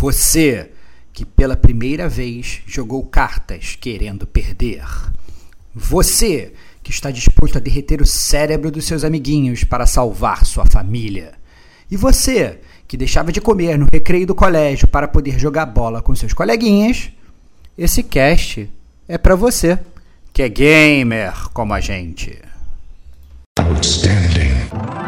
Você 0.00 0.70
que 1.12 1.26
pela 1.26 1.54
primeira 1.54 2.08
vez 2.08 2.62
jogou 2.66 3.04
cartas 3.04 3.76
querendo 3.78 4.26
perder. 4.26 4.82
Você 5.74 6.54
que 6.82 6.90
está 6.90 7.10
disposto 7.10 7.58
a 7.58 7.60
derreter 7.60 8.00
o 8.00 8.06
cérebro 8.06 8.70
dos 8.70 8.86
seus 8.86 9.04
amiguinhos 9.04 9.62
para 9.62 9.84
salvar 9.84 10.46
sua 10.46 10.64
família. 10.64 11.34
E 11.90 11.98
você 11.98 12.60
que 12.88 12.96
deixava 12.96 13.30
de 13.30 13.42
comer 13.42 13.78
no 13.78 13.88
recreio 13.92 14.26
do 14.26 14.34
colégio 14.34 14.88
para 14.88 15.06
poder 15.06 15.38
jogar 15.38 15.66
bola 15.66 16.00
com 16.00 16.14
seus 16.14 16.32
coleguinhas. 16.32 17.10
Esse 17.76 18.02
cast 18.02 18.70
é 19.06 19.18
para 19.18 19.34
você 19.34 19.78
que 20.32 20.42
é 20.42 20.48
gamer 20.48 21.50
como 21.52 21.74
a 21.74 21.80
gente. 21.80 22.38
Outstanding. 23.58 24.99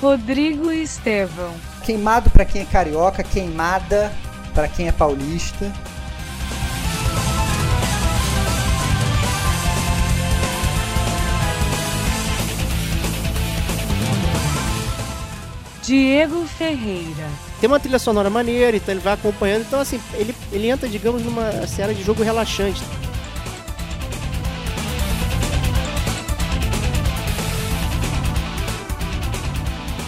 Rodrigo 0.00 0.72
Estevão. 0.72 1.52
Queimado 1.84 2.30
para 2.30 2.44
quem 2.46 2.62
é 2.62 2.64
carioca, 2.64 3.22
queimada 3.22 4.10
para 4.54 4.66
quem 4.66 4.88
é 4.88 4.92
paulista. 4.92 5.70
Diego 15.82 16.46
Ferreira. 16.46 17.28
Tem 17.60 17.68
uma 17.68 17.80
trilha 17.80 17.98
sonora 17.98 18.30
maneira, 18.30 18.76
então 18.76 18.94
ele 18.94 19.02
vai 19.02 19.12
acompanhando. 19.12 19.62
Então, 19.62 19.80
assim, 19.80 20.00
ele, 20.14 20.34
ele 20.50 20.70
entra, 20.70 20.88
digamos, 20.88 21.22
numa 21.22 21.66
série 21.66 21.94
de 21.94 22.02
jogo 22.02 22.22
relaxante. 22.22 22.80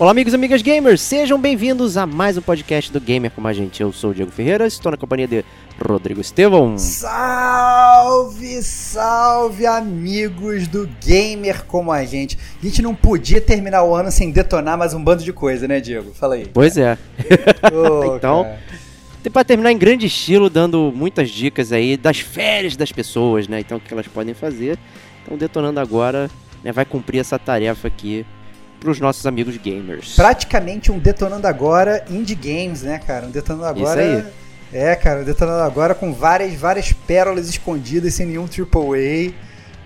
Olá, 0.00 0.12
amigos 0.12 0.32
e 0.32 0.36
amigas 0.36 0.62
gamers, 0.62 1.02
sejam 1.02 1.38
bem-vindos 1.38 1.98
a 1.98 2.06
mais 2.06 2.34
um 2.38 2.40
podcast 2.40 2.90
do 2.90 2.98
Gamer 2.98 3.30
como 3.30 3.46
a 3.46 3.52
gente. 3.52 3.82
Eu 3.82 3.92
sou 3.92 4.12
o 4.12 4.14
Diego 4.14 4.30
Ferreira, 4.30 4.66
estou 4.66 4.90
na 4.90 4.96
companhia 4.96 5.28
de 5.28 5.44
Rodrigo 5.78 6.22
Estevão. 6.22 6.78
Salve, 6.78 8.62
salve, 8.62 9.66
amigos 9.66 10.66
do 10.66 10.88
Gamer 11.04 11.66
como 11.66 11.92
a 11.92 12.02
gente. 12.06 12.38
A 12.62 12.64
gente 12.64 12.80
não 12.80 12.94
podia 12.94 13.42
terminar 13.42 13.84
o 13.84 13.94
ano 13.94 14.10
sem 14.10 14.30
detonar 14.30 14.78
mais 14.78 14.94
um 14.94 15.04
bando 15.04 15.22
de 15.22 15.34
coisa, 15.34 15.68
né, 15.68 15.80
Diego? 15.80 16.14
Fala 16.14 16.36
aí. 16.36 16.48
Pois 16.50 16.78
é. 16.78 16.96
Oh, 17.70 18.16
então, 18.16 18.50
para 19.30 19.44
terminar 19.44 19.70
em 19.70 19.76
grande 19.76 20.06
estilo, 20.06 20.48
dando 20.48 20.90
muitas 20.96 21.28
dicas 21.28 21.72
aí 21.72 21.98
das 21.98 22.20
férias 22.20 22.74
das 22.74 22.90
pessoas, 22.90 23.46
né? 23.46 23.60
Então, 23.60 23.76
o 23.76 23.80
que 23.80 23.92
elas 23.92 24.08
podem 24.08 24.32
fazer. 24.32 24.78
Então, 25.22 25.36
detonando 25.36 25.78
agora, 25.78 26.30
né, 26.64 26.72
vai 26.72 26.86
cumprir 26.86 27.18
essa 27.18 27.38
tarefa 27.38 27.86
aqui 27.86 28.24
para 28.80 28.90
os 28.90 28.98
nossos 28.98 29.26
amigos 29.26 29.56
gamers. 29.58 30.16
Praticamente 30.16 30.90
um 30.90 30.98
Detonando 30.98 31.46
Agora 31.46 32.02
Indie 32.08 32.34
Games, 32.34 32.82
né, 32.82 32.98
cara? 32.98 33.26
Um 33.26 33.30
Detonando 33.30 33.66
Agora. 33.66 34.02
Isso 34.02 34.26
aí. 34.26 34.32
É, 34.72 34.96
cara, 34.96 35.20
um 35.20 35.24
Detonando 35.24 35.62
Agora 35.62 35.94
com 35.94 36.12
várias, 36.12 36.54
várias 36.54 36.92
pérolas 36.92 37.48
escondidas 37.48 38.14
sem 38.14 38.26
nenhum 38.26 38.44
AAA. 38.46 39.28
Né? 39.28 39.34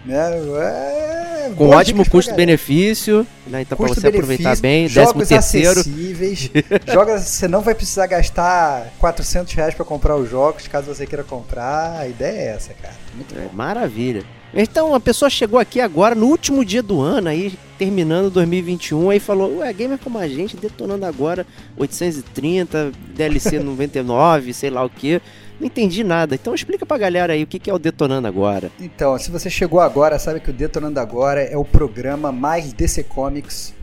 É, 0.08 1.50
com 1.56 1.68
ótimo 1.70 2.08
custo-benefício, 2.08 3.26
né? 3.46 3.62
Então 3.62 3.76
para 3.76 3.88
você 3.88 4.08
aproveitar 4.08 4.56
bem, 4.58 4.88
jogos 4.88 5.28
terceiro. 5.28 5.80
acessíveis, 5.80 6.50
jogos 6.92 7.22
você 7.22 7.48
não 7.48 7.60
vai 7.60 7.74
precisar 7.74 8.06
gastar 8.06 8.92
400 8.98 9.52
reais 9.54 9.74
para 9.74 9.84
comprar 9.84 10.16
os 10.16 10.28
jogos, 10.28 10.68
caso 10.68 10.94
você 10.94 11.06
queira 11.06 11.24
comprar. 11.24 11.98
A 11.98 12.08
ideia 12.08 12.38
é 12.38 12.46
essa, 12.54 12.74
cara. 12.74 12.94
Muito 13.14 13.34
é, 13.38 13.48
Maravilha. 13.52 14.24
Então, 14.56 14.94
a 14.94 15.00
pessoa 15.00 15.28
chegou 15.28 15.58
aqui 15.58 15.80
agora, 15.80 16.14
no 16.14 16.26
último 16.26 16.64
dia 16.64 16.82
do 16.82 17.00
ano, 17.00 17.28
aí 17.28 17.58
terminando 17.76 18.30
2021, 18.30 19.10
aí 19.10 19.18
falou, 19.18 19.58
ué, 19.58 19.72
gamer 19.72 19.98
como 19.98 20.16
a 20.16 20.28
gente, 20.28 20.56
detonando 20.56 21.04
agora 21.04 21.44
830, 21.76 22.92
DLC 23.16 23.58
99, 23.58 24.54
sei 24.54 24.70
lá 24.70 24.84
o 24.84 24.88
que. 24.88 25.20
Não 25.58 25.66
entendi 25.66 26.02
nada. 26.02 26.34
Então 26.34 26.54
explica 26.54 26.84
pra 26.84 26.98
galera 26.98 27.32
aí 27.32 27.42
o 27.42 27.46
que 27.46 27.70
é 27.70 27.74
o 27.74 27.78
Detonando 27.78 28.26
Agora. 28.26 28.70
Então, 28.80 29.18
se 29.18 29.30
você 29.30 29.48
chegou 29.48 29.80
agora, 29.80 30.18
sabe 30.18 30.40
que 30.40 30.50
o 30.50 30.52
Detonando 30.52 30.98
Agora 30.98 31.42
é 31.42 31.56
o 31.56 31.64
programa 31.64 32.32
mais 32.32 32.72
DC 32.72 33.04
Comics 33.04 33.74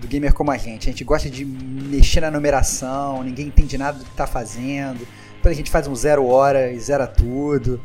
do 0.00 0.08
gamer 0.08 0.34
como 0.34 0.50
a 0.50 0.56
gente. 0.56 0.88
A 0.88 0.92
gente 0.92 1.04
gosta 1.04 1.30
de 1.30 1.44
mexer 1.44 2.20
na 2.20 2.30
numeração, 2.30 3.22
ninguém 3.22 3.46
entende 3.46 3.78
nada 3.78 3.98
do 3.98 4.04
que 4.04 4.10
tá 4.16 4.26
fazendo. 4.26 5.06
Depois 5.36 5.54
a 5.54 5.56
gente 5.56 5.70
faz 5.70 5.88
um 5.88 5.94
zero 5.94 6.26
hora 6.26 6.70
e 6.70 6.78
zera 6.78 7.06
tudo. 7.06 7.80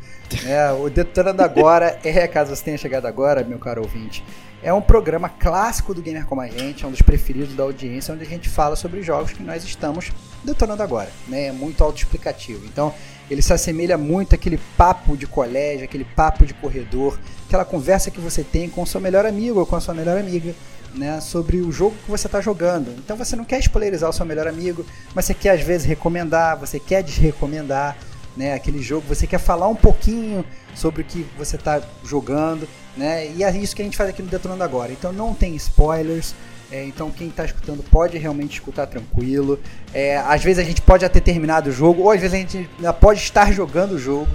É, 0.46 0.70
o 0.72 0.90
Detonando 0.90 1.42
Agora 1.42 1.98
é, 2.04 2.26
caso 2.26 2.54
você 2.54 2.62
tenha 2.62 2.78
chegado 2.78 3.06
agora, 3.06 3.42
meu 3.42 3.58
caro 3.58 3.82
ouvinte, 3.82 4.22
é 4.62 4.72
um 4.72 4.80
programa 4.80 5.28
clássico 5.28 5.94
do 5.94 6.02
Gamer 6.02 6.26
Como 6.26 6.40
a 6.40 6.48
Gente, 6.48 6.84
é 6.84 6.88
um 6.88 6.90
dos 6.90 7.02
preferidos 7.02 7.54
da 7.54 7.62
audiência, 7.62 8.12
onde 8.12 8.24
a 8.24 8.26
gente 8.26 8.48
fala 8.48 8.76
sobre 8.76 9.02
jogos 9.02 9.32
que 9.32 9.42
nós 9.42 9.64
estamos 9.64 10.10
detonando 10.44 10.82
agora. 10.82 11.10
Né? 11.28 11.46
É 11.46 11.52
muito 11.52 11.82
autoexplicativo. 11.82 12.64
Então, 12.66 12.92
ele 13.30 13.42
se 13.42 13.52
assemelha 13.52 13.98
muito 13.98 14.34
àquele 14.34 14.58
papo 14.76 15.16
de 15.16 15.26
colégio, 15.26 15.84
aquele 15.84 16.04
papo 16.04 16.46
de 16.46 16.54
corredor, 16.54 17.18
aquela 17.46 17.64
conversa 17.64 18.10
que 18.10 18.20
você 18.20 18.42
tem 18.42 18.68
com 18.68 18.82
o 18.82 18.86
seu 18.86 19.00
melhor 19.00 19.26
amigo 19.26 19.60
ou 19.60 19.66
com 19.66 19.76
a 19.76 19.80
sua 19.80 19.94
melhor 19.94 20.18
amiga. 20.18 20.54
Né, 20.94 21.20
sobre 21.20 21.58
o 21.58 21.70
jogo 21.70 21.94
que 22.02 22.10
você 22.10 22.26
está 22.26 22.40
jogando. 22.40 22.90
Então 22.98 23.14
você 23.14 23.36
não 23.36 23.44
quer 23.44 23.58
spoilerizar 23.60 24.08
o 24.08 24.12
seu 24.12 24.24
melhor 24.24 24.48
amigo, 24.48 24.86
mas 25.14 25.26
você 25.26 25.34
quer 25.34 25.50
às 25.50 25.60
vezes 25.60 25.86
recomendar, 25.86 26.56
você 26.56 26.80
quer 26.80 27.02
desrecomendar 27.02 27.94
né, 28.34 28.54
aquele 28.54 28.80
jogo, 28.80 29.04
você 29.06 29.26
quer 29.26 29.38
falar 29.38 29.68
um 29.68 29.74
pouquinho 29.74 30.42
sobre 30.74 31.02
o 31.02 31.04
que 31.04 31.26
você 31.36 31.56
está 31.56 31.82
jogando, 32.02 32.66
né, 32.96 33.30
e 33.32 33.44
é 33.44 33.56
isso 33.56 33.76
que 33.76 33.82
a 33.82 33.84
gente 33.84 33.98
faz 33.98 34.08
aqui 34.08 34.22
no 34.22 34.28
Detonando 34.28 34.64
Agora. 34.64 34.90
Então 34.90 35.12
não 35.12 35.34
tem 35.34 35.54
spoilers, 35.56 36.34
é, 36.70 36.84
então 36.84 37.10
quem 37.10 37.28
está 37.28 37.44
escutando 37.44 37.82
pode 37.82 38.18
realmente 38.18 38.54
escutar 38.54 38.86
tranquilo. 38.86 39.58
É, 39.92 40.18
às 40.18 40.42
vezes 40.42 40.58
a 40.62 40.66
gente 40.66 40.82
pode 40.82 41.02
já 41.02 41.08
ter 41.08 41.20
terminado 41.20 41.70
o 41.70 41.72
jogo, 41.72 42.02
ou 42.02 42.10
às 42.10 42.20
vezes 42.20 42.34
a 42.34 42.38
gente 42.38 42.68
pode 43.00 43.20
estar 43.20 43.52
jogando 43.52 43.92
o 43.92 43.98
jogo. 43.98 44.28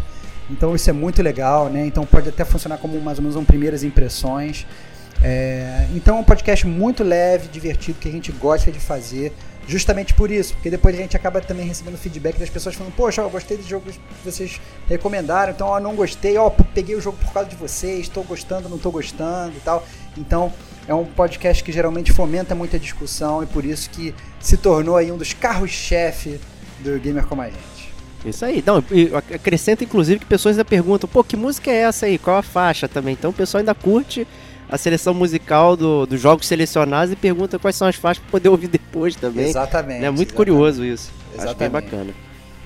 Então 0.49 0.75
isso 0.75 0.89
é 0.89 0.93
muito 0.93 1.21
legal, 1.21 1.69
né? 1.69 1.85
Então 1.85 2.05
pode 2.05 2.29
até 2.29 2.43
funcionar 2.43 2.77
como 2.77 2.99
mais 2.99 3.17
ou 3.17 3.23
menos 3.23 3.35
um 3.35 3.45
primeiras 3.45 3.83
impressões. 3.83 4.65
É, 5.21 5.87
então 5.95 6.17
é 6.17 6.19
um 6.19 6.23
podcast 6.23 6.65
muito 6.67 7.03
leve, 7.03 7.47
divertido, 7.47 7.99
que 7.99 8.09
a 8.09 8.11
gente 8.11 8.31
gosta 8.31 8.71
de 8.71 8.79
fazer. 8.79 9.31
Justamente 9.65 10.13
por 10.13 10.29
isso, 10.29 10.53
porque 10.55 10.69
depois 10.69 10.93
a 10.93 10.97
gente 10.97 11.15
acaba 11.15 11.39
também 11.39 11.65
recebendo 11.65 11.97
feedback 11.97 12.37
das 12.37 12.49
pessoas 12.49 12.75
falando, 12.75 12.93
poxa, 12.95 13.21
eu 13.21 13.29
gostei 13.29 13.55
dos 13.55 13.65
jogos 13.65 13.95
que 13.95 14.25
vocês 14.25 14.59
recomendaram, 14.89 15.53
então 15.53 15.73
eu 15.73 15.79
não 15.79 15.95
gostei, 15.95 16.37
ó, 16.37 16.49
peguei 16.49 16.95
o 16.95 16.99
jogo 16.99 17.17
por 17.17 17.31
causa 17.31 17.47
de 17.47 17.55
vocês, 17.55 18.01
estou 18.01 18.25
gostando, 18.25 18.67
não 18.67 18.75
estou 18.75 18.91
gostando 18.91 19.53
e 19.55 19.61
tal. 19.61 19.87
Então, 20.17 20.51
é 20.87 20.93
um 20.93 21.05
podcast 21.05 21.63
que 21.63 21.71
geralmente 21.71 22.11
fomenta 22.11 22.53
muita 22.53 22.77
discussão 22.77 23.43
e 23.43 23.45
por 23.45 23.63
isso 23.65 23.89
que 23.89 24.13
se 24.39 24.57
tornou 24.57 24.97
aí 24.97 25.11
um 25.11 25.17
dos 25.17 25.33
carros-chefe 25.33 26.39
do 26.79 26.99
Gamer 26.99 27.25
Como 27.25 27.41
a 27.41 27.45
Gente. 27.45 27.93
Isso 28.25 28.45
aí. 28.45 28.63
Não, 28.65 28.83
acrescenta 29.33 29.83
inclusive 29.83 30.19
que 30.19 30.25
pessoas 30.25 30.55
ainda 30.55 30.65
perguntam, 30.65 31.09
pô, 31.09 31.23
que 31.23 31.35
música 31.35 31.71
é 31.71 31.81
essa 31.81 32.05
aí? 32.05 32.17
Qual 32.17 32.37
a 32.37 32.41
faixa 32.41 32.87
também? 32.87 33.13
Então 33.13 33.31
o 33.31 33.33
pessoal 33.33 33.59
ainda 33.59 33.73
curte 33.73 34.27
a 34.69 34.77
seleção 34.77 35.13
musical 35.13 35.75
do, 35.75 36.05
dos 36.05 36.19
jogos 36.19 36.47
selecionados 36.47 37.11
e 37.11 37.15
pergunta 37.15 37.59
quais 37.59 37.75
são 37.75 37.87
as 37.87 37.95
faixas 37.95 38.23
para 38.23 38.31
poder 38.31 38.49
ouvir 38.49 38.67
depois 38.67 39.15
também. 39.15 39.49
Exatamente. 39.49 40.03
É 40.03 40.09
muito 40.09 40.29
exatamente. 40.29 40.33
curioso 40.33 40.85
isso. 40.85 41.11
Exatamente. 41.33 41.49
Acho 41.49 41.59
bem 41.59 41.69
bacana. 41.69 42.13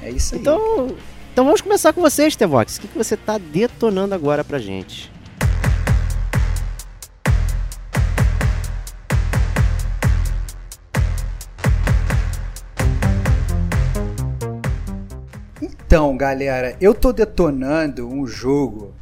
É 0.02 0.10
isso 0.12 0.36
aí. 0.36 0.42
Então, 0.42 0.96
então 1.34 1.46
vamos 1.46 1.62
começar 1.62 1.92
com 1.92 2.02
você, 2.02 2.30
Stevox. 2.30 2.78
O 2.78 2.82
que, 2.82 2.88
que 2.88 2.98
você 2.98 3.16
está 3.16 3.38
detonando 3.38 4.14
agora 4.14 4.44
pra 4.44 4.60
gente? 4.60 5.12
Então, 15.88 16.18
galera, 16.18 16.76
eu 16.82 16.94
tô 16.94 17.14
detonando 17.14 18.10
um 18.10 18.28
jogo 18.28 18.94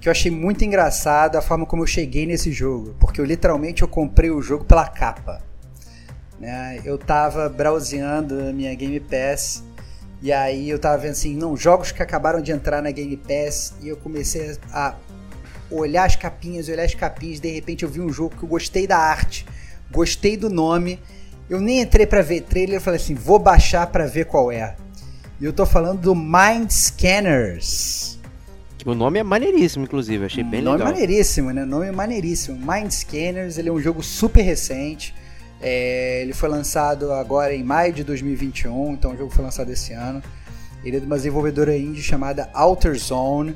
que 0.00 0.08
eu 0.08 0.10
achei 0.10 0.30
muito 0.30 0.64
engraçado 0.64 1.36
a 1.36 1.42
forma 1.42 1.66
como 1.66 1.82
eu 1.82 1.86
cheguei 1.86 2.24
nesse 2.24 2.50
jogo, 2.50 2.96
porque 2.98 3.20
eu 3.20 3.26
literalmente 3.26 3.82
eu 3.82 3.88
comprei 3.88 4.30
o 4.30 4.40
jogo 4.40 4.64
pela 4.64 4.88
capa. 4.88 5.42
Né? 6.40 6.80
Eu 6.82 6.96
tava 6.96 7.46
browseando 7.50 8.40
a 8.40 8.54
minha 8.54 8.74
Game 8.74 8.98
Pass 9.00 9.62
e 10.22 10.32
aí 10.32 10.70
eu 10.70 10.78
tava 10.78 10.96
vendo 10.96 11.10
assim, 11.10 11.36
não, 11.36 11.54
jogos 11.58 11.92
que 11.92 12.02
acabaram 12.02 12.40
de 12.40 12.52
entrar 12.52 12.80
na 12.80 12.90
Game 12.90 13.18
Pass 13.18 13.74
e 13.82 13.88
eu 13.88 13.96
comecei 13.98 14.56
a 14.72 14.94
olhar 15.70 16.06
as 16.06 16.16
capinhas, 16.16 16.70
olhar 16.70 16.84
as 16.84 16.94
capinhas, 16.94 17.38
de 17.38 17.50
repente 17.50 17.84
eu 17.84 17.90
vi 17.90 18.00
um 18.00 18.10
jogo 18.10 18.34
que 18.34 18.44
eu 18.44 18.48
gostei 18.48 18.86
da 18.86 18.96
arte, 18.96 19.46
gostei 19.92 20.38
do 20.38 20.48
nome 20.48 20.98
Eu 21.50 21.60
nem 21.60 21.82
entrei 21.82 22.06
pra 22.06 22.22
ver 22.22 22.40
trailer, 22.40 22.76
eu 22.76 22.80
falei 22.80 22.98
assim, 22.98 23.14
vou 23.14 23.38
baixar 23.38 23.86
pra 23.88 24.06
ver 24.06 24.24
qual 24.24 24.50
é. 24.50 24.74
E 25.44 25.46
eu 25.46 25.52
tô 25.52 25.66
falando 25.66 26.00
do 26.00 26.14
Mind 26.14 26.70
Scanners. 26.70 28.18
O 28.82 28.94
nome 28.94 29.18
é 29.18 29.22
maneiríssimo, 29.22 29.84
inclusive, 29.84 30.24
achei 30.24 30.42
bem 30.42 30.62
nome 30.62 30.78
legal. 30.78 30.90
maneiríssimo, 30.90 31.50
né? 31.50 31.66
Nome 31.66 31.92
maneiríssimo. 31.92 32.56
Mind 32.56 32.90
Scanners, 32.90 33.58
ele 33.58 33.68
é 33.68 33.72
um 33.72 33.78
jogo 33.78 34.02
super 34.02 34.40
recente. 34.40 35.14
É, 35.60 36.22
ele 36.22 36.32
foi 36.32 36.48
lançado 36.48 37.12
agora 37.12 37.54
em 37.54 37.62
maio 37.62 37.92
de 37.92 38.02
2021, 38.02 38.94
então 38.94 39.12
o 39.12 39.18
jogo 39.18 39.30
foi 39.30 39.44
lançado 39.44 39.70
esse 39.70 39.92
ano. 39.92 40.22
Ele 40.82 40.96
é 40.96 41.00
de 41.00 41.04
uma 41.04 41.16
desenvolvedora 41.16 41.76
indie 41.76 42.00
chamada 42.00 42.48
Outer 42.54 42.98
Zone. 42.98 43.54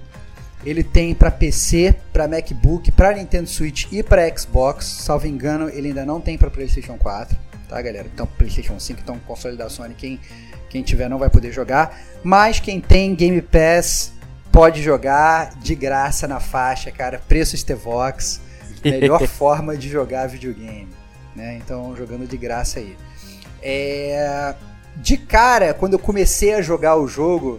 Ele 0.66 0.84
tem 0.84 1.14
para 1.14 1.30
PC, 1.30 1.94
para 2.12 2.28
MacBook, 2.28 2.92
para 2.92 3.14
Nintendo 3.14 3.48
Switch 3.48 3.86
e 3.90 4.02
para 4.02 4.28
Xbox. 4.36 4.84
Salvo 4.84 5.26
engano, 5.26 5.70
ele 5.70 5.88
ainda 5.88 6.04
não 6.04 6.20
tem 6.20 6.36
para 6.36 6.50
PlayStation 6.50 6.98
4, 6.98 7.34
tá, 7.68 7.80
galera? 7.80 8.08
Então, 8.12 8.26
PlayStation 8.26 8.78
5, 8.78 9.00
então 9.00 9.18
console 9.20 9.56
da 9.56 9.68
Sony, 9.68 9.94
quem 9.94 10.20
quem 10.68 10.82
tiver 10.82 11.08
não 11.08 11.18
vai 11.18 11.30
poder 11.30 11.50
jogar, 11.50 11.98
mas 12.22 12.60
quem 12.60 12.80
tem 12.80 13.14
Game 13.14 13.40
Pass 13.40 14.12
pode 14.52 14.82
jogar 14.82 15.54
de 15.60 15.74
graça 15.74 16.28
na 16.28 16.40
faixa, 16.40 16.90
cara. 16.90 17.20
Preço 17.26 17.56
Stevox, 17.56 18.40
melhor 18.84 19.24
forma 19.26 19.76
de 19.76 19.88
jogar 19.88 20.26
videogame, 20.26 20.88
né? 21.34 21.56
Então, 21.56 21.96
jogando 21.96 22.26
de 22.26 22.36
graça 22.36 22.80
aí. 22.80 22.96
É... 23.62 24.54
De 24.96 25.16
cara, 25.16 25.72
quando 25.72 25.92
eu 25.92 25.98
comecei 25.98 26.54
a 26.54 26.60
jogar 26.60 26.96
o 26.96 27.06
jogo, 27.06 27.58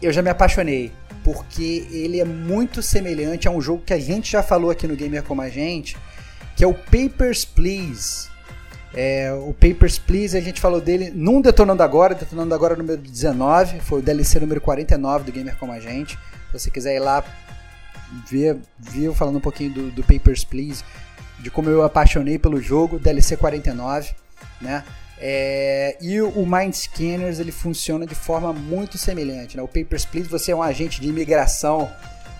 eu 0.00 0.12
já 0.12 0.22
me 0.22 0.30
apaixonei 0.30 0.90
porque 1.22 1.86
ele 1.90 2.18
é 2.18 2.24
muito 2.24 2.82
semelhante 2.82 3.46
a 3.46 3.50
um 3.50 3.60
jogo 3.60 3.82
que 3.84 3.92
a 3.92 3.98
gente 3.98 4.32
já 4.32 4.42
falou 4.42 4.70
aqui 4.70 4.86
no 4.86 4.96
Gamer 4.96 5.22
Como 5.22 5.42
a 5.42 5.50
Gente, 5.50 5.98
que 6.56 6.64
é 6.64 6.66
o 6.66 6.72
Papers, 6.72 7.44
Please. 7.44 8.29
É, 8.92 9.32
o 9.32 9.54
Papers, 9.54 9.98
Please, 9.98 10.36
a 10.36 10.40
gente 10.40 10.60
falou 10.60 10.80
dele 10.80 11.12
num 11.14 11.40
Detonando 11.40 11.82
Agora, 11.82 12.14
Detonando 12.14 12.54
Agora 12.54 12.74
número 12.74 13.00
19, 13.00 13.80
foi 13.80 14.00
o 14.00 14.02
DLC 14.02 14.40
número 14.40 14.60
49 14.60 15.24
do 15.24 15.32
Gamer 15.32 15.56
Como 15.56 15.72
a 15.72 15.78
Gente. 15.78 16.18
Se 16.46 16.58
você 16.58 16.70
quiser 16.70 16.96
ir 16.96 17.00
lá 17.00 17.24
ver, 18.28 18.58
ver 18.78 19.14
falando 19.14 19.36
um 19.36 19.40
pouquinho 19.40 19.72
do, 19.72 19.90
do 19.92 20.02
Papers, 20.02 20.44
Please, 20.44 20.82
de 21.38 21.50
como 21.50 21.70
eu 21.70 21.82
apaixonei 21.82 22.38
pelo 22.38 22.60
jogo, 22.60 22.98
DLC 22.98 23.36
49, 23.36 24.12
né? 24.60 24.84
É, 25.22 25.98
e 26.00 26.20
o 26.20 26.46
Mind 26.46 26.72
Scanners 26.72 27.38
ele 27.38 27.52
funciona 27.52 28.06
de 28.06 28.14
forma 28.14 28.54
muito 28.54 28.96
semelhante. 28.96 29.54
Né? 29.56 29.62
O 29.62 29.68
Papers, 29.68 30.04
Please, 30.04 30.28
você 30.28 30.50
é 30.50 30.56
um 30.56 30.62
agente 30.62 31.00
de 31.00 31.08
imigração, 31.08 31.90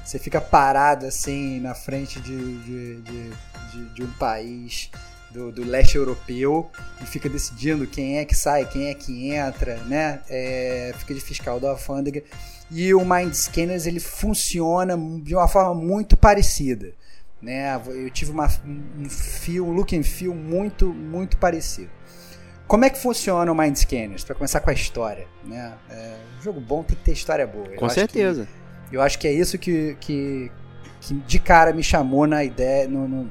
você 0.03 0.19
fica 0.19 0.41
parado 0.41 1.07
assim 1.07 1.61
na 1.61 1.75
frente 1.75 2.19
de, 2.21 2.59
de, 2.63 2.97
de, 3.03 3.31
de, 3.71 3.95
de 3.95 4.03
um 4.03 4.11
país 4.13 4.91
do, 5.31 5.53
do, 5.53 5.65
leste 5.65 5.97
europeu 5.97 6.71
e 7.01 7.07
fica 7.07 7.29
decidindo 7.29 7.87
quem 7.87 8.19
é 8.19 8.25
que 8.25 8.35
sai, 8.35 8.67
quem 8.67 8.89
é 8.89 8.95
que 8.95 9.31
entra, 9.31 9.77
né? 9.85 10.21
É, 10.29 10.93
fica 10.99 11.15
de 11.15 11.21
fiscal 11.21 11.61
da 11.61 11.71
alfândega. 11.71 12.23
E 12.71 12.93
o 12.95 13.05
Mind 13.05 13.33
Scanners 13.33 13.87
ele 13.87 14.01
funciona 14.01 14.97
de 15.23 15.35
uma 15.35 15.49
forma 15.49 15.75
muito 15.75 16.17
parecida. 16.17 16.93
Né? 17.43 17.81
Eu 17.87 18.11
tive 18.11 18.31
uma, 18.31 18.49
um 18.65 19.09
feel, 19.09 19.67
um 19.67 19.73
look 19.73 19.97
and 19.97 20.03
feel 20.03 20.35
muito, 20.35 20.93
muito 20.93 21.37
parecido. 21.37 21.91
Como 22.67 22.85
é 22.85 22.91
que 22.91 22.99
funciona 22.99 23.51
o 23.51 23.55
Mind 23.55 23.75
Scanners? 23.75 24.23
Para 24.23 24.37
começar 24.37 24.61
com 24.61 24.71
a 24.71 24.73
história, 24.73 25.27
né? 25.45 25.75
É, 25.91 26.17
um 26.39 26.43
jogo 26.43 26.61
bom 26.61 26.85
tem 26.85 26.97
que 26.97 27.03
ter 27.03 27.13
história 27.13 27.45
boa. 27.45 27.69
Com 27.77 27.87
eu 27.87 27.91
certeza. 27.91 28.43
Acho 28.43 28.91
que, 28.91 28.97
eu 28.97 29.03
acho 29.03 29.19
que 29.19 29.27
é 29.27 29.33
isso 29.33 29.59
que, 29.59 29.97
que, 29.99 30.53
que 31.01 31.15
de 31.15 31.39
cara 31.39 31.73
me 31.73 31.83
chamou 31.83 32.27
na 32.27 32.45
ideia, 32.45 32.87
no, 32.87 33.09
no, 33.09 33.31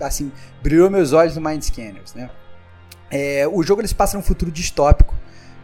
assim, 0.00 0.32
brilhou 0.62 0.90
meus 0.90 1.12
olhos 1.12 1.36
no 1.36 1.40
Mind 1.40 1.62
Scanners, 1.62 2.14
né? 2.14 2.30
É, 3.10 3.46
o 3.46 3.62
jogo 3.62 3.80
ele 3.80 3.88
se 3.88 3.94
passa 3.94 4.16
num 4.16 4.22
futuro 4.22 4.50
distópico, 4.50 5.14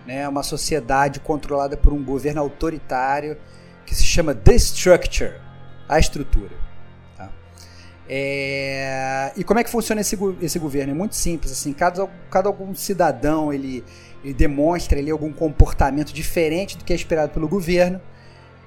né? 0.07 0.29
Uma 0.29 0.43
sociedade 0.43 1.21
controlada 1.21 1.77
por 1.77 1.93
um 1.93 2.03
governo 2.03 2.41
autoritário 2.41 3.37
que 3.85 3.95
se 3.95 4.05
chama 4.05 4.35
The 4.35 4.55
Structure, 4.55 5.35
a 5.89 5.99
estrutura. 5.99 6.71
É... 8.13 9.31
E 9.37 9.45
como 9.45 9.61
é 9.61 9.65
que 9.65 9.71
funciona 9.71 10.01
esse, 10.01 10.19
esse 10.43 10.59
governo? 10.59 10.91
É 10.91 10.95
muito 10.95 11.15
simples, 11.15 11.53
assim, 11.53 11.73
cada, 11.73 12.09
cada 12.29 12.49
algum 12.49 12.75
cidadão 12.75 13.53
ele, 13.53 13.85
ele 14.25 14.35
demonstra 14.35 14.99
ele, 14.99 15.13
algum 15.13 15.33
comportamento 15.33 16.13
diferente 16.13 16.77
do 16.77 16.85
que 16.85 16.93
é 16.93 16.97
esperado 16.97 17.33
pelo 17.33 17.47
governo, 17.47 18.01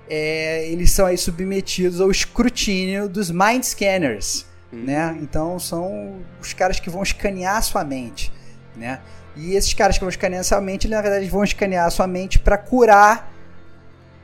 é, 0.09 0.67
eles 0.69 0.91
são 0.91 1.05
aí 1.05 1.17
submetidos 1.17 2.01
ao 2.01 2.11
escrutínio 2.11 3.07
dos 3.07 3.31
mind 3.31 3.63
scanners, 3.63 4.45
hum. 4.71 4.83
né? 4.83 5.17
Então 5.21 5.59
são 5.59 6.19
os 6.41 6.53
caras 6.53 6.79
que 6.79 6.89
vão 6.89 7.03
escanear 7.03 7.57
a 7.57 7.61
sua 7.61 7.83
mente, 7.83 8.31
né? 8.75 8.99
E 9.35 9.55
esses 9.55 9.73
caras 9.73 9.97
que 9.97 10.01
vão 10.01 10.09
escanear 10.09 10.41
a 10.41 10.43
sua 10.43 10.61
mente, 10.61 10.85
eles, 10.85 10.95
na 10.95 11.01
verdade 11.01 11.27
vão 11.27 11.43
escanear 11.43 11.87
a 11.87 11.89
sua 11.89 12.05
mente 12.05 12.37
para 12.37 12.57
curar 12.57 13.31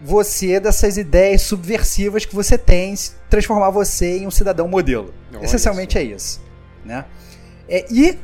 você 0.02 0.60
dessas 0.60 0.98
ideias 0.98 1.42
subversivas 1.42 2.26
que 2.26 2.34
você 2.34 2.58
tem, 2.58 2.94
transformar 3.30 3.70
você 3.70 4.20
em 4.20 4.28
um 4.28 4.32
cidadão 4.32 4.68
modelo. 4.68 5.14
Olha 5.34 5.44
Essencialmente 5.44 5.98
isso. 5.98 6.14
é 6.14 6.16
isso. 6.16 6.42
Né? 6.86 7.06
É, 7.68 7.86
e 7.92 8.18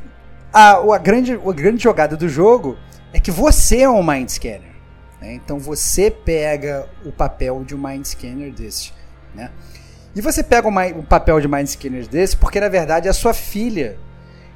a, 0.52 0.76
a, 0.76 0.98
grande, 0.98 1.34
a 1.34 1.52
grande 1.52 1.82
jogada 1.82 2.16
do 2.16 2.28
jogo 2.28 2.76
é 3.12 3.20
que 3.20 3.30
você 3.30 3.82
é 3.82 3.88
um 3.88 4.02
mind 4.02 4.28
scanner. 4.28 4.75
Né? 5.20 5.34
Então 5.34 5.58
você 5.58 6.10
pega 6.10 6.88
o 7.04 7.12
papel 7.12 7.64
de 7.64 7.74
um 7.74 7.78
mind 7.78 8.04
scanner 8.04 8.52
desse. 8.52 8.92
Né? 9.34 9.50
E 10.14 10.20
você 10.20 10.42
pega 10.42 10.68
o, 10.68 11.02
papel 11.02 11.40
de 11.40 11.48
mind 11.48 11.66
scanner 11.66 12.06
desse 12.06 12.36
porque, 12.36 12.60
na 12.60 12.68
verdade, 12.68 13.08
a 13.08 13.12
sua 13.12 13.34
filha 13.34 13.98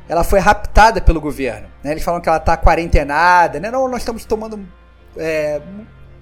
ela 0.08 0.24
foi 0.24 0.40
raptada 0.40 1.00
pelo 1.00 1.20
governo. 1.20 1.68
Né? 1.84 1.92
Eles 1.92 2.02
falam 2.02 2.20
que 2.20 2.28
ela 2.28 2.38
está 2.38 2.56
quarentenada. 2.56 3.60
Né? 3.60 3.70
Não, 3.70 3.88
nós 3.88 4.02
estamos 4.02 4.24
tomando 4.24 4.66
é, 5.16 5.60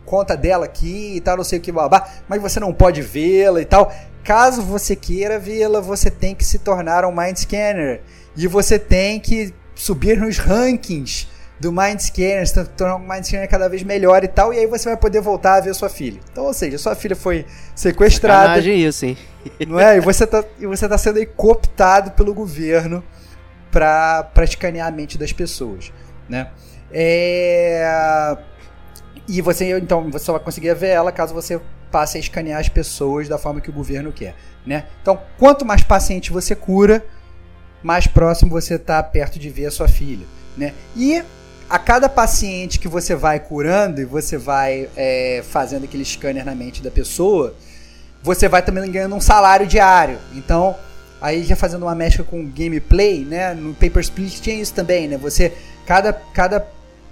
conta 0.05 0.37
dela 0.37 0.65
aqui 0.65 1.17
e 1.17 1.21
tal, 1.21 1.37
não 1.37 1.45
sei 1.45 1.59
o 1.59 1.63
que, 1.63 1.71
babá, 1.71 2.07
mas 2.29 2.41
você 2.41 2.59
não 2.59 2.73
pode 2.73 3.01
vê-la 3.03 3.61
e 3.61 3.65
tal. 3.65 3.93
Caso 4.25 4.63
você 4.63 4.95
queira 4.97 5.39
vê-la, 5.39 5.81
você 5.81 6.11
tem 6.11 6.35
que 6.35 6.45
se 6.45 6.59
tornar 6.59 7.05
um 7.05 7.15
Mind 7.15 7.37
Scanner. 7.37 8.03
E 8.37 8.47
você 8.47 8.79
tem 8.79 9.19
que 9.21 9.55
subir 9.75 10.19
nos 10.19 10.39
rankings 10.39 11.29
do 11.61 11.73
Mind 11.73 11.99
Scanner, 11.99 12.47
se 12.47 12.65
tornar 12.65 12.97
um 12.97 13.01
Mind 13.01 13.25
Scanner 13.25 13.49
cada 13.49 13.69
vez 13.69 13.83
melhor 13.83 14.23
e 14.23 14.29
tal, 14.29 14.53
e 14.55 14.59
aí 14.59 14.67
você 14.67 14.89
vai 14.89 14.97
poder 14.97 15.21
voltar 15.21 15.57
a 15.57 15.61
ver 15.61 15.75
sua 15.75 15.89
filha. 15.89 16.21
Então, 16.31 16.45
ou 16.45 16.55
seja, 16.55 16.79
sua 16.79 16.95
filha 16.95 17.17
foi 17.17 17.45
sequestrada. 17.75 18.43
Sacanagem 18.43 18.85
isso, 18.85 19.07
hein? 19.07 19.19
Não 19.67 19.81
é? 19.81 19.97
E 19.97 20.01
você 20.01 20.27
tá, 20.27 20.45
e 20.59 20.67
você 20.67 20.89
tá 20.89 20.97
sendo 20.97 21.19
aí 21.19 21.27
cooptado 21.27 22.13
pelo 22.13 22.33
governo 22.33 23.03
para 23.71 24.31
escanear 24.43 24.87
a 24.87 24.91
mente 24.91 25.19
das 25.19 25.33
pessoas, 25.33 25.93
né? 26.29 26.51
É... 26.93 28.37
E 29.27 29.43
você, 29.43 29.79
então, 29.79 30.11
você 30.11 30.25
só 30.25 30.33
vai 30.33 30.41
conseguir 30.41 30.75
ver 30.75 30.89
ela 30.89 31.13
caso 31.13 31.35
você 31.35 31.61
passe 31.91 32.17
a 32.17 32.21
escanear 32.21 32.61
as 32.61 32.69
pessoas 32.69 33.29
da 33.29 33.37
forma 33.37 33.61
que 33.61 33.71
o 33.71 33.73
governo 33.73 34.13
quer, 34.13 34.35
né? 34.65 34.87
Então, 35.03 35.21
quanto 35.39 35.65
mais 35.65 35.83
paciente 35.83 36.31
você 36.33 36.55
cura, 36.55 37.05
mais 37.83 38.07
próximo 38.07 38.51
você 38.51 38.75
está 38.75 39.03
perto 39.03 39.39
de 39.39 39.51
ver 39.51 39.67
a 39.67 39.71
sua 39.71 39.89
filha, 39.89 40.27
né? 40.57 40.73
E 40.97 41.23
a 41.69 41.79
cada 41.79 42.09
paciente 42.09 42.79
que 42.79 42.89
você 42.89 43.15
vai 43.15 43.39
curando 43.39 44.01
e 44.01 44.05
você 44.05 44.39
vai 44.39 44.89
é, 44.97 45.43
fazendo 45.47 45.85
aquele 45.85 46.05
scanner 46.05 46.45
na 46.45 46.55
mente 46.55 46.83
da 46.83 46.91
pessoa, 46.91 47.55
você 48.23 48.49
vai 48.49 48.63
também 48.63 48.91
ganhando 48.91 49.15
um 49.15 49.21
salário 49.21 49.67
diário. 49.67 50.19
Então, 50.35 50.75
aí 51.21 51.45
já 51.45 51.55
fazendo 51.55 51.83
uma 51.83 51.95
mescla 51.95 52.25
com 52.25 52.47
gameplay, 52.47 53.25
né? 53.25 53.53
No 53.53 53.75
Papers, 53.75 54.09
Please 54.09 54.41
tinha 54.41 54.57
isso 54.57 54.73
também, 54.73 55.09
né? 55.09 55.19
Você, 55.19 55.53
cada, 55.87 56.13
cada 56.13 56.67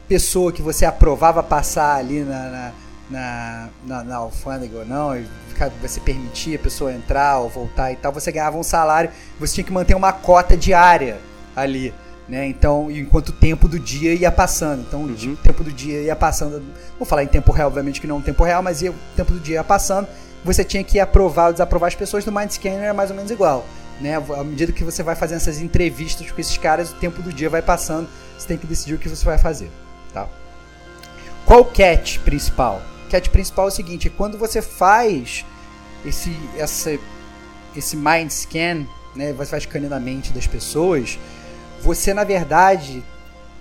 pessoa 0.09 0.51
que 0.51 0.63
você 0.63 0.87
aprovava 0.87 1.43
passar 1.43 1.97
ali 1.97 2.21
na, 2.21 2.49
na, 2.49 2.73
na, 3.11 3.69
na, 3.85 4.05
na 4.05 4.17
alfândega 4.17 4.79
ou 4.79 4.87
não, 4.87 5.23
você 5.83 6.01
permitia 6.01 6.57
a 6.57 6.61
pessoa 6.61 6.93
entrar 6.93 7.39
ou 7.39 7.51
voltar 7.51 7.93
e 7.93 7.97
tal, 7.97 8.13
você 8.13 8.33
ganhava 8.33 8.57
um 8.57 8.63
salário, 8.63 9.11
você 9.39 9.57
tinha 9.57 9.65
que 9.65 9.73
manter 9.73 9.95
uma 9.95 10.13
cota 10.13 10.57
diária 10.57 11.19
ali. 11.55 11.93
Né? 12.29 12.49
Então, 12.49 12.91
enquanto 12.91 13.29
o 13.29 13.33
tempo 13.33 13.69
do 13.69 13.79
dia 13.79 14.13
ia 14.15 14.33
passando. 14.33 14.83
Então, 14.83 15.03
uhum. 15.03 15.33
o 15.33 15.37
tempo 15.37 15.63
do 15.63 15.73
dia 15.73 16.03
ia 16.03 16.17
passando. 16.17 16.63
Vou 16.99 17.07
falar 17.07 17.23
em 17.23 17.29
tempo 17.29 17.53
real, 17.53 17.69
obviamente 17.69 18.01
que 18.01 18.07
não 18.07 18.17
é 18.17 18.19
um 18.19 18.23
tempo 18.23 18.43
real, 18.43 18.63
mas 18.63 18.83
ia, 18.83 18.91
o 18.91 18.95
tempo 19.15 19.33
do 19.33 19.39
dia 19.39 19.57
ia 19.57 19.65
passando. 19.65 20.09
Você 20.45 20.65
tinha 20.65 20.83
que 20.83 20.99
aprovar 20.99 21.49
ou 21.49 21.53
desaprovar 21.53 21.89
as 21.89 21.95
pessoas 21.95 22.25
do 22.25 22.33
Mind 22.33 22.51
Scanner 22.51 22.83
era 22.83 22.95
mais 22.95 23.11
ou 23.11 23.17
menos 23.17 23.31
igual. 23.31 23.65
Né? 24.01 24.15
À 24.15 24.45
medida 24.45 24.73
que 24.73 24.85
você 24.85 25.03
vai 25.03 25.15
fazendo 25.15 25.39
essas 25.39 25.61
entrevistas 25.61 26.31
com 26.31 26.41
esses 26.41 26.59
caras, 26.59 26.91
o 26.91 26.95
tempo 26.95 27.23
do 27.23 27.33
dia 27.33 27.49
vai 27.49 27.63
passando. 27.63 28.09
Você 28.37 28.47
tem 28.47 28.59
que 28.59 28.67
decidir 28.67 28.95
o 28.95 28.99
que 28.99 29.09
você 29.09 29.25
vai 29.25 29.39
fazer. 29.39 29.71
Tá? 30.13 30.29
Qual 31.45 31.61
o 31.61 31.65
catch 31.65 32.19
principal? 32.19 32.83
O 33.07 33.11
catch 33.11 33.29
principal 33.29 33.67
é 33.67 33.69
o 33.69 33.73
seguinte: 33.73 34.09
é 34.09 34.11
quando 34.11 34.37
você 34.37 34.61
faz 34.61 35.45
esse, 36.05 36.37
essa, 36.57 36.99
esse 37.75 37.97
mind 37.97 38.31
scan, 38.31 38.87
né, 39.15 39.33
você 39.33 39.51
faz 39.51 39.63
escaneando 39.63 39.95
a 39.95 40.01
mente 40.01 40.33
das 40.33 40.47
pessoas, 40.47 41.19
você 41.83 42.13
na 42.15 42.25
verdade 42.25 43.03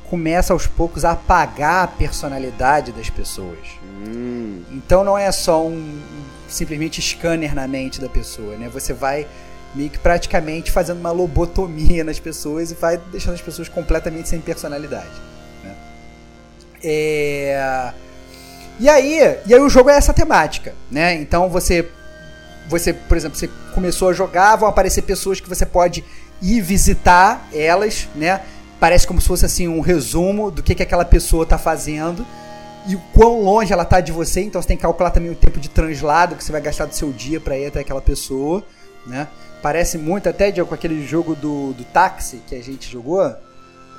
começa 0.09 0.53
aos 0.53 0.67
poucos 0.67 1.03
a 1.03 1.11
apagar 1.11 1.83
a 1.83 1.87
personalidade 1.87 2.91
das 2.91 3.09
pessoas. 3.09 3.59
Hum. 3.83 4.63
Então 4.71 5.03
não 5.03 5.17
é 5.17 5.31
só 5.31 5.65
um 5.65 5.99
simplesmente 6.47 7.01
scanner 7.01 7.55
na 7.55 7.67
mente 7.67 7.99
da 7.99 8.07
pessoa, 8.07 8.55
né? 8.55 8.69
Você 8.69 8.93
vai 8.93 9.27
meio 9.73 9.89
que 9.89 9.99
praticamente 9.99 10.71
fazendo 10.71 10.99
uma 10.99 11.11
lobotomia 11.11 12.03
nas 12.03 12.19
pessoas 12.19 12.71
e 12.71 12.75
vai 12.75 12.97
deixando 13.11 13.33
as 13.33 13.41
pessoas 13.41 13.67
completamente 13.67 14.29
sem 14.29 14.39
personalidade. 14.39 15.21
Né? 15.63 15.75
É... 16.83 17.93
E 18.79 18.89
aí, 18.89 19.37
e 19.45 19.53
aí 19.53 19.59
o 19.59 19.69
jogo 19.69 19.89
é 19.89 19.95
essa 19.95 20.13
temática, 20.13 20.73
né? 20.91 21.13
Então 21.15 21.49
você, 21.49 21.89
você, 22.67 22.93
por 22.93 23.15
exemplo, 23.15 23.37
você 23.37 23.49
começou 23.73 24.09
a 24.09 24.13
jogar, 24.13 24.55
vão 24.57 24.67
aparecer 24.67 25.01
pessoas 25.01 25.39
que 25.39 25.47
você 25.47 25.65
pode 25.65 26.03
ir 26.41 26.61
visitar 26.61 27.47
elas, 27.53 28.07
né? 28.15 28.41
Parece 28.79 29.07
como 29.07 29.21
se 29.21 29.27
fosse 29.27 29.45
assim 29.45 29.67
um 29.67 29.79
resumo 29.79 30.51
do 30.51 30.61
que, 30.61 30.75
que 30.75 30.83
aquela 30.83 31.05
pessoa 31.05 31.43
está 31.43 31.57
fazendo 31.57 32.25
e 32.87 32.95
o 32.95 33.01
quão 33.13 33.41
longe 33.41 33.71
ela 33.73 33.83
está 33.83 33.99
de 33.99 34.11
você. 34.11 34.41
Então 34.41 34.61
você 34.61 34.67
tem 34.67 34.77
que 34.77 34.83
calcular 34.83 35.11
também 35.11 35.31
o 35.31 35.35
tempo 35.35 35.59
de 35.59 35.69
translado 35.69 36.35
que 36.35 36.43
você 36.43 36.51
vai 36.51 36.61
gastar 36.61 36.85
do 36.85 36.95
seu 36.95 37.11
dia 37.11 37.39
para 37.39 37.57
ir 37.57 37.67
até 37.67 37.79
aquela 37.79 38.01
pessoa, 38.01 38.63
né? 39.07 39.27
Parece 39.61 39.97
muito 39.97 40.29
até 40.29 40.51
de, 40.51 40.63
com 40.63 40.75
aquele 40.75 41.05
jogo 41.05 41.35
do, 41.35 41.73
do 41.73 41.83
táxi 41.85 42.41
que 42.45 42.53
a 42.53 42.61
gente 42.61 42.91
jogou, 42.91 43.23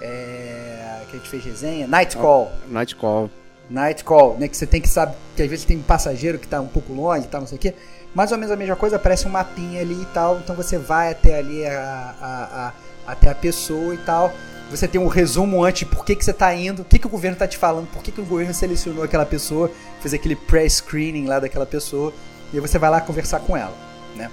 é, 0.00 1.00
que 1.10 1.16
a 1.16 1.18
gente 1.18 1.28
fez 1.28 1.44
resenha, 1.44 1.86
Night 1.86 2.16
Call. 2.16 2.52
Night 2.68 2.94
Call. 2.94 3.30
Night 3.68 4.04
Call, 4.04 4.36
né? 4.38 4.46
Que 4.46 4.56
você 4.56 4.66
tem 4.66 4.80
que 4.80 4.88
saber 4.88 5.16
que 5.34 5.42
às 5.42 5.50
vezes 5.50 5.64
tem 5.64 5.76
um 5.76 5.82
passageiro 5.82 6.38
que 6.38 6.44
está 6.44 6.60
um 6.60 6.68
pouco 6.68 6.92
longe 6.92 7.24
e 7.24 7.28
tal, 7.28 7.40
não 7.40 7.48
sei 7.48 7.56
o 7.56 7.60
quê. 7.60 7.74
Mais 8.16 8.32
ou 8.32 8.38
menos 8.38 8.50
a 8.50 8.56
mesma 8.56 8.74
coisa, 8.74 8.96
aparece 8.96 9.28
um 9.28 9.30
mapinha 9.30 9.82
ali 9.82 10.00
e 10.00 10.06
tal. 10.06 10.38
Então 10.38 10.56
você 10.56 10.78
vai 10.78 11.10
até 11.12 11.38
ali 11.38 11.66
a, 11.66 12.14
a, 12.18 12.66
a, 12.66 13.12
até 13.12 13.28
a 13.28 13.34
pessoa 13.34 13.92
e 13.92 13.98
tal. 13.98 14.32
Você 14.70 14.88
tem 14.88 14.98
um 14.98 15.06
resumo 15.06 15.62
antes 15.62 15.80
de 15.80 15.86
por 15.94 16.02
que, 16.02 16.16
que 16.16 16.24
você 16.24 16.30
está 16.30 16.54
indo, 16.54 16.80
o 16.80 16.84
que, 16.86 16.98
que 16.98 17.06
o 17.06 17.10
governo 17.10 17.34
está 17.34 17.46
te 17.46 17.58
falando, 17.58 17.88
por 17.88 18.02
que, 18.02 18.10
que 18.10 18.20
o 18.22 18.24
governo 18.24 18.54
selecionou 18.54 19.04
aquela 19.04 19.26
pessoa, 19.26 19.70
fez 20.00 20.14
aquele 20.14 20.34
pré-screening 20.34 21.26
lá 21.26 21.38
daquela 21.38 21.66
pessoa, 21.66 22.10
e 22.52 22.56
aí 22.56 22.60
você 22.60 22.78
vai 22.78 22.88
lá 22.88 23.02
conversar 23.02 23.40
com 23.40 23.54
ela, 23.54 23.74
né? 24.16 24.30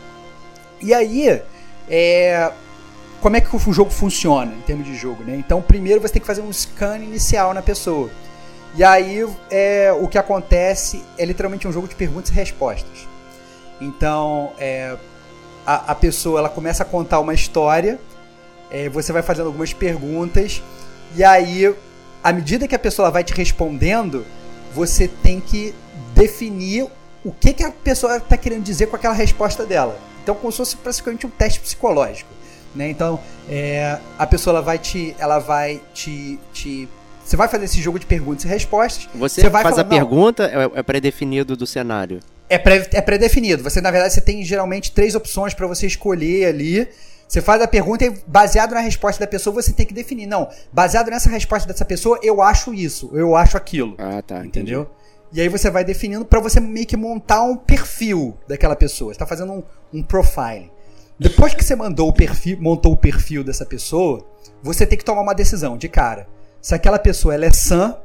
E 0.81 0.91
aí, 0.93 1.41
é, 1.87 2.51
como 3.21 3.35
é 3.35 3.41
que 3.41 3.53
o 3.53 3.73
jogo 3.73 3.91
funciona 3.91 4.53
em 4.53 4.61
termos 4.61 4.87
de 4.87 4.95
jogo, 4.95 5.23
né? 5.23 5.35
Então, 5.35 5.61
primeiro 5.61 6.01
você 6.01 6.13
tem 6.13 6.21
que 6.21 6.27
fazer 6.27 6.41
um 6.41 6.51
scan 6.51 6.97
inicial 6.97 7.53
na 7.53 7.61
pessoa. 7.61 8.09
E 8.75 8.83
aí, 8.83 9.23
é, 9.51 9.91
o 9.91 10.07
que 10.07 10.17
acontece 10.17 11.03
é 11.17 11.25
literalmente 11.25 11.67
um 11.67 11.71
jogo 11.71 11.87
de 11.87 11.95
perguntas 11.95 12.31
e 12.31 12.33
respostas. 12.33 13.12
Então, 13.79 14.53
é, 14.57 14.95
a, 15.65 15.91
a, 15.91 15.95
pessoa 15.95 16.39
ela 16.39 16.49
começa 16.49 16.83
a 16.83 16.85
contar 16.85 17.19
uma 17.19 17.33
história, 17.33 17.99
é, 18.69 18.89
você 18.89 19.11
vai 19.11 19.21
fazendo 19.21 19.47
algumas 19.47 19.73
perguntas, 19.73 20.61
e 21.15 21.23
aí, 21.23 21.73
à 22.23 22.31
medida 22.31 22.67
que 22.67 22.75
a 22.75 22.79
pessoa 22.79 23.11
vai 23.11 23.23
te 23.23 23.33
respondendo, 23.33 24.25
você 24.73 25.07
tem 25.07 25.39
que 25.39 25.73
definir 26.13 26.87
o 27.23 27.31
que, 27.31 27.53
que 27.53 27.63
a 27.63 27.71
pessoa 27.71 28.17
está 28.17 28.37
querendo 28.37 28.63
dizer 28.63 28.87
com 28.87 28.95
aquela 28.95 29.13
resposta 29.13 29.65
dela. 29.65 29.97
Então, 30.21 30.35
como 30.35 30.51
se 30.51 30.57
fosse 30.57 30.77
praticamente 30.77 31.25
um 31.25 31.29
teste 31.29 31.59
psicológico. 31.59 32.29
Né? 32.75 32.89
Então, 32.89 33.19
é, 33.47 33.99
a 34.17 34.25
pessoa 34.25 34.55
ela 34.55 34.61
vai 34.61 34.79
te, 34.79 35.15
ela 35.19 35.39
vai 35.39 35.81
te, 35.93 36.39
te 36.51 36.89
você 37.23 37.37
vai 37.37 37.47
fazer 37.47 37.65
esse 37.65 37.81
jogo 37.81 37.97
de 37.97 38.05
perguntas 38.05 38.43
e 38.43 38.47
respostas. 38.47 39.07
Você, 39.15 39.41
você 39.41 39.49
faz 39.49 39.63
falar, 39.63 39.81
a 39.81 39.85
pergunta, 39.85 40.43
é, 40.45 40.79
é 40.79 40.83
pré-definido 40.83 41.55
do 41.55 41.65
cenário. 41.65 42.19
É, 42.49 42.57
pré, 42.57 42.87
é 42.91 43.01
pré-definido. 43.01 43.63
Você, 43.63 43.81
na 43.81 43.91
verdade, 43.91 44.13
você 44.13 44.21
tem 44.21 44.43
geralmente 44.43 44.91
três 44.91 45.15
opções 45.15 45.53
para 45.53 45.65
você 45.67 45.87
escolher 45.87 46.47
ali. 46.47 46.87
Você 47.27 47.41
faz 47.41 47.61
a 47.61 47.67
pergunta 47.67 48.05
e, 48.05 48.13
baseado 48.27 48.73
na 48.73 48.79
resposta 48.79 49.19
da 49.19 49.27
pessoa, 49.27 49.53
você 49.53 49.73
tem 49.73 49.85
que 49.85 49.93
definir. 49.93 50.27
Não, 50.27 50.49
baseado 50.71 51.09
nessa 51.09 51.29
resposta 51.29 51.67
dessa 51.67 51.85
pessoa, 51.85 52.19
eu 52.21 52.41
acho 52.41 52.73
isso, 52.73 53.09
eu 53.13 53.35
acho 53.35 53.57
aquilo. 53.57 53.95
Ah, 53.97 54.21
tá. 54.21 54.45
Entendeu? 54.45 54.81
Entendi. 54.81 55.03
E 55.33 55.41
aí 55.41 55.49
você 55.49 55.71
vai 55.71 55.83
definindo 55.83 56.23
para 56.23 56.39
você 56.39 56.59
meio 56.59 56.85
que 56.85 56.95
montar 56.95 57.41
um 57.41 57.55
perfil 57.55 58.37
daquela 58.47 58.75
pessoa. 58.75 59.11
Você 59.11 59.19
tá 59.19 59.25
fazendo 59.25 59.51
um, 59.51 59.63
um 59.91 60.03
profiling. 60.03 60.69
Depois 61.17 61.55
que 61.55 61.63
você 61.63 61.75
mandou 61.75 62.07
o 62.09 62.13
perfil, 62.13 62.57
montou 62.61 62.93
o 62.93 62.97
perfil 62.97 63.43
dessa 63.43 63.65
pessoa, 63.65 64.23
você 64.61 64.85
tem 64.85 64.97
que 64.97 65.03
tomar 65.03 65.21
uma 65.21 65.33
decisão 65.33 65.75
de 65.75 65.89
cara 65.89 66.27
se 66.61 66.75
aquela 66.75 66.99
pessoa 66.99 67.33
ela 67.33 67.45
é 67.45 67.51
sã 67.51 67.97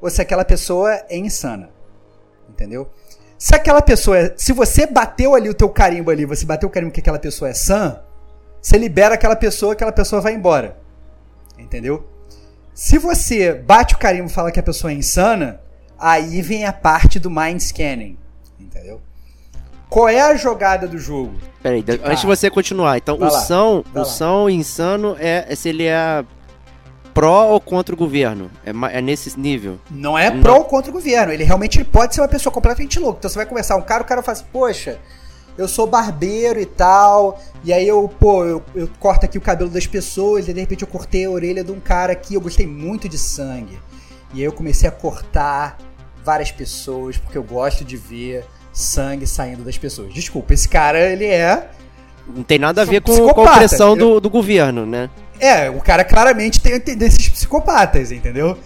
ou 0.00 0.10
se 0.10 0.20
aquela 0.20 0.44
pessoa 0.44 0.92
é 1.08 1.16
insana. 1.16 1.70
Entendeu? 2.48 2.90
Se 3.42 3.56
aquela 3.56 3.82
pessoa 3.82 4.16
é, 4.16 4.32
se 4.36 4.52
você 4.52 4.86
bateu 4.86 5.34
ali 5.34 5.48
o 5.48 5.54
teu 5.54 5.68
carimbo 5.68 6.12
ali, 6.12 6.24
você 6.24 6.46
bateu 6.46 6.68
o 6.68 6.70
carimbo 6.70 6.92
que 6.92 7.00
aquela 7.00 7.18
pessoa 7.18 7.50
é 7.50 7.52
sã, 7.52 8.00
você 8.60 8.78
libera 8.78 9.16
aquela 9.16 9.34
pessoa, 9.34 9.72
aquela 9.72 9.90
pessoa 9.90 10.22
vai 10.22 10.32
embora. 10.32 10.78
Entendeu? 11.58 12.08
Se 12.72 12.98
você 12.98 13.52
bate 13.52 13.96
o 13.96 13.98
carimbo 13.98 14.28
e 14.28 14.32
fala 14.32 14.52
que 14.52 14.60
a 14.60 14.62
pessoa 14.62 14.92
é 14.92 14.94
insana, 14.94 15.60
aí 15.98 16.40
vem 16.40 16.66
a 16.66 16.72
parte 16.72 17.18
do 17.18 17.28
mind 17.28 17.58
scanning. 17.58 18.16
Entendeu? 18.60 19.00
Qual 19.90 20.08
é 20.08 20.20
a 20.20 20.36
jogada 20.36 20.86
do 20.86 20.96
jogo? 20.96 21.34
Peraí, 21.60 21.84
antes 22.04 22.20
de 22.20 22.26
você 22.28 22.48
continuar, 22.48 22.98
então 22.98 23.18
vai 23.18 23.28
o 23.28 23.32
lá, 23.32 23.40
são, 23.40 23.84
o 23.92 24.04
são 24.04 24.48
insano 24.48 25.16
é, 25.18 25.46
é 25.48 25.54
se 25.56 25.68
ele 25.68 25.86
é 25.86 26.24
pró 27.14 27.48
ou 27.48 27.60
contra 27.60 27.94
o 27.94 27.98
governo? 27.98 28.50
É, 28.64 28.98
é 28.98 29.00
nesse 29.00 29.38
nível? 29.38 29.78
Não 29.90 30.18
é 30.18 30.30
pró 30.30 30.58
ou 30.58 30.64
contra 30.64 30.90
o 30.90 30.94
governo. 30.94 31.32
Ele 31.32 31.44
realmente 31.44 31.82
pode 31.84 32.14
ser 32.14 32.20
uma 32.20 32.28
pessoa 32.28 32.52
completamente 32.52 32.98
louca. 32.98 33.18
Então 33.18 33.30
você 33.30 33.36
vai 33.36 33.46
conversar 33.46 33.76
um 33.76 33.82
cara, 33.82 34.02
o 34.02 34.06
cara 34.06 34.22
fala 34.22 34.36
assim, 34.36 34.46
poxa, 34.52 34.98
eu 35.56 35.68
sou 35.68 35.86
barbeiro 35.86 36.60
e 36.60 36.66
tal, 36.66 37.40
e 37.64 37.72
aí 37.72 37.86
eu, 37.86 38.08
pô, 38.08 38.44
eu, 38.44 38.62
eu 38.74 38.88
corto 38.98 39.26
aqui 39.26 39.36
o 39.36 39.40
cabelo 39.40 39.70
das 39.70 39.86
pessoas, 39.86 40.48
e 40.48 40.52
de 40.52 40.60
repente 40.60 40.82
eu 40.82 40.88
cortei 40.88 41.24
a 41.26 41.30
orelha 41.30 41.62
de 41.62 41.70
um 41.70 41.80
cara 41.80 42.12
aqui, 42.12 42.34
eu 42.34 42.40
gostei 42.40 42.66
muito 42.66 43.08
de 43.08 43.18
sangue. 43.18 43.78
E 44.34 44.38
aí 44.38 44.44
eu 44.44 44.52
comecei 44.52 44.88
a 44.88 44.92
cortar 44.92 45.78
várias 46.24 46.50
pessoas, 46.50 47.16
porque 47.18 47.36
eu 47.36 47.42
gosto 47.42 47.84
de 47.84 47.96
ver 47.96 48.44
sangue 48.72 49.26
saindo 49.26 49.62
das 49.62 49.76
pessoas. 49.76 50.14
Desculpa, 50.14 50.54
esse 50.54 50.68
cara, 50.68 50.98
ele 50.98 51.26
é... 51.26 51.70
Não 52.26 52.42
tem 52.42 52.58
nada 52.58 52.82
a 52.82 52.84
ver 52.84 53.02
com, 53.02 53.14
com 53.28 53.40
a 53.40 53.52
opressão 53.52 53.96
do, 53.96 54.20
do 54.20 54.30
governo, 54.30 54.86
né? 54.86 55.10
É, 55.42 55.68
o 55.68 55.80
cara 55.80 56.04
claramente 56.04 56.60
tem 56.60 56.78
tendências 56.78 57.28
psicopatas, 57.28 58.12
entendeu? 58.12 58.56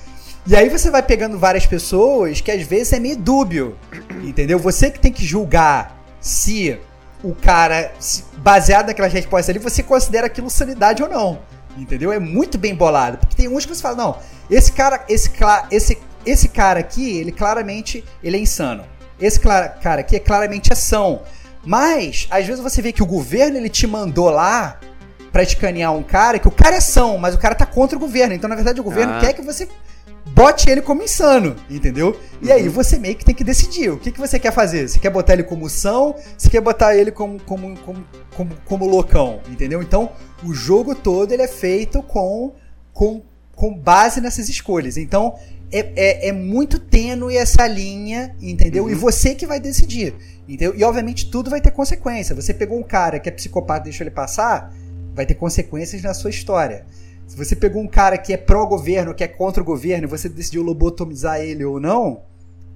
E 0.47 0.55
aí 0.55 0.69
você 0.69 0.91
vai 0.91 1.03
pegando 1.03 1.39
várias 1.39 1.65
pessoas 1.65 2.43
que 2.43 2.51
às 2.51 2.61
vezes 2.61 2.93
é 2.93 3.01
meio 3.01 3.17
dúbio, 3.17 3.79
entendeu? 4.23 4.59
Você 4.59 4.91
que 4.91 5.01
tem 5.01 5.11
que 5.11 5.25
julgar 5.25 5.99
se 6.21 6.79
o 7.25 7.35
cara, 7.35 7.95
baseado 8.37 8.89
naquelas 8.89 9.11
respostas 9.11 9.49
ali, 9.49 9.59
você 9.59 9.83
considera 9.83 10.27
aquilo 10.27 10.51
sanidade 10.51 11.03
ou 11.03 11.09
não, 11.09 11.39
entendeu? 11.79 12.13
É 12.13 12.19
muito 12.19 12.59
bem 12.59 12.75
bolado, 12.75 13.17
porque 13.17 13.35
tem 13.35 13.49
uns 13.49 13.65
que 13.65 13.75
você 13.75 13.81
fala, 13.81 13.97
não, 13.97 14.19
esse 14.51 14.71
cara, 14.71 15.03
esse, 15.09 15.33
esse, 15.71 15.99
esse 16.27 16.49
cara 16.49 16.79
aqui, 16.79 17.17
ele 17.17 17.33
claramente, 17.33 18.05
ele 18.23 18.37
é 18.37 18.41
insano. 18.41 18.85
Esse 19.19 19.41
cara 19.41 20.01
aqui 20.01 20.15
é 20.15 20.21
claramente 20.21 20.75
ação. 20.75 21.23
Mas, 21.65 22.29
às 22.31 22.47
vezes 22.47 22.63
você 22.63 22.83
vê 22.83 22.93
que 22.93 23.03
o 23.03 23.07
governo, 23.07 23.57
ele 23.57 23.71
te 23.71 23.87
mandou 23.87 24.29
lá 24.29 24.79
para 25.37 25.43
escanear 25.43 25.95
um 25.95 26.03
cara 26.03 26.39
que 26.39 26.49
o 26.49 26.51
cara 26.51 26.77
é 26.77 26.81
são, 26.81 27.19
mas 27.19 27.35
o 27.35 27.39
cara 27.39 27.55
tá 27.55 27.67
contra 27.67 27.95
o 27.95 28.01
governo. 28.01 28.35
Então, 28.35 28.49
na 28.49 28.55
verdade, 28.55 28.81
o 28.81 28.83
governo 28.83 29.13
ah. 29.13 29.21
quer 29.21 29.35
que 29.35 29.43
você 29.43 29.69
bote 30.33 30.71
ele 30.71 30.81
como 30.81 31.03
insano, 31.03 31.55
entendeu? 31.69 32.19
E 32.41 32.47
uhum. 32.47 32.53
aí 32.55 32.69
você 32.71 32.99
meio 32.99 33.15
que 33.17 33.23
tem 33.23 33.35
que 33.35 33.45
decidir 33.45 33.91
o 33.91 33.99
que, 33.99 34.11
que 34.11 34.19
você 34.19 34.39
quer 34.39 34.51
fazer. 34.51 34.89
Você 34.89 34.99
quer 34.99 35.11
botar 35.11 35.35
ele 35.35 35.43
como 35.43 35.69
são, 35.69 36.15
você 36.39 36.49
quer 36.49 36.63
botar 36.63 36.97
ele 36.97 37.11
como, 37.11 37.39
como, 37.43 37.77
como, 37.81 38.05
como, 38.35 38.51
como 38.65 38.87
loucão, 38.87 39.41
entendeu? 39.51 39.83
Então, 39.83 40.11
o 40.43 40.55
jogo 40.55 40.95
todo 40.95 41.33
ele 41.33 41.43
é 41.43 41.49
feito 41.49 42.03
com, 42.03 42.55
com, 42.95 43.21
com 43.55 43.75
base 43.75 44.23
nessas 44.23 44.49
escolhas. 44.49 44.97
Então, 44.97 45.35
é, 45.71 45.93
é, 45.97 46.29
é 46.29 46.33
muito 46.33 46.79
tênue 46.79 47.37
essa 47.37 47.67
linha, 47.67 48.35
entendeu? 48.41 48.85
Uhum. 48.85 48.91
E 48.91 48.95
você 48.95 49.35
que 49.35 49.47
vai 49.47 49.61
decidir. 49.61 50.15
Entendeu? 50.49 50.75
E 50.75 50.83
obviamente 50.83 51.29
tudo 51.31 51.51
vai 51.51 51.61
ter 51.61 51.73
consequência. 51.73 52.35
Você 52.35 52.55
pegou 52.55 52.79
um 52.79 52.83
cara 52.83 53.19
que 53.19 53.29
é 53.29 53.33
psicopata 53.33 53.81
e 53.81 53.91
deixou 53.91 54.05
ele 54.05 54.15
passar, 54.15 54.73
vai 55.17 55.25
ter 55.25 55.35
consequências 55.35 56.03
na 56.03 56.13
sua 56.13 56.29
história. 56.29 56.85
Se 57.27 57.37
você 57.37 57.57
pegou 57.57 57.83
um 57.83 57.89
cara 57.89 58.19
que 58.19 58.35
é 58.35 58.37
pró-governo, 58.37 59.15
que 59.15 59.25
é 59.25 59.29
contra 59.29 59.63
o 59.63 59.67
governo, 59.67 60.07
e 60.07 60.11
você 60.11 60.29
decidiu 60.29 60.63
lobotomizar 60.63 61.41
ele 61.41 61.65
ou 61.65 61.81
não, 61.81 62.23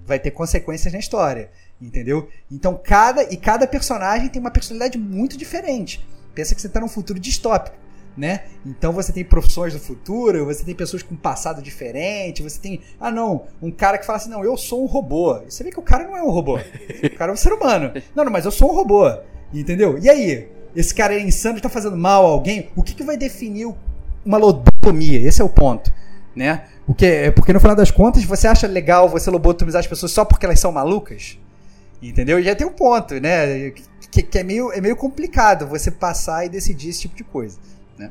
vai 0.06 0.18
ter 0.18 0.30
consequências 0.30 0.90
na 0.92 0.98
história. 0.98 1.50
Entendeu? 1.80 2.28
Então, 2.50 2.80
cada 2.82 3.22
e 3.24 3.36
cada 3.36 3.66
personagem 3.66 4.28
tem 4.28 4.40
uma 4.40 4.50
personalidade 4.50 4.98
muito 4.98 5.36
diferente. 5.36 6.04
Pensa 6.34 6.54
que 6.54 6.60
você 6.60 6.66
está 6.66 6.80
num 6.80 6.88
futuro 6.88 7.20
distópico. 7.20 7.76
Né? 8.16 8.42
Então 8.66 8.92
você 8.92 9.12
tem 9.12 9.24
profissões 9.24 9.72
do 9.72 9.78
futuro, 9.78 10.44
você 10.44 10.64
tem 10.64 10.74
pessoas 10.74 11.00
com 11.00 11.14
passado 11.14 11.62
diferente, 11.62 12.42
você 12.42 12.60
tem, 12.60 12.80
ah 12.98 13.10
não, 13.10 13.46
um 13.62 13.70
cara 13.70 13.96
que 13.96 14.04
fala 14.04 14.18
assim, 14.18 14.28
não, 14.28 14.44
eu 14.44 14.56
sou 14.56 14.82
um 14.82 14.86
robô. 14.86 15.40
Você 15.48 15.62
vê 15.62 15.70
que 15.70 15.78
o 15.78 15.82
cara 15.82 16.04
não 16.04 16.16
é 16.16 16.22
um 16.22 16.28
robô. 16.28 16.58
O 16.58 17.16
cara 17.16 17.30
é 17.30 17.32
um 17.32 17.36
ser 17.36 17.52
humano. 17.52 17.92
Não, 18.14 18.24
não, 18.24 18.32
mas 18.32 18.44
eu 18.44 18.50
sou 18.50 18.72
um 18.72 18.74
robô. 18.74 19.08
Entendeu? 19.54 19.96
E 19.98 20.10
aí? 20.10 20.48
Esse 20.74 20.94
cara 20.94 21.14
é 21.14 21.20
insano, 21.20 21.56
está 21.56 21.68
fazendo 21.68 21.96
mal 21.96 22.24
a 22.24 22.28
alguém, 22.28 22.70
o 22.76 22.82
que, 22.82 22.94
que 22.94 23.02
vai 23.02 23.16
definir 23.16 23.72
uma 24.24 24.38
lobotomia? 24.38 25.20
Esse 25.20 25.42
é 25.42 25.44
o 25.44 25.48
ponto, 25.48 25.92
né? 26.34 26.64
Porque, 26.86 27.32
porque 27.34 27.52
no 27.52 27.60
final 27.60 27.76
das 27.76 27.90
contas, 27.90 28.24
você 28.24 28.48
acha 28.48 28.66
legal 28.66 29.08
você 29.08 29.30
lobotomizar 29.30 29.80
as 29.80 29.86
pessoas 29.86 30.12
só 30.12 30.24
porque 30.24 30.44
elas 30.44 30.58
são 30.58 30.72
malucas? 30.72 31.38
Entendeu? 32.02 32.38
E 32.38 32.42
já 32.42 32.54
tem 32.54 32.66
um 32.66 32.72
ponto, 32.72 33.20
né? 33.20 33.70
Que, 34.10 34.22
que, 34.22 34.38
é, 34.38 34.42
meio, 34.42 34.72
é 34.72 34.80
meio 34.80 34.96
complicado 34.96 35.66
você 35.66 35.90
passar 35.90 36.44
e 36.44 36.48
decidir 36.48 36.88
esse 36.88 37.02
tipo 37.02 37.14
de 37.14 37.22
coisa, 37.22 37.58
né? 37.96 38.10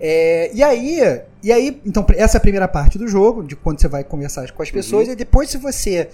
É, 0.00 0.50
e 0.52 0.62
aí, 0.62 1.00
e 1.42 1.52
aí, 1.52 1.80
então, 1.86 2.04
essa 2.16 2.36
é 2.36 2.38
a 2.38 2.40
primeira 2.40 2.66
parte 2.66 2.98
do 2.98 3.06
jogo, 3.06 3.44
de 3.44 3.54
quando 3.54 3.80
você 3.80 3.86
vai 3.86 4.02
conversar 4.02 4.50
com 4.50 4.62
as 4.62 4.70
pessoas, 4.70 5.06
uhum. 5.06 5.12
e 5.12 5.16
depois, 5.16 5.50
se 5.50 5.58
você 5.58 6.08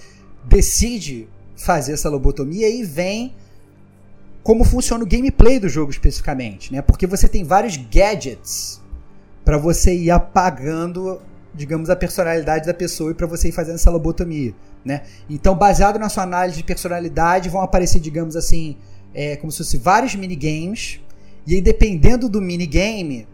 decide 0.44 1.26
fazer 1.56 1.92
essa 1.92 2.08
lobotomia, 2.08 2.66
aí 2.66 2.82
vem 2.82 3.34
como 4.42 4.64
funciona 4.64 5.04
o 5.04 5.06
gameplay 5.06 5.58
do 5.58 5.68
jogo 5.68 5.90
especificamente, 5.90 6.72
né? 6.72 6.80
Porque 6.82 7.06
você 7.06 7.28
tem 7.28 7.44
vários 7.44 7.76
gadgets 7.76 8.80
para 9.44 9.58
você 9.58 9.94
ir 9.94 10.10
apagando, 10.10 11.20
digamos, 11.54 11.90
a 11.90 11.96
personalidade 11.96 12.66
da 12.66 12.74
pessoa 12.74 13.10
e 13.10 13.14
para 13.14 13.26
você 13.26 13.48
ir 13.48 13.52
fazendo 13.52 13.74
essa 13.74 13.90
lobotomia, 13.90 14.54
né? 14.84 15.02
Então, 15.28 15.54
baseado 15.54 15.98
na 15.98 16.08
sua 16.08 16.22
análise 16.22 16.56
de 16.56 16.64
personalidade, 16.64 17.48
vão 17.48 17.60
aparecer, 17.60 18.00
digamos 18.00 18.36
assim, 18.36 18.76
é, 19.14 19.36
como 19.36 19.52
se 19.52 19.58
fosse 19.58 19.76
vários 19.76 20.14
minigames. 20.14 21.00
E 21.46 21.54
aí, 21.54 21.60
dependendo 21.60 22.28
do 22.28 22.40
minigame, 22.40 23.26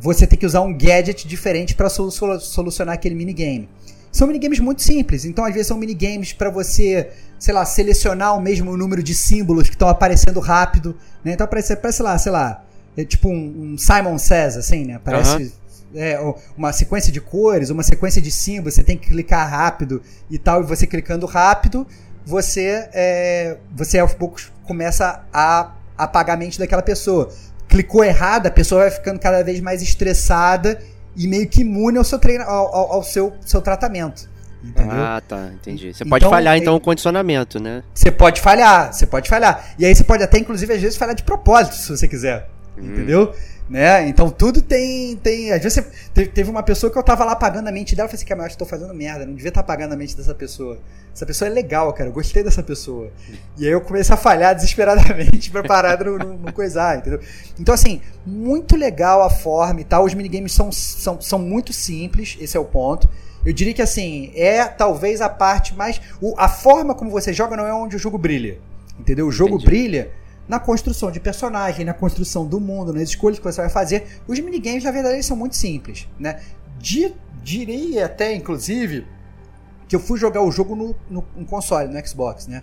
você 0.00 0.26
tem 0.26 0.38
que 0.38 0.46
usar 0.46 0.62
um 0.62 0.76
gadget 0.76 1.28
diferente 1.28 1.74
para 1.74 1.88
solucionar 1.88 2.94
aquele 2.94 3.14
minigame. 3.14 3.68
São 4.12 4.26
minigames 4.26 4.60
muito 4.60 4.82
simples, 4.82 5.24
então 5.24 5.42
às 5.42 5.54
vezes 5.54 5.68
são 5.68 5.78
minigames 5.78 6.34
para 6.34 6.50
você, 6.50 7.10
sei 7.38 7.54
lá, 7.54 7.64
selecionar 7.64 8.36
o 8.36 8.40
mesmo 8.40 8.76
número 8.76 9.02
de 9.02 9.14
símbolos 9.14 9.68
que 9.68 9.74
estão 9.74 9.88
aparecendo 9.88 10.38
rápido, 10.38 10.94
né? 11.24 11.32
Então 11.32 11.46
aparece, 11.46 11.74
parece 11.76 12.02
lá, 12.02 12.18
sei 12.18 12.30
lá, 12.30 12.62
é 12.94 13.06
tipo 13.06 13.30
um, 13.30 13.72
um 13.72 13.78
Simon 13.78 14.18
Says, 14.18 14.58
assim, 14.58 14.84
né? 14.84 15.00
Parece 15.02 15.54
é, 15.94 16.18
uma 16.56 16.74
sequência 16.74 17.10
de 17.10 17.22
cores, 17.22 17.70
uma 17.70 17.82
sequência 17.82 18.20
de 18.20 18.30
símbolos, 18.30 18.74
você 18.74 18.82
tem 18.82 18.98
que 18.98 19.08
clicar 19.08 19.48
rápido 19.48 20.02
e 20.30 20.38
tal, 20.38 20.62
e 20.62 20.66
você 20.66 20.86
clicando 20.86 21.24
rápido, 21.24 21.86
você, 22.24 22.88
é, 22.92 23.56
você 23.74 23.98
aos 23.98 24.12
poucos 24.12 24.52
começa 24.64 25.24
a 25.32 25.72
apagar 25.96 26.36
a 26.36 26.38
mente 26.38 26.58
daquela 26.58 26.82
pessoa. 26.82 27.30
Clicou 27.66 28.04
errado, 28.04 28.46
a 28.46 28.50
pessoa 28.50 28.82
vai 28.82 28.90
ficando 28.90 29.18
cada 29.18 29.42
vez 29.42 29.58
mais 29.60 29.80
estressada 29.80 30.78
e 31.16 31.26
meio 31.28 31.48
que 31.48 31.62
imune 31.62 31.98
ao 31.98 32.04
seu, 32.04 32.18
treino, 32.18 32.44
ao, 32.44 32.74
ao, 32.74 32.92
ao 32.92 33.02
seu, 33.02 33.32
seu 33.40 33.60
tratamento. 33.60 34.30
Entendeu? 34.64 34.92
Ah, 34.92 35.20
tá, 35.26 35.50
entendi. 35.52 35.92
Você 35.92 36.04
pode 36.04 36.24
então, 36.24 36.30
falhar, 36.30 36.56
então, 36.56 36.76
o 36.76 36.80
condicionamento, 36.80 37.58
né? 37.58 37.82
Você 37.92 38.12
pode 38.12 38.40
falhar, 38.40 38.92
você 38.92 39.06
pode 39.06 39.28
falhar. 39.28 39.74
E 39.76 39.84
aí 39.84 39.94
você 39.94 40.04
pode 40.04 40.22
até, 40.22 40.38
inclusive, 40.38 40.72
às 40.72 40.80
vezes, 40.80 40.96
falhar 40.96 41.16
de 41.16 41.24
propósito, 41.24 41.74
se 41.74 41.88
você 41.88 42.06
quiser. 42.06 42.48
Hum. 42.78 42.86
Entendeu? 42.86 43.34
Né? 43.68 44.08
Então 44.08 44.28
tudo 44.30 44.60
tem. 44.60 45.16
tem 45.16 45.52
às 45.52 45.62
vezes 45.62 45.84
você, 46.12 46.26
teve 46.26 46.50
uma 46.50 46.62
pessoa 46.62 46.92
que 46.92 46.98
eu 46.98 47.02
tava 47.02 47.24
lá 47.24 47.32
apagando 47.32 47.68
a 47.68 47.72
mente 47.72 47.94
dela. 47.94 48.06
Eu 48.06 48.10
falei 48.10 48.18
assim, 48.18 48.26
cara, 48.26 48.40
eu 48.40 48.44
acho 48.46 48.54
que 48.54 48.58
tô 48.58 48.66
fazendo 48.66 48.92
merda, 48.92 49.24
não 49.24 49.34
devia 49.34 49.48
estar 49.48 49.62
tá 49.62 49.72
apagando 49.72 49.92
a 49.92 49.96
mente 49.96 50.16
dessa 50.16 50.34
pessoa. 50.34 50.78
Essa 51.14 51.26
pessoa 51.26 51.48
é 51.48 51.52
legal, 51.52 51.92
cara, 51.92 52.08
eu 52.08 52.12
gostei 52.12 52.42
dessa 52.42 52.62
pessoa. 52.62 53.10
E 53.58 53.66
aí 53.66 53.72
eu 53.72 53.82
comecei 53.82 54.14
a 54.14 54.16
falhar 54.16 54.54
desesperadamente 54.54 55.50
pra 55.52 55.62
parar 55.62 55.96
de 55.96 56.04
não, 56.04 56.38
coisar, 56.52 56.98
entendeu? 56.98 57.20
Então, 57.58 57.74
assim, 57.74 58.00
muito 58.24 58.76
legal 58.76 59.22
a 59.22 59.28
forma 59.28 59.80
e 59.80 59.84
tal. 59.84 60.04
Os 60.04 60.14
minigames 60.14 60.52
são, 60.52 60.72
são, 60.72 61.20
são 61.20 61.38
muito 61.38 61.72
simples, 61.72 62.36
esse 62.40 62.56
é 62.56 62.60
o 62.60 62.64
ponto. 62.64 63.08
Eu 63.44 63.52
diria 63.52 63.74
que, 63.74 63.82
assim, 63.82 64.32
é 64.34 64.64
talvez 64.64 65.20
a 65.20 65.28
parte 65.28 65.74
mais. 65.74 66.00
O, 66.20 66.34
a 66.38 66.48
forma 66.48 66.94
como 66.94 67.10
você 67.10 67.32
joga 67.32 67.56
não 67.56 67.66
é 67.66 67.74
onde 67.74 67.96
o 67.96 67.98
jogo 67.98 68.16
brilha. 68.16 68.58
Entendeu? 68.98 69.26
O 69.26 69.32
jogo 69.32 69.56
Entendi. 69.56 69.66
brilha 69.66 70.10
na 70.48 70.58
construção 70.58 71.10
de 71.10 71.20
personagem, 71.20 71.84
na 71.84 71.94
construção 71.94 72.46
do 72.46 72.60
mundo, 72.60 72.92
nas 72.92 73.02
escolhas 73.04 73.38
que 73.38 73.44
você 73.44 73.60
vai 73.60 73.70
fazer. 73.70 74.20
Os 74.26 74.38
minigames, 74.38 74.84
na 74.84 74.90
verdade, 74.90 75.16
eles 75.16 75.26
são 75.26 75.36
muito 75.36 75.56
simples, 75.56 76.08
né? 76.18 76.40
Di, 76.78 77.14
diria 77.42 78.06
até, 78.06 78.34
inclusive, 78.34 79.06
que 79.88 79.96
eu 79.96 80.00
fui 80.00 80.18
jogar 80.18 80.42
o 80.42 80.50
jogo 80.50 80.74
no, 80.74 80.96
no, 81.08 81.24
no 81.36 81.46
console, 81.46 81.92
no 81.92 82.06
Xbox, 82.06 82.46
né? 82.46 82.62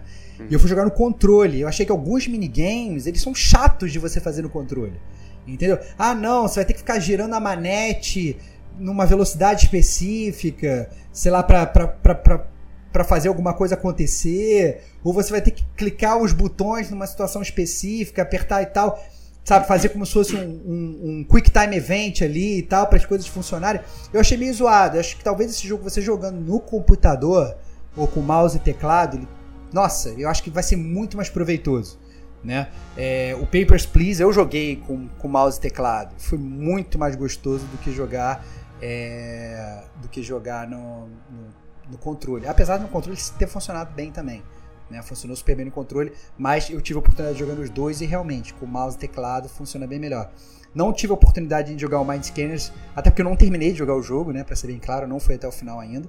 E 0.49 0.53
eu 0.53 0.59
fui 0.59 0.69
jogar 0.69 0.85
no 0.85 0.91
controle. 0.91 1.61
Eu 1.61 1.67
achei 1.67 1.85
que 1.85 1.91
alguns 1.91 2.27
minigames, 2.27 3.05
eles 3.05 3.21
são 3.21 3.35
chatos 3.35 3.91
de 3.91 3.99
você 3.99 4.19
fazer 4.19 4.41
no 4.41 4.49
controle. 4.49 4.99
Entendeu? 5.47 5.79
Ah, 5.97 6.13
não, 6.13 6.47
você 6.47 6.55
vai 6.55 6.65
ter 6.65 6.73
que 6.73 6.79
ficar 6.79 6.99
girando 6.99 7.33
a 7.33 7.39
manete 7.39 8.37
numa 8.77 9.05
velocidade 9.05 9.65
específica, 9.65 10.89
sei 11.11 11.31
lá, 11.31 11.43
pra, 11.43 11.65
pra, 11.65 11.87
pra, 11.87 12.15
pra 12.15 12.47
para 12.91 13.03
fazer 13.03 13.27
alguma 13.27 13.53
coisa 13.53 13.75
acontecer, 13.75 14.81
ou 15.03 15.13
você 15.13 15.31
vai 15.31 15.41
ter 15.41 15.51
que 15.51 15.63
clicar 15.75 16.17
os 16.17 16.33
botões 16.33 16.89
numa 16.89 17.05
situação 17.05 17.41
específica, 17.41 18.21
apertar 18.21 18.61
e 18.63 18.65
tal, 18.67 18.99
sabe, 19.45 19.67
fazer 19.67 19.89
como 19.89 20.05
se 20.05 20.13
fosse 20.13 20.35
um, 20.35 20.39
um, 20.39 20.99
um 21.03 21.23
quick 21.23 21.51
time 21.51 21.75
event 21.75 22.21
ali 22.21 22.59
e 22.59 22.63
tal, 22.63 22.87
para 22.87 22.97
as 22.97 23.05
coisas 23.05 23.27
funcionarem. 23.27 23.81
Eu 24.11 24.19
achei 24.19 24.37
meio 24.37 24.53
zoado. 24.53 24.95
Eu 24.95 24.99
acho 24.99 25.17
que 25.17 25.23
talvez 25.23 25.51
esse 25.51 25.67
jogo, 25.67 25.83
você 25.83 26.01
jogando 26.01 26.39
no 26.39 26.59
computador, 26.59 27.55
ou 27.95 28.07
com 28.07 28.21
mouse 28.21 28.57
e 28.57 28.59
teclado, 28.59 29.17
ele, 29.17 29.27
nossa, 29.73 30.09
eu 30.09 30.29
acho 30.29 30.43
que 30.43 30.49
vai 30.49 30.63
ser 30.63 30.75
muito 30.75 31.17
mais 31.17 31.29
proveitoso. 31.29 31.99
Né? 32.43 32.69
É, 32.95 33.35
o 33.39 33.45
Papers, 33.45 33.85
Please 33.85 34.23
eu 34.23 34.31
joguei 34.31 34.77
com, 34.87 35.09
com 35.19 35.27
mouse 35.27 35.57
e 35.57 35.61
teclado. 35.61 36.13
Foi 36.17 36.37
muito 36.37 36.97
mais 36.97 37.15
gostoso 37.15 37.65
do 37.65 37.77
que 37.79 37.91
jogar 37.91 38.45
é, 38.81 39.83
do 40.01 40.07
que 40.07 40.23
jogar 40.23 40.67
no, 40.67 41.07
no 41.07 41.58
no 41.89 41.97
controle. 41.97 42.47
Apesar 42.47 42.77
do 42.77 42.87
controle 42.87 43.17
ter 43.37 43.47
funcionado 43.47 43.93
bem 43.93 44.11
também. 44.11 44.43
Né? 44.89 45.01
Funcionou 45.01 45.35
super 45.35 45.55
bem 45.55 45.65
no 45.65 45.71
controle, 45.71 46.11
mas 46.37 46.69
eu 46.69 46.81
tive 46.81 46.97
a 46.97 46.99
oportunidade 46.99 47.37
de 47.37 47.43
jogar 47.43 47.55
nos 47.55 47.69
dois 47.69 48.01
e 48.01 48.05
realmente, 48.05 48.53
com 48.53 48.65
mouse 48.65 48.97
e 48.97 48.99
teclado, 48.99 49.47
funciona 49.47 49.85
bem 49.85 49.99
melhor. 49.99 50.31
Não 50.73 50.93
tive 50.93 51.11
a 51.11 51.15
oportunidade 51.15 51.73
de 51.73 51.81
jogar 51.81 51.99
o 51.99 52.05
Mind 52.05 52.23
Scanners, 52.23 52.71
até 52.95 53.09
porque 53.09 53.21
eu 53.21 53.25
não 53.25 53.35
terminei 53.35 53.71
de 53.71 53.77
jogar 53.77 53.95
o 53.95 54.01
jogo, 54.01 54.31
né? 54.31 54.43
Pra 54.43 54.55
ser 54.55 54.67
bem 54.67 54.79
claro, 54.79 55.07
não 55.07 55.19
foi 55.19 55.35
até 55.35 55.47
o 55.47 55.51
final 55.51 55.79
ainda. 55.79 56.07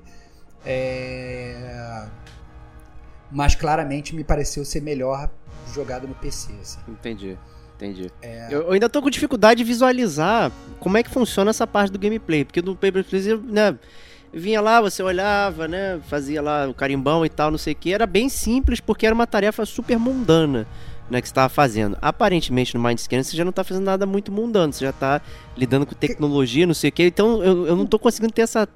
É... 0.64 2.06
Mas 3.30 3.54
claramente 3.54 4.14
me 4.14 4.24
pareceu 4.24 4.64
ser 4.64 4.82
melhor 4.82 5.30
jogado 5.72 6.06
no 6.06 6.14
PC. 6.14 6.52
Assim. 6.60 6.78
Entendi. 6.88 7.38
Entendi. 7.76 8.10
É... 8.20 8.48
Eu, 8.50 8.62
eu, 8.62 8.72
ainda 8.72 8.88
tô 8.88 9.00
com 9.00 9.08
dificuldade 9.08 9.58
de 9.58 9.64
visualizar 9.64 10.52
como 10.78 10.98
é 10.98 11.02
que 11.02 11.08
funciona 11.08 11.50
essa 11.50 11.66
parte 11.66 11.90
do 11.90 11.98
gameplay, 11.98 12.44
porque 12.44 12.60
no 12.60 12.74
Paper 12.74 13.02
Please, 13.04 13.34
né, 13.36 13.78
vinha 14.32 14.60
lá, 14.60 14.80
você 14.80 15.02
olhava, 15.02 15.66
né? 15.66 16.00
Fazia 16.08 16.40
lá 16.40 16.68
o 16.68 16.74
carimbão 16.74 17.24
e 17.24 17.28
tal, 17.28 17.50
não 17.50 17.58
sei 17.58 17.72
o 17.72 17.76
que. 17.76 17.92
Era 17.92 18.06
bem 18.06 18.28
simples 18.28 18.80
porque 18.80 19.06
era 19.06 19.14
uma 19.14 19.26
tarefa 19.26 19.64
super 19.66 19.98
mundana. 19.98 20.66
Né, 21.10 21.20
que 21.20 21.26
você 21.26 21.32
estava 21.32 21.48
fazendo. 21.48 21.98
Aparentemente 22.00 22.72
no 22.76 22.80
Mindscan 22.80 23.20
você 23.20 23.36
já 23.36 23.42
não 23.42 23.50
está 23.50 23.64
fazendo 23.64 23.82
nada 23.82 24.06
muito 24.06 24.30
mundano, 24.30 24.72
você 24.72 24.84
já 24.84 24.90
está 24.90 25.20
lidando 25.56 25.84
com 25.84 25.92
tecnologia, 25.92 26.64
não 26.64 26.72
sei 26.72 26.90
o 26.90 26.92
que. 26.92 27.04
Então 27.04 27.42
eu, 27.42 27.66
eu 27.66 27.74
não 27.74 27.82
estou 27.82 27.98
conseguindo 27.98 28.32
ter 28.32 28.42
essa. 28.42 28.68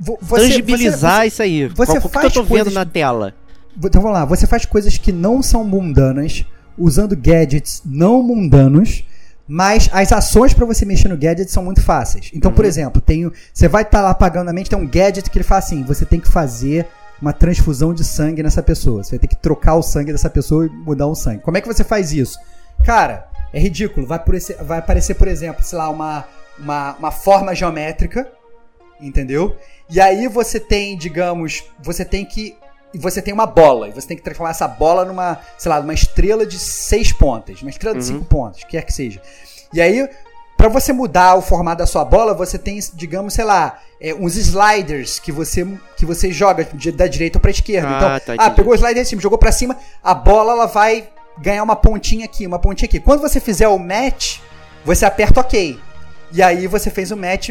Você, 0.00 0.36
tangibilizar 0.36 1.20
você, 1.20 1.26
isso 1.26 1.42
aí. 1.42 1.66
Você 1.68 2.00
Qual, 2.00 2.08
faz 2.08 2.32
que 2.32 2.38
eu 2.38 2.42
tô 2.42 2.54
vendo 2.54 2.70
na 2.70 2.86
tela? 2.86 3.34
Então 3.76 4.00
vamos 4.00 4.16
lá, 4.16 4.24
você 4.24 4.46
faz 4.46 4.64
coisas 4.64 4.96
que 4.96 5.12
não 5.12 5.42
são 5.42 5.62
mundanas, 5.62 6.46
usando 6.78 7.14
gadgets 7.14 7.82
não 7.84 8.22
mundanos 8.22 9.04
mas 9.46 9.90
as 9.92 10.10
ações 10.10 10.54
para 10.54 10.64
você 10.64 10.84
mexer 10.84 11.08
no 11.08 11.16
gadget 11.16 11.50
são 11.50 11.62
muito 11.62 11.82
fáceis. 11.82 12.30
Então, 12.34 12.50
uhum. 12.50 12.54
por 12.56 12.64
exemplo, 12.64 13.00
tem, 13.00 13.30
você 13.52 13.68
vai 13.68 13.82
estar 13.82 13.98
tá 13.98 14.04
lá 14.04 14.10
apagando 14.10 14.48
a 14.48 14.52
mente, 14.52 14.70
tem 14.70 14.78
um 14.78 14.88
gadget 14.88 15.28
que 15.28 15.36
ele 15.36 15.44
fala 15.44 15.58
assim: 15.58 15.82
você 15.84 16.06
tem 16.06 16.20
que 16.20 16.28
fazer 16.28 16.86
uma 17.20 17.32
transfusão 17.32 17.94
de 17.94 18.04
sangue 18.04 18.42
nessa 18.42 18.62
pessoa. 18.62 19.02
Você 19.02 19.10
vai 19.10 19.18
ter 19.18 19.28
que 19.28 19.36
trocar 19.36 19.74
o 19.74 19.82
sangue 19.82 20.12
dessa 20.12 20.30
pessoa 20.30 20.66
e 20.66 20.68
mudar 20.68 21.06
o 21.06 21.14
sangue. 21.14 21.42
Como 21.42 21.56
é 21.56 21.60
que 21.60 21.68
você 21.68 21.84
faz 21.84 22.12
isso? 22.12 22.38
Cara, 22.84 23.28
é 23.52 23.60
ridículo. 23.60 24.06
Vai, 24.06 24.18
aparecer, 24.18 24.56
vai 24.62 24.78
aparecer, 24.78 25.14
por 25.14 25.28
exemplo, 25.28 25.62
sei 25.62 25.78
lá, 25.78 25.88
uma, 25.88 26.24
uma, 26.58 26.92
uma 26.96 27.10
forma 27.10 27.54
geométrica, 27.54 28.30
entendeu? 29.00 29.56
E 29.88 30.00
aí 30.00 30.26
você 30.26 30.58
tem, 30.58 30.96
digamos, 30.96 31.64
você 31.82 32.04
tem 32.04 32.24
que 32.24 32.56
e 32.94 32.98
você 32.98 33.20
tem 33.20 33.34
uma 33.34 33.46
bola, 33.46 33.88
e 33.88 33.92
você 33.92 34.06
tem 34.06 34.16
que 34.16 34.22
transformar 34.22 34.50
essa 34.50 34.68
bola 34.68 35.04
numa, 35.04 35.40
sei 35.58 35.68
lá, 35.68 35.80
numa 35.80 35.92
estrela 35.92 36.46
de 36.46 36.58
seis 36.58 37.12
pontas, 37.12 37.60
uma 37.60 37.70
estrela 37.70 37.98
de 37.98 38.02
uhum. 38.02 38.18
cinco 38.18 38.24
pontas, 38.24 38.62
quer 38.64 38.82
que 38.82 38.92
seja. 38.92 39.20
E 39.72 39.80
aí, 39.80 40.08
para 40.56 40.68
você 40.68 40.92
mudar 40.92 41.34
o 41.34 41.42
formato 41.42 41.78
da 41.78 41.86
sua 41.86 42.04
bola, 42.04 42.32
você 42.32 42.56
tem, 42.56 42.78
digamos, 42.94 43.34
sei 43.34 43.44
lá, 43.44 43.80
é, 44.00 44.14
uns 44.14 44.36
sliders 44.36 45.18
que 45.18 45.32
você 45.32 45.66
que 45.96 46.06
você 46.06 46.32
joga 46.32 46.64
de, 46.64 46.92
da 46.92 47.08
direita 47.08 47.40
para 47.40 47.50
esquerda. 47.50 47.88
Ah, 47.88 48.16
então, 48.16 48.36
tá, 48.36 48.44
ah, 48.44 48.50
pegou 48.50 48.72
o 48.72 48.76
slider 48.76 49.02
em 49.02 49.04
cima, 49.04 49.20
jogou 49.20 49.38
para 49.38 49.50
cima, 49.50 49.76
a 50.02 50.14
bola 50.14 50.52
ela 50.52 50.66
vai 50.66 51.08
ganhar 51.38 51.64
uma 51.64 51.74
pontinha 51.74 52.24
aqui, 52.24 52.46
uma 52.46 52.60
pontinha 52.60 52.86
aqui. 52.86 53.00
Quando 53.00 53.20
você 53.20 53.40
fizer 53.40 53.66
o 53.66 53.78
match, 53.78 54.38
você 54.84 55.04
aperta 55.04 55.40
OK. 55.40 55.80
E 56.32 56.42
aí 56.42 56.66
você 56.68 56.90
fez 56.90 57.10
o 57.10 57.16
match. 57.16 57.50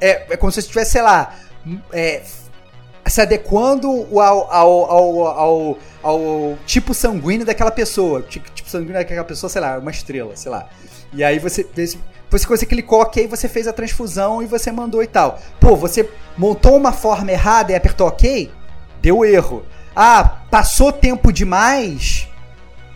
É, 0.00 0.32
é 0.32 0.36
como 0.36 0.50
se 0.50 0.56
você 0.56 0.66
estivesse, 0.66 0.90
sei 0.90 1.02
lá, 1.02 1.36
é, 1.92 2.22
se 3.12 3.20
adequando 3.20 4.08
ao, 4.18 4.50
ao, 4.50 4.90
ao, 4.90 5.26
ao, 5.26 5.78
ao 6.02 6.58
tipo 6.64 6.94
sanguíneo 6.94 7.44
daquela 7.44 7.70
pessoa. 7.70 8.22
Tipo, 8.22 8.50
tipo 8.52 8.70
sanguíneo 8.70 8.94
daquela 8.94 9.22
pessoa, 9.22 9.50
sei 9.50 9.60
lá, 9.60 9.76
uma 9.76 9.90
estrela, 9.90 10.34
sei 10.34 10.50
lá. 10.50 10.66
E 11.12 11.22
aí 11.22 11.38
você. 11.38 11.62
Depois 11.62 12.42
que 12.42 12.48
você 12.48 12.64
clicou 12.64 13.02
OK, 13.02 13.26
você 13.26 13.50
fez 13.50 13.68
a 13.68 13.72
transfusão 13.72 14.42
e 14.42 14.46
você 14.46 14.72
mandou 14.72 15.02
e 15.02 15.06
tal. 15.06 15.38
Pô, 15.60 15.76
você 15.76 16.08
montou 16.38 16.74
uma 16.74 16.90
forma 16.90 17.30
errada 17.30 17.72
e 17.72 17.74
apertou 17.74 18.08
OK, 18.08 18.50
deu 19.02 19.26
erro. 19.26 19.62
Ah, 19.94 20.38
passou 20.50 20.90
tempo 20.90 21.30
demais. 21.30 22.26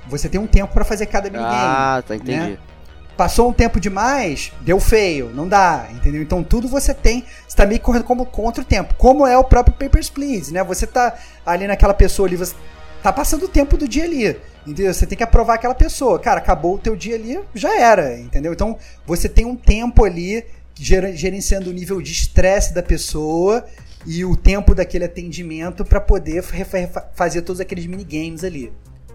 Você 0.08 0.30
tem 0.30 0.40
um 0.40 0.46
tempo 0.46 0.72
para 0.72 0.84
fazer 0.86 1.04
cada 1.04 1.28
minigame. 1.28 1.54
Ah, 1.54 2.02
tá, 2.08 2.16
entendi. 2.16 2.52
Né? 2.52 2.58
Passou 3.16 3.48
um 3.48 3.52
tempo 3.52 3.80
demais, 3.80 4.52
deu 4.60 4.78
feio, 4.78 5.30
não 5.34 5.48
dá, 5.48 5.88
entendeu? 5.90 6.20
Então 6.20 6.44
tudo 6.44 6.68
você 6.68 6.92
tem, 6.92 7.24
você 7.48 7.56
tá 7.56 7.64
meio 7.64 7.80
correndo 7.80 8.04
como 8.04 8.26
contra 8.26 8.62
o 8.62 8.66
tempo, 8.66 8.94
como 8.94 9.26
é 9.26 9.38
o 9.38 9.44
próprio 9.44 9.74
Papers, 9.74 10.10
Please, 10.10 10.52
né? 10.52 10.62
Você 10.62 10.86
tá 10.86 11.16
ali 11.44 11.66
naquela 11.66 11.94
pessoa 11.94 12.28
ali, 12.28 12.36
você 12.36 12.54
tá 13.02 13.10
passando 13.10 13.46
o 13.46 13.48
tempo 13.48 13.78
do 13.78 13.88
dia 13.88 14.04
ali, 14.04 14.36
entendeu? 14.66 14.92
Você 14.92 15.06
tem 15.06 15.16
que 15.16 15.24
aprovar 15.24 15.54
aquela 15.54 15.74
pessoa. 15.74 16.18
Cara, 16.18 16.40
acabou 16.40 16.74
o 16.74 16.78
teu 16.78 16.94
dia 16.94 17.14
ali, 17.14 17.40
já 17.54 17.80
era, 17.80 18.18
entendeu? 18.18 18.52
Então 18.52 18.76
você 19.06 19.30
tem 19.30 19.46
um 19.46 19.56
tempo 19.56 20.04
ali 20.04 20.44
gerenciando 20.74 21.70
o 21.70 21.72
nível 21.72 22.02
de 22.02 22.12
estresse 22.12 22.74
da 22.74 22.82
pessoa 22.82 23.64
e 24.04 24.26
o 24.26 24.36
tempo 24.36 24.74
daquele 24.74 25.04
atendimento 25.04 25.86
para 25.86 26.02
poder 26.02 26.44
fazer 27.14 27.40
todos 27.40 27.60
aqueles 27.60 27.86
minigames 27.86 28.44
ali, 28.44 28.70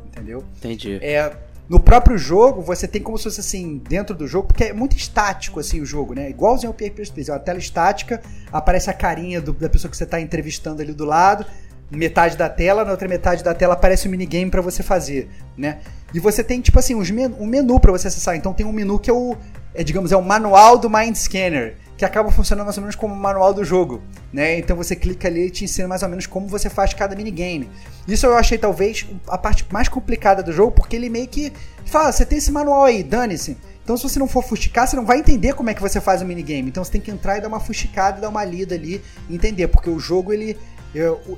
entendeu? 0.08 0.44
Entendi. 0.58 0.98
É, 1.04 1.32
No 1.72 1.80
próprio 1.80 2.18
jogo, 2.18 2.62
você 2.62 2.86
tem 2.86 3.02
como 3.02 3.18
se 3.18 3.24
fosse 3.24 3.40
assim, 3.40 3.82
dentro 3.88 4.14
do 4.14 4.28
jogo, 4.28 4.48
porque 4.48 4.66
é 4.66 4.74
muito 4.74 4.98
estático 4.98 5.58
assim 5.58 5.80
o 5.80 5.86
jogo, 5.86 6.14
né? 6.14 6.30
Igualzinho 6.30 6.68
ao 6.70 6.74
Papers, 6.74 7.10
Please. 7.10 7.32
É 7.32 7.34
uma 7.34 7.40
tela 7.40 7.60
estática, 7.60 8.22
aparece 8.52 8.90
a 8.90 8.94
carinha 8.94 9.40
do, 9.40 9.54
da 9.54 9.70
pessoa 9.70 9.90
que 9.90 9.96
você 9.96 10.04
está 10.04 10.20
entrevistando 10.20 10.82
ali 10.82 10.92
do 10.92 11.06
lado, 11.06 11.46
metade 11.90 12.36
da 12.36 12.50
tela, 12.50 12.84
na 12.84 12.92
outra 12.92 13.08
metade 13.08 13.42
da 13.42 13.54
tela 13.54 13.76
aparece 13.76 14.06
um 14.06 14.12
minigame 14.12 14.52
para 14.52 14.60
você 14.60 14.84
fazer, 14.84 15.30
né? 15.58 15.80
E 16.14 16.20
você 16.20 16.44
tem, 16.44 16.60
tipo 16.60 16.78
assim, 16.78 16.94
um 16.94 17.46
menu 17.46 17.80
para 17.80 17.94
você 17.94 18.10
acessar. 18.10 18.36
Então 18.36 18.52
tem 18.52 18.66
um 18.66 18.74
menu 18.74 19.00
que 19.00 19.10
é 19.10 19.14
o, 19.14 19.38
é, 19.74 19.82
digamos, 19.82 20.12
é 20.12 20.18
o 20.18 20.22
manual 20.22 20.78
do 20.78 20.90
Mind 20.90 21.16
Scanner 21.16 21.78
que 22.02 22.06
acaba 22.06 22.32
funcionando 22.32 22.66
mais 22.66 22.78
ou 22.78 22.82
menos 22.82 22.96
como 22.96 23.14
o 23.14 23.18
manual 23.18 23.54
do 23.54 23.64
jogo, 23.64 24.02
né? 24.34 24.58
Então 24.58 24.76
você 24.76 24.96
clica 24.96 25.28
ali 25.28 25.46
e 25.46 25.50
te 25.52 25.66
ensina 25.66 25.88
mais 25.88 26.02
ou 26.02 26.10
menos 26.10 26.26
como 26.26 26.48
você 26.48 26.68
faz 26.68 26.96
cada 26.96 27.16
minigame. 27.16 27.70
Isso 28.08 28.26
eu 28.26 28.36
achei 28.36 28.58
talvez 28.58 29.06
a 29.28 29.38
parte 29.38 29.64
mais 29.72 29.88
complicada 29.88 30.42
do 30.42 30.52
jogo, 30.52 30.72
porque 30.72 30.96
ele 30.96 31.10
meio 31.10 31.28
que 31.28 31.54
fala, 31.86 32.12
você 32.12 32.26
tem 32.26 32.40
esse 32.40 32.52
manual 32.52 32.86
aí, 32.86 33.04
dane-se. 33.04 33.56
Então 33.84 33.96
se 33.96 34.02
você 34.02 34.18
não 34.18 34.28
for 34.28 34.44
fusticar, 34.44 34.88
você 34.88 34.96
não 34.96 35.06
vai 35.06 35.20
entender 35.20 35.54
como 35.54 35.70
é 35.70 35.76
que 35.76 35.82
você 35.82 36.02
faz 36.02 36.24
o 36.24 36.26
minigame. 36.26 36.70
Então 36.70 36.84
você 36.84 36.92
tem 36.92 37.02
que 37.02 37.12
entrar 37.12 37.38
e 37.38 37.42
dar 37.42 37.50
uma 37.50 37.60
fusticada 37.60 38.20
dar 38.20 38.30
uma 38.30 38.44
lida 38.44 38.74
ali 38.74 39.00
entender, 39.30 39.68
porque 39.68 39.92
o 39.92 40.00
jogo 40.00 40.34
ele 40.34 40.58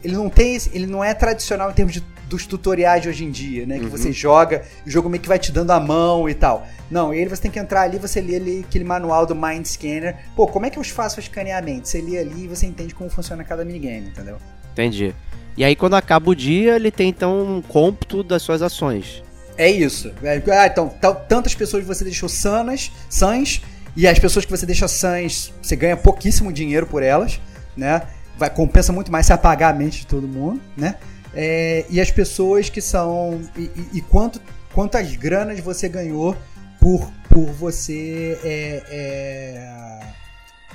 ele 0.02 0.15
não 0.15 0.30
tem 0.30 0.58
ele 0.71 0.88
não 0.88 1.04
é 1.04 1.13
tradicional 1.13 1.71
em 1.71 1.73
termos 1.73 1.93
de 1.93 2.02
dos 2.34 2.48
tutoriais 2.48 3.04
de 3.04 3.10
hoje 3.10 3.24
em 3.24 3.32
dia, 3.32 3.65
né? 3.65 3.78
Que 3.78 3.86
uhum. 3.86 3.91
você 3.91 4.12
joga 4.12 4.63
o 4.86 4.89
jogo 4.89 5.08
meio 5.08 5.22
que 5.22 5.28
vai 5.28 5.38
te 5.38 5.52
dando 5.52 5.72
a 5.72 5.80
mão 5.80 6.28
e 6.28 6.34
tal. 6.34 6.67
Não, 6.89 7.13
ele 7.13 7.30
você 7.30 7.43
tem 7.43 7.52
que 7.52 7.60
entrar 7.60 7.82
ali, 7.82 8.00
você 8.00 8.19
lê 8.19 8.36
ali 8.36 8.65
aquele 8.67 8.84
manual 8.84 9.26
do 9.26 9.36
Mind 9.36 9.65
Scanner. 9.65 10.17
Pô, 10.36 10.48
como 10.48 10.65
é 10.65 10.69
que 10.69 10.80
eu 10.80 10.84
faço 10.84 11.19
escaneamento? 11.19 11.88
Você 11.88 12.02
lê 12.02 12.17
ali 12.17 12.46
e 12.46 12.48
você 12.48 12.65
entende 12.65 12.96
como 12.96 13.10
funciona 13.10 13.43
cada 13.43 13.63
minigame, 13.63 14.08
entendeu? 14.08 14.38
Entendi. 14.72 15.13
E 15.56 15.63
aí 15.63 15.76
quando 15.76 15.96
acaba 15.96 16.32
o 16.32 16.36
dia, 16.36 16.76
ele 16.76 16.89
tem 16.89 17.10
então 17.10 17.58
um 17.58 17.62
cômputo 17.62 18.24
das 18.24 18.41
suas 18.41 18.62
ações. 18.62 19.24
É 19.56 19.69
isso. 19.69 20.12
É, 20.24 20.41
ah, 20.52 20.67
então, 20.67 20.91
tantas 21.30 21.54
pessoas 21.54 21.86
você 21.86 22.04
deixou 22.04 22.28
sanas, 22.28 22.91
sãs, 23.08 23.62
e 23.96 24.08
as 24.08 24.17
pessoas 24.17 24.43
que 24.43 24.50
você 24.50 24.65
deixa 24.65 24.88
sãs, 24.88 25.54
você 25.62 25.76
ganha 25.76 25.96
pouquíssimo 25.96 26.52
dinheiro 26.52 26.88
por 26.88 27.04
elas, 27.04 27.39
né? 27.78 28.02
Vai, 28.36 28.50
compensa 28.50 28.91
muito 28.91 29.12
mais 29.12 29.28
se 29.28 29.34
apagar 29.34 29.72
a 29.72 29.78
mente 29.78 30.00
de 30.00 30.08
todo 30.08 30.28
mundo, 30.28 30.60
né? 30.76 30.96
É, 31.36 31.86
e 31.89 32.00
as 32.00 32.12
pessoas 32.12 32.69
que 32.69 32.82
são. 32.82 33.41
E, 33.58 33.62
e, 33.62 33.89
e, 33.93 34.02
quanto, 34.02 34.41
quantas 34.74 35.15
granas 35.15 35.60
você 35.60 35.89
ganhou 35.89 36.38
por, 36.80 37.12
por 37.30 37.52
você. 37.52 38.39
É, 38.43 38.84
é, 38.89 40.00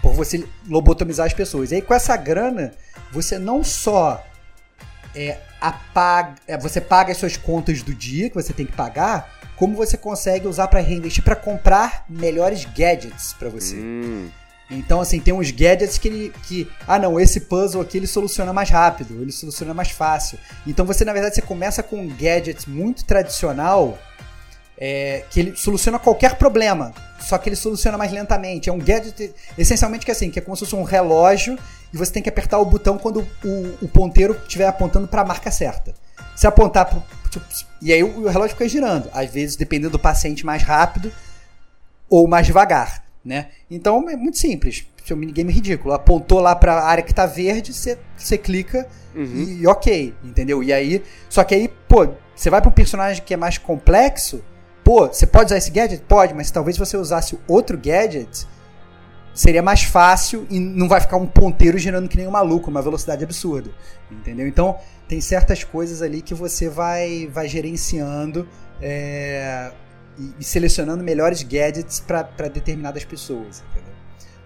por 0.02 0.12
você 0.12 0.44
lobotomizar 0.68 1.26
as 1.26 1.32
pessoas. 1.32 1.72
E 1.72 1.76
aí, 1.76 1.82
com 1.82 1.94
essa 1.94 2.16
grana, 2.16 2.72
você 3.12 3.38
não 3.38 3.64
só 3.64 4.24
é, 5.14 5.38
apaga, 5.60 6.36
é, 6.46 6.56
você 6.56 6.80
paga 6.80 7.12
as 7.12 7.18
suas 7.18 7.36
contas 7.36 7.82
do 7.82 7.94
dia 7.94 8.28
que 8.28 8.34
você 8.34 8.52
tem 8.52 8.66
que 8.66 8.72
pagar, 8.72 9.38
como 9.56 9.74
você 9.74 9.96
consegue 9.96 10.46
usar 10.46 10.68
para 10.68 10.80
reinvestir 10.80 11.24
para 11.24 11.34
comprar 11.34 12.04
melhores 12.08 12.64
gadgets 12.64 13.32
para 13.32 13.48
você. 13.48 13.76
Hum. 13.76 14.30
Então, 14.70 15.00
assim, 15.00 15.18
tem 15.18 15.32
uns 15.32 15.50
gadgets 15.50 15.96
que 15.96 16.08
ele. 16.08 16.32
Que, 16.42 16.68
ah, 16.86 16.98
não, 16.98 17.18
esse 17.18 17.40
puzzle 17.40 17.80
aqui 17.80 17.96
ele 17.96 18.06
soluciona 18.06 18.52
mais 18.52 18.68
rápido, 18.68 19.20
ele 19.22 19.32
soluciona 19.32 19.72
mais 19.72 19.90
fácil. 19.90 20.38
Então, 20.66 20.84
você, 20.84 21.04
na 21.04 21.12
verdade, 21.12 21.36
você 21.36 21.42
começa 21.42 21.82
com 21.82 21.96
um 21.96 22.08
gadget 22.08 22.68
muito 22.68 23.04
tradicional 23.04 23.98
é, 24.76 25.24
que 25.30 25.40
ele 25.40 25.56
soluciona 25.56 25.98
qualquer 25.98 26.36
problema, 26.36 26.92
só 27.18 27.38
que 27.38 27.48
ele 27.48 27.56
soluciona 27.56 27.96
mais 27.96 28.12
lentamente. 28.12 28.68
É 28.68 28.72
um 28.72 28.78
gadget, 28.78 29.34
essencialmente, 29.56 30.04
que 30.04 30.10
é 30.10 30.14
assim, 30.14 30.30
que 30.30 30.38
é 30.38 30.42
como 30.42 30.54
se 30.54 30.64
fosse 30.64 30.76
um 30.76 30.84
relógio 30.84 31.58
e 31.92 31.96
você 31.96 32.12
tem 32.12 32.22
que 32.22 32.28
apertar 32.28 32.58
o 32.58 32.64
botão 32.66 32.98
quando 32.98 33.26
o, 33.42 33.78
o 33.80 33.88
ponteiro 33.88 34.38
estiver 34.42 34.66
apontando 34.66 35.08
para 35.08 35.22
a 35.22 35.24
marca 35.24 35.50
certa. 35.50 35.94
Se 36.36 36.46
apontar 36.46 36.86
pro, 36.86 37.02
tipo, 37.30 37.44
e 37.80 37.90
aí 37.90 38.02
o, 38.04 38.24
o 38.24 38.28
relógio 38.28 38.54
fica 38.54 38.68
girando. 38.68 39.08
Às 39.14 39.30
vezes, 39.30 39.56
dependendo 39.56 39.92
do 39.92 39.98
paciente, 39.98 40.44
mais 40.44 40.62
rápido 40.62 41.10
ou 42.08 42.28
mais 42.28 42.46
devagar 42.46 43.07
né? 43.28 43.48
Então 43.70 44.08
é 44.08 44.16
muito 44.16 44.38
simples. 44.38 44.86
Seu 45.04 45.16
minigame 45.16 45.52
ridículo. 45.52 45.94
Apontou 45.94 46.40
lá 46.40 46.56
para 46.56 46.72
a 46.72 46.84
área 46.84 47.04
que 47.04 47.14
tá 47.14 47.26
verde, 47.26 47.72
você 47.72 48.38
clica 48.38 48.88
uhum. 49.14 49.58
e, 49.60 49.66
ok, 49.66 50.14
entendeu? 50.24 50.62
E 50.62 50.72
aí, 50.72 51.02
só 51.28 51.44
que 51.44 51.54
aí, 51.54 51.68
pô, 51.86 52.08
você 52.34 52.48
vai 52.48 52.60
para 52.60 52.70
um 52.70 52.72
personagem 52.72 53.22
que 53.22 53.34
é 53.34 53.36
mais 53.36 53.58
complexo, 53.58 54.42
pô, 54.82 55.06
você 55.06 55.26
pode 55.26 55.46
usar 55.46 55.58
esse 55.58 55.70
gadget? 55.70 56.02
Pode, 56.08 56.34
mas 56.34 56.50
talvez 56.50 56.76
você 56.78 56.96
usasse 56.96 57.38
outro 57.46 57.76
gadget, 57.76 58.46
seria 59.34 59.62
mais 59.62 59.82
fácil 59.82 60.46
e 60.50 60.58
não 60.58 60.88
vai 60.88 61.00
ficar 61.00 61.16
um 61.16 61.26
ponteiro 61.26 61.78
girando 61.78 62.08
que 62.08 62.16
nem 62.16 62.26
um 62.26 62.30
maluco, 62.30 62.70
uma 62.70 62.82
velocidade 62.82 63.22
absurda, 63.22 63.70
entendeu? 64.10 64.46
Então, 64.46 64.78
tem 65.06 65.20
certas 65.20 65.64
coisas 65.64 66.02
ali 66.02 66.22
que 66.22 66.34
você 66.34 66.68
vai, 66.68 67.28
vai 67.32 67.48
gerenciando 67.48 68.48
é, 68.80 69.70
e, 70.18 70.34
e 70.40 70.44
selecionando 70.44 71.02
melhores 71.04 71.42
gadgets 71.42 72.00
para 72.00 72.48
determinadas 72.48 73.04
pessoas, 73.04 73.62
entendeu? 73.70 73.92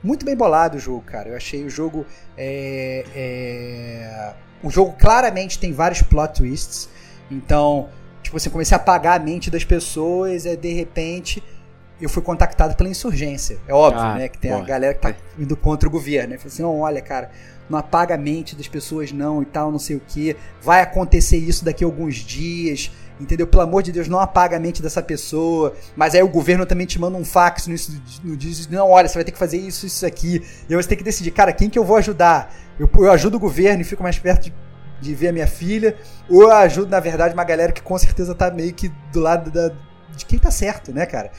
Muito 0.03 0.27
bem 0.27 0.37
bolado 0.37 0.77
o 0.77 0.81
jogo, 0.81 1.03
cara. 1.03 1.29
Eu 1.29 1.37
achei 1.37 1.65
o 1.65 1.71
jogo. 1.71 2.05
É, 2.37 3.05
é... 3.15 4.35
O 4.63 4.71
jogo 4.71 4.95
claramente 4.99 5.59
tem 5.59 5.73
vários 5.73 6.03
plot 6.03 6.35
twists. 6.35 6.89
Então, 7.31 7.89
tipo, 8.23 8.39
você 8.39 8.49
assim, 8.49 8.53
comecei 8.53 8.77
a 8.77 8.81
apagar 8.81 9.21
a 9.21 9.23
mente 9.23 9.51
das 9.51 9.65
pessoas 9.65 10.45
e 10.45 10.57
de 10.57 10.73
repente 10.73 11.43
eu 12.01 12.09
fui 12.09 12.21
contactado 12.21 12.75
pela 12.75 12.89
insurgência. 12.89 13.59
É 13.67 13.73
óbvio, 13.73 14.03
ah, 14.03 14.17
né? 14.17 14.29
Que 14.29 14.39
tem 14.39 14.51
porra. 14.51 14.63
a 14.63 14.67
galera 14.67 14.95
que 14.95 15.01
tá 15.01 15.15
indo 15.39 15.57
contra 15.57 15.89
o 15.89 15.93
governo. 15.93 16.31
Né? 16.31 16.39
Falei 16.39 16.53
assim, 16.53 16.65
olha, 16.65 17.01
cara, 17.01 17.31
não 17.71 17.79
apaga 17.79 18.17
a 18.17 18.19
mente 18.19 18.57
das 18.57 18.67
pessoas 18.67 19.13
não 19.13 19.41
e 19.41 19.47
tal, 19.47 19.71
não 19.71 19.79
sei 19.79 19.97
o 19.97 20.01
que. 20.01 20.37
Vai 20.61 20.83
acontecer 20.83 21.37
isso 21.37 21.65
daqui 21.65 21.85
a 21.85 21.87
alguns 21.87 22.17
dias 22.17 22.91
entendeu? 23.23 23.47
Pelo 23.47 23.63
amor 23.63 23.83
de 23.83 23.93
Deus, 23.93 24.09
não 24.09 24.19
apaga 24.19 24.57
a 24.57 24.61
mente 24.61 24.83
dessa 24.83 25.03
pessoa. 25.03 25.75
Mas 25.97 26.15
aí 26.15 26.23
o 26.23 26.29
governo 26.29 26.67
também 26.67 26.87
te 26.87 26.99
manda 26.99 27.17
um 27.17 27.25
fax 27.25 27.67
no, 27.67 27.75
no 28.25 28.37
diz, 28.37 28.67
não, 28.69 28.91
olha, 28.91 29.09
você 29.09 29.15
vai 29.15 29.25
ter 29.25 29.33
que 29.33 29.39
fazer 29.39 29.59
isso, 29.59 29.87
isso 29.87 30.05
aqui. 30.05 30.43
E 30.69 30.75
aí 30.75 30.83
você 30.83 30.89
tem 30.89 30.99
que 30.99 31.05
decidir, 31.05 31.31
cara, 31.31 31.53
quem 31.53 31.71
que 31.71 31.79
eu 31.79 31.85
vou 31.85 31.97
ajudar? 31.97 32.55
Eu, 32.79 32.91
eu 32.95 33.11
ajudo 33.13 33.37
o 33.37 33.41
governo 33.41 33.83
e 33.83 33.85
fico 33.85 34.03
mais 34.03 34.19
perto 34.19 34.45
de, 34.45 34.55
de, 35.01 35.15
ver 35.15 35.29
a 35.29 35.33
minha 35.33 35.47
filha, 35.47 35.97
ou 36.29 36.43
eu 36.43 36.53
ajudo, 36.53 36.91
na 36.91 37.01
verdade, 37.01 37.35
uma 37.35 37.45
galera 37.45 37.73
que 37.73 37.83
com 37.83 37.97
certeza 37.97 38.35
tá 38.35 38.51
meio 38.51 38.73
que 38.73 38.91
do 39.13 39.21
lado 39.21 39.51
da, 39.51 39.73
de 40.17 40.27
quem 40.27 40.39
tá 40.39 40.51
certo, 40.51 40.93
né, 40.93 41.07
cara? 41.07 41.31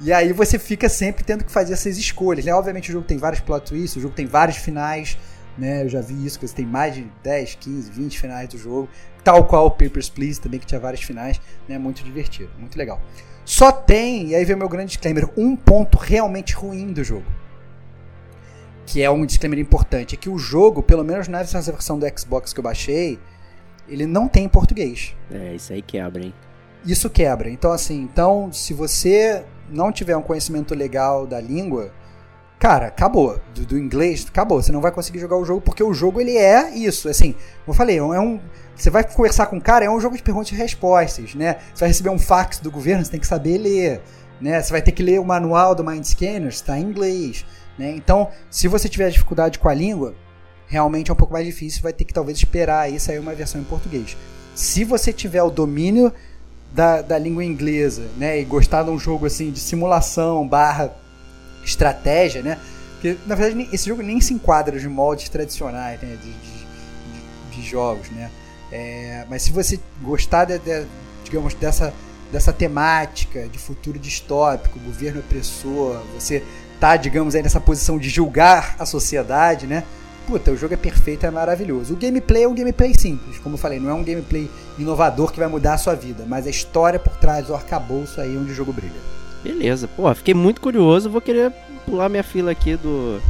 E 0.00 0.12
aí 0.12 0.32
você 0.32 0.58
fica 0.58 0.88
sempre 0.88 1.22
tendo 1.22 1.44
que 1.44 1.52
fazer 1.52 1.74
essas 1.74 1.98
escolhas, 1.98 2.44
né? 2.44 2.54
Obviamente 2.54 2.88
o 2.88 2.92
jogo 2.92 3.06
tem 3.06 3.18
vários 3.18 3.40
plot 3.40 3.66
twists, 3.66 3.96
o 3.96 4.00
jogo 4.00 4.14
tem 4.14 4.26
vários 4.26 4.56
finais, 4.56 5.18
né? 5.58 5.84
Eu 5.84 5.88
já 5.90 6.00
vi 6.00 6.24
isso, 6.24 6.38
que 6.38 6.48
você 6.48 6.54
tem 6.54 6.66
mais 6.66 6.94
de 6.94 7.06
10, 7.22 7.56
15, 7.56 7.90
20 7.90 8.18
finais 8.18 8.48
do 8.48 8.56
jogo 8.56 8.88
tal 9.22 9.44
qual 9.44 9.66
o 9.66 9.70
Papers, 9.70 10.08
Please, 10.08 10.40
também 10.40 10.58
que 10.60 10.66
tinha 10.66 10.80
vários 10.80 11.02
finais, 11.02 11.40
né? 11.68 11.78
Muito 11.78 12.02
divertido, 12.02 12.50
muito 12.58 12.76
legal. 12.76 13.00
Só 13.44 13.72
tem, 13.72 14.28
e 14.28 14.34
aí 14.34 14.44
vem 14.44 14.54
o 14.54 14.58
meu 14.58 14.68
grande 14.68 14.88
disclaimer, 14.88 15.28
um 15.36 15.56
ponto 15.56 15.98
realmente 15.98 16.54
ruim 16.54 16.92
do 16.92 17.02
jogo. 17.02 17.26
Que 18.86 19.02
é 19.02 19.10
um 19.10 19.24
disclaimer 19.24 19.58
importante, 19.58 20.14
é 20.14 20.18
que 20.18 20.28
o 20.28 20.38
jogo, 20.38 20.82
pelo 20.82 21.04
menos 21.04 21.28
nessa 21.28 21.60
versão 21.60 21.98
do 21.98 22.06
Xbox 22.18 22.52
que 22.52 22.60
eu 22.60 22.64
baixei, 22.64 23.18
ele 23.88 24.06
não 24.06 24.28
tem 24.28 24.44
em 24.44 24.48
português. 24.48 25.16
É, 25.30 25.54
isso 25.54 25.72
aí 25.72 25.82
quebra, 25.82 26.22
hein? 26.22 26.34
Isso 26.84 27.10
quebra. 27.10 27.50
Então, 27.50 27.72
assim, 27.72 28.00
então, 28.00 28.52
se 28.52 28.72
você 28.72 29.44
não 29.68 29.92
tiver 29.92 30.16
um 30.16 30.22
conhecimento 30.22 30.74
legal 30.74 31.26
da 31.26 31.40
língua, 31.40 31.92
cara, 32.60 32.88
acabou. 32.88 33.40
Do, 33.54 33.64
do, 33.64 33.78
inglês, 33.78 34.24
acabou. 34.28 34.62
Você 34.62 34.70
não 34.70 34.82
vai 34.82 34.92
conseguir 34.92 35.18
jogar 35.18 35.36
o 35.36 35.44
jogo, 35.44 35.62
porque 35.62 35.82
o 35.82 35.94
jogo 35.94 36.20
ele 36.20 36.36
é 36.36 36.70
isso. 36.76 37.08
Assim, 37.08 37.32
como 37.32 37.68
eu 37.68 37.74
falei, 37.74 37.96
é 37.96 38.20
um. 38.20 38.38
Você 38.76 38.90
vai 38.90 39.02
conversar 39.02 39.46
com 39.46 39.56
o 39.56 39.60
cara, 39.60 39.84
é 39.84 39.90
um 39.90 40.00
jogo 40.00 40.16
de 40.16 40.22
perguntas 40.22 40.52
e 40.52 40.54
respostas, 40.54 41.34
né? 41.34 41.56
Você 41.74 41.80
vai 41.80 41.88
receber 41.88 42.10
um 42.10 42.18
fax 42.18 42.58
do 42.58 42.70
governo, 42.70 43.04
você 43.04 43.10
tem 43.10 43.20
que 43.20 43.26
saber 43.26 43.58
ler, 43.58 44.00
né? 44.40 44.62
Você 44.62 44.70
vai 44.70 44.80
ter 44.80 44.92
que 44.92 45.02
ler 45.02 45.18
o 45.18 45.24
manual 45.24 45.74
do 45.74 45.82
Mind 45.82 46.04
Scanner, 46.04 46.48
está 46.48 46.78
em 46.78 46.82
inglês, 46.82 47.44
né? 47.78 47.90
Então, 47.90 48.28
se 48.50 48.68
você 48.68 48.88
tiver 48.88 49.10
dificuldade 49.10 49.58
com 49.58 49.68
a 49.68 49.74
língua, 49.74 50.14
realmente 50.66 51.10
é 51.10 51.14
um 51.14 51.16
pouco 51.16 51.32
mais 51.32 51.44
difícil, 51.44 51.82
vai 51.82 51.92
ter 51.92 52.04
que 52.04 52.14
talvez 52.14 52.38
esperar 52.38 52.80
aí 52.80 53.00
sair 53.00 53.18
uma 53.18 53.34
versão 53.34 53.60
em 53.60 53.64
português. 53.64 54.16
Se 54.54 54.84
você 54.84 55.12
tiver 55.12 55.42
o 55.42 55.50
domínio 55.50 56.12
da, 56.72 57.02
da 57.02 57.18
língua 57.18 57.44
inglesa, 57.44 58.04
né, 58.16 58.40
e 58.40 58.44
gostar 58.44 58.82
de 58.82 58.90
um 58.90 58.98
jogo 58.98 59.26
assim 59.26 59.50
de 59.50 59.60
simulação 59.60 60.46
barra 60.46 60.94
estratégia, 61.64 62.42
né? 62.42 62.58
Porque, 62.94 63.16
na 63.26 63.34
verdade, 63.34 63.68
esse 63.72 63.88
jogo 63.88 64.02
nem 64.02 64.20
se 64.20 64.34
enquadra 64.34 64.78
de 64.78 64.88
moldes 64.88 65.28
tradicionais 65.28 66.00
né, 66.02 66.16
de, 66.22 66.32
de, 66.32 67.56
de 67.56 67.68
jogos, 67.68 68.10
né? 68.10 68.30
É, 68.70 69.24
mas 69.28 69.42
se 69.42 69.50
você 69.50 69.80
gostar 70.02 70.44
de, 70.44 70.58
de, 70.58 70.86
digamos, 71.24 71.54
dessa, 71.54 71.92
dessa 72.30 72.52
temática 72.52 73.48
de 73.48 73.58
futuro 73.58 73.98
distópico, 73.98 74.78
governo 74.80 75.20
opressor, 75.20 76.02
você 76.14 76.44
tá, 76.78 76.96
digamos, 76.96 77.34
aí 77.34 77.42
nessa 77.42 77.60
posição 77.60 77.98
de 77.98 78.08
julgar 78.08 78.76
a 78.78 78.86
sociedade, 78.86 79.66
né? 79.66 79.84
Puta, 80.26 80.50
o 80.50 80.56
jogo 80.56 80.74
é 80.74 80.76
perfeito, 80.76 81.26
é 81.26 81.30
maravilhoso. 81.30 81.94
O 81.94 81.96
gameplay 81.96 82.44
é 82.44 82.48
um 82.48 82.54
gameplay 82.54 82.94
simples, 82.96 83.38
como 83.38 83.54
eu 83.54 83.58
falei, 83.58 83.80
não 83.80 83.90
é 83.90 83.94
um 83.94 84.04
gameplay 84.04 84.48
inovador 84.78 85.32
que 85.32 85.40
vai 85.40 85.48
mudar 85.48 85.74
a 85.74 85.78
sua 85.78 85.94
vida, 85.94 86.24
mas 86.26 86.46
a 86.46 86.50
história 86.50 87.00
por 87.00 87.16
trás 87.16 87.46
do 87.46 87.54
arcabouço 87.54 88.20
aí 88.20 88.36
onde 88.36 88.52
o 88.52 88.54
jogo 88.54 88.72
brilha. 88.72 89.19
Beleza, 89.42 89.88
pô, 89.88 90.14
fiquei 90.14 90.34
muito 90.34 90.60
curioso, 90.60 91.10
vou 91.10 91.20
querer 91.20 91.50
pular 91.86 92.08
minha 92.08 92.22
fila 92.22 92.50
aqui 92.50 92.76
do 92.76 93.20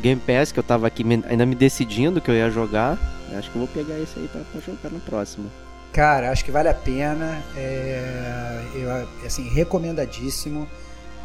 Game 0.00 0.20
Pass, 0.20 0.50
que 0.50 0.58
eu 0.58 0.64
tava 0.64 0.86
aqui 0.86 1.04
ainda 1.28 1.46
me 1.46 1.54
decidindo 1.54 2.20
que 2.20 2.30
eu 2.30 2.34
ia 2.34 2.50
jogar. 2.50 2.98
Acho 3.36 3.50
que 3.50 3.56
eu 3.56 3.66
vou 3.66 3.68
pegar 3.68 3.98
esse 4.00 4.18
aí 4.18 4.28
pra, 4.28 4.40
pra 4.40 4.60
jogar 4.60 4.90
no 4.90 5.00
próximo. 5.00 5.50
Cara, 5.92 6.30
acho 6.30 6.44
que 6.44 6.50
vale 6.50 6.68
a 6.68 6.74
pena. 6.74 7.42
É, 7.56 8.62
eu, 8.74 9.26
assim, 9.26 9.48
recomendadíssimo. 9.48 10.68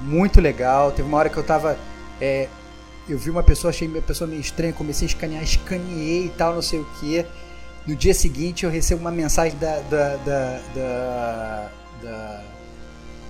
Muito 0.01 0.41
legal. 0.41 0.91
Teve 0.91 1.07
uma 1.07 1.17
hora 1.17 1.29
que 1.29 1.37
eu 1.37 1.43
tava. 1.43 1.77
É, 2.19 2.47
eu 3.07 3.17
vi 3.17 3.29
uma 3.29 3.43
pessoa, 3.43 3.69
achei 3.69 3.87
uma 3.87 4.01
pessoa 4.01 4.27
meio 4.27 4.41
estranha, 4.41 4.73
comecei 4.73 5.05
a 5.05 5.09
escanear, 5.09 5.43
escaneei 5.43 6.25
e 6.25 6.29
tal, 6.29 6.55
não 6.55 6.61
sei 6.61 6.79
o 6.79 6.85
que. 6.99 7.25
No 7.85 7.95
dia 7.95 8.13
seguinte 8.13 8.63
eu 8.63 8.71
recebo 8.71 9.01
uma 9.01 9.11
mensagem 9.11 9.57
da, 9.57 9.79
da, 9.81 10.15
da, 10.17 10.59
da, 10.73 11.69
da, 12.01 12.43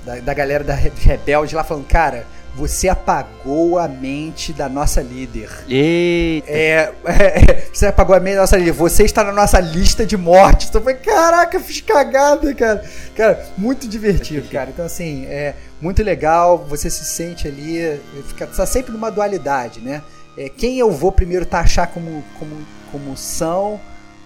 da, 0.06 0.16
da 0.20 0.34
galera 0.34 0.63
da 0.63 0.74
Rebelde 0.74 1.56
lá 1.56 1.63
falando, 1.63 1.88
cara, 1.88 2.26
você 2.56 2.88
apagou 2.88 3.80
a 3.80 3.88
mente 3.88 4.54
da 4.54 4.70
nossa 4.70 5.02
líder. 5.02 5.50
Eita. 5.68 6.52
É, 6.52 6.94
é, 7.06 7.68
você 7.74 7.88
apagou 7.88 8.16
a 8.16 8.20
mente 8.20 8.36
da 8.36 8.42
nossa 8.42 8.58
líder. 8.58 8.74
Você 8.74 9.04
está 9.04 9.24
na 9.24 9.32
nossa 9.32 9.60
lista 9.60 10.06
de 10.06 10.16
mortes. 10.16 10.70
Então 10.70 10.82
foi, 10.82 10.94
caraca, 10.94 11.60
fiz 11.60 11.82
cagada, 11.82 12.54
cara. 12.54 12.84
Cara, 13.16 13.48
muito 13.58 13.88
divertido, 13.88 14.48
cara. 14.50 14.70
Então, 14.70 14.86
assim, 14.86 15.26
é 15.26 15.56
muito 15.82 16.04
legal. 16.04 16.63
Você 16.70 16.89
se 16.89 17.04
sente 17.06 17.48
ali, 17.48 18.00
fica 18.28 18.46
tá 18.46 18.66
sempre 18.66 18.92
numa 18.92 19.10
dualidade, 19.10 19.80
né? 19.80 20.04
É, 20.38 20.48
quem 20.48 20.78
eu 20.78 20.92
vou 20.92 21.12
primeiro 21.12 21.46
taxar 21.46 21.89
como, 21.89 22.24
como, 22.38 22.56
como 22.92 23.18
são 23.18 23.80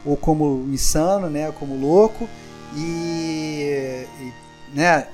ou 0.06 0.18
como 0.18 0.68
insano, 0.70 1.30
né? 1.30 1.52
Como 1.58 1.76
louco. 1.76 2.28
E, 2.76 4.06
e 4.20 4.34
né? 4.74 5.08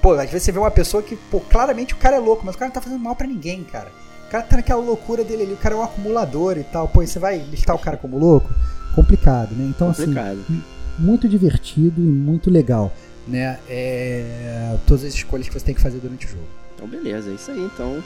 Pô, 0.00 0.12
às 0.12 0.30
vezes 0.30 0.44
você 0.44 0.52
vê 0.52 0.58
uma 0.58 0.70
pessoa 0.70 1.02
que, 1.02 1.16
pô, 1.16 1.40
claramente 1.40 1.94
o 1.94 1.96
cara 1.96 2.16
é 2.16 2.18
louco, 2.18 2.44
mas 2.44 2.54
o 2.54 2.58
cara 2.58 2.68
não 2.68 2.74
tá 2.74 2.80
fazendo 2.80 3.00
mal 3.02 3.16
para 3.16 3.26
ninguém, 3.26 3.64
cara. 3.64 3.90
O 4.26 4.30
cara 4.30 4.44
tá 4.44 4.56
naquela 4.56 4.80
loucura 4.82 5.24
dele 5.24 5.44
ali, 5.44 5.52
o 5.54 5.56
cara 5.56 5.74
é 5.74 5.78
um 5.78 5.82
acumulador 5.82 6.58
e 6.58 6.64
tal. 6.64 6.86
Pô, 6.88 7.02
e 7.02 7.06
você 7.06 7.18
vai 7.18 7.38
listar 7.38 7.74
o 7.74 7.78
cara 7.78 7.96
como 7.96 8.18
louco? 8.18 8.48
Complicado, 8.94 9.54
né? 9.54 9.64
Então, 9.74 9.90
assim, 9.90 10.04
Complicado. 10.06 10.40
assim, 10.40 10.62
muito 10.98 11.28
divertido 11.28 12.00
e 12.00 12.04
muito 12.04 12.50
legal, 12.50 12.92
né? 13.26 13.58
É, 13.68 14.76
todas 14.86 15.04
as 15.04 15.14
escolhas 15.14 15.48
que 15.48 15.54
você 15.54 15.64
tem 15.64 15.74
que 15.74 15.80
fazer 15.80 15.98
durante 15.98 16.26
o 16.26 16.28
jogo. 16.30 16.44
Então, 16.74 16.86
beleza, 16.86 17.30
é 17.30 17.34
isso 17.34 17.50
aí. 17.50 17.60
Então, 17.60 18.02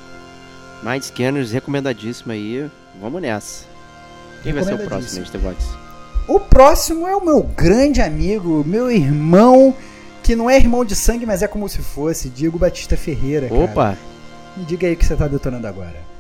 Mind 0.83 1.03
Scanners, 1.03 1.53
recomendadíssimo 1.53 2.33
aí. 2.33 2.71
Vamos 3.01 3.21
nessa. 3.21 3.65
Quem 4.43 4.53
vai 4.53 4.65
ser 4.65 4.75
o 4.75 4.79
próximo, 4.79 5.21
Mr. 5.21 5.39
Box? 5.39 5.65
O 6.29 6.39
próximo 6.41 7.07
é 7.07 7.17
o 7.17 7.25
meu 7.25 7.43
grande 7.43 8.01
amigo, 8.01 8.65
meu 8.67 8.91
irmão 8.91 9.75
que 10.23 10.37
não 10.37 10.49
é 10.49 10.57
irmão 10.57 10.85
de 10.85 10.95
sangue, 10.95 11.27
mas 11.27 11.43
é 11.43 11.49
como 11.49 11.69
se 11.69 11.79
fosse, 11.79 12.29
Diego 12.29 12.59
Batista 12.59 12.97
Ferreira. 12.97 13.53
Opa! 13.53 13.97
Cara. 13.97 13.99
Me 14.57 14.65
diga 14.65 14.87
aí 14.87 14.95
o 14.95 14.97
que 14.97 15.05
você 15.05 15.17
tá 15.17 15.27
detonando 15.27 15.67
agora. 15.67 16.13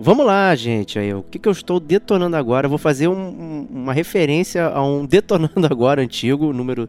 Vamos 0.00 0.24
lá, 0.24 0.54
gente. 0.54 0.98
Aí, 0.98 1.12
o 1.12 1.22
que, 1.22 1.38
que 1.38 1.48
eu 1.48 1.52
estou 1.52 1.78
detonando 1.78 2.36
agora? 2.36 2.66
Eu 2.66 2.70
vou 2.70 2.78
fazer 2.78 3.08
um, 3.08 3.12
um, 3.12 3.68
uma 3.70 3.92
referência 3.92 4.66
a 4.66 4.82
um 4.82 5.04
detonando 5.06 5.66
agora 5.70 6.00
antigo, 6.00 6.52
número 6.52 6.88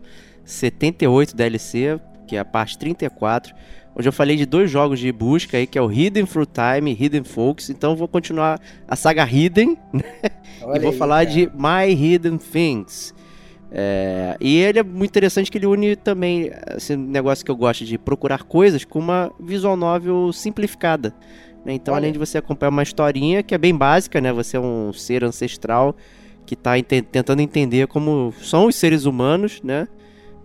78 0.49 1.35
DLC, 1.35 1.99
que 2.27 2.35
é 2.35 2.39
a 2.39 2.45
parte 2.45 2.77
34, 2.77 3.53
onde 3.95 4.07
eu 4.07 4.12
falei 4.12 4.35
de 4.35 4.45
dois 4.45 4.69
jogos 4.69 4.99
de 4.99 5.12
busca 5.12 5.57
aí, 5.57 5.67
que 5.67 5.77
é 5.77 5.81
o 5.81 5.91
Hidden 5.91 6.25
Through 6.25 6.47
Time 6.47 6.91
e 6.91 7.03
Hidden 7.03 7.23
Folks. 7.23 7.69
Então 7.69 7.95
vou 7.95 8.07
continuar 8.07 8.59
a 8.88 8.95
saga 8.95 9.23
Hidden, 9.29 9.77
né? 9.93 10.03
e 10.75 10.79
vou 10.79 10.91
aí, 10.91 10.97
falar 10.97 11.25
cara. 11.25 11.29
de 11.29 11.51
My 11.53 11.93
Hidden 11.93 12.38
Things. 12.38 13.13
É, 13.71 14.35
e 14.39 14.57
ele 14.57 14.79
é 14.79 14.83
muito 14.83 15.12
interessante 15.12 15.51
que 15.51 15.57
ele 15.59 15.67
une 15.67 15.95
também 15.95 16.51
esse 16.75 16.97
negócio 16.97 17.45
que 17.45 17.51
eu 17.51 17.55
gosto 17.55 17.85
de 17.85 17.99
procurar 17.99 18.41
coisas 18.43 18.83
com 18.83 18.97
uma 18.97 19.31
visual 19.39 19.77
novel 19.77 20.33
simplificada. 20.33 21.13
Né? 21.63 21.73
Então, 21.73 21.93
Olha. 21.93 22.01
além 22.01 22.12
de 22.12 22.17
você 22.17 22.39
acompanhar 22.39 22.71
uma 22.71 22.81
historinha 22.81 23.43
que 23.43 23.53
é 23.53 23.57
bem 23.57 23.75
básica, 23.75 24.19
né? 24.19 24.33
Você 24.33 24.57
é 24.57 24.59
um 24.59 24.91
ser 24.91 25.23
ancestral 25.23 25.95
que 26.43 26.55
está 26.55 26.71
tentando 26.81 27.41
entender 27.41 27.88
como 27.88 28.33
são 28.41 28.65
os 28.65 28.75
seres 28.75 29.05
humanos, 29.05 29.62
né? 29.62 29.88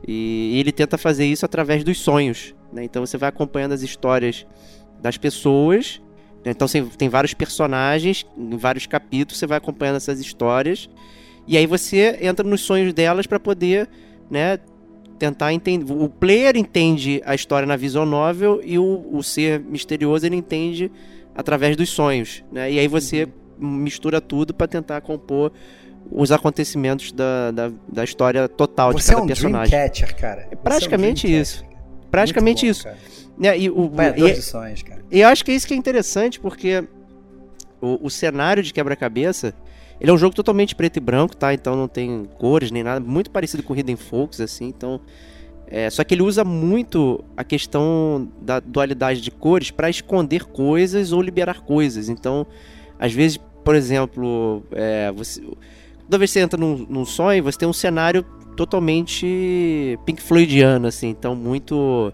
E 0.07 0.59
ele 0.59 0.73
tenta 0.73 0.99
fazer 0.99 1.25
isso 1.27 1.45
através 1.45 1.83
dos 1.83 1.99
sonhos. 1.99 2.55
Né? 2.73 2.85
Então 2.85 3.05
você 3.05 3.17
vai 3.17 3.29
acompanhando 3.29 3.73
as 3.73 3.83
histórias 3.83 4.47
das 5.01 5.17
pessoas. 5.17 6.01
Né? 6.45 6.51
Então 6.51 6.69
você 6.69 6.83
tem 6.83 7.09
vários 7.09 7.33
personagens, 7.33 8.27
em 8.37 8.57
vários 8.57 8.87
capítulos, 8.87 9.39
você 9.39 9.47
vai 9.47 9.59
acompanhando 9.59 9.97
essas 9.97 10.21
histórias. 10.21 10.89
E 11.47 11.57
aí 11.57 11.67
você 11.67 12.19
entra 12.21 12.47
nos 12.47 12.61
sonhos 12.61 12.93
delas 12.93 13.27
para 13.27 13.41
poder 13.41 13.89
né, 14.31 14.59
tentar 15.19 15.53
entender. 15.53 15.93
O 15.93 16.09
player 16.09 16.57
entende 16.57 17.23
a 17.25 17.35
história 17.35 17.67
na 17.67 17.77
visual 17.77 18.07
novel 18.07 18.61
e 18.65 18.79
o, 18.79 19.07
o 19.13 19.23
ser 19.23 19.61
misterioso 19.61 20.27
ele 20.27 20.37
entende 20.37 20.91
através 21.35 21.77
dos 21.77 21.89
sonhos. 21.91 22.45
Né? 22.53 22.73
E 22.73 22.79
aí 22.79 22.89
você 22.89 23.29
uhum. 23.59 23.69
mistura 23.69 24.21
tudo 24.21 24.53
para 24.53 24.67
tentar 24.67 25.01
compor 25.01 25.53
os 26.11 26.31
acontecimentos 26.31 27.13
da, 27.13 27.51
da, 27.51 27.73
da 27.89 28.05
história 28.05 28.49
total 28.49 28.93
Você 28.93 28.99
de 28.99 29.07
cada 29.07 29.21
é 29.21 29.23
um 29.23 29.27
personagem. 29.27 29.71
Dreamcatcher, 29.71 30.17
cara. 30.17 30.49
É 30.51 30.57
praticamente 30.57 31.27
é 31.27 31.37
um 31.37 31.41
isso. 31.41 31.65
Praticamente 32.11 32.65
bom, 32.65 32.71
isso. 32.71 32.89
Né, 33.37 33.59
e, 33.59 33.71
o, 33.71 33.91
e, 34.17 34.43
sonhos, 34.43 34.83
cara. 34.83 35.03
e 35.11 35.21
eu 35.21 35.29
acho 35.29 35.45
que 35.45 35.51
é 35.51 35.55
isso 35.55 35.67
que 35.67 35.75
é 35.75 35.77
interessante, 35.77 36.39
porque 36.39 36.85
o, 37.81 38.07
o 38.07 38.11
cenário 38.11 38.63
de 38.63 38.73
quebra-cabeça, 38.73 39.53
ele 40.01 40.11
é 40.11 40.15
um 40.15 40.19
jogo 40.19 40.35
totalmente 40.35 40.77
preto 40.77 40.99
e 40.99 41.01
branco, 41.01 41.37
tá? 41.37 41.53
Então 41.53 41.75
não 41.75 41.89
tem 41.89 42.25
cores 42.39 42.71
nem 42.71 42.85
nada, 42.85 43.01
muito 43.01 43.31
parecido 43.31 43.63
com 43.63 43.75
Hidden 43.75 43.97
Folks, 43.97 44.41
assim, 44.41 44.67
então... 44.67 45.01
É, 45.67 45.89
só 45.89 46.05
que 46.05 46.15
ele 46.15 46.23
usa 46.23 46.45
muito 46.45 47.25
a 47.35 47.43
questão 47.43 48.31
da 48.41 48.61
dualidade 48.61 49.23
de 49.23 49.31
cores 49.31 49.71
para 49.71 49.89
esconder 49.89 50.45
coisas 50.45 51.11
ou 51.11 51.23
liberar 51.23 51.63
coisas. 51.63 52.11
Então, 52.11 52.47
às 52.99 53.15
vezes, 53.15 53.39
por 53.65 53.75
exemplo, 53.75 54.63
é, 54.73 55.11
você, 55.11 55.43
toda 56.05 56.19
vez 56.19 56.31
que 56.31 56.35
você 56.35 56.41
entra 56.41 56.59
num, 56.59 56.87
num 56.89 57.05
sonho, 57.05 57.43
você 57.43 57.59
tem 57.59 57.69
um 57.69 57.73
cenário 57.73 58.25
totalmente 58.57 59.99
Pink 60.05 60.23
Floydiano, 60.23 60.87
assim, 60.87 61.09
então 61.09 61.35
muito, 61.35 62.13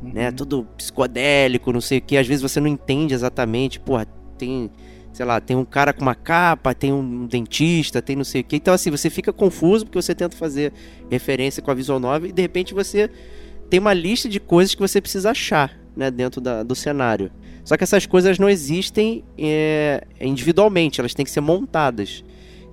né, 0.00 0.08
uhum. 0.08 0.12
né, 0.12 0.32
tudo 0.32 0.66
psicodélico, 0.76 1.72
não 1.72 1.80
sei 1.80 1.98
o 1.98 2.02
que, 2.02 2.16
às 2.16 2.26
vezes 2.26 2.42
você 2.42 2.60
não 2.60 2.68
entende 2.68 3.12
exatamente, 3.12 3.80
porra, 3.80 4.06
tem, 4.38 4.70
sei 5.12 5.26
lá, 5.26 5.40
tem 5.40 5.56
um 5.56 5.64
cara 5.64 5.92
com 5.92 6.02
uma 6.02 6.14
capa, 6.14 6.74
tem 6.74 6.92
um 6.92 7.26
dentista, 7.26 8.00
tem 8.00 8.16
não 8.16 8.24
sei 8.24 8.42
o 8.42 8.44
que, 8.44 8.56
então 8.56 8.72
assim, 8.72 8.90
você 8.90 9.10
fica 9.10 9.32
confuso 9.32 9.84
porque 9.84 10.00
você 10.00 10.14
tenta 10.14 10.36
fazer 10.36 10.72
referência 11.10 11.62
com 11.62 11.70
a 11.70 11.74
visual 11.74 11.98
novel 11.98 12.30
e 12.30 12.32
de 12.32 12.42
repente 12.42 12.72
você 12.72 13.10
tem 13.68 13.80
uma 13.80 13.94
lista 13.94 14.28
de 14.28 14.40
coisas 14.40 14.74
que 14.74 14.80
você 14.80 15.00
precisa 15.00 15.30
achar, 15.30 15.78
né, 15.96 16.10
dentro 16.10 16.40
da, 16.40 16.62
do 16.62 16.74
cenário. 16.74 17.30
Só 17.64 17.76
que 17.76 17.84
essas 17.84 18.06
coisas 18.06 18.38
não 18.38 18.48
existem 18.48 19.22
é, 19.38 20.04
individualmente, 20.20 21.00
elas 21.00 21.14
têm 21.14 21.24
que 21.24 21.30
ser 21.30 21.40
montadas. 21.40 22.24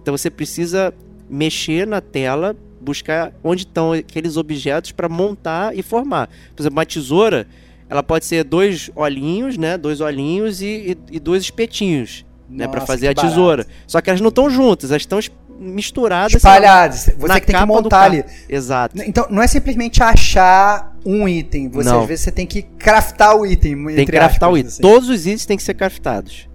Então 0.07 0.17
você 0.17 0.29
precisa 0.29 0.93
mexer 1.29 1.85
na 1.85 1.99
tela, 1.99 2.55
buscar 2.79 3.33
onde 3.43 3.63
estão 3.63 3.91
aqueles 3.91 4.37
objetos 4.37 4.93
para 4.93 5.09
montar 5.09 5.77
e 5.77 5.83
formar. 5.83 6.29
Por 6.55 6.61
exemplo, 6.61 6.77
uma 6.77 6.85
tesoura, 6.85 7.45
ela 7.89 8.01
pode 8.01 8.23
ser 8.23 8.45
dois 8.45 8.89
olhinhos, 8.95 9.57
né? 9.57 9.77
Dois 9.77 9.99
olhinhos 9.99 10.61
e, 10.61 10.95
e, 11.11 11.15
e 11.17 11.19
dois 11.19 11.43
espetinhos, 11.43 12.25
né? 12.49 12.59
Nossa, 12.59 12.67
né? 12.67 12.67
Para 12.69 12.85
fazer 12.85 13.09
a 13.09 13.13
tesoura. 13.13 13.63
Barato. 13.65 13.83
Só 13.85 13.99
que 13.99 14.09
elas 14.09 14.21
não 14.21 14.29
estão 14.29 14.49
juntas, 14.49 14.91
elas 14.91 15.01
estão 15.01 15.19
misturadas. 15.59 16.35
Espalhadas. 16.35 17.09
Você 17.17 17.39
que 17.41 17.47
tem 17.47 17.59
que 17.59 17.65
montar 17.65 18.03
ali. 18.03 18.23
Exato. 18.47 19.01
Então, 19.01 19.27
não 19.29 19.43
é 19.43 19.47
simplesmente 19.47 20.01
achar 20.01 20.95
um 21.05 21.27
item. 21.27 21.67
Você, 21.67 21.89
não. 21.89 21.99
às 21.99 22.07
vezes, 22.07 22.23
você 22.23 22.31
tem 22.31 22.47
que 22.47 22.61
craftar 22.61 23.35
o 23.35 23.45
item. 23.45 23.87
Tem 23.87 24.05
que 24.05 24.11
craftar 24.13 24.47
aspas, 24.47 24.53
o 24.53 24.57
item. 24.57 24.67
Assim. 24.69 24.81
Todos 24.81 25.09
os 25.09 25.27
itens 25.27 25.45
têm 25.45 25.57
que 25.57 25.63
ser 25.63 25.73
craftados 25.73 26.47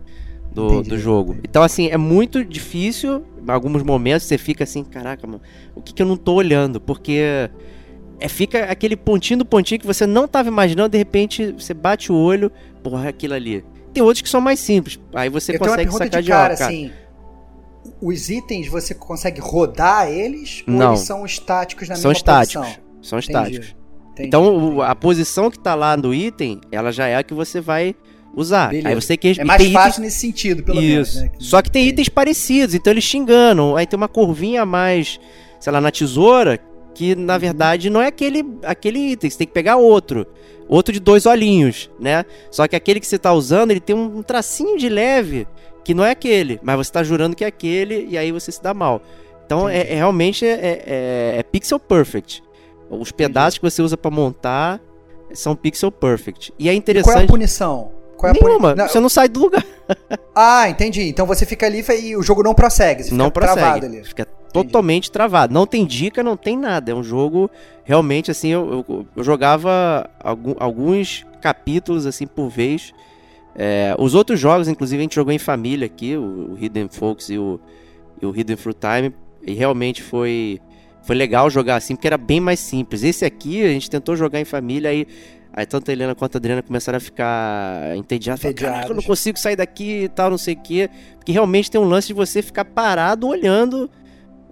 do, 0.54 0.82
do 0.82 0.98
jogo. 0.98 1.36
Então, 1.42 1.62
assim, 1.62 1.88
é 1.88 1.96
muito 1.96 2.44
difícil. 2.44 3.24
Em 3.46 3.50
alguns 3.50 3.82
momentos 3.82 4.26
você 4.26 4.38
fica 4.38 4.64
assim, 4.64 4.84
caraca, 4.84 5.26
mano, 5.26 5.40
o 5.74 5.82
que, 5.82 5.92
que 5.92 6.02
eu 6.02 6.06
não 6.06 6.16
tô 6.16 6.34
olhando? 6.34 6.80
Porque 6.80 7.50
é, 8.20 8.28
fica 8.28 8.64
aquele 8.64 8.96
pontinho 8.96 9.40
do 9.40 9.44
pontinho 9.44 9.80
que 9.80 9.86
você 9.86 10.06
não 10.06 10.28
tava 10.28 10.48
imaginando, 10.48 10.90
de 10.90 10.98
repente 10.98 11.52
você 11.52 11.74
bate 11.74 12.12
o 12.12 12.14
olho, 12.14 12.52
porra, 12.82 13.06
é 13.06 13.08
aquilo 13.08 13.34
ali. 13.34 13.64
Tem 13.92 14.02
outros 14.02 14.22
que 14.22 14.28
são 14.28 14.40
mais 14.40 14.60
simples. 14.60 14.98
Aí 15.12 15.28
você 15.28 15.54
eu 15.54 15.58
consegue 15.58 15.92
sacar 15.92 16.22
de, 16.22 16.28
cara, 16.28 16.56
cara. 16.56 16.70
Assim, 16.70 16.90
os 18.00 18.30
itens 18.30 18.68
você 18.68 18.94
consegue 18.94 19.40
rodar 19.40 20.08
eles 20.08 20.62
não. 20.66 20.86
ou 20.86 20.92
eles 20.92 21.00
são 21.00 21.26
estáticos 21.26 21.88
na 21.88 21.96
são 21.96 22.10
mesma 22.10 22.18
estáticos. 22.18 22.62
posição? 22.62 22.84
São 23.02 23.18
estáticos. 23.18 23.74
Entendi. 24.12 24.28
Então, 24.28 24.80
a 24.82 24.94
posição 24.94 25.50
que 25.50 25.58
tá 25.58 25.74
lá 25.74 25.96
no 25.96 26.14
item, 26.14 26.60
ela 26.70 26.92
já 26.92 27.08
é 27.08 27.16
a 27.16 27.22
que 27.22 27.34
você 27.34 27.60
vai 27.60 27.94
usar. 28.34 28.68
Beleza. 28.70 28.88
Aí 28.88 28.94
você 28.94 29.16
quer 29.16 29.38
É 29.38 29.44
mais 29.44 29.62
fácil 29.72 29.90
itens... 29.90 29.98
nesse 29.98 30.18
sentido, 30.20 30.62
pelo 30.62 30.80
Isso. 30.80 31.18
menos. 31.18 31.32
Né? 31.32 31.38
Só 31.38 31.60
que 31.62 31.70
tem 31.70 31.86
itens 31.88 32.08
parecidos, 32.08 32.74
então 32.74 32.92
eles 32.92 33.08
te 33.08 33.18
enganam. 33.18 33.76
Aí 33.76 33.86
tem 33.86 33.96
uma 33.96 34.08
curvinha 34.08 34.62
a 34.62 34.66
mais, 34.66 35.18
sei 35.60 35.72
lá, 35.72 35.80
na 35.80 35.90
tesoura, 35.90 36.58
que 36.94 37.14
na 37.14 37.38
verdade 37.38 37.88
não 37.90 38.00
é 38.02 38.06
aquele, 38.08 38.44
aquele 38.64 38.98
item, 39.12 39.30
você 39.30 39.38
tem 39.38 39.46
que 39.46 39.52
pegar 39.52 39.76
outro. 39.76 40.26
Outro 40.68 40.92
de 40.92 41.00
dois 41.00 41.26
olhinhos, 41.26 41.90
né? 42.00 42.24
Só 42.50 42.66
que 42.66 42.74
aquele 42.76 43.00
que 43.00 43.06
você 43.06 43.18
tá 43.18 43.32
usando, 43.32 43.70
ele 43.72 43.80
tem 43.80 43.94
um 43.94 44.22
tracinho 44.22 44.78
de 44.78 44.88
leve, 44.88 45.46
que 45.84 45.92
não 45.92 46.04
é 46.04 46.12
aquele, 46.12 46.58
mas 46.62 46.76
você 46.76 46.92
tá 46.92 47.02
jurando 47.02 47.34
que 47.36 47.44
é 47.44 47.48
aquele, 47.48 48.06
e 48.08 48.16
aí 48.16 48.30
você 48.32 48.50
se 48.52 48.62
dá 48.62 48.72
mal. 48.72 49.02
Então 49.44 49.68
é, 49.68 49.80
é 49.92 49.94
realmente 49.96 50.46
é, 50.46 50.50
é- 50.86 51.34
é 51.38 51.42
pixel 51.42 51.78
perfect. 51.78 52.42
Os 52.88 53.10
pedaços 53.10 53.58
que 53.58 53.64
você 53.68 53.82
usa 53.82 53.96
pra 53.96 54.10
montar 54.10 54.80
são 55.34 55.56
pixel 55.56 55.90
perfect. 55.90 56.52
E 56.58 56.64
é 56.68 56.70
Qual 56.70 56.72
é 56.72 56.74
a 56.74 56.78
interessante. 56.78 57.26
punição? 57.28 57.90
Qual 58.22 58.30
é 58.30 58.32
Nenhuma, 58.34 58.68
puni- 58.70 58.82
Não, 58.82 58.88
você 58.88 59.00
não 59.00 59.08
sai 59.08 59.28
do 59.28 59.40
lugar. 59.40 59.64
Ah, 60.34 60.70
entendi. 60.70 61.02
Então 61.02 61.26
você 61.26 61.44
fica 61.44 61.66
ali 61.66 61.84
e 62.02 62.16
o 62.16 62.22
jogo 62.22 62.42
não 62.42 62.54
prossegue. 62.54 63.02
Você 63.02 63.14
não 63.14 63.26
fica 63.26 63.40
prossegue. 63.40 63.60
travado 63.60 63.86
ali. 63.86 64.04
Fica 64.04 64.24
totalmente 64.24 65.10
travado. 65.10 65.52
Não 65.52 65.66
tem 65.66 65.84
dica, 65.84 66.22
não 66.22 66.36
tem 66.36 66.56
nada. 66.56 66.92
É 66.92 66.94
um 66.94 67.02
jogo 67.02 67.50
realmente 67.84 68.30
assim. 68.30 68.48
Eu, 68.48 68.84
eu, 68.88 69.06
eu 69.14 69.22
jogava 69.24 70.08
alguns 70.58 71.26
capítulos 71.42 72.06
assim 72.06 72.26
por 72.26 72.48
vez. 72.48 72.94
É, 73.54 73.94
os 73.98 74.14
outros 74.14 74.40
jogos, 74.40 74.68
inclusive, 74.68 74.98
a 75.00 75.02
gente 75.02 75.14
jogou 75.14 75.32
em 75.32 75.38
família 75.38 75.84
aqui, 75.84 76.16
o, 76.16 76.52
o 76.52 76.58
Hidden 76.58 76.88
Folks 76.88 77.28
e 77.28 77.36
o, 77.36 77.60
e 78.22 78.24
o 78.24 78.34
Hidden 78.34 78.56
Fruit 78.56 78.78
Time. 78.80 79.12
E 79.42 79.52
realmente 79.52 80.02
foi, 80.02 80.58
foi 81.02 81.16
legal 81.16 81.50
jogar 81.50 81.76
assim, 81.76 81.94
porque 81.94 82.06
era 82.06 82.16
bem 82.16 82.40
mais 82.40 82.60
simples. 82.60 83.02
Esse 83.02 83.24
aqui 83.26 83.62
a 83.62 83.68
gente 83.68 83.90
tentou 83.90 84.16
jogar 84.16 84.40
em 84.40 84.44
família, 84.46 84.88
aí, 84.88 85.06
aí 85.52 85.66
tanto 85.66 85.90
a 85.90 85.92
Helena 85.92 86.14
quanto 86.14 86.36
a 86.36 86.38
Adriana 86.38 86.62
começaram 86.62 86.96
a 86.96 87.00
ficar 87.00 87.96
entediadas. 87.96 88.42
Caraca, 88.54 88.88
eu 88.88 88.94
não 88.94 89.02
consigo 89.02 89.38
sair 89.38 89.56
daqui 89.56 90.04
e 90.04 90.08
tal, 90.08 90.30
não 90.30 90.38
sei 90.38 90.54
o 90.54 90.60
quê. 90.60 90.88
Porque 91.16 91.32
realmente 91.32 91.70
tem 91.70 91.80
um 91.80 91.84
lance 91.84 92.08
de 92.08 92.14
você 92.14 92.42
ficar 92.42 92.64
parado 92.64 93.26
olhando. 93.28 93.90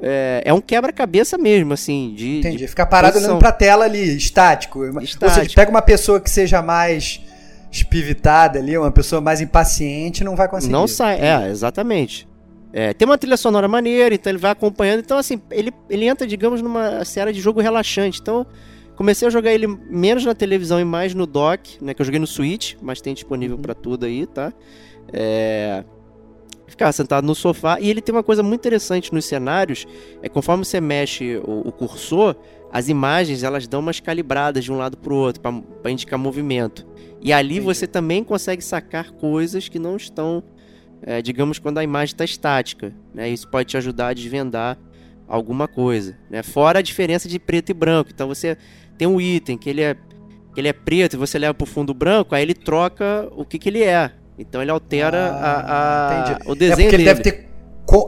É, 0.03 0.43
é 0.47 0.53
um 0.55 0.61
quebra-cabeça 0.61 1.37
mesmo, 1.37 1.75
assim, 1.75 2.15
de, 2.17 2.39
Entendi. 2.39 2.57
de 2.59 2.69
Ficar 2.69 2.87
parado 2.87 3.13
posição. 3.13 3.33
olhando 3.33 3.41
pra 3.41 3.53
tela 3.53 3.85
ali, 3.85 4.17
estático. 4.17 4.81
Ou 4.81 4.93
seja, 4.93 5.05
Estático. 5.05 5.55
pega 5.55 5.71
uma 5.71 5.83
pessoa 5.83 6.19
que 6.21 6.31
seja 6.31 6.63
mais 6.63 7.21
espivitada 7.71 8.59
ali, 8.59 8.77
uma 8.77 8.91
pessoa 8.91 9.21
mais 9.21 9.41
impaciente, 9.41 10.25
não 10.25 10.35
vai 10.35 10.49
conseguir. 10.49 10.73
Não 10.73 10.89
sai, 10.89 11.21
é, 11.21 11.49
exatamente. 11.51 12.27
É, 12.73 12.95
tem 12.95 13.07
uma 13.07 13.19
trilha 13.19 13.37
sonora 13.37 13.67
maneira, 13.69 14.15
então 14.15 14.31
ele 14.31 14.39
vai 14.39 14.53
acompanhando. 14.53 15.01
Então, 15.01 15.19
assim, 15.19 15.41
ele, 15.51 15.73
ele 15.89 16.07
entra, 16.07 16.27
digamos, 16.27 16.63
numa 16.63 17.05
série 17.05 17.33
de 17.33 17.41
jogo 17.41 17.61
relaxante. 17.61 18.21
Então, 18.21 18.47
comecei 19.01 19.27
a 19.27 19.31
jogar 19.31 19.51
ele 19.51 19.67
menos 19.67 20.27
na 20.27 20.35
televisão 20.35 20.79
e 20.79 20.85
mais 20.85 21.15
no 21.15 21.25
dock, 21.25 21.83
né? 21.83 21.95
Que 21.95 22.03
eu 22.03 22.05
joguei 22.05 22.21
no 22.21 22.27
Switch, 22.27 22.75
mas 22.83 23.01
tem 23.01 23.15
disponível 23.15 23.57
pra 23.57 23.73
tudo 23.73 24.05
aí, 24.05 24.27
tá? 24.27 24.53
É. 25.11 25.83
Ficar 26.67 26.93
sentado 26.93 27.27
no 27.27 27.35
sofá. 27.35 27.81
E 27.81 27.89
ele 27.89 28.03
tem 28.03 28.15
uma 28.15 28.23
coisa 28.23 28.43
muito 28.43 28.61
interessante 28.61 29.11
nos 29.15 29.25
cenários: 29.25 29.87
é 30.23 30.29
conforme 30.29 30.67
você 30.67 30.83
mexe 30.83 31.39
o, 31.39 31.69
o 31.69 31.73
cursor, 31.73 32.37
as 32.71 32.91
imagens 32.91 33.43
elas 33.43 33.67
dão 33.67 33.81
umas 33.81 34.01
calibradas 34.01 34.65
de 34.65 34.71
um 34.71 34.77
lado 34.77 34.99
pro 34.99 35.15
outro, 35.15 35.41
pra- 35.41 35.63
pra 35.83 35.91
indicar 35.91 36.19
movimento. 36.19 36.87
E 37.23 37.33
ali 37.33 37.55
Entendi. 37.55 37.61
você 37.65 37.87
também 37.87 38.23
consegue 38.23 38.63
sacar 38.63 39.13
coisas 39.13 39.67
que 39.67 39.79
não 39.79 39.97
estão, 39.97 40.43
é, 41.01 41.23
digamos, 41.23 41.59
quando 41.59 41.79
a 41.79 41.83
imagem 41.83 42.13
está 42.13 42.25
estática. 42.25 42.95
Né? 43.15 43.31
Isso 43.31 43.49
pode 43.49 43.71
te 43.71 43.79
ajudar 43.79 44.09
a 44.09 44.13
desvendar 44.13 44.79
alguma 45.27 45.67
coisa. 45.67 46.19
Né? 46.29 46.43
Fora 46.43 46.81
a 46.81 46.83
diferença 46.83 47.27
de 47.31 47.39
preto 47.39 47.71
e 47.71 47.75
branco. 47.75 48.11
Então 48.13 48.29
você 48.29 48.59
tem 49.01 49.09
um 49.09 49.19
item 49.19 49.57
que 49.57 49.71
ele 49.71 49.81
é, 49.81 49.95
que 50.55 50.61
ele 50.61 50.69
é 50.69 50.75
preto 50.75 51.15
e 51.15 51.17
você 51.17 51.39
leva 51.39 51.55
para 51.55 51.65
o 51.65 51.67
fundo 51.67 51.95
branco, 51.95 52.35
aí 52.35 52.43
ele 52.43 52.53
troca 52.53 53.27
o 53.35 53.47
que, 53.47 53.59
que 53.59 53.71
ele 53.71 53.83
é. 53.83 54.11
Então 54.39 54.61
ele 54.61 54.71
altera 54.71 55.31
Ah, 55.33 55.61
a, 55.67 56.33
a- 56.33 56.39
o 56.47 56.53
É 56.53 56.55
desenho 56.55 56.77
porque 56.91 56.97
ele 56.97 57.05
dele. 57.05 57.05
deve 57.05 57.23
ter. 57.23 57.49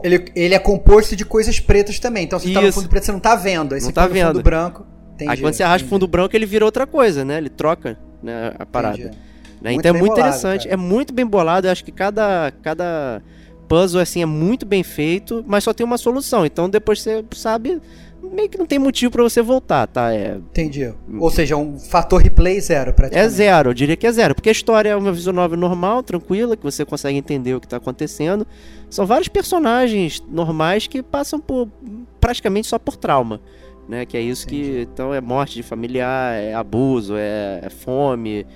Ele, 0.04 0.24
ele 0.36 0.54
é 0.54 0.58
composto 0.58 1.16
de 1.16 1.24
coisas 1.24 1.58
pretas 1.58 1.98
também. 1.98 2.24
Então, 2.24 2.38
se 2.38 2.46
você 2.48 2.52
tá 2.54 2.60
no 2.60 2.72
fundo 2.72 2.88
preto, 2.90 3.04
você 3.06 3.12
não 3.12 3.20
tá 3.20 3.34
vendo. 3.34 3.74
Aí 3.74 3.80
Não 3.80 3.86
você 3.86 3.92
tá 3.92 4.02
no 4.02 4.08
fundo 4.08 4.16
vendo. 4.34 4.42
branco. 4.42 4.86
Entendi, 5.14 5.30
Aí 5.30 5.40
quando 5.40 5.54
você 5.54 5.62
arrasta 5.62 5.86
o 5.86 5.88
fundo 5.90 6.06
branco, 6.06 6.36
ele 6.36 6.44
vira 6.46 6.64
outra 6.64 6.86
coisa, 6.86 7.24
né? 7.24 7.38
Ele 7.38 7.48
troca 7.48 7.98
né, 8.22 8.52
a 8.58 8.66
parada. 8.66 9.10
né? 9.62 9.72
Então 9.72 9.88
é 9.88 9.92
muito 9.92 10.10
bolado, 10.10 10.20
interessante, 10.20 10.64
cara. 10.68 10.74
é 10.74 10.76
muito 10.76 11.12
bem 11.14 11.24
bolado. 11.26 11.66
Eu 11.66 11.72
acho 11.72 11.84
que 11.84 11.90
cada, 11.90 12.52
cada 12.62 13.22
puzzle 13.66 14.00
assim 14.00 14.20
é 14.22 14.26
muito 14.26 14.64
bem 14.66 14.82
feito, 14.82 15.42
mas 15.48 15.64
só 15.64 15.72
tem 15.72 15.84
uma 15.86 15.98
solução. 15.98 16.44
Então 16.46 16.68
depois 16.68 17.00
você 17.02 17.24
sabe, 17.34 17.80
meio 18.32 18.48
que 18.48 18.58
não 18.58 18.66
tem 18.66 18.78
motivo 18.78 19.12
pra 19.12 19.22
você 19.22 19.42
voltar, 19.42 19.86
tá? 19.86 20.12
É, 20.12 20.36
Entendi. 20.36 20.92
Ou 21.18 21.30
seja, 21.30 21.56
um 21.56 21.78
fator 21.78 22.20
replay 22.20 22.60
zero, 22.60 22.90
é 22.90 22.92
praticamente. 22.92 23.32
zero, 23.32 23.70
eu 23.70 23.74
diria 23.74 23.96
que 23.96 24.06
é 24.06 24.12
zero, 24.12 24.34
porque 24.34 24.48
a 24.48 24.52
história 24.52 24.90
é 24.90 24.96
uma 24.96 25.12
visual 25.12 25.34
novel 25.34 25.58
normal, 25.58 26.02
tranquila, 26.02 26.56
que 26.56 26.62
você 26.62 26.84
consegue 26.84 27.18
entender 27.18 27.54
o 27.54 27.60
que 27.60 27.68
tá 27.68 27.76
acontecendo. 27.76 28.46
São 28.88 29.06
vários 29.06 29.28
personagens 29.28 30.22
normais 30.28 30.86
que 30.86 31.02
passam 31.02 31.38
por 31.38 31.68
praticamente 32.20 32.66
só 32.66 32.78
por 32.78 32.96
trauma. 32.96 33.40
Né, 33.88 34.06
que 34.06 34.16
é 34.16 34.20
isso 34.20 34.46
que. 34.46 34.86
Então 34.92 35.12
é 35.12 35.20
morte 35.20 35.54
de 35.54 35.62
familiar, 35.62 36.34
é 36.34 36.54
abuso, 36.54 37.16
é, 37.16 37.60
é 37.64 37.68
fome, 37.68 38.46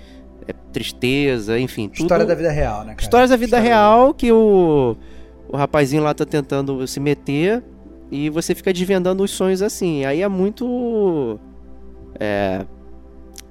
é 0.46 0.52
tristeza, 0.72 1.58
enfim. 1.58 1.88
Tudo, 1.88 2.02
História 2.02 2.24
da 2.24 2.34
vida 2.34 2.50
real, 2.50 2.80
né, 2.80 2.94
cara? 2.94 3.02
Histórias 3.02 3.30
da 3.30 3.36
vida 3.36 3.56
História 3.56 3.68
real 3.68 4.14
que 4.14 4.30
o, 4.30 4.96
o 5.48 5.56
rapazinho 5.56 6.02
lá 6.02 6.14
tá 6.14 6.24
tentando 6.24 6.86
se 6.86 7.00
meter 7.00 7.62
e 8.10 8.30
você 8.30 8.54
fica 8.54 8.72
desvendando 8.72 9.22
os 9.22 9.30
sonhos 9.30 9.62
assim. 9.62 10.04
Aí 10.04 10.22
é 10.22 10.28
muito. 10.28 11.38
É. 12.18 12.64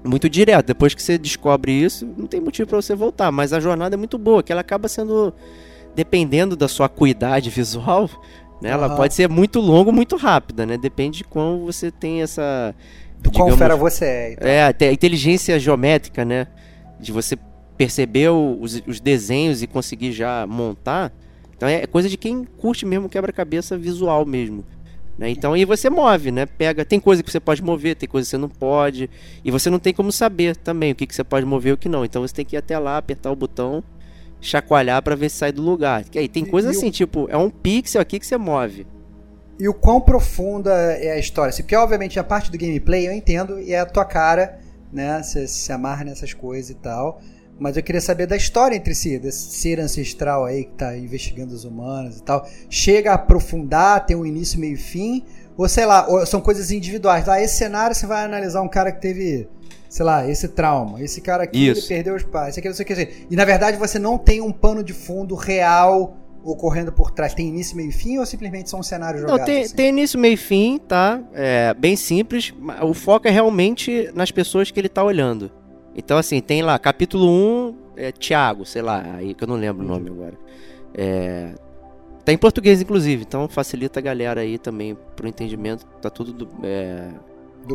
Muito 0.04 0.30
direto. 0.30 0.68
Depois 0.68 0.94
que 0.94 1.02
você 1.02 1.18
descobre 1.18 1.72
isso, 1.72 2.08
não 2.18 2.28
tem 2.28 2.40
motivo 2.40 2.70
pra 2.70 2.82
você 2.82 2.96
voltar. 2.96 3.32
Mas 3.32 3.52
a 3.52 3.60
jornada 3.60 3.96
é 3.96 3.98
muito 3.98 4.18
boa, 4.18 4.44
que 4.44 4.52
ela 4.52 4.62
acaba 4.62 4.88
sendo. 4.88 5.34
Dependendo 5.96 6.56
da 6.56 6.68
sua 6.68 6.88
acuidade 6.88 7.50
visual, 7.52 8.10
né? 8.62 8.70
Ela 8.70 8.96
pode 8.96 9.14
ser 9.14 9.30
muito 9.30 9.60
longa 9.60 9.90
ou 9.90 9.96
muito 9.96 10.16
rápida, 10.16 10.66
né? 10.66 10.78
Depende 10.78 11.20
de 11.20 11.24
como 11.24 11.66
você 11.66 11.92
tem 11.92 12.22
essa. 12.22 12.74
Do 13.20 13.32
quão 13.32 13.46
digamos, 13.46 13.58
fera 13.58 13.76
você 13.76 14.06
é. 14.06 14.34
então. 14.34 14.48
é, 14.48 14.66
até 14.66 14.90
a 14.90 14.94
inteligência 14.94 15.58
geométrica, 15.60 16.24
né? 16.24 16.48
De 17.00 17.12
você 17.12 17.38
perceber 17.78 18.30
os, 18.30 18.82
os 18.86 19.00
desenhos 19.00 19.62
e 19.62 19.68
conseguir 19.68 20.12
já 20.12 20.46
montar. 20.48 21.12
Então 21.58 21.68
é 21.70 21.86
coisa 21.88 22.10
de 22.10 22.18
quem 22.18 22.44
curte 22.44 22.86
mesmo 22.86 23.08
quebra-cabeça 23.10 23.78
visual 23.78 24.26
mesmo. 24.26 24.66
Né? 25.18 25.30
Então 25.30 25.54
aí 25.54 25.64
você 25.64 25.90
move, 25.90 26.30
né? 26.32 26.46
Pega, 26.46 26.84
tem 26.84 27.00
coisa 27.00 27.24
que 27.24 27.32
você 27.32 27.40
pode 27.40 27.64
mover, 27.64 27.96
tem 27.96 28.08
coisa 28.10 28.26
que 28.26 28.30
você 28.32 28.38
não 28.38 28.50
pode. 28.50 29.10
E 29.44 29.50
você 29.52 29.70
não 29.70 29.80
tem 29.80 29.94
como 29.94 30.12
saber 30.12 30.56
também 30.58 30.92
o 30.92 30.96
que, 30.96 31.08
que 31.08 31.16
você 31.16 31.24
pode 31.24 31.46
mover 31.46 31.70
e 31.70 31.74
o 31.74 31.78
que 31.78 31.88
não. 31.88 32.04
Então 32.04 32.22
você 32.22 32.34
tem 32.34 32.44
que 32.46 32.56
ir 32.56 32.60
até 32.60 32.78
lá, 32.78 32.98
apertar 32.98 33.32
o 33.32 33.36
botão, 33.36 33.82
chacoalhar 34.42 35.02
pra 35.02 35.16
ver 35.16 35.30
se 35.30 35.38
sai 35.38 35.52
do 35.52 35.62
lugar. 35.62 36.04
Que 36.04 36.20
aí 36.20 36.28
tem 36.28 36.44
E- 36.44 36.48
coisa 36.50 36.68
e 36.68 36.76
o- 36.76 36.78
assim, 36.78 36.92
tipo, 36.92 37.28
é 37.30 37.38
um 37.38 37.50
pixel 37.50 38.02
aqui 38.02 38.20
que 38.20 38.26
você 38.28 38.38
move. 38.38 38.86
E 39.58 39.70
o 39.70 39.74
quão 39.74 40.02
profunda 40.02 40.72
é 40.74 41.12
a 41.14 41.18
história? 41.18 41.50
Assim, 41.50 41.64
Porque, 41.64 41.76
obviamente, 41.78 42.20
a 42.20 42.24
parte 42.24 42.52
do 42.52 42.58
gameplay 42.58 43.08
eu 43.08 43.14
entendo 43.14 43.58
e 43.60 43.72
é 43.72 43.80
a 43.80 43.86
tua 43.86 44.04
cara, 44.04 44.60
né? 44.92 45.24
Você 45.24 45.48
se 45.48 45.72
amarra 45.72 46.04
nessas 46.04 46.34
coisas 46.34 46.70
e 46.72 46.76
tal. 46.76 47.22
Mas 47.58 47.78
eu 47.78 47.84
queria 47.84 48.02
saber 48.02 48.28
da 48.28 48.36
história 48.36 48.76
entre 48.76 48.94
si, 48.94 49.18
desse 49.18 49.52
ser 49.52 49.80
ancestral 49.80 50.44
aí 50.46 50.66
que 50.66 50.74
tá 50.74 50.98
investigando 50.98 51.54
os 51.54 51.64
humanos 51.64 52.18
e 52.18 52.24
tal. 52.24 52.46
Chega 52.70 53.12
a 53.12 53.16
aprofundar, 53.16 54.06
tem 54.06 54.16
um 54.16 54.26
início, 54.26 54.60
meio 54.60 54.74
e 54.74 54.78
fim? 54.78 55.24
Ou 55.58 55.70
sei 55.70 55.86
lá, 55.86 56.06
ou 56.08 56.26
são 56.26 56.42
coisas 56.42 56.70
individuais. 56.70 57.26
Lá, 57.26 57.42
esse 57.42 57.56
cenário 57.56 57.96
você 57.96 58.06
vai 58.06 58.26
analisar 58.26 58.62
um 58.62 58.68
cara 58.68 58.92
que 58.92 59.00
teve, 59.00 59.48
sei 59.90 60.06
lá, 60.06 60.30
esse 60.30 60.50
trauma. 60.50 61.02
Esse 61.02 61.22
cara 61.22 61.44
aqui 61.44 61.74
perdeu 61.88 62.16
os 62.16 62.24
pais. 62.24 62.50
Esse 62.50 62.60
aqui, 62.60 62.68
não 62.68 62.76
sei 62.76 62.84
o 62.84 62.88
que 62.88 62.94
dizer. 62.94 63.28
E 63.32 63.36
na 63.38 63.46
verdade 63.46 63.78
você 63.78 63.98
não 63.98 64.18
tem 64.18 64.42
um 64.42 64.52
pano 64.52 64.84
de 64.84 64.92
fundo 64.92 65.34
real 65.34 66.18
ocorrendo 66.44 66.92
por 66.92 67.10
trás. 67.10 67.34
Tem 67.34 67.48
início, 67.48 67.76
meio 67.78 67.90
e 67.90 67.94
fim 67.94 68.18
ou 68.18 68.26
simplesmente 68.26 68.70
são 68.70 68.84
cenários 68.84 69.22
Não, 69.22 69.30
jogados? 69.30 69.46
tem, 69.46 69.64
assim? 69.64 69.76
tem 69.76 69.90
início, 69.90 70.20
meio 70.20 70.34
e 70.34 70.38
fim, 70.38 70.78
tá? 70.78 71.24
É 71.34 71.74
bem 71.74 71.96
simples. 71.96 72.54
mas 72.60 72.82
O 72.82 72.94
foco 72.94 73.30
é 73.30 73.32
realmente 73.32 74.12
nas 74.14 74.30
pessoas 74.30 74.70
que 74.70 74.80
ele 74.80 74.90
tá 74.90 75.04
olhando. 75.04 75.50
Então, 75.96 76.18
assim, 76.18 76.42
tem 76.42 76.62
lá, 76.62 76.78
capítulo 76.78 77.30
1, 77.30 77.76
é 77.96 78.12
Tiago, 78.12 78.66
sei 78.66 78.82
lá, 78.82 79.02
aí 79.18 79.34
que 79.34 79.44
eu 79.44 79.48
não 79.48 79.56
lembro 79.56 79.86
o 79.86 79.88
nome 79.88 80.10
agora. 80.10 80.34
É, 80.94 81.54
tá 82.26 82.34
em 82.34 82.38
português, 82.38 82.82
inclusive, 82.82 83.24
então 83.24 83.48
facilita 83.48 84.00
a 84.00 84.04
galera 84.04 84.42
aí 84.42 84.58
também 84.58 84.98
pro 85.16 85.28
entendimento. 85.28 85.86
Tá 86.02 86.10
tudo 86.10 86.34
do- 86.34 86.50
é, 86.64 87.10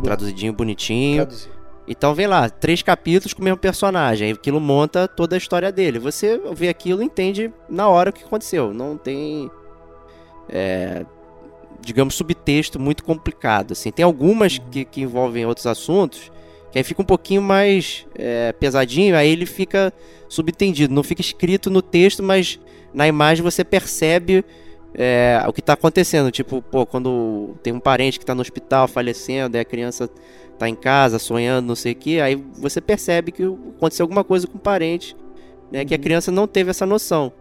traduzidinho, 0.02 0.52
bonitinho. 0.52 1.16
Traduzir. 1.22 1.50
Então 1.88 2.14
vem 2.14 2.26
lá, 2.26 2.48
três 2.48 2.83
capítulos 2.83 3.33
com 3.33 3.40
o 3.40 3.44
mesmo 3.44 3.56
personagem. 3.59 4.30
Aquilo 4.33 4.61
monta 4.61 5.09
toda 5.09 5.35
a 5.35 5.38
história 5.38 5.72
dele. 5.72 5.98
Você 5.98 6.40
vê 6.54 6.68
aquilo 6.68 7.02
e 7.02 7.06
entende 7.06 7.52
na 7.68 7.88
hora 7.88 8.11
o 8.11 8.12
que 8.12 8.22
aconteceu. 8.22 8.72
Não 8.72 8.96
tem. 8.96 9.50
é, 10.48 11.04
digamos, 11.80 12.14
subtexto 12.14 12.78
muito 12.78 13.02
complicado. 13.02 13.72
Assim. 13.72 13.90
Tem 13.90 14.04
algumas 14.04 14.59
que, 14.59 14.85
que 14.85 15.00
envolvem 15.00 15.46
outros 15.46 15.66
assuntos. 15.66 16.30
Que 16.70 16.78
aí 16.78 16.85
fica 16.85 17.02
um 17.02 17.04
pouquinho 17.04 17.42
mais 17.42 18.06
é, 18.14 18.52
pesadinho, 18.52 19.16
aí 19.16 19.29
ele 19.29 19.46
fica 19.46 19.92
subtendido. 20.29 20.94
Não 20.94 21.02
fica 21.02 21.21
escrito 21.21 21.68
no 21.71 21.83
texto, 21.83 22.23
mas 22.23 22.60
na 22.94 23.08
imagem 23.08 23.42
você 23.42 23.64
percebe 23.64 24.44
é, 24.94 25.42
o 25.48 25.52
que 25.52 25.60
está 25.60 25.73
acontecendo. 25.73 26.31
Tipo, 26.31 26.62
pô, 26.62 26.87
quando 26.87 27.56
tem 27.62 27.73
um 27.73 27.81
parente 27.81 28.18
que 28.18 28.23
está 28.23 28.35
no 28.35 28.40
hospital 28.40 28.87
falecendo, 28.87 29.56
aí 29.56 29.60
a 29.62 29.64
criança 29.64 30.08
tá 30.58 30.68
em 30.68 30.75
casa 30.75 31.18
sonhando, 31.18 31.66
não 31.66 31.75
sei 31.75 31.92
o 31.92 31.96
que, 31.96 32.21
aí 32.21 32.37
você 32.58 32.81
percebe 32.83 33.33
que 33.33 33.42
aconteceu 33.42 34.04
alguma 34.04 34.23
coisa 34.23 34.46
com 34.46 34.58
o 34.58 34.60
parente, 34.60 35.16
né? 35.73 35.85
Que 35.87 35.94
a 35.94 35.96
Uhum. 35.96 36.02
criança 36.02 36.31
não 36.31 36.46
teve 36.46 36.71
essa 36.71 36.85
noção, 36.85 37.33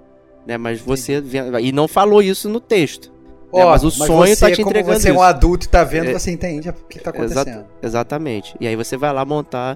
né? 0.48 0.58
Mas 0.58 0.80
você 0.80 1.22
e 1.62 1.72
não 1.72 1.88
falou 1.88 2.22
isso 2.22 2.48
no 2.48 2.60
texto. 2.62 3.12
É, 3.54 3.64
Ó, 3.66 3.70
mas 3.72 3.84
o 3.84 3.90
sonho 3.90 4.38
tá 4.38 4.52
te 4.52 4.58
como 4.58 4.70
entregando 4.70 5.00
você 5.00 5.10
é 5.10 5.12
um 5.12 5.16
isso. 5.16 5.24
adulto 5.24 5.66
e 5.66 5.70
tá 5.70 5.84
vendo, 5.84 6.10
É. 6.10 6.14
você 6.14 6.32
entende 6.32 6.70
o 6.70 6.74
que 6.74 7.00
tá 7.00 7.10
Exa- 7.16 7.42
acontecendo. 7.42 7.66
exatamente. 7.82 8.56
E 8.60 8.68
aí 8.68 8.76
você 8.76 8.96
vai 8.96 9.12
lá 9.12 9.26
montar 9.26 9.76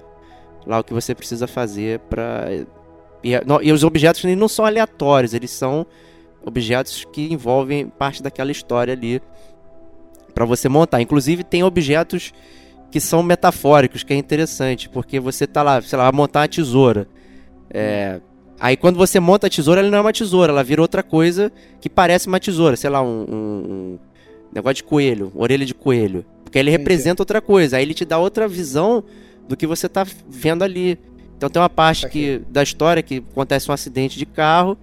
lá 0.66 0.78
o 0.78 0.84
que 0.84 0.94
você 0.94 1.14
precisa 1.14 1.46
fazer 1.48 1.98
para 2.08 2.46
e, 3.22 3.34
a- 3.34 3.42
e 3.62 3.72
os 3.72 3.82
objetos 3.82 4.22
não 4.36 4.46
são 4.48 4.64
aleatórios, 4.64 5.34
eles 5.34 5.50
são 5.50 5.84
objetos 6.46 7.04
que 7.12 7.32
envolvem 7.32 7.88
parte 7.88 8.22
daquela 8.22 8.52
história 8.52 8.92
ali 8.92 9.20
Pra 10.34 10.44
você 10.44 10.68
montar. 10.68 11.00
Inclusive 11.00 11.44
tem 11.44 11.62
objetos 11.62 12.32
que 12.90 12.98
são 13.00 13.22
metafóricos, 13.22 14.02
que 14.02 14.12
é 14.12 14.16
interessante, 14.16 14.88
porque 14.88 15.20
você 15.20 15.46
tá 15.46 15.62
lá, 15.62 15.80
sei 15.80 15.96
lá, 15.96 16.04
vai 16.04 16.12
montar 16.12 16.40
uma 16.40 16.48
tesoura. 16.48 17.06
É, 17.70 18.20
aí 18.58 18.76
quando 18.76 18.96
você 18.96 19.18
monta 19.20 19.46
a 19.46 19.50
tesoura, 19.50 19.80
ela 19.80 19.90
não 19.90 19.98
é 19.98 20.00
uma 20.00 20.12
tesoura, 20.12 20.52
ela 20.52 20.62
vira 20.64 20.80
outra 20.80 21.02
coisa 21.02 21.52
que 21.80 21.88
parece 21.88 22.26
uma 22.28 22.38
tesoura, 22.40 22.76
sei 22.76 22.90
lá, 22.90 23.02
um, 23.02 23.24
um- 23.28 23.98
negócio 24.52 24.76
de 24.76 24.84
coelho, 24.84 25.32
orelha 25.34 25.66
de 25.66 25.74
coelho. 25.74 26.24
Porque 26.44 26.58
ele 26.58 26.70
representa 26.70 27.20
outra 27.22 27.40
coisa, 27.40 27.76
aí 27.76 27.82
ele 27.82 27.94
te 27.94 28.04
dá 28.04 28.18
outra 28.18 28.46
visão 28.46 29.02
do 29.48 29.56
que 29.56 29.66
você 29.66 29.88
tá 29.88 30.06
vendo 30.28 30.62
ali. 30.62 30.98
Então 31.36 31.50
tem 31.50 31.60
uma 31.60 31.68
parte 31.68 32.08
que, 32.08 32.40
da 32.48 32.62
história 32.62 33.02
que 33.02 33.16
acontece 33.32 33.68
um 33.70 33.74
acidente 33.74 34.16
de 34.16 34.24
carro, 34.24 34.78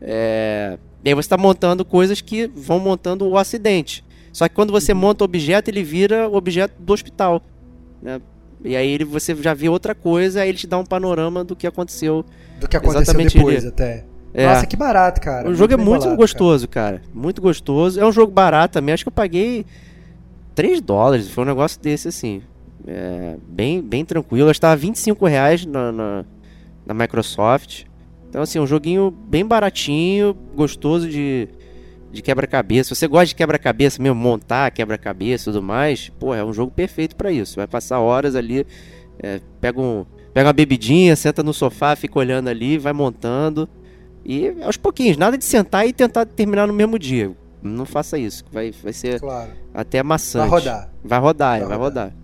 é, 0.00 0.78
e 1.04 1.08
aí 1.08 1.14
você 1.14 1.28
tá 1.28 1.36
montando 1.38 1.84
coisas 1.84 2.20
que 2.20 2.46
vão 2.54 2.78
montando 2.78 3.26
o 3.26 3.38
acidente. 3.38 4.04
Só 4.32 4.48
que 4.48 4.54
quando 4.54 4.70
você 4.72 4.92
Uhum. 4.92 4.98
monta 4.98 5.24
o 5.24 5.26
objeto, 5.26 5.70
ele 5.70 5.82
vira 5.82 6.28
o 6.28 6.34
objeto 6.34 6.74
do 6.78 6.92
hospital. 6.92 7.42
né? 8.02 8.20
E 8.64 8.74
aí 8.74 8.90
ele, 8.90 9.04
você 9.04 9.34
já 9.36 9.52
vê 9.52 9.68
outra 9.68 9.94
coisa, 9.94 10.40
aí 10.40 10.48
ele 10.48 10.58
te 10.58 10.66
dá 10.66 10.78
um 10.78 10.84
panorama 10.84 11.44
do 11.44 11.54
que 11.54 11.66
aconteceu. 11.66 12.24
Do 12.58 12.66
que 12.66 12.76
aconteceu 12.76 13.02
Exatamente 13.02 13.36
depois 13.36 13.58
ele. 13.58 13.68
até. 13.68 14.04
É, 14.32 14.48
Nossa, 14.48 14.66
que 14.66 14.76
barato, 14.76 15.20
cara. 15.20 15.48
o 15.48 15.54
jogo 15.54 15.74
é 15.74 15.76
bem 15.76 15.86
muito 15.86 16.00
bolado, 16.02 16.16
gostoso, 16.16 16.66
cara. 16.66 17.00
Muito 17.12 17.40
gostoso. 17.40 18.00
É 18.00 18.04
um 18.04 18.10
jogo 18.10 18.32
barato 18.32 18.74
também. 18.74 18.92
Acho 18.92 19.04
que 19.04 19.08
eu 19.08 19.12
paguei 19.12 19.64
3 20.54 20.80
dólares. 20.80 21.30
Foi 21.30 21.44
um 21.44 21.46
negócio 21.46 21.80
desse 21.80 22.08
assim. 22.08 22.42
É, 22.86 23.36
bem, 23.46 23.80
bem 23.80 24.04
tranquilo. 24.04 24.48
Eu 24.48 24.52
estava 24.52 24.74
25 24.74 25.24
reais 25.26 25.64
na, 25.64 25.92
na, 25.92 26.24
na 26.84 26.94
Microsoft. 26.94 27.84
Então, 28.28 28.42
assim, 28.42 28.58
um 28.58 28.66
joguinho 28.66 29.12
bem 29.12 29.46
baratinho, 29.46 30.36
gostoso 30.56 31.08
de, 31.08 31.48
de 32.14 32.22
quebra-cabeça. 32.22 32.94
Você 32.94 33.06
gosta 33.06 33.26
de 33.26 33.34
quebra-cabeça 33.34 34.02
mesmo, 34.02 34.14
montar 34.16 34.70
quebra-cabeça 34.70 35.50
e 35.50 35.52
tudo 35.52 35.62
mais, 35.62 36.08
pô, 36.18 36.34
é 36.34 36.44
um 36.44 36.52
jogo 36.52 36.70
perfeito 36.72 37.14
pra 37.16 37.30
isso. 37.30 37.56
Vai 37.56 37.66
passar 37.66 37.98
horas 38.00 38.34
ali, 38.34 38.66
é, 39.22 39.40
pega, 39.60 39.80
um, 39.80 40.06
pega 40.32 40.46
uma 40.48 40.52
bebidinha, 40.52 41.14
senta 41.16 41.42
no 41.42 41.52
sofá, 41.52 41.94
fica 41.96 42.18
olhando 42.18 42.48
ali, 42.48 42.78
vai 42.78 42.92
montando. 42.92 43.68
E 44.24 44.54
aos 44.62 44.76
pouquinhos, 44.78 45.16
nada 45.16 45.36
de 45.36 45.44
sentar 45.44 45.86
e 45.86 45.92
tentar 45.92 46.24
terminar 46.24 46.66
no 46.66 46.72
mesmo 46.72 46.98
dia. 46.98 47.32
Não 47.62 47.84
faça 47.84 48.18
isso, 48.18 48.44
vai, 48.52 48.70
vai 48.70 48.92
ser 48.92 49.20
Claro. 49.20 49.50
até 49.72 50.02
maçante. 50.02 50.48
Vai 50.50 50.58
rodar. 50.60 50.90
Vai 51.02 51.18
rodar, 51.18 51.58
Vai 51.60 51.68
vai, 51.68 51.78
rodar. 51.78 52.04
rodar. 52.04 52.16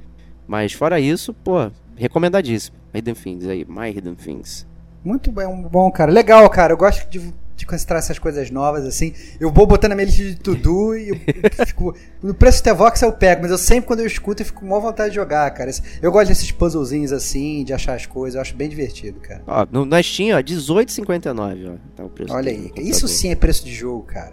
Mas 0.47 0.73
fora 0.73 0.99
isso, 1.01 1.33
pô, 1.35 1.71
recomendadíssimo. 1.97 2.77
Hidden 2.93 3.15
Things 3.15 3.47
aí, 3.47 3.65
My 3.69 3.89
Hidden 3.91 4.15
Things. 4.15 4.67
Muito 5.05 5.31
bem, 5.31 5.47
bom, 5.71 5.91
cara. 5.91 6.11
Legal, 6.13 6.49
cara. 6.51 6.73
Eu 6.73 6.77
gosto 6.77 7.09
de, 7.09 7.33
de 7.61 7.67
concentrar 7.67 7.99
essas 7.99 8.19
coisas 8.19 8.51
novas, 8.51 8.85
assim. 8.85 9.13
Eu 9.39 9.53
vou 9.53 9.67
botando 9.67 9.91
na 9.91 9.95
minha 9.97 10.07
lista 10.07 10.23
de 10.25 10.35
to-do 10.37 10.97
e 10.97 11.11
eu, 11.11 11.15
eu 11.15 11.67
fico. 11.67 11.95
No 12.23 12.35
preço 12.35 12.65
do 12.65 12.75
Vox 12.75 13.01
eu 13.03 13.13
pego, 13.13 13.43
mas 13.43 13.51
eu 13.51 13.59
sempre, 13.59 13.87
quando 13.87 14.01
eu 14.01 14.07
escuto, 14.07 14.43
eu 14.43 14.47
fico 14.47 14.61
com 14.61 14.67
maior 14.67 14.81
vontade 14.81 15.11
de 15.11 15.17
jogar, 15.17 15.51
cara. 15.53 15.71
Eu 16.03 16.11
gosto 16.11 16.29
desses 16.29 16.51
puzzlezinhos 16.51 17.13
assim, 17.13 17.63
de 17.65 17.73
achar 17.73 17.95
as 17.95 18.07
coisas. 18.07 18.35
Eu 18.35 18.41
acho 18.41 18.55
bem 18.57 18.69
divertido, 18.69 19.21
cara. 19.21 19.43
Ó, 19.47 19.67
no, 19.71 19.85
na 19.85 20.03
Steam, 20.03 20.37
ó, 20.37 20.43
18,59, 20.43 21.71
ó. 21.71 21.77
Tá 21.97 22.05
o 22.05 22.09
preço 22.09 22.33
Olha 22.35 22.51
aí. 22.51 22.71
Isso 22.77 23.07
sim 23.07 23.31
é 23.31 23.37
preço 23.37 23.65
de 23.65 23.73
jogo, 23.73 24.03
cara. 24.05 24.33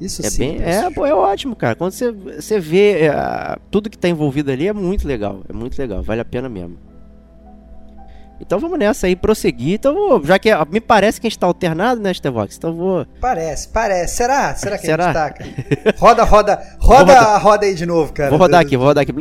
Isso 0.00 0.24
É 0.24 0.30
sim. 0.30 0.38
bem, 0.38 0.62
é, 0.62 0.90
pô, 0.90 1.06
é 1.06 1.14
ótimo, 1.14 1.54
cara. 1.54 1.76
Quando 1.76 1.92
você, 1.92 2.10
você 2.10 2.58
vê 2.58 3.02
é, 3.02 3.56
tudo 3.70 3.88
que 3.88 3.96
tá 3.96 4.08
envolvido 4.08 4.50
ali 4.50 4.66
é 4.66 4.72
muito 4.72 5.06
legal. 5.06 5.42
É 5.48 5.52
muito 5.52 5.78
legal, 5.78 6.02
vale 6.02 6.20
a 6.20 6.24
pena 6.24 6.48
mesmo. 6.48 6.76
Então 8.44 8.58
vamos 8.58 8.78
nessa 8.78 9.06
aí, 9.06 9.14
prosseguir. 9.14 9.74
Então 9.74 9.94
vou, 9.94 10.22
já 10.24 10.38
que 10.38 10.50
é- 10.50 10.64
me 10.66 10.80
parece 10.80 11.20
que 11.20 11.26
a 11.26 11.30
gente 11.30 11.38
tá 11.38 11.46
alternado, 11.46 12.00
né, 12.00 12.12
Stevox? 12.12 12.56
Então 12.56 12.74
vou. 12.74 13.06
Parece, 13.20 13.68
parece. 13.68 14.16
Será? 14.16 14.54
Será 14.54 14.76
que 14.76 14.84
Será? 14.86 15.10
a 15.10 15.28
gente 15.28 15.38
tá? 15.84 15.92
Roda, 15.96 16.24
roda, 16.24 16.62
roda 16.80 17.18
a 17.18 17.38
roda 17.38 17.66
aí 17.66 17.74
de 17.74 17.86
novo, 17.86 18.12
cara. 18.12 18.30
vou 18.30 18.38
rodar 18.38 18.60
aqui, 18.60 18.76
vou 18.76 18.86
rodar 18.86 19.02
aqui. 19.02 19.12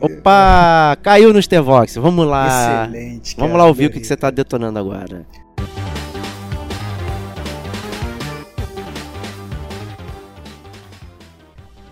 Opa! 0.00 0.96
Caiu 1.02 1.32
no 1.32 1.42
Stevox. 1.42 1.96
Vamos 1.96 2.26
lá. 2.26 2.84
Excelente, 2.84 3.34
Vamos 3.36 3.52
cara, 3.52 3.62
lá 3.64 3.68
ouvir 3.68 3.86
o 3.86 3.90
que 3.90 4.04
você 4.04 4.16
tá 4.16 4.30
detonando 4.30 4.78
agora. 4.78 5.26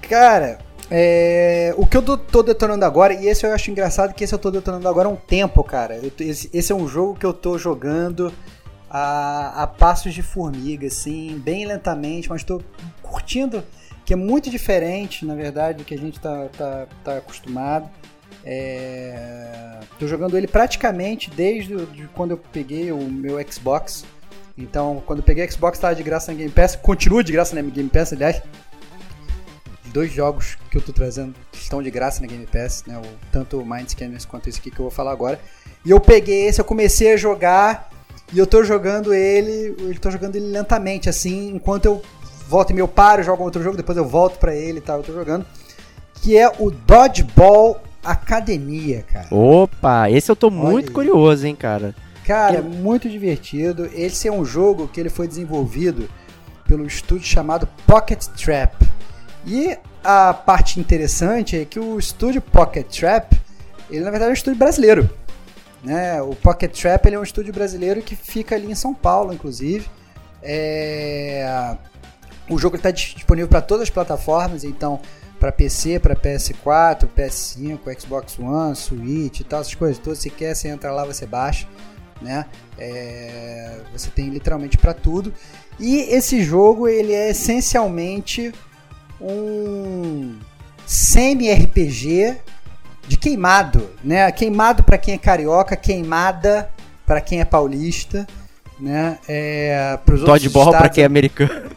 Cara, 0.08 0.58
é, 0.90 1.72
o 1.76 1.86
que 1.86 1.96
eu 1.96 2.02
tô, 2.02 2.18
tô 2.18 2.42
detonando 2.42 2.84
agora, 2.84 3.14
e 3.14 3.28
esse 3.28 3.46
eu 3.46 3.54
acho 3.54 3.70
engraçado 3.70 4.12
que 4.12 4.24
esse 4.24 4.34
eu 4.34 4.38
tô 4.38 4.50
detonando 4.50 4.88
agora 4.88 5.08
há 5.08 5.10
um 5.10 5.16
tempo, 5.16 5.62
cara. 5.62 5.96
Eu 5.96 6.10
esse, 6.18 6.50
esse 6.52 6.72
é 6.72 6.74
um 6.74 6.88
jogo 6.88 7.14
que 7.14 7.24
eu 7.24 7.32
tô 7.32 7.56
jogando 7.56 8.32
a, 8.90 9.62
a 9.62 9.66
passos 9.68 10.12
de 10.12 10.22
formiga, 10.22 10.88
assim, 10.88 11.40
bem 11.44 11.64
lentamente, 11.64 12.28
mas 12.28 12.42
tô 12.42 12.60
curtindo, 13.02 13.62
que 14.04 14.12
é 14.12 14.16
muito 14.16 14.50
diferente, 14.50 15.24
na 15.24 15.36
verdade, 15.36 15.78
do 15.78 15.84
que 15.84 15.94
a 15.94 15.98
gente 15.98 16.18
tá, 16.18 16.48
tá, 16.58 16.86
tá 17.04 17.16
acostumado. 17.18 17.88
É, 18.44 19.78
tô 19.98 20.08
jogando 20.08 20.36
ele 20.36 20.48
praticamente 20.48 21.30
desde 21.30 21.76
de 21.86 22.08
quando 22.14 22.32
eu 22.32 22.36
peguei 22.36 22.90
o 22.90 22.98
meu 22.98 23.38
Xbox. 23.48 24.04
Então, 24.58 25.00
quando 25.06 25.20
eu 25.20 25.24
peguei 25.24 25.46
o 25.46 25.52
Xbox, 25.52 25.78
tava 25.78 25.94
de 25.94 26.02
graça 26.02 26.32
na 26.32 26.38
Game 26.38 26.50
Pass. 26.50 26.74
Continua 26.74 27.22
de 27.22 27.32
graça 27.32 27.54
na 27.54 27.62
Game 27.62 27.88
Pass, 27.88 28.12
aliás 28.12 28.42
dois 29.92 30.12
jogos 30.12 30.56
que 30.70 30.78
eu 30.78 30.82
tô 30.82 30.92
trazendo 30.92 31.34
estão 31.52 31.82
de 31.82 31.90
graça 31.90 32.20
na 32.20 32.26
Game 32.26 32.46
Pass, 32.46 32.84
né? 32.86 32.98
O, 32.98 33.02
tanto 33.30 33.58
o 33.60 33.66
Mind 33.66 33.88
Scanners 33.88 34.24
quanto 34.24 34.48
esse 34.48 34.58
aqui 34.58 34.70
que 34.70 34.80
eu 34.80 34.84
vou 34.84 34.90
falar 34.90 35.12
agora. 35.12 35.40
E 35.84 35.90
eu 35.90 36.00
peguei 36.00 36.46
esse, 36.46 36.60
eu 36.60 36.64
comecei 36.64 37.12
a 37.12 37.16
jogar 37.16 37.90
e 38.32 38.38
eu 38.38 38.46
tô 38.46 38.62
jogando 38.62 39.12
ele, 39.12 39.74
eu 39.78 39.98
tô 39.98 40.10
jogando 40.10 40.36
ele 40.36 40.46
lentamente, 40.46 41.08
assim, 41.08 41.50
enquanto 41.54 41.86
eu 41.86 42.02
volto 42.48 42.70
e 42.70 42.74
meio 42.74 42.88
paro, 42.88 43.22
jogo 43.22 43.42
outro 43.42 43.62
jogo, 43.62 43.76
depois 43.76 43.96
eu 43.96 44.04
volto 44.04 44.38
pra 44.38 44.54
ele 44.54 44.78
e 44.78 44.82
tal, 44.82 44.98
eu 44.98 45.04
tô 45.04 45.12
jogando. 45.12 45.44
Que 46.14 46.36
é 46.36 46.48
o 46.58 46.70
Dodgeball 46.70 47.80
Academia, 48.04 49.02
cara. 49.02 49.28
Opa, 49.30 50.10
esse 50.10 50.30
eu 50.30 50.36
tô 50.36 50.50
muito 50.50 50.88
aí. 50.88 50.94
curioso, 50.94 51.46
hein, 51.46 51.54
cara. 51.54 51.94
Cara, 52.24 52.58
é 52.58 52.62
muito 52.62 53.08
divertido. 53.08 53.90
Esse 53.94 54.28
é 54.28 54.32
um 54.32 54.44
jogo 54.44 54.88
que 54.88 55.00
ele 55.00 55.10
foi 55.10 55.26
desenvolvido 55.26 56.08
pelo 56.66 56.86
estúdio 56.86 57.26
chamado 57.26 57.68
Pocket 57.86 58.24
Trap. 58.26 58.89
E 59.46 59.76
a 60.04 60.34
parte 60.34 60.78
interessante 60.78 61.56
é 61.56 61.64
que 61.64 61.78
o 61.78 61.98
estúdio 61.98 62.40
Pocket 62.40 62.86
Trap, 62.86 63.40
ele 63.90 64.04
na 64.04 64.10
verdade 64.10 64.30
é 64.30 64.32
um 64.32 64.34
estúdio 64.34 64.58
brasileiro. 64.58 65.10
Né? 65.82 66.20
O 66.20 66.34
Pocket 66.34 66.78
Trap 66.78 67.06
ele 67.06 67.16
é 67.16 67.18
um 67.18 67.22
estúdio 67.22 67.52
brasileiro 67.52 68.02
que 68.02 68.14
fica 68.14 68.54
ali 68.54 68.70
em 68.70 68.74
São 68.74 68.94
Paulo, 68.94 69.32
inclusive. 69.32 69.88
É... 70.42 71.76
O 72.48 72.58
jogo 72.58 72.76
está 72.76 72.90
disponível 72.90 73.48
para 73.48 73.60
todas 73.60 73.84
as 73.84 73.90
plataformas, 73.90 74.64
então 74.64 75.00
para 75.38 75.50
PC, 75.50 75.98
para 75.98 76.14
PS4, 76.14 77.08
PS5, 77.16 78.00
Xbox 78.00 78.38
One, 78.38 78.76
Switch 78.76 79.40
e 79.40 79.44
tal, 79.44 79.62
essas 79.62 79.74
coisas 79.74 79.98
todas. 79.98 80.18
Se 80.18 80.28
quer, 80.28 80.54
você 80.54 80.68
entra 80.68 80.92
lá, 80.92 81.04
você 81.04 81.24
baixa, 81.24 81.66
né? 82.20 82.44
É, 82.78 83.80
Você 83.92 84.10
tem 84.10 84.28
literalmente 84.28 84.76
para 84.76 84.92
tudo. 84.92 85.32
E 85.78 86.00
esse 86.14 86.42
jogo 86.42 86.86
ele 86.86 87.14
é 87.14 87.30
essencialmente 87.30 88.52
um 89.20 90.36
semi-RPG 90.86 92.36
de 93.06 93.16
queimado, 93.16 93.90
né? 94.02 94.30
Queimado 94.32 94.82
para 94.82 94.98
quem 94.98 95.14
é 95.14 95.18
carioca, 95.18 95.76
queimada 95.76 96.70
para 97.06 97.20
quem 97.20 97.40
é 97.40 97.44
paulista, 97.44 98.26
né? 98.78 99.18
É, 99.28 99.98
Dodgeball 100.06 100.68
pra 100.70 100.76
estados- 100.78 100.94
quem 100.94 101.02
é 101.02 101.06
americano. 101.06 101.70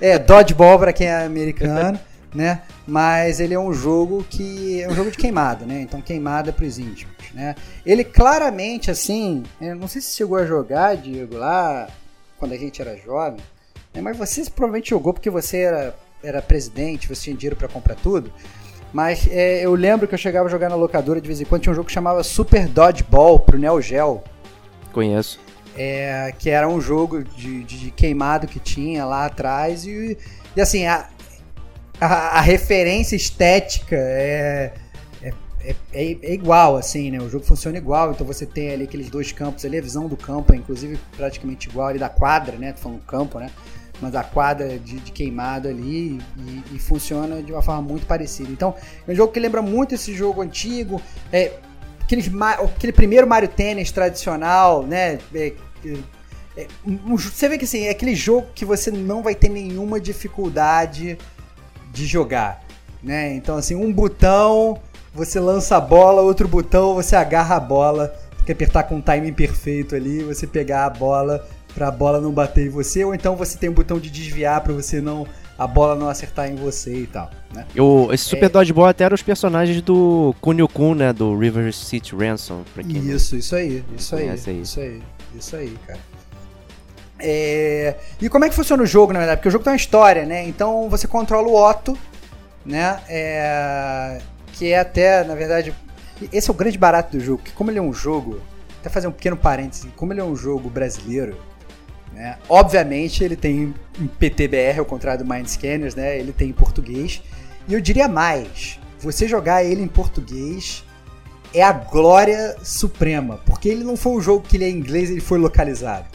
é, 0.00 0.18
Dodgeball 0.18 0.78
pra 0.78 0.92
quem 0.92 1.06
é 1.06 1.24
americano, 1.24 1.98
né? 2.34 2.62
Mas 2.86 3.40
ele 3.40 3.54
é 3.54 3.58
um 3.58 3.72
jogo 3.72 4.24
que 4.28 4.80
é 4.82 4.88
um 4.88 4.94
jogo 4.94 5.10
de 5.10 5.16
queimada, 5.16 5.64
né? 5.66 5.80
Então 5.80 6.00
queimada 6.00 6.52
pros 6.52 6.78
íntimos, 6.78 7.14
né? 7.34 7.54
Ele 7.84 8.04
claramente 8.04 8.90
assim, 8.90 9.42
eu 9.60 9.74
não 9.74 9.88
sei 9.88 10.00
se 10.00 10.14
chegou 10.14 10.36
a 10.38 10.46
jogar, 10.46 10.96
Diego, 10.96 11.36
lá 11.36 11.88
quando 12.38 12.52
a 12.52 12.56
gente 12.56 12.80
era 12.80 12.96
jovem, 12.96 13.40
né? 13.94 14.00
mas 14.02 14.16
você 14.16 14.44
provavelmente 14.50 14.90
jogou 14.90 15.12
porque 15.14 15.30
você 15.30 15.58
era, 15.62 15.96
era 16.22 16.40
presidente, 16.42 17.08
você 17.08 17.24
tinha 17.24 17.36
dinheiro 17.36 17.56
pra 17.56 17.68
comprar 17.68 17.94
tudo. 17.96 18.32
Mas 18.92 19.26
é, 19.30 19.64
eu 19.64 19.74
lembro 19.74 20.06
que 20.08 20.14
eu 20.14 20.18
chegava 20.18 20.46
a 20.48 20.50
jogar 20.50 20.68
na 20.68 20.76
locadora 20.76 21.20
de 21.20 21.26
vez 21.26 21.40
em 21.40 21.44
quando 21.44 21.62
tinha 21.62 21.72
um 21.72 21.74
jogo 21.74 21.86
que 21.86 21.92
chamava 21.92 22.22
Super 22.22 22.66
Dodgeball 22.68 23.38
pro 23.40 23.58
Neo 23.58 23.80
Geo. 23.82 24.22
Conheço. 24.92 25.38
É, 25.76 26.32
que 26.38 26.48
era 26.48 26.66
um 26.66 26.80
jogo 26.80 27.22
de, 27.22 27.62
de- 27.64 27.78
de 27.78 27.90
queimado 27.90 28.46
que 28.46 28.58
tinha 28.58 29.04
lá 29.04 29.26
atrás 29.26 29.84
e, 29.84 30.16
e 30.56 30.60
assim, 30.60 30.86
a, 30.86 31.06
a, 32.00 32.38
a 32.38 32.40
referência 32.40 33.14
estética 33.14 33.94
é, 33.96 34.72
é, 35.22 35.28
é, 35.62 35.74
é- 35.92 36.18
é 36.22 36.32
igual, 36.32 36.76
assim, 36.78 37.10
né? 37.10 37.18
O 37.20 37.28
jogo 37.28 37.44
funciona 37.44 37.76
igual, 37.76 38.12
então 38.12 38.26
você 38.26 38.46
tem 38.46 38.70
ali 38.70 38.84
aqueles 38.84 39.10
dois 39.10 39.32
campos 39.32 39.66
ali, 39.66 39.76
a 39.76 39.82
visão 39.82 40.08
do 40.08 40.16
campo 40.16 40.54
é 40.54 40.56
inclusive 40.56 40.98
praticamente 41.14 41.68
igual 41.68 41.88
ali 41.88 41.98
da 41.98 42.08
quadra, 42.08 42.56
né? 42.56 42.72
Tô 42.72 42.78
falando 42.80 43.02
campo, 43.02 43.38
né? 43.38 43.50
Mas 44.00 44.14
a 44.14 44.22
quadra 44.22 44.78
de, 44.78 45.00
de 45.00 45.10
queimado 45.10 45.68
ali 45.68 46.18
e, 46.38 46.62
e 46.74 46.78
funciona 46.78 47.42
de 47.42 47.50
uma 47.52 47.62
forma 47.62 47.80
muito 47.82 48.06
parecida. 48.06 48.50
Então, 48.50 48.74
é 49.08 49.12
um 49.12 49.14
jogo 49.14 49.32
que 49.32 49.40
lembra 49.40 49.62
muito 49.62 49.94
esse 49.94 50.14
jogo 50.14 50.42
antigo, 50.42 51.00
é, 51.32 51.52
aquele 52.02 52.92
primeiro 52.92 53.26
Mario 53.26 53.48
Tennis 53.48 53.90
tradicional, 53.90 54.82
né? 54.82 55.18
É, 55.34 55.52
é, 56.56 56.66
um- 56.86 57.16
você 57.16 57.48
vê 57.48 57.58
que 57.58 57.64
assim, 57.64 57.84
é 57.84 57.90
aquele 57.90 58.14
jogo 58.14 58.46
que 58.54 58.64
você 58.64 58.90
não 58.90 59.22
vai 59.22 59.34
ter 59.34 59.48
nenhuma 59.48 59.98
dificuldade 60.00 61.18
de 61.92 62.06
jogar. 62.06 62.64
né? 63.02 63.34
Então 63.34 63.56
assim, 63.56 63.74
um 63.76 63.92
botão, 63.92 64.80
você 65.14 65.38
lança 65.38 65.76
a 65.76 65.80
bola, 65.80 66.22
outro 66.22 66.48
botão, 66.48 66.94
você 66.94 67.14
agarra 67.14 67.56
a 67.56 67.60
bola, 67.60 68.08
tem 68.38 68.46
que 68.46 68.52
apertar 68.52 68.82
com 68.84 68.98
o 68.98 69.02
timing 69.02 69.32
perfeito 69.32 69.94
ali, 69.94 70.22
você 70.22 70.46
pegar 70.46 70.86
a 70.86 70.90
bola 70.90 71.46
para 71.76 71.88
a 71.88 71.90
bola 71.90 72.22
não 72.22 72.32
bater 72.32 72.66
em 72.66 72.70
você, 72.70 73.04
ou 73.04 73.14
então 73.14 73.36
você 73.36 73.58
tem 73.58 73.68
um 73.68 73.74
botão 73.74 74.00
de 74.00 74.08
desviar 74.08 74.62
para 74.62 74.72
você 74.72 74.98
não 74.98 75.26
a 75.58 75.66
bola 75.66 75.94
não 75.94 76.08
acertar 76.08 76.50
em 76.50 76.54
você 76.54 76.94
e 76.94 77.06
tal, 77.06 77.30
né? 77.52 77.66
Eu, 77.74 78.08
esse 78.12 78.24
Super 78.24 78.46
é... 78.46 78.48
Dodgeball 78.48 78.86
até 78.86 79.04
era 79.04 79.14
os 79.14 79.22
personagens 79.22 79.82
do 79.82 80.34
Kunio 80.40 80.68
Kun, 80.68 80.94
né? 80.94 81.12
Do 81.12 81.38
River 81.38 81.72
City 81.74 82.16
Ransom. 82.16 82.62
isso, 82.78 83.36
isso 83.36 83.54
aí, 83.54 83.84
isso 83.96 84.16
aí, 84.16 84.28
aí, 84.28 84.60
isso 84.60 84.80
aí, 84.80 85.02
isso 85.34 85.56
aí, 85.56 85.78
cara. 85.86 86.00
É... 87.18 87.94
E 88.20 88.28
como 88.30 88.46
é 88.46 88.48
que 88.48 88.54
funciona 88.54 88.82
o 88.82 88.86
jogo, 88.86 89.12
na 89.12 89.18
verdade? 89.18 89.38
Porque 89.38 89.48
o 89.48 89.52
jogo 89.52 89.64
tem 89.64 89.72
uma 89.72 89.76
história, 89.76 90.24
né? 90.24 90.46
Então 90.46 90.88
você 90.88 91.06
controla 91.06 91.46
o 91.46 91.54
Otto, 91.54 91.96
né? 92.64 93.00
É... 93.06 94.18
Que 94.54 94.72
é 94.72 94.78
até, 94.78 95.24
na 95.24 95.34
verdade, 95.34 95.74
esse 96.32 96.50
é 96.50 96.52
o 96.52 96.56
grande 96.56 96.78
barato 96.78 97.16
do 97.16 97.22
jogo, 97.22 97.42
que 97.42 97.52
como 97.52 97.70
ele 97.70 97.78
é 97.78 97.82
um 97.82 97.92
jogo, 97.92 98.40
até 98.80 98.88
fazer 98.88 99.08
um 99.08 99.12
pequeno 99.12 99.36
parêntese, 99.36 99.88
como 99.96 100.12
ele 100.12 100.20
é 100.20 100.24
um 100.24 100.36
jogo 100.36 100.68
brasileiro, 100.70 101.36
né? 102.16 102.38
Obviamente 102.48 103.22
ele 103.22 103.36
tem 103.36 103.74
em 104.00 104.06
PTBR, 104.06 104.78
ao 104.78 104.86
contrário 104.86 105.22
do 105.22 105.30
Mind 105.30 105.46
Scanners, 105.46 105.94
né? 105.94 106.18
ele 106.18 106.32
tem 106.32 106.48
em 106.48 106.52
português. 106.52 107.22
E 107.68 107.74
eu 107.74 107.80
diria 107.80 108.08
mais, 108.08 108.80
você 108.98 109.28
jogar 109.28 109.62
ele 109.62 109.82
em 109.82 109.86
português 109.88 110.82
é 111.52 111.62
a 111.62 111.72
glória 111.72 112.56
suprema, 112.62 113.38
porque 113.44 113.68
ele 113.68 113.84
não 113.84 113.98
foi 113.98 114.12
um 114.12 114.20
jogo 114.20 114.46
que 114.48 114.56
ele 114.56 114.64
é 114.64 114.70
em 114.70 114.76
inglês 114.78 115.10
ele 115.10 115.20
foi 115.20 115.38
localizado. 115.38 116.06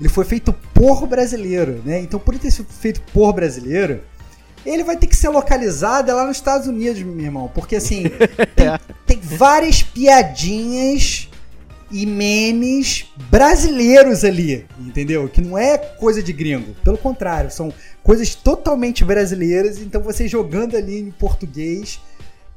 Ele 0.00 0.08
foi 0.08 0.24
feito 0.24 0.52
por 0.74 1.06
brasileiro, 1.06 1.80
né? 1.84 2.00
Então, 2.00 2.18
por 2.18 2.34
ele 2.34 2.42
ter 2.42 2.50
sido 2.50 2.66
feito 2.68 3.00
por 3.12 3.32
brasileiro, 3.32 4.00
ele 4.66 4.82
vai 4.82 4.96
ter 4.96 5.06
que 5.06 5.14
ser 5.14 5.28
localizado 5.28 6.12
lá 6.12 6.26
nos 6.26 6.36
Estados 6.36 6.66
Unidos, 6.66 7.00
meu 7.00 7.24
irmão. 7.24 7.48
Porque, 7.54 7.76
assim, 7.76 8.02
tem, 8.56 8.66
tem 9.06 9.20
várias 9.20 9.84
piadinhas 9.84 11.28
e 11.94 12.04
memes 12.06 13.06
brasileiros 13.30 14.24
ali, 14.24 14.66
entendeu? 14.80 15.28
Que 15.28 15.40
não 15.40 15.56
é 15.56 15.78
coisa 15.78 16.20
de 16.20 16.32
gringo. 16.32 16.74
Pelo 16.82 16.98
contrário, 16.98 17.52
são 17.52 17.72
coisas 18.02 18.34
totalmente 18.34 19.04
brasileiras. 19.04 19.78
Então 19.78 20.02
você 20.02 20.26
jogando 20.26 20.76
ali 20.76 20.98
em 20.98 21.12
português, 21.12 22.00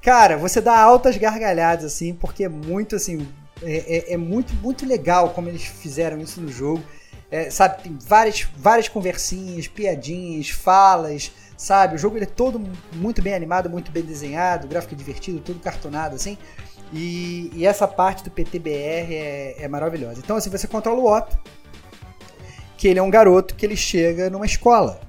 cara, 0.02 0.38
você 0.38 0.60
dá 0.60 0.76
altas 0.80 1.18
gargalhadas, 1.18 1.86
assim, 1.86 2.16
porque 2.16 2.46
é 2.46 2.50
muito 2.50 2.96
assim. 2.96 3.28
É, 3.62 4.12
é, 4.12 4.14
é 4.14 4.18
muito, 4.18 4.56
muito 4.56 4.88
legal 4.88 5.30
como 5.30 5.50
eles 5.50 5.64
fizeram 5.64 6.20
isso 6.20 6.42
no 6.42 6.52
jogo. 6.52 6.84
É, 7.30 7.52
sabe, 7.52 7.84
tem 7.84 7.96
várias, 8.08 8.48
várias 8.58 8.88
conversinhas, 8.88 9.68
piadinhas, 9.68 10.50
falas, 10.50 11.32
sabe? 11.56 11.94
O 11.94 11.98
jogo 12.00 12.18
ele 12.18 12.26
é 12.26 12.28
todo 12.28 12.60
muito 12.94 13.22
bem 13.22 13.36
animado, 13.36 13.70
muito 13.70 13.92
bem 13.92 14.02
desenhado, 14.02 14.68
gráfico 14.68 14.96
divertido, 14.96 15.40
todo 15.42 15.60
cartonado, 15.60 16.16
assim. 16.16 16.40
E, 16.94 17.52
e 17.54 17.66
essa 17.66 17.88
parte 17.88 18.24
do 18.24 18.32
PTBR 18.32 19.14
é, 19.14 19.56
é 19.60 19.68
maravilhosa. 19.68 20.20
Então, 20.24 20.38
assim, 20.38 20.50
você 20.50 20.68
controla 20.68 21.00
o 21.00 21.12
Otto, 21.12 21.38
que 22.78 22.88
ele 22.88 23.00
é 23.00 23.04
um 23.04 23.10
garoto 23.10 23.56
que 23.56 23.66
ele 23.66 23.76
chega 23.76 24.30
numa 24.30 24.46
escola. 24.46 25.00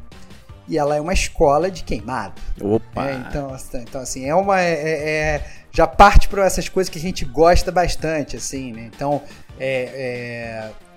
E 0.67 0.77
ela 0.77 0.97
é 0.97 1.01
uma 1.01 1.15
escola 1.15 1.71
de 1.71 1.83
queimado. 1.83 2.41
Opa! 2.61 3.09
É, 3.09 3.15
então, 3.15 3.55
assim, 3.55 3.79
então, 3.79 4.01
assim, 4.01 4.29
é 4.29 4.35
uma. 4.35 4.61
É, 4.61 4.73
é, 4.73 5.11
é 5.11 5.45
já 5.71 5.87
parte 5.87 6.29
para 6.29 6.45
essas 6.45 6.69
coisas 6.69 6.91
que 6.91 6.99
a 6.99 7.01
gente 7.01 7.25
gosta 7.25 7.71
bastante, 7.71 8.37
assim, 8.37 8.73
né? 8.73 8.91
Então, 8.93 9.23
é, 9.59 10.71
é 10.75 10.89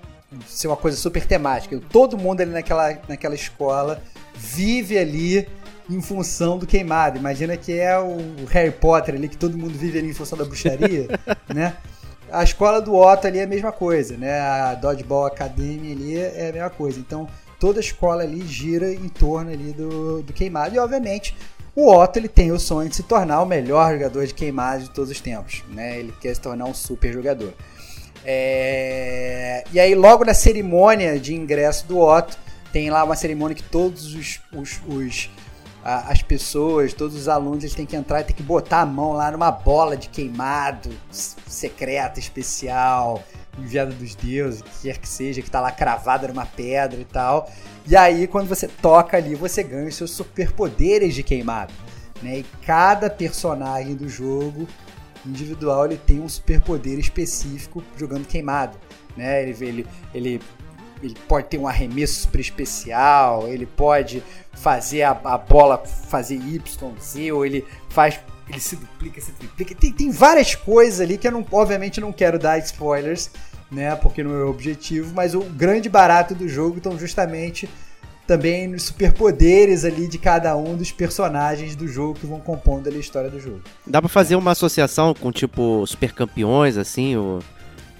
ser 0.46 0.66
uma 0.66 0.76
coisa 0.76 0.96
super 0.96 1.26
temática. 1.26 1.80
Todo 1.90 2.16
mundo 2.18 2.40
ali 2.40 2.50
naquela, 2.50 2.98
naquela 3.08 3.34
escola 3.34 4.02
vive 4.34 4.98
ali 4.98 5.48
em 5.88 6.00
função 6.00 6.58
do 6.58 6.66
queimado. 6.66 7.18
Imagina 7.18 7.56
que 7.56 7.72
é 7.72 7.98
o 7.98 8.18
Harry 8.50 8.70
Potter 8.70 9.14
ali, 9.14 9.28
que 9.28 9.36
todo 9.36 9.56
mundo 9.56 9.76
vive 9.76 9.98
ali 9.98 10.10
em 10.10 10.14
função 10.14 10.38
da 10.38 10.44
bruxaria, 10.44 11.08
né? 11.52 11.76
A 12.30 12.42
escola 12.42 12.80
do 12.80 12.94
Otto 12.94 13.26
ali 13.26 13.38
é 13.38 13.44
a 13.44 13.46
mesma 13.46 13.72
coisa, 13.72 14.16
né? 14.16 14.40
A 14.40 14.74
Dodgeball 14.74 15.26
Academy 15.26 15.92
ali 15.92 16.16
é 16.16 16.48
a 16.48 16.52
mesma 16.52 16.70
coisa. 16.70 16.98
Então, 16.98 17.28
toda 17.60 17.78
a 17.78 17.82
escola 17.82 18.22
ali 18.22 18.46
gira 18.46 18.90
em 18.92 19.08
torno 19.08 19.50
ali 19.50 19.72
do, 19.72 20.22
do 20.22 20.32
queimado. 20.32 20.74
E, 20.74 20.78
obviamente, 20.78 21.36
o 21.76 21.94
Otto 21.94 22.18
ele 22.18 22.28
tem 22.28 22.50
o 22.50 22.58
sonho 22.58 22.88
de 22.88 22.96
se 22.96 23.02
tornar 23.02 23.42
o 23.42 23.46
melhor 23.46 23.92
jogador 23.92 24.26
de 24.26 24.32
queimado 24.32 24.84
de 24.84 24.90
todos 24.90 25.10
os 25.10 25.20
tempos, 25.20 25.62
né? 25.68 25.98
Ele 25.98 26.14
quer 26.20 26.34
se 26.34 26.40
tornar 26.40 26.64
um 26.64 26.72
super 26.72 27.12
jogador. 27.12 27.52
É... 28.24 29.64
E 29.70 29.78
aí, 29.78 29.94
logo 29.94 30.24
na 30.24 30.32
cerimônia 30.32 31.18
de 31.18 31.34
ingresso 31.34 31.86
do 31.86 31.98
Otto, 31.98 32.38
tem 32.72 32.88
lá 32.88 33.04
uma 33.04 33.14
cerimônia 33.14 33.54
que 33.54 33.62
todos 33.62 34.14
os, 34.14 34.40
os, 34.54 34.80
os 34.88 35.30
as 35.84 36.22
pessoas, 36.22 36.94
todos 36.94 37.16
os 37.16 37.28
alunos, 37.28 37.64
eles 37.64 37.74
têm 37.74 37.84
que 37.84 37.96
entrar 37.96 38.20
e 38.20 38.24
tem 38.24 38.36
que 38.36 38.42
botar 38.42 38.82
a 38.82 38.86
mão 38.86 39.12
lá 39.12 39.30
numa 39.30 39.50
bola 39.50 39.96
de 39.96 40.08
queimado 40.08 40.90
secreta, 41.10 42.20
especial, 42.20 43.22
enviada 43.58 43.92
dos 43.92 44.14
deuses, 44.14 44.62
que 44.62 44.82
quer 44.82 44.98
que 44.98 45.08
seja, 45.08 45.42
que 45.42 45.50
tá 45.50 45.60
lá 45.60 45.72
cravada 45.72 46.28
numa 46.28 46.46
pedra 46.46 47.00
e 47.00 47.04
tal. 47.04 47.50
E 47.86 47.96
aí, 47.96 48.28
quando 48.28 48.48
você 48.48 48.68
toca 48.68 49.16
ali, 49.16 49.34
você 49.34 49.62
ganha 49.62 49.88
os 49.88 49.96
seus 49.96 50.12
superpoderes 50.12 51.14
de 51.14 51.22
queimado. 51.22 51.72
Né? 52.22 52.38
E 52.38 52.46
cada 52.64 53.10
personagem 53.10 53.96
do 53.96 54.08
jogo 54.08 54.68
individual 55.26 55.86
ele 55.86 55.96
tem 55.96 56.20
um 56.20 56.28
superpoder 56.28 56.98
específico 56.98 57.82
jogando 57.96 58.26
queimado. 58.26 58.78
Né? 59.16 59.42
Ele, 59.42 59.66
ele, 59.66 59.86
ele 60.14 60.40
ele 61.02 61.16
pode 61.28 61.48
ter 61.48 61.58
um 61.58 61.66
arremesso 61.66 62.22
super 62.22 62.40
especial, 62.40 63.48
ele 63.48 63.66
pode 63.66 64.22
fazer 64.52 65.02
a, 65.02 65.10
a 65.24 65.38
bola 65.38 65.78
fazer 65.78 66.36
Y, 66.36 66.92
Z, 67.00 67.32
ou 67.32 67.44
ele 67.44 67.64
faz. 67.88 68.20
Ele 68.48 68.60
se 68.60 68.76
duplica, 68.76 69.20
se 69.20 69.32
triplica. 69.32 69.74
Tem, 69.74 69.92
tem 69.92 70.10
várias 70.10 70.54
coisas 70.54 71.00
ali 71.00 71.16
que 71.16 71.26
eu 71.26 71.32
não, 71.32 71.46
obviamente 71.52 72.00
não 72.00 72.12
quero 72.12 72.38
dar 72.38 72.58
spoilers, 72.58 73.30
né? 73.70 73.94
Porque 73.96 74.22
não 74.22 74.34
é 74.34 74.44
o 74.44 74.50
objetivo, 74.50 75.12
mas 75.14 75.34
o 75.34 75.40
grande 75.40 75.88
barato 75.88 76.34
do 76.34 76.48
jogo 76.48 76.78
estão 76.78 76.98
justamente 76.98 77.68
também 78.26 78.68
nos 78.68 78.84
superpoderes 78.84 79.84
ali 79.84 80.06
de 80.06 80.18
cada 80.18 80.56
um 80.56 80.76
dos 80.76 80.92
personagens 80.92 81.74
do 81.74 81.88
jogo 81.88 82.14
que 82.14 82.26
vão 82.26 82.40
compondo 82.40 82.88
a 82.88 82.92
história 82.92 83.30
do 83.30 83.40
jogo. 83.40 83.62
Dá 83.86 84.00
pra 84.00 84.08
fazer 84.08 84.36
uma 84.36 84.52
associação 84.52 85.14
com 85.14 85.32
tipo 85.32 85.86
super 85.86 86.12
campeões, 86.12 86.76
assim, 86.76 87.16
o. 87.16 87.40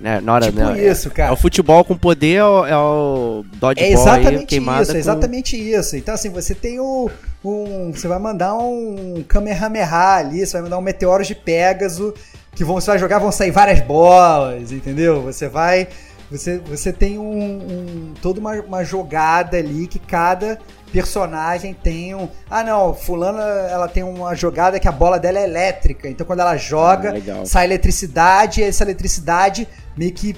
Né, 0.03 0.21
na 0.21 0.35
hora, 0.35 0.47
tipo 0.47 0.59
né, 0.59 0.85
isso, 0.85 1.09
cara. 1.11 1.31
É 1.31 1.33
o 1.33 1.37
futebol 1.37 1.85
com 1.85 1.97
poder, 1.97 2.39
é 2.39 2.45
o, 2.45 2.67
é 2.67 2.77
o 2.77 3.45
dodgeball 3.55 3.89
É 3.89 3.93
exatamente 3.93 4.55
aí, 4.57 4.61
isso, 4.61 4.91
é 4.91 4.95
com... 4.95 4.99
exatamente 4.99 5.57
isso. 5.57 5.97
Então, 5.97 6.15
assim, 6.15 6.29
você 6.29 6.57
tem 6.57 6.81
o. 6.81 7.09
Um, 7.45 7.93
você 7.93 8.09
vai 8.09 8.19
mandar 8.19 8.53
um 8.55 9.25
Kamehameha 9.29 10.17
ali, 10.17 10.45
você 10.45 10.55
vai 10.55 10.63
mandar 10.63 10.79
um 10.79 10.83
Meteoro 10.83 11.25
de 11.25 11.37
Pégaso, 11.37 12.13
que 12.53 12.65
vão, 12.65 12.81
você 12.81 12.91
vai 12.91 12.99
jogar, 12.99 13.21
vão 13.21 13.31
sair 13.31 13.53
várias 13.53 13.79
bolas, 13.81 14.73
entendeu? 14.73 15.23
Você 15.23 15.49
vai. 15.49 15.87
Você, 16.33 16.59
você 16.59 16.93
tem 16.93 17.19
um, 17.19 17.33
um 17.33 18.15
toda 18.21 18.41
uma, 18.41 18.55
uma 18.55 18.85
jogada 18.85 19.57
ali 19.59 19.87
que 19.87 20.01
cada 20.01 20.59
personagem 20.93 21.75
tem 21.75 22.15
um. 22.15 22.29
Ah, 22.51 22.65
não, 22.65 22.93
fulana 22.93 23.43
ela 23.71 23.87
tem 23.87 24.03
uma 24.03 24.35
jogada 24.35 24.81
que 24.81 24.89
a 24.89 24.93
bola 24.93 25.21
dela 25.21 25.39
é 25.39 25.45
elétrica. 25.45 26.09
Então 26.09 26.27
quando 26.27 26.41
ela 26.41 26.57
joga, 26.57 27.15
ah, 27.15 27.47
sai 27.47 27.67
eletricidade, 27.67 28.61
e 28.61 28.65
essa 28.65 28.83
eletricidade 28.83 29.69
meio 29.97 30.13
que 30.13 30.37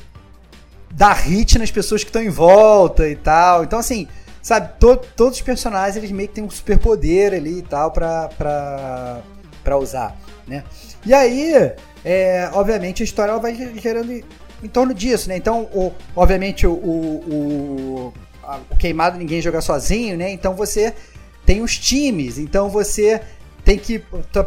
dá 0.90 1.12
hit 1.12 1.58
nas 1.58 1.70
pessoas 1.70 2.02
que 2.02 2.10
estão 2.10 2.22
em 2.22 2.30
volta 2.30 3.08
e 3.08 3.16
tal. 3.16 3.64
Então, 3.64 3.78
assim, 3.78 4.08
sabe, 4.42 4.78
to 4.78 4.96
todos 5.16 5.38
os 5.38 5.42
personagens 5.42 5.96
eles 5.96 6.10
meio 6.10 6.28
que 6.28 6.34
têm 6.34 6.44
um 6.44 6.50
superpoder 6.50 7.34
ali 7.34 7.58
e 7.58 7.62
tal 7.62 7.90
pra, 7.90 8.28
pra, 8.36 9.20
pra 9.62 9.78
usar, 9.78 10.16
né? 10.46 10.64
E 11.04 11.12
aí, 11.12 11.72
é, 12.04 12.48
obviamente, 12.52 13.02
a 13.02 13.04
história 13.04 13.32
ela 13.32 13.40
vai 13.40 13.54
gerando 13.80 14.12
em 14.12 14.68
torno 14.68 14.94
disso, 14.94 15.28
né? 15.28 15.36
Então, 15.36 15.62
o, 15.72 15.92
obviamente, 16.14 16.66
o, 16.66 16.72
o, 16.72 18.12
o 18.70 18.76
queimado 18.76 19.18
ninguém 19.18 19.40
joga 19.40 19.60
sozinho, 19.60 20.16
né? 20.16 20.30
Então 20.30 20.54
você 20.54 20.94
tem 21.44 21.62
os 21.62 21.78
times, 21.78 22.38
então 22.38 22.68
você 22.68 23.20
tem 23.64 23.78
que. 23.78 24.02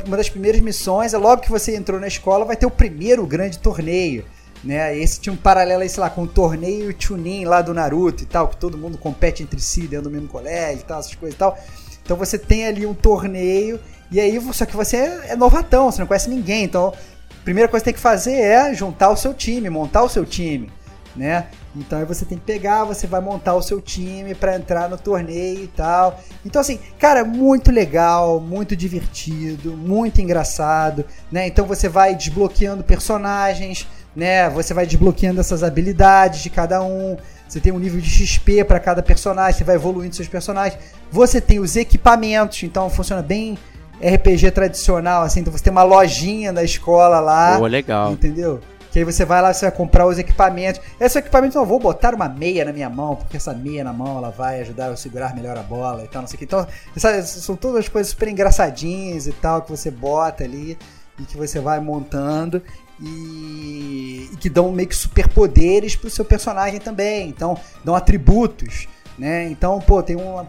Uma 0.06 0.18
das 0.18 0.30
primeiras 0.30 0.62
missões 0.62 1.14
é 1.14 1.18
logo 1.18 1.42
que 1.42 1.50
você 1.50 1.76
entrou 1.76 2.00
na 2.00 2.08
escola, 2.08 2.46
vai 2.46 2.56
ter 2.56 2.66
o 2.66 2.72
primeiro 2.72 3.26
grande 3.26 3.60
torneio. 3.60 4.26
Né? 4.64 4.98
Esse 4.98 5.20
tinha 5.20 5.32
um 5.32 5.38
paralelo 5.38 5.84
aí, 5.84 5.90
sei 5.90 6.02
lá, 6.02 6.10
com 6.10 6.24
o 6.24 6.28
torneio 6.28 6.94
Chunin 6.98 7.46
lá 7.46 7.62
do 7.62 7.74
Naruto 7.74 8.24
e 8.24 8.26
tal, 8.26 8.48
que 8.48 8.58
todo 8.58 8.78
mundo 8.78 8.98
compete 8.98 9.44
entre 9.44 9.60
si 9.60 9.82
dentro 9.82 10.06
do 10.06 10.12
mesmo 10.12 10.28
colégio 10.28 10.82
e 10.82 10.86
tal, 10.86 11.00
essas 11.00 11.16
coisas 11.16 11.36
e 11.36 11.38
tal. 11.38 11.58
Então 12.04 12.18
você 12.18 12.38
tem 12.38 12.66
ali 12.66 12.86
um 12.86 12.94
torneio, 12.94 13.80
e 14.12 14.20
aí, 14.20 14.42
só 14.54 14.66
que 14.66 14.76
você 14.76 14.98
é 14.98 15.36
novatão, 15.36 15.92
você 15.92 16.00
não 16.00 16.08
conhece 16.08 16.30
ninguém. 16.30 16.64
Então, 16.64 16.88
a 16.88 17.44
primeira 17.44 17.70
coisa 17.70 17.84
que 17.84 17.92
tem 17.92 17.94
que 17.94 18.00
fazer 18.00 18.34
é 18.34 18.74
juntar 18.74 19.10
o 19.10 19.18
seu 19.18 19.34
time, 19.34 19.70
montar 19.70 20.04
o 20.04 20.10
seu 20.10 20.26
time 20.26 20.72
né? 21.18 21.48
Então 21.76 22.00
aí 22.00 22.06
você 22.06 22.24
tem 22.26 22.38
que 22.38 22.44
pegar, 22.46 22.84
você 22.84 23.08
vai 23.08 23.20
montar 23.20 23.56
o 23.56 23.62
seu 23.62 23.82
time 23.82 24.34
para 24.34 24.56
entrar 24.56 24.88
no 24.90 24.98
torneio 24.98 25.64
e 25.64 25.68
tal. 25.68 26.20
Então 26.46 26.62
assim, 26.62 26.80
cara, 26.98 27.26
muito 27.26 27.72
legal, 27.72 28.40
muito 28.40 28.76
divertido, 28.76 29.76
muito 29.76 30.22
engraçado, 30.22 31.04
né? 31.32 31.48
Então 31.48 31.66
você 31.66 31.90
vai 31.90 32.16
desbloqueando 32.16 32.84
personagens, 32.84 33.88
né? 34.18 34.50
Você 34.50 34.74
vai 34.74 34.88
desbloqueando 34.88 35.40
essas 35.40 35.62
habilidades 35.62 36.42
de 36.42 36.50
cada 36.50 36.82
um. 36.82 37.16
Você 37.48 37.60
tem 37.60 37.72
um 37.72 37.78
nível 37.78 38.02
de 38.02 38.10
XP 38.10 38.64
para 38.64 38.80
cada 38.80 39.04
personagem, 39.04 39.60
você 39.60 39.64
vai 39.64 39.76
evoluindo 39.76 40.16
seus 40.16 40.28
personagens. 40.28 40.82
Você 41.12 41.40
tem 41.40 41.60
os 41.60 41.76
equipamentos, 41.76 42.64
então 42.64 42.90
funciona 42.90 43.22
bem 43.22 43.58
RPG 44.02 44.52
tradicional, 44.52 45.22
assim, 45.22 45.42
então 45.42 45.54
você 45.54 45.64
tem 45.64 45.72
uma 45.72 45.84
lojinha 45.84 46.52
da 46.52 46.64
escola 46.64 47.20
lá. 47.20 47.60
Pô, 47.60 47.68
legal. 47.68 48.12
Entendeu? 48.12 48.60
Que 48.92 49.00
aí 49.00 49.06
você 49.06 49.24
vai 49.24 49.40
lá, 49.40 49.54
você 49.54 49.68
vai 49.68 49.76
comprar 49.76 50.08
os 50.08 50.18
equipamentos. 50.18 50.82
Esse 51.00 51.20
equipamento, 51.20 51.56
eu 51.56 51.66
vou 51.66 51.80
botar 51.80 52.16
uma 52.16 52.28
meia 52.28 52.66
na 52.66 52.74
minha 52.74 52.90
mão, 52.90 53.16
porque 53.16 53.38
essa 53.38 53.54
meia 53.54 53.84
na 53.84 53.94
mão 53.94 54.18
ela 54.18 54.32
vai 54.32 54.62
ajudar 54.62 54.88
eu 54.88 54.94
a 54.94 54.98
segurar 54.98 55.36
melhor 55.36 55.56
a 55.58 55.64
bola 55.64 56.04
e 56.04 56.08
tal, 56.08 56.24
não 56.24 56.28
sei 56.28 56.36
o 56.36 56.40
que. 56.40 56.46
Então, 56.46 56.66
sabe, 56.96 57.22
são 57.22 57.56
todas 57.56 57.82
as 57.82 57.88
coisas 57.88 58.10
super 58.10 58.28
engraçadinhas 58.28 59.28
e 59.28 59.32
tal 59.32 59.62
que 59.62 59.70
você 59.70 59.92
bota 59.92 60.44
ali 60.44 60.76
e 61.20 61.24
que 61.24 61.38
você 61.38 61.60
vai 61.60 61.80
montando 61.80 62.62
e, 63.00 64.30
e 64.34 64.38
que 64.38 64.50
dão 64.50 64.72
meio 64.72 64.88
que 64.88 64.96
superpoderes 64.96 65.96
pro 65.96 66.10
seu 66.10 66.26
personagem 66.26 66.80
também. 66.80 67.30
Então, 67.30 67.58
dão 67.84 67.96
atributos, 67.96 68.88
né? 69.18 69.48
Então, 69.50 69.80
pô, 69.80 70.02
tem 70.02 70.16
um, 70.16 70.46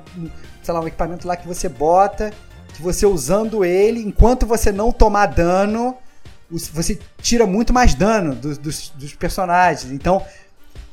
sei 0.63 0.75
lá, 0.75 0.81
um 0.81 0.87
equipamento 0.87 1.27
lá 1.27 1.37
que 1.37 1.47
você 1.47 1.69
bota, 1.69 2.33
que 2.75 2.83
você 2.83 3.07
usando 3.07 3.65
ele, 3.65 4.01
enquanto 4.01 4.47
você 4.47 4.73
não 4.73 4.93
tomar 4.93 5.27
dano, 5.27 5.97
você 6.51 6.99
tira 7.21 7.47
muito 7.47 7.73
mais 7.73 7.95
dano 7.95 8.35
dos, 8.35 8.59
dos, 8.59 8.91
dos 8.91 9.15
personagens. 9.15 9.93
Então, 9.93 10.25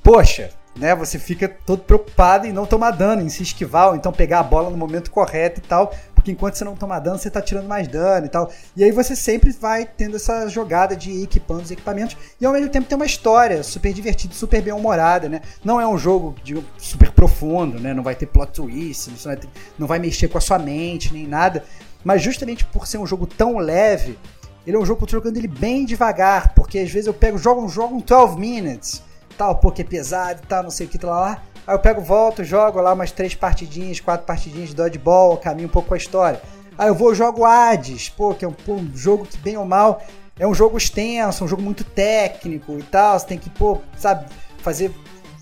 poxa, 0.03 0.49
né? 0.75 0.93
Você 0.95 1.17
fica 1.17 1.47
todo 1.47 1.83
preocupado 1.83 2.45
em 2.45 2.51
não 2.51 2.65
tomar 2.65 2.91
dano, 2.91 3.21
em 3.21 3.29
se 3.29 3.43
esquivar, 3.43 3.89
ou 3.89 3.95
então 3.95 4.11
pegar 4.11 4.39
a 4.39 4.43
bola 4.43 4.69
no 4.69 4.77
momento 4.77 5.09
correto 5.09 5.59
e 5.59 5.63
tal, 5.63 5.95
porque 6.25 6.31
enquanto 6.31 6.55
você 6.55 6.63
não 6.63 6.75
tomar 6.75 6.99
dano, 6.99 7.19
você 7.19 7.29
tá 7.29 7.39
tirando 7.39 7.67
mais 7.67 7.87
dano 7.87 8.25
e 8.25 8.29
tal. 8.29 8.51
E 8.75 8.83
aí 8.83 8.91
você 8.91 9.15
sempre 9.15 9.51
vai 9.51 9.85
tendo 9.85 10.15
essa 10.15 10.47
jogada 10.47 10.95
de 10.95 11.11
ir 11.11 11.23
equipando 11.23 11.61
os 11.61 11.69
equipamentos, 11.69 12.17
e 12.41 12.45
ao 12.45 12.51
mesmo 12.51 12.69
tempo 12.69 12.87
tem 12.87 12.95
uma 12.95 13.05
história 13.05 13.61
super 13.61 13.93
divertida, 13.93 14.33
super 14.33 14.59
bem 14.59 14.73
humorada, 14.73 15.29
né? 15.29 15.41
Não 15.63 15.79
é 15.79 15.87
um 15.87 15.99
jogo 15.99 16.35
de, 16.43 16.57
super 16.79 17.11
profundo, 17.11 17.79
né? 17.79 17.93
Não 17.93 18.01
vai 18.01 18.15
ter 18.15 18.25
plot 18.25 18.53
twist, 18.53 19.11
não 19.11 19.17
vai, 19.17 19.37
ter, 19.37 19.49
não 19.77 19.87
vai 19.87 19.99
mexer 19.99 20.27
com 20.27 20.39
a 20.39 20.41
sua 20.41 20.57
mente, 20.57 21.13
nem 21.13 21.27
nada. 21.27 21.63
Mas 22.03 22.23
justamente 22.23 22.65
por 22.65 22.87
ser 22.87 22.97
um 22.97 23.05
jogo 23.05 23.27
tão 23.27 23.59
leve, 23.59 24.17
ele 24.65 24.75
é 24.75 24.79
um 24.79 24.85
jogo 24.85 24.97
que 24.97 25.03
eu 25.03 25.07
tô 25.09 25.17
jogando 25.17 25.37
ele 25.37 25.47
bem 25.47 25.85
devagar, 25.85 26.55
porque 26.55 26.79
às 26.79 26.89
vezes 26.89 27.05
eu 27.05 27.13
pego, 27.13 27.37
jogo 27.37 27.61
um 27.61 27.69
jogo 27.69 27.95
um 27.95 27.99
12 27.99 28.39
minutes, 28.39 29.03
tal, 29.37 29.55
porque 29.55 29.81
é 29.81 29.85
pesado 29.85 30.41
e 30.43 30.47
tal, 30.47 30.63
não 30.63 30.71
sei 30.71 30.87
o 30.87 30.89
que, 30.89 30.97
tal 30.97 31.09
lá. 31.11 31.41
Aí 31.67 31.75
eu 31.75 31.79
pego, 31.79 32.01
volto, 32.01 32.43
jogo 32.43 32.79
lá 32.79 32.93
umas 32.93 33.11
três 33.11 33.33
partidinhas, 33.33 33.99
quatro 33.99 34.25
partidinhas 34.25 34.69
de 34.69 34.75
dodgeball, 34.75 35.37
caminho 35.37 35.67
um 35.67 35.71
pouco 35.71 35.89
com 35.89 35.93
a 35.93 35.97
história. 35.97 36.41
Aí 36.77 36.87
eu 36.87 36.95
vou 36.95 37.15
jogo 37.15 37.45
Hades, 37.45 38.09
pô, 38.09 38.33
que 38.33 38.45
é 38.45 38.47
um, 38.47 38.53
pô, 38.53 38.73
um 38.73 38.91
jogo 38.95 39.25
que 39.25 39.37
bem 39.37 39.57
ou 39.57 39.65
mal 39.65 40.01
é 40.37 40.45
um 40.45 40.53
jogo 40.53 40.77
extenso, 40.77 41.45
um 41.45 41.47
jogo 41.47 41.61
muito 41.61 41.83
técnico 41.83 42.77
e 42.77 42.83
tal, 42.83 43.17
você 43.17 43.25
tem 43.25 43.37
que, 43.37 43.49
pô, 43.49 43.79
sabe, 43.97 44.25
fazer 44.57 44.91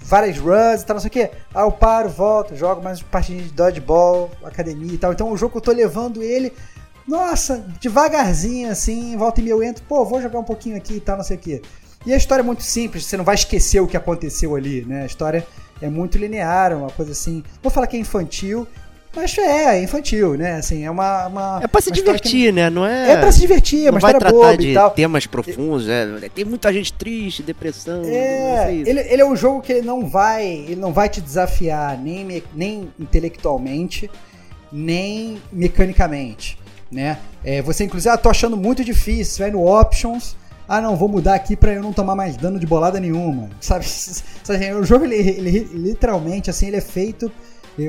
várias 0.04 0.38
runs 0.38 0.82
e 0.82 0.86
tal, 0.86 0.94
não 0.96 1.02
sei 1.02 1.08
o 1.08 1.12
que. 1.12 1.22
Aí 1.22 1.64
eu 1.64 1.72
paro, 1.72 2.10
volto, 2.10 2.56
jogo 2.56 2.84
mais 2.84 3.02
partidinhas 3.02 3.48
de 3.48 3.54
dodgeball, 3.54 4.30
academia 4.44 4.94
e 4.94 4.98
tal. 4.98 5.12
Então 5.12 5.32
o 5.32 5.38
jogo 5.38 5.54
que 5.54 5.58
eu 5.58 5.62
tô 5.62 5.72
levando 5.72 6.22
ele 6.22 6.54
nossa, 7.08 7.66
devagarzinho 7.82 8.72
assim, 8.72 9.18
volta 9.18 9.42
e 9.42 9.44
meia 9.44 9.54
eu 9.54 9.64
entro, 9.64 9.84
pô, 9.84 10.06
vou 10.06 10.22
jogar 10.22 10.40
um 10.40 10.44
pouquinho 10.44 10.78
aqui 10.78 10.96
e 10.96 11.00
tal, 11.00 11.18
não 11.18 11.24
sei 11.24 11.38
o 11.38 11.40
quê. 11.40 11.62
E 12.06 12.14
a 12.14 12.18
história 12.18 12.42
é 12.42 12.46
muito 12.46 12.64
simples, 12.64 13.06
você 13.06 13.16
não 13.16 13.24
vai 13.24 13.36
esquecer 13.36 13.80
o 13.80 13.88
que 13.88 13.96
aconteceu 13.96 14.56
ali, 14.56 14.84
né? 14.86 15.04
A 15.04 15.06
história 15.06 15.46
é 15.82 15.90
muito 15.90 16.18
linear, 16.18 16.76
uma 16.78 16.90
coisa 16.90 17.12
assim. 17.12 17.44
Vou 17.62 17.72
falar 17.72 17.88
que 17.88 17.96
é 17.96 18.00
infantil, 18.00 18.68
mas 19.16 19.38
é, 19.38 19.78
é 19.78 19.84
infantil, 19.84 20.36
né? 20.36 20.56
Assim, 20.56 20.84
é 20.84 20.92
uma. 20.92 21.28
uma 21.28 21.60
é 21.64 21.68
pra 21.68 21.80
se 21.80 21.92
divertir, 21.92 22.48
que... 22.48 22.52
né? 22.52 22.70
Não 22.70 22.86
é. 22.86 23.12
É 23.12 23.18
pra 23.18 23.32
se 23.32 23.40
divertir, 23.40 23.88
é 23.88 23.92
uma 23.92 24.00
vai 24.00 24.12
história 24.12 24.32
boba 24.32 24.58
de 24.58 24.72
e 24.72 24.74
tal. 24.74 24.92
temas 24.92 25.26
profundos, 25.26 25.88
é. 25.88 26.30
Tem 26.34 26.44
muita 26.44 26.74
gente 26.74 26.92
triste, 26.92 27.42
depressão. 27.42 28.02
É, 28.06 28.74
ele, 28.74 29.00
ele 29.00 29.22
é 29.22 29.26
um 29.26 29.36
jogo 29.36 29.62
que 29.62 29.72
ele 29.72 29.86
não 29.88 30.08
vai. 30.08 30.46
Ele 30.46 30.76
não 30.76 30.92
vai 30.92 31.08
te 31.08 31.22
desafiar 31.22 31.98
nem, 31.98 32.44
nem 32.54 32.92
intelectualmente, 33.00 34.10
nem 34.72 35.42
mecanicamente 35.52 36.58
né? 36.94 37.18
É, 37.44 37.62
você 37.62 37.84
inclusive, 37.84 38.14
ah, 38.14 38.18
tô 38.18 38.30
achando 38.30 38.56
muito 38.56 38.84
difícil, 38.84 39.44
vai 39.44 39.52
no 39.52 39.68
options, 39.68 40.36
ah 40.68 40.82
não, 40.82 40.96
vou 40.96 41.10
mudar 41.10 41.36
aqui 41.36 41.56
para 41.56 41.74
eu 41.74 41.82
não 41.82 41.94
tomar 41.94 42.16
mais 42.16 42.38
dano 42.38 42.60
de 42.60 42.66
bolada 42.66 43.00
nenhuma, 43.00 43.50
sabe? 43.60 43.86
o 44.80 44.84
jogo 44.84 45.06
ele, 45.06 45.16
ele, 45.16 45.60
literalmente 45.74 46.50
assim 46.50 46.68
ele 46.68 46.78
é 46.78 46.82
feito, 46.82 47.32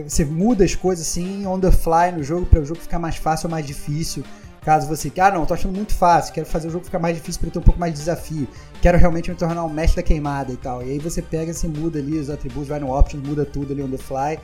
você 0.06 0.24
muda 0.24 0.64
as 0.64 0.74
coisas 0.74 1.06
assim 1.06 1.46
on 1.46 1.60
the 1.60 1.70
fly 1.70 2.10
no 2.16 2.22
jogo 2.22 2.46
para 2.46 2.60
o 2.60 2.64
jogo 2.64 2.80
ficar 2.80 2.98
mais 2.98 3.16
fácil 3.16 3.46
ou 3.46 3.50
mais 3.50 3.66
difícil. 3.66 4.24
Caso 4.62 4.88
você, 4.88 5.12
ah 5.18 5.30
não, 5.30 5.44
tô 5.44 5.52
achando 5.52 5.76
muito 5.76 5.94
fácil, 5.94 6.32
quero 6.32 6.46
fazer 6.46 6.68
o 6.68 6.70
jogo 6.70 6.86
ficar 6.86 6.98
mais 6.98 7.14
difícil 7.14 7.38
para 7.38 7.50
ter 7.50 7.58
um 7.58 7.62
pouco 7.62 7.78
mais 7.78 7.92
de 7.92 7.98
desafio, 7.98 8.48
quero 8.80 8.96
realmente 8.96 9.28
me 9.28 9.36
tornar 9.36 9.62
um 9.62 9.68
mestre 9.68 9.96
da 9.96 10.02
queimada 10.02 10.52
e 10.52 10.56
tal. 10.56 10.82
E 10.82 10.92
aí 10.92 10.98
você 10.98 11.20
pega, 11.20 11.52
você 11.52 11.68
muda 11.68 11.98
ali 11.98 12.18
os 12.18 12.30
atributos, 12.30 12.68
vai 12.68 12.80
no 12.80 12.90
options, 12.90 13.22
muda 13.22 13.44
tudo 13.44 13.74
ali 13.74 13.82
on 13.82 13.90
the 13.90 13.98
fly 13.98 14.38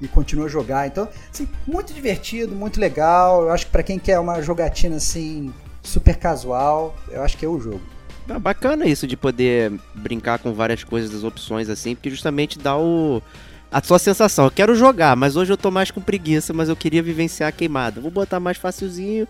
e 0.00 0.06
continua 0.06 0.46
a 0.46 0.48
jogar. 0.48 0.86
Então, 0.86 1.08
assim, 1.32 1.48
muito 1.66 1.92
divertido, 1.92 2.54
muito 2.54 2.78
legal. 2.78 3.42
Eu 3.42 3.50
acho 3.50 3.66
que 3.66 3.72
para 3.72 3.82
quem 3.82 3.98
quer 3.98 4.20
uma 4.20 4.40
jogatina 4.40 4.96
assim 4.96 5.52
super 5.84 6.16
casual, 6.16 6.96
eu 7.10 7.22
acho 7.22 7.36
que 7.36 7.44
é 7.44 7.48
o 7.48 7.60
jogo. 7.60 7.80
É 8.28 8.38
bacana 8.38 8.86
isso 8.86 9.06
de 9.06 9.16
poder 9.16 9.72
brincar 9.94 10.38
com 10.38 10.52
várias 10.52 10.82
coisas 10.82 11.10
das 11.10 11.22
opções 11.22 11.68
assim, 11.68 11.94
porque 11.94 12.10
justamente 12.10 12.58
dá 12.58 12.76
o 12.76 13.22
a 13.70 13.82
sua 13.82 13.98
sensação. 13.98 14.46
Eu 14.46 14.50
quero 14.50 14.74
jogar, 14.74 15.16
mas 15.16 15.36
hoje 15.36 15.52
eu 15.52 15.56
tô 15.56 15.70
mais 15.70 15.90
com 15.90 16.00
preguiça, 16.00 16.52
mas 16.52 16.68
eu 16.68 16.76
queria 16.76 17.02
vivenciar 17.02 17.48
a 17.48 17.52
queimada. 17.52 18.00
Vou 18.00 18.10
botar 18.10 18.38
mais 18.38 18.56
facilzinho 18.56 19.26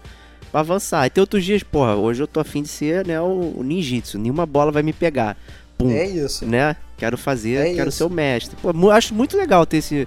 pra 0.53 0.61
avançar. 0.61 1.07
E 1.07 1.11
tem 1.11 1.21
outros 1.21 1.45
dias, 1.45 1.63
porra, 1.63 1.97
hoje 1.97 2.23
eu 2.23 2.27
tô 2.27 2.39
afim 2.41 2.63
de 2.63 2.69
ser, 2.69 3.07
né, 3.07 3.21
o, 3.21 3.55
o 3.57 3.63
ninjitsu. 3.63 4.19
Nenhuma 4.19 4.45
bola 4.45 4.71
vai 4.71 4.83
me 4.83 4.93
pegar. 4.93 5.37
Pum, 5.79 5.91
é 5.91 6.07
isso. 6.07 6.45
Né? 6.47 6.77
Quero 6.99 7.17
fazer, 7.17 7.55
é 7.55 7.75
quero 7.75 7.89
isso. 7.89 7.99
ser 7.99 8.05
o 8.05 8.11
mestre. 8.11 8.57
Pô, 8.61 8.91
acho 8.91 9.15
muito 9.15 9.37
legal 9.37 9.65
ter 9.65 9.79
esse 9.79 10.07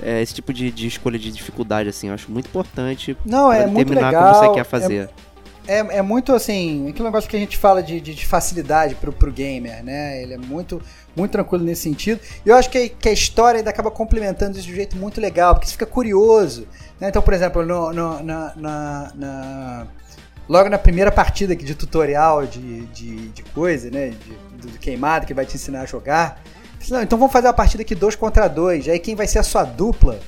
é, 0.00 0.22
esse 0.22 0.34
tipo 0.34 0.52
de, 0.52 0.70
de, 0.70 0.86
escolha 0.86 1.18
de 1.18 1.30
dificuldade, 1.30 1.88
assim, 1.88 2.08
eu 2.08 2.14
acho 2.14 2.30
muito 2.30 2.46
importante 2.46 3.16
Não, 3.26 3.52
é 3.52 3.66
muito 3.66 3.88
determinar 3.88 4.08
legal, 4.08 4.34
como 4.34 4.46
você 4.46 4.54
quer 4.54 4.64
fazer. 4.64 4.96
É, 4.96 5.08
é, 5.66 5.78
é, 5.98 6.02
muito 6.02 6.34
assim, 6.34 6.88
aquele 6.88 7.04
negócio 7.04 7.28
que 7.28 7.36
a 7.36 7.38
gente 7.38 7.56
fala 7.56 7.82
de, 7.82 8.00
de, 8.00 8.14
de, 8.14 8.26
facilidade 8.26 8.94
pro, 8.94 9.12
pro 9.12 9.32
gamer, 9.32 9.82
né? 9.84 10.22
Ele 10.22 10.34
é 10.34 10.38
muito, 10.38 10.80
muito 11.16 11.32
tranquilo 11.32 11.64
nesse 11.64 11.82
sentido. 11.82 12.20
E 12.44 12.48
eu 12.48 12.56
acho 12.56 12.68
que, 12.68 12.88
que 12.88 13.08
a 13.08 13.12
história 13.12 13.58
ainda 13.58 13.70
acaba 13.70 13.90
complementando 13.90 14.56
isso 14.56 14.66
de 14.66 14.72
um 14.72 14.76
jeito 14.76 14.96
muito 14.96 15.20
legal, 15.20 15.54
porque 15.54 15.66
você 15.66 15.72
fica 15.72 15.86
curioso. 15.86 16.66
Né? 17.00 17.08
Então, 17.08 17.22
por 17.22 17.32
exemplo, 17.32 17.64
no, 17.64 17.92
no 17.92 18.22
na, 18.22 18.52
na, 18.56 19.12
na, 19.14 19.86
logo 20.48 20.68
na 20.68 20.78
primeira 20.78 21.12
partida 21.12 21.54
de 21.54 21.74
tutorial 21.74 22.46
de, 22.46 22.86
de, 22.86 23.28
de 23.28 23.42
coisa, 23.44 23.90
né? 23.90 24.10
De, 24.10 24.68
de 24.68 24.78
queimado 24.78 25.26
que 25.26 25.34
vai 25.34 25.46
te 25.46 25.56
ensinar 25.56 25.82
a 25.82 25.86
jogar 25.86 26.42
não, 26.90 27.02
então 27.02 27.18
vamos 27.18 27.32
fazer 27.32 27.48
a 27.48 27.52
partida 27.52 27.82
aqui 27.82 27.94
dois 27.94 28.16
contra 28.16 28.48
dois. 28.48 28.88
Aí 28.88 28.98
quem 28.98 29.14
vai 29.14 29.26
ser 29.26 29.38
a 29.38 29.42
sua 29.42 29.64
dupla 29.64 30.18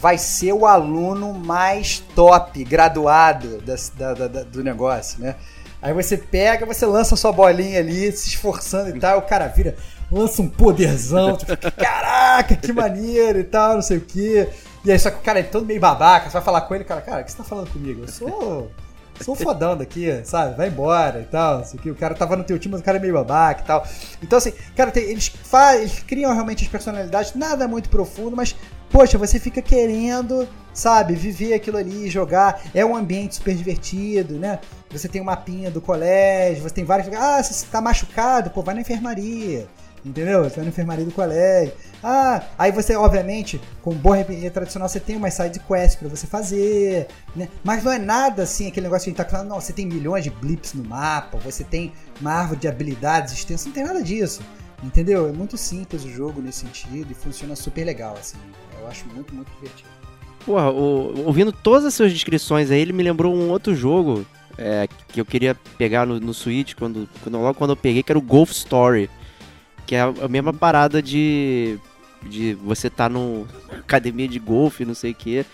vai 0.00 0.16
ser 0.16 0.52
o 0.52 0.66
aluno 0.66 1.34
mais 1.34 1.98
top, 2.14 2.64
graduado 2.64 3.60
da, 3.60 4.14
da, 4.14 4.28
da, 4.28 4.42
do 4.42 4.64
negócio, 4.64 5.20
né? 5.20 5.36
Aí 5.82 5.92
você 5.92 6.16
pega, 6.16 6.66
você 6.66 6.84
lança 6.84 7.16
sua 7.16 7.32
bolinha 7.32 7.78
ali, 7.78 8.10
se 8.12 8.28
esforçando 8.28 8.94
e 8.96 9.00
tal, 9.00 9.18
o 9.18 9.22
cara 9.22 9.46
vira, 9.46 9.76
lança 10.10 10.42
um 10.42 10.48
poderzão, 10.48 11.36
tipo, 11.36 11.52
caraca, 11.72 12.56
que 12.56 12.72
maneiro 12.72 13.40
e 13.40 13.44
tal, 13.44 13.74
não 13.74 13.82
sei 13.82 13.98
o 13.98 14.00
quê. 14.00 14.48
E 14.84 14.90
aí 14.90 14.98
só 14.98 15.10
que 15.10 15.18
o 15.18 15.22
cara 15.22 15.40
é 15.40 15.42
todo 15.42 15.66
meio 15.66 15.80
babaca, 15.80 16.26
você 16.26 16.32
vai 16.32 16.42
falar 16.42 16.62
com 16.62 16.74
ele, 16.74 16.84
cara, 16.84 17.00
cara, 17.00 17.20
o 17.22 17.24
que 17.24 17.30
você 17.30 17.38
tá 17.38 17.44
falando 17.44 17.70
comigo? 17.70 18.02
Eu 18.02 18.08
sou 18.08 18.70
sou 19.22 19.34
fodão 19.34 19.76
daqui, 19.76 20.20
sabe? 20.24 20.56
Vai 20.56 20.68
embora 20.68 21.20
e 21.20 21.24
tal. 21.24 21.62
O 21.86 21.94
cara 21.94 22.14
tava 22.14 22.36
no 22.36 22.44
teu 22.44 22.58
time, 22.58 22.72
mas 22.72 22.80
o 22.80 22.84
cara 22.84 22.98
é 22.98 23.00
meio 23.00 23.14
babaca 23.14 23.62
e 23.62 23.64
tal. 23.64 23.86
Então, 24.22 24.38
assim, 24.38 24.52
cara, 24.76 24.90
tem, 24.90 25.04
eles, 25.04 25.28
faz, 25.28 25.80
eles 25.80 25.98
criam 26.00 26.32
realmente 26.32 26.64
as 26.64 26.70
personalidades, 26.70 27.34
nada 27.34 27.68
muito 27.68 27.88
profundo, 27.88 28.36
mas, 28.36 28.56
poxa, 28.90 29.18
você 29.18 29.38
fica 29.38 29.60
querendo, 29.60 30.48
sabe, 30.72 31.14
viver 31.14 31.54
aquilo 31.54 31.76
ali, 31.76 32.08
jogar. 32.08 32.62
É 32.74 32.84
um 32.84 32.96
ambiente 32.96 33.36
super 33.36 33.54
divertido, 33.54 34.38
né? 34.38 34.58
Você 34.90 35.08
tem 35.08 35.20
um 35.20 35.24
mapinha 35.24 35.70
do 35.70 35.80
colégio, 35.80 36.62
você 36.62 36.74
tem 36.74 36.84
vários. 36.84 37.14
Ah, 37.16 37.42
você 37.42 37.66
tá 37.66 37.80
machucado, 37.80 38.50
pô, 38.50 38.62
vai 38.62 38.74
na 38.74 38.80
enfermaria. 38.80 39.68
Entendeu? 40.04 40.44
Você 40.44 40.56
vai 40.56 40.64
na 40.64 40.70
enfermaria 40.70 41.04
do 41.04 41.12
colégio. 41.12 41.74
Ah, 42.02 42.42
aí 42.58 42.72
você, 42.72 42.96
obviamente, 42.96 43.60
com 43.82 43.94
boa 43.94 44.18
RPG 44.20 44.50
tradicional, 44.50 44.88
você 44.88 44.98
tem 44.98 45.16
uma 45.16 45.30
side 45.30 45.60
quest 45.60 45.98
para 45.98 46.08
você 46.08 46.26
fazer, 46.26 47.06
né? 47.36 47.48
Mas 47.62 47.84
não 47.84 47.92
é 47.92 47.98
nada 47.98 48.44
assim, 48.44 48.68
aquele 48.68 48.86
negócio 48.86 49.04
que 49.04 49.10
a 49.10 49.12
gente 49.12 49.24
tá 49.24 49.30
falando, 49.30 49.48
não, 49.48 49.60
você 49.60 49.72
tem 49.72 49.86
milhões 49.86 50.24
de 50.24 50.30
blips 50.30 50.72
no 50.72 50.82
mapa, 50.82 51.36
você 51.38 51.62
tem 51.62 51.92
uma 52.20 52.32
árvore 52.32 52.60
de 52.60 52.68
habilidades 52.68 53.34
extensa, 53.34 53.66
não 53.66 53.74
tem 53.74 53.84
nada 53.84 54.02
disso. 54.02 54.40
Entendeu? 54.82 55.28
É 55.28 55.32
muito 55.32 55.58
simples 55.58 56.04
o 56.04 56.10
jogo 56.10 56.40
nesse 56.40 56.60
sentido 56.60 57.10
e 57.10 57.14
funciona 57.14 57.54
super 57.54 57.84
legal, 57.84 58.16
assim. 58.18 58.38
Eu 58.80 58.88
acho 58.88 59.06
muito, 59.08 59.34
muito 59.34 59.52
divertido. 59.52 59.90
Porra, 60.46 60.70
o, 60.70 61.26
ouvindo 61.26 61.52
todas 61.52 61.84
as 61.84 61.92
suas 61.92 62.12
descrições 62.12 62.70
aí, 62.70 62.80
ele 62.80 62.94
me 62.94 63.02
lembrou 63.02 63.34
um 63.34 63.50
outro 63.50 63.74
jogo 63.74 64.24
é, 64.56 64.88
que 65.08 65.20
eu 65.20 65.24
queria 65.24 65.54
pegar 65.76 66.06
no, 66.06 66.18
no 66.18 66.32
Switch, 66.32 66.74
quando, 66.74 67.08
quando, 67.22 67.38
logo 67.38 67.54
quando 67.54 67.70
eu 67.70 67.76
peguei, 67.76 68.02
que 68.02 68.10
era 68.10 68.18
o 68.18 68.22
Golf 68.22 68.50
Story. 68.52 69.10
Que 69.86 69.94
é 69.94 70.02
a 70.02 70.28
mesma 70.28 70.52
parada 70.52 71.02
de 71.02 71.78
de 72.22 72.54
você 72.54 72.88
estar 72.88 73.04
tá 73.04 73.08
numa 73.08 73.46
academia 73.78 74.28
de 74.28 74.38
golfe, 74.38 74.84
não 74.84 74.94
sei 74.94 75.12
o 75.12 75.14
que, 75.14 75.44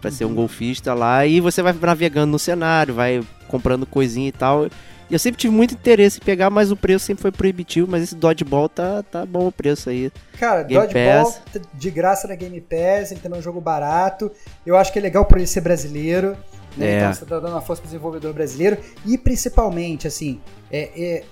para 0.00 0.10
ser 0.10 0.24
um 0.24 0.28
uhum. 0.28 0.34
golfista 0.34 0.92
lá, 0.92 1.24
e 1.26 1.40
você 1.40 1.62
vai 1.62 1.72
navegando 1.72 2.32
no 2.32 2.38
cenário, 2.38 2.94
vai 2.94 3.22
comprando 3.48 3.86
coisinha 3.86 4.28
e 4.28 4.32
tal. 4.32 4.66
E 5.08 5.14
eu 5.14 5.18
sempre 5.20 5.40
tive 5.40 5.54
muito 5.54 5.72
interesse 5.72 6.18
em 6.18 6.24
pegar, 6.24 6.50
mas 6.50 6.72
o 6.72 6.76
preço 6.76 7.04
sempre 7.04 7.22
foi 7.22 7.30
proibitivo, 7.30 7.88
mas 7.88 8.02
esse 8.02 8.16
Dodgeball 8.16 8.68
tá, 8.68 9.04
tá 9.04 9.24
bom 9.24 9.46
o 9.46 9.52
preço 9.52 9.88
aí. 9.88 10.10
Cara, 10.38 10.64
Game 10.64 10.80
Dodgeball 10.80 11.32
Pass. 11.32 11.62
de 11.72 11.90
graça 11.92 12.26
na 12.26 12.34
Game 12.34 12.60
Pass, 12.60 13.12
ele 13.12 13.20
também 13.20 13.36
é 13.36 13.40
um 13.40 13.42
jogo 13.42 13.60
barato. 13.60 14.32
Eu 14.64 14.76
acho 14.76 14.92
que 14.92 14.98
é 14.98 15.02
legal 15.02 15.24
por 15.24 15.38
ele 15.38 15.46
ser 15.46 15.60
brasileiro. 15.60 16.36
Né? 16.76 16.86
É. 16.88 16.98
Então 16.98 17.14
você 17.14 17.24
tá 17.24 17.38
dando 17.38 17.52
uma 17.52 17.60
força 17.60 17.80
pro 17.80 17.88
desenvolvedor 17.88 18.34
brasileiro 18.34 18.78
e 19.06 19.16
principalmente, 19.16 20.08
assim, 20.08 20.40
é, 20.72 20.90
é, 20.96 21.24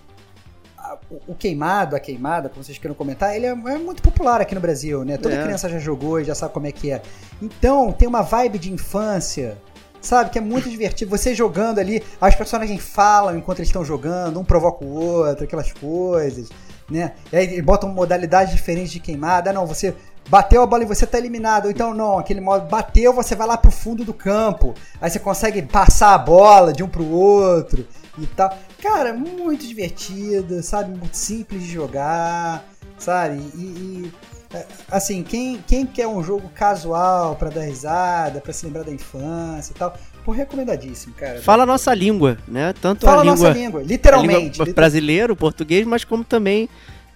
o- 1.28 1.34
queimado, 1.34 1.96
a 1.96 2.00
queimada, 2.00 2.48
como 2.48 2.62
vocês 2.64 2.78
queiram 2.78 2.94
comentar, 2.94 3.34
ele 3.34 3.46
é, 3.46 3.50
é 3.50 3.78
muito 3.78 4.02
popular 4.02 4.40
aqui 4.40 4.54
no 4.54 4.60
Brasil, 4.60 5.04
né? 5.04 5.16
Toda 5.16 5.34
É. 5.34 5.42
criança 5.42 5.68
já 5.68 5.78
jogou 5.78 6.20
e 6.20 6.24
já 6.24 6.34
sabe 6.34 6.52
como 6.52 6.66
é 6.66 6.72
que 6.72 6.90
é. 6.90 7.02
Então 7.40 7.92
tem 7.92 8.06
uma 8.08 8.22
vibe 8.22 8.58
de 8.58 8.72
infância. 8.72 9.56
Sabe, 10.00 10.28
que 10.28 10.36
é 10.38 10.40
muito 10.42 10.68
divertido. 10.68 11.10
Você 11.10 11.34
jogando 11.34 11.78
ali, 11.78 12.02
as 12.20 12.34
personagens 12.34 12.78
falam 12.82 13.38
enquanto 13.38 13.60
eles 13.60 13.70
estão 13.70 13.82
jogando, 13.82 14.38
um 14.38 14.44
provoca 14.44 14.84
o 14.84 14.92
outro, 14.92 15.44
aquelas 15.44 15.72
coisas, 15.72 16.50
né? 16.90 17.12
E 17.32 17.36
aí 17.38 17.62
botam 17.62 17.88
modalidades 17.88 18.52
diferentes 18.54 18.92
de 18.92 19.00
queimada. 19.00 19.48
Ah, 19.48 19.52
não, 19.54 19.64
você 19.66 19.94
bateu 20.28 20.60
a 20.62 20.66
bola 20.66 20.82
e 20.82 20.86
você 20.86 21.06
tá 21.06 21.16
eliminado. 21.16 21.64
Ou 21.64 21.70
então, 21.70 21.94
não, 21.94 22.18
aquele 22.18 22.42
modo 22.42 22.68
bateu, 22.68 23.14
você 23.14 23.34
vai 23.34 23.46
lá 23.46 23.56
pro 23.56 23.70
fundo 23.70 24.04
do 24.04 24.12
campo. 24.12 24.74
Aí 25.00 25.08
você 25.08 25.18
consegue 25.18 25.62
passar 25.62 26.12
a 26.12 26.18
bola 26.18 26.70
de 26.70 26.82
um 26.82 26.88
pro 26.88 27.08
outro 27.10 27.86
e 28.18 28.26
tal. 28.26 28.56
Cara, 28.82 29.12
muito 29.12 29.66
divertido, 29.66 30.62
sabe? 30.62 30.96
Muito 30.96 31.16
simples 31.16 31.62
de 31.62 31.70
jogar, 31.72 32.64
sabe? 32.98 33.38
E, 33.56 33.60
e, 33.60 34.12
é, 34.52 34.66
assim, 34.90 35.22
quem, 35.22 35.58
quem 35.66 35.84
quer 35.86 36.06
um 36.06 36.22
jogo 36.22 36.48
casual 36.54 37.36
pra 37.36 37.50
dar 37.50 37.62
risada, 37.62 38.40
pra 38.40 38.52
se 38.52 38.64
lembrar 38.66 38.84
da 38.84 38.92
infância 38.92 39.72
e 39.72 39.74
tal, 39.74 39.96
pô, 40.24 40.32
recomendadíssimo, 40.32 41.14
cara. 41.14 41.40
Fala 41.42 41.64
a 41.64 41.66
nossa 41.66 41.92
língua, 41.94 42.38
né? 42.46 42.72
Tanto 42.80 43.04
Fala 43.06 43.22
a 43.22 43.24
língua, 43.24 43.48
nossa 43.48 43.58
língua, 43.58 43.82
literalmente. 43.82 44.34
língua 44.52 44.64
liter- 44.66 44.74
brasileira, 44.74 45.32
o 45.32 45.36
português, 45.36 45.86
mas 45.86 46.04
como 46.04 46.22
também, 46.24 46.68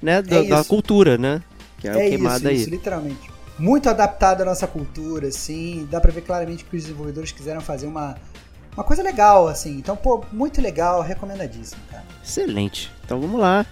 né, 0.03 0.21
da, 0.23 0.37
É 0.37 0.43
da 0.45 0.65
cultura, 0.65 1.17
né? 1.17 1.41
Que 1.79 1.87
é, 1.89 1.93
o 1.93 1.99
É 2.01 2.09
queimado 2.09 2.39
isso, 2.39 2.49
aí. 2.49 2.57
isso, 2.57 2.71
literalmente. 2.71 3.31
Muito 3.57 3.89
adaptado 3.89 4.43
à 4.43 4.45
nossa 4.45 4.67
cultura, 4.69 5.29
assim. 5.29 5.87
Dá 5.91 6.01
pra 6.01 6.11
ver 6.13 6.21
claramente 6.23 6.65
que 6.65 6.77
os 6.77 6.83
desenvolvedores 6.83 7.33
quiseram 7.33 7.61
fazer 7.61 7.87
uma, 7.87 8.17
uma 8.79 8.85
coisa 8.85 9.03
legal, 9.03 9.49
assim. 9.49 9.77
Então, 9.77 9.97
pô, 9.97 10.25
muito 10.33 10.61
legal, 10.61 11.03
recomendadíssimo, 11.03 11.81
cara. 11.91 12.05
Excelente. 12.25 12.91
Então 13.05 13.21
vamos 13.21 13.41
lá. 13.41 13.67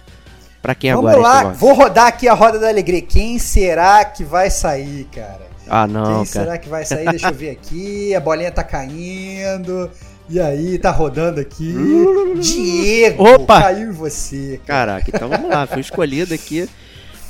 Pra 0.61 0.75
quem 0.75 0.93
Vamos 0.93 1.09
agora 1.11 1.21
lá, 1.21 1.33
esse 1.35 1.43
negócio? 1.45 1.59
vou 1.59 1.73
rodar 1.73 2.07
aqui 2.07 2.27
a 2.27 2.33
roda 2.33 2.59
da 2.59 2.67
alegria. 2.67 3.01
Quem 3.01 3.39
será 3.39 4.03
que 4.03 4.23
vai 4.25 4.49
sair, 4.49 5.05
cara? 5.05 5.47
Ah, 5.69 5.87
não, 5.87 6.03
Quem 6.03 6.13
cara. 6.13 6.45
será 6.45 6.57
que 6.57 6.67
vai 6.67 6.83
sair? 6.85 7.05
Deixa 7.09 7.27
eu 7.29 7.33
ver 7.33 7.51
aqui. 7.51 8.13
A 8.15 8.19
bolinha 8.19 8.51
tá 8.51 8.63
caindo. 8.63 9.89
E 10.29 10.41
aí, 10.41 10.77
tá 10.77 10.91
rodando 10.91 11.39
aqui. 11.39 11.73
Diego! 12.41 13.23
Opa! 13.35 13.61
Caiu 13.61 13.89
em 13.89 13.93
você. 13.93 14.59
cara. 14.65 14.91
Caraca, 15.01 15.11
então 15.15 15.29
vamos 15.29 15.49
lá. 15.49 15.65
Foi 15.67 15.79
escolhido 15.79 16.33
aqui. 16.33 16.69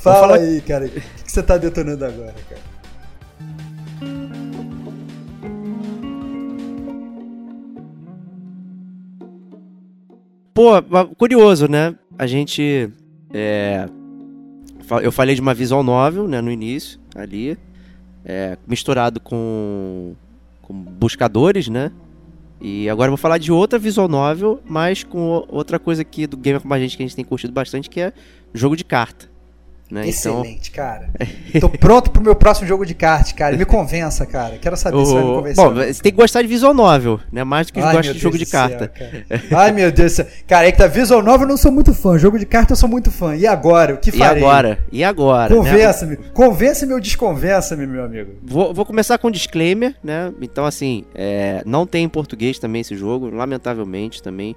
Fala 0.01 0.19
falar- 0.19 0.35
aí, 0.37 0.61
cara. 0.61 0.85
O 0.85 0.89
que 0.89 1.01
que 1.23 1.31
você 1.31 1.43
tá 1.43 1.57
detonando 1.57 2.05
agora, 2.05 2.33
cara? 2.49 2.61
Pô, 10.57 10.71
curioso, 11.15 11.67
né? 11.67 11.93
A 12.17 12.25
gente. 12.25 12.89
é, 13.31 13.87
eu 15.03 15.11
falei 15.11 15.35
de 15.35 15.41
uma 15.41 15.53
visual 15.53 15.83
novel, 15.83 16.27
né, 16.27 16.41
no 16.41 16.49
início, 16.49 16.99
ali. 17.13 17.55
é, 18.25 18.57
misturado 18.65 19.19
com, 19.19 20.15
com 20.63 20.73
buscadores, 20.73 21.67
né? 21.67 21.91
E 22.59 22.89
agora 22.89 23.09
eu 23.09 23.11
vou 23.11 23.17
falar 23.17 23.37
de 23.37 23.51
outra 23.51 23.77
visual 23.77 24.07
novel, 24.07 24.59
mas 24.65 25.03
com 25.03 25.45
outra 25.47 25.77
coisa 25.77 26.01
aqui 26.01 26.25
do 26.25 26.35
Gamer 26.35 26.59
Como 26.59 26.73
a 26.73 26.79
Gente 26.79 26.97
que 26.97 27.03
a 27.03 27.05
gente 27.05 27.15
tem 27.15 27.23
curtido 27.23 27.53
bastante, 27.53 27.87
que 27.87 27.99
é 27.99 28.11
jogo 28.51 28.75
de 28.75 28.83
carta. 28.83 29.29
Né? 29.89 30.01
Então, 30.01 30.41
Excelente, 30.41 30.69
cara. 30.71 31.09
Tô 31.61 31.69
pronto 31.69 32.11
pro 32.11 32.21
meu 32.21 32.35
próximo 32.35 32.67
jogo 32.67 32.85
de 32.85 32.93
kart, 32.93 33.33
cara. 33.33 33.55
Me 33.55 33.63
convença, 33.63 34.25
cara. 34.25 34.57
Quero 34.57 34.75
saber 34.75 35.05
se 35.05 35.13
vai 35.13 35.23
me 35.23 35.29
o... 35.29 35.35
convencer. 35.35 35.63
Bom, 35.63 35.73
você 35.73 36.01
tem 36.03 36.11
que 36.11 36.17
gostar 36.17 36.41
de 36.41 36.47
visual 36.49 36.73
novel, 36.73 37.19
né? 37.31 37.41
Mais 37.45 37.67
do 37.67 37.73
que 37.73 37.79
Ai, 37.79 37.95
gosta 37.95 38.03
meu 38.11 38.13
de 38.13 38.19
jogo 38.19 38.37
Deus 38.37 38.39
de 38.39 38.45
do 38.45 38.51
céu, 38.51 38.69
carta. 38.69 38.87
cara. 38.89 39.43
Ai, 39.63 39.71
meu 39.71 39.89
Deus 39.89 40.11
do 40.11 40.15
céu. 40.17 40.27
Cara, 40.45 40.67
é 40.67 40.71
que 40.73 40.77
tá 40.77 40.87
Visual 40.87 41.23
Novel 41.23 41.43
eu 41.43 41.47
não 41.47 41.57
sou 41.57 41.71
muito 41.71 41.93
fã. 41.93 42.17
Jogo 42.17 42.37
de 42.37 42.45
carta 42.45 42.73
eu 42.73 42.77
sou 42.77 42.89
muito 42.89 43.09
fã. 43.11 43.33
E 43.35 43.47
agora? 43.47 43.93
O 43.93 43.97
que 43.97 44.09
E 44.09 44.17
farei? 44.17 44.43
agora? 44.43 44.79
E 44.91 45.03
agora? 45.05 45.49
né? 45.49 45.55
Convença-me. 45.55 46.17
Convença-me 46.33 46.93
ou 46.93 46.99
desconvença-me, 46.99 47.87
meu 47.87 48.03
amigo. 48.03 48.31
Vou, 48.43 48.73
vou 48.73 48.85
começar 48.85 49.17
com 49.17 49.29
um 49.29 49.31
disclaimer, 49.31 49.95
né? 50.03 50.33
Então, 50.41 50.65
assim, 50.65 51.05
é, 51.15 51.63
não 51.65 51.87
tem 51.87 52.03
em 52.03 52.09
português 52.09 52.59
também 52.59 52.81
esse 52.81 52.95
jogo, 52.95 53.29
lamentavelmente 53.29 54.21
também. 54.21 54.53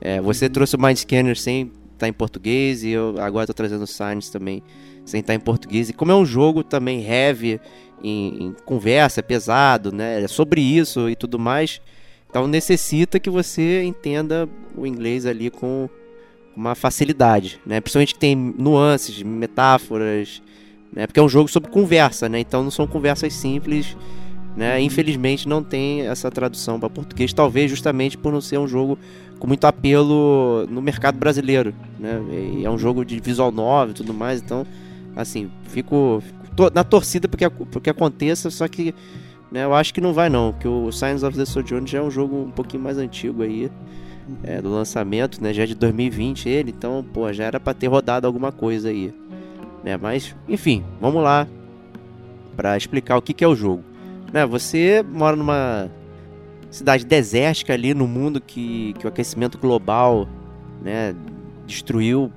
É, 0.00 0.18
você 0.20 0.48
trouxe 0.48 0.76
o 0.76 0.80
Mind 0.82 0.96
Scanner 0.96 1.36
sem 1.38 1.70
estar 2.02 2.08
em 2.08 2.12
português 2.12 2.82
e 2.82 2.90
eu 2.90 3.14
agora 3.18 3.46
tô 3.46 3.54
trazendo 3.54 3.84
o 3.84 3.86
Science 3.86 4.30
também 4.30 4.62
sem 5.04 5.20
estar 5.20 5.34
em 5.34 5.40
português. 5.40 5.88
E 5.88 5.92
como 5.92 6.10
é 6.10 6.14
um 6.14 6.24
jogo 6.24 6.62
também 6.62 7.04
heavy 7.04 7.60
em, 8.02 8.46
em 8.46 8.56
conversa, 8.64 9.20
é 9.20 9.22
pesado, 9.22 9.92
né? 9.92 10.22
É 10.22 10.28
sobre 10.28 10.60
isso 10.60 11.08
e 11.08 11.16
tudo 11.16 11.38
mais. 11.38 11.80
Então 12.28 12.46
necessita 12.46 13.20
que 13.20 13.30
você 13.30 13.82
entenda 13.82 14.48
o 14.76 14.86
inglês 14.86 15.26
ali 15.26 15.50
com 15.50 15.88
uma 16.56 16.74
facilidade, 16.74 17.60
né? 17.64 17.80
Principalmente 17.80 18.14
que 18.14 18.20
tem 18.20 18.34
nuances, 18.34 19.22
metáforas, 19.22 20.42
né? 20.92 21.06
Porque 21.06 21.20
é 21.20 21.22
um 21.22 21.28
jogo 21.28 21.48
sobre 21.48 21.70
conversa, 21.70 22.28
né? 22.28 22.40
Então 22.40 22.62
não 22.62 22.70
são 22.70 22.86
conversas 22.86 23.32
simples, 23.32 23.96
né? 24.56 24.80
Infelizmente 24.80 25.48
não 25.48 25.62
tem 25.62 26.02
essa 26.02 26.30
tradução 26.30 26.78
para 26.78 26.90
português, 26.90 27.32
talvez 27.32 27.70
justamente 27.70 28.18
por 28.18 28.32
não 28.32 28.40
ser 28.40 28.58
um 28.58 28.68
jogo 28.68 28.98
com 29.38 29.46
muito 29.46 29.64
apelo 29.64 30.66
no 30.68 30.80
mercado 30.80 31.18
brasileiro, 31.18 31.74
né? 31.98 32.20
E 32.58 32.64
é 32.64 32.70
um 32.70 32.78
jogo 32.78 33.04
de 33.04 33.18
visual 33.20 33.50
novel 33.50 33.90
e 33.90 33.94
tudo 33.94 34.14
mais, 34.14 34.42
então 34.42 34.66
assim, 35.16 35.50
fico, 35.64 36.22
fico 36.44 36.70
na 36.74 36.84
torcida 36.84 37.28
porque 37.28 37.48
porque 37.48 37.90
aconteça, 37.90 38.50
só 38.50 38.68
que 38.68 38.94
né, 39.50 39.64
eu 39.64 39.74
acho 39.74 39.92
que 39.92 40.00
não 40.00 40.14
vai 40.14 40.30
não, 40.30 40.52
porque 40.52 40.66
o 40.66 40.90
Signs 40.90 41.22
of 41.22 41.36
the 41.36 41.44
Sojourner 41.44 41.86
já 41.86 41.98
é 41.98 42.02
um 42.02 42.10
jogo 42.10 42.36
um 42.36 42.50
pouquinho 42.50 42.82
mais 42.82 42.96
antigo 42.96 43.42
aí, 43.42 43.70
é, 44.42 44.62
do 44.62 44.70
lançamento, 44.70 45.42
né? 45.42 45.52
Já 45.52 45.64
é 45.64 45.66
de 45.66 45.74
2020 45.74 46.48
ele, 46.48 46.70
então, 46.70 47.04
pô, 47.12 47.30
já 47.32 47.44
era 47.44 47.60
para 47.60 47.74
ter 47.74 47.86
rodado 47.86 48.26
alguma 48.26 48.50
coisa 48.50 48.88
aí, 48.88 49.12
né? 49.84 49.96
Mas, 49.96 50.34
enfim, 50.48 50.82
vamos 51.00 51.22
lá 51.22 51.46
para 52.56 52.76
explicar 52.76 53.16
o 53.16 53.22
que, 53.22 53.34
que 53.34 53.44
é 53.44 53.48
o 53.48 53.54
jogo. 53.54 53.84
Né, 54.32 54.46
você 54.46 55.04
mora 55.06 55.36
numa 55.36 55.90
cidade 56.70 57.04
desértica 57.04 57.74
ali 57.74 57.92
no 57.92 58.08
mundo 58.08 58.40
que, 58.40 58.94
que 58.98 59.04
o 59.04 59.08
aquecimento 59.08 59.58
global, 59.58 60.26
né, 60.82 61.14
destruiu 61.66 62.32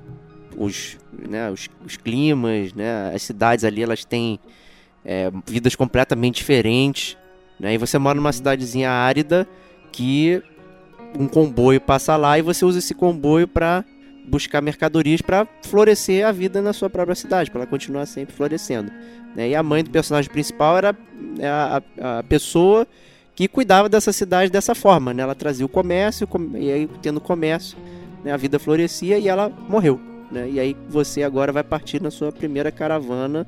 os, 0.56 0.98
né, 1.28 1.50
os, 1.50 1.68
os 1.84 1.96
climas, 1.96 2.72
né? 2.72 3.12
As 3.14 3.22
cidades 3.22 3.64
ali, 3.64 3.82
elas 3.82 4.04
têm 4.04 4.38
é, 5.04 5.30
vidas 5.46 5.74
completamente 5.74 6.36
diferentes, 6.36 7.16
né? 7.58 7.74
E 7.74 7.78
você 7.78 7.98
mora 7.98 8.16
numa 8.16 8.32
cidadezinha 8.32 8.90
árida 8.90 9.46
que 9.92 10.42
um 11.18 11.26
comboio 11.26 11.80
passa 11.80 12.16
lá 12.16 12.38
e 12.38 12.42
você 12.42 12.64
usa 12.64 12.78
esse 12.78 12.94
comboio 12.94 13.48
para 13.48 13.84
buscar 14.26 14.60
mercadorias 14.60 15.20
para 15.22 15.46
florescer 15.62 16.26
a 16.26 16.32
vida 16.32 16.60
na 16.60 16.72
sua 16.72 16.90
própria 16.90 17.14
cidade, 17.14 17.50
para 17.50 17.60
ela 17.62 17.70
continuar 17.70 18.06
sempre 18.06 18.34
florescendo. 18.34 18.90
né? 19.34 19.50
E 19.50 19.54
a 19.54 19.62
mãe 19.62 19.84
do 19.84 19.90
personagem 19.90 20.30
principal 20.30 20.76
era 20.78 20.96
é, 21.38 21.46
a, 21.48 21.82
a- 22.00 22.22
pessoa 22.22 22.86
que 23.34 23.46
cuidava 23.46 23.88
dessa 23.88 24.12
cidade 24.12 24.50
dessa 24.50 24.74
forma, 24.74 25.12
né? 25.12 25.22
Ela 25.22 25.34
trazia 25.34 25.64
o 25.66 25.68
comércio, 25.68 26.26
com- 26.26 26.50
e 26.56 26.70
aí 26.72 26.88
tendo 27.02 27.20
comércio, 27.20 27.76
né, 28.24 28.32
a 28.32 28.36
vida 28.36 28.58
florescia 28.58 29.18
e 29.18 29.28
ela 29.28 29.50
morreu. 29.68 30.00
Né? 30.32 30.48
E 30.50 30.58
aí 30.60 30.76
você 30.88 31.22
agora 31.22 31.52
vai 31.52 31.62
partir 31.62 32.00
na 32.02 32.10
sua 32.10 32.32
primeira 32.32 32.72
caravana 32.72 33.46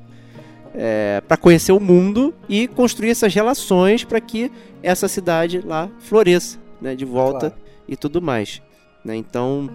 para 1.27 1.35
conhecer 1.37 1.71
o 1.71 1.79
mundo 1.79 2.33
e 2.47 2.67
construir 2.67 3.09
essas 3.09 3.33
relações 3.33 4.03
para 4.03 4.21
que 4.21 4.51
essa 4.83 5.07
cidade 5.07 5.59
lá 5.65 5.89
floresça, 5.99 6.59
né, 6.79 6.95
de 6.95 7.03
volta 7.05 7.49
Claro. 7.49 7.55
e 7.87 7.95
tudo 7.97 8.21
mais. 8.21 8.61
né? 9.03 9.15
Então 9.15 9.67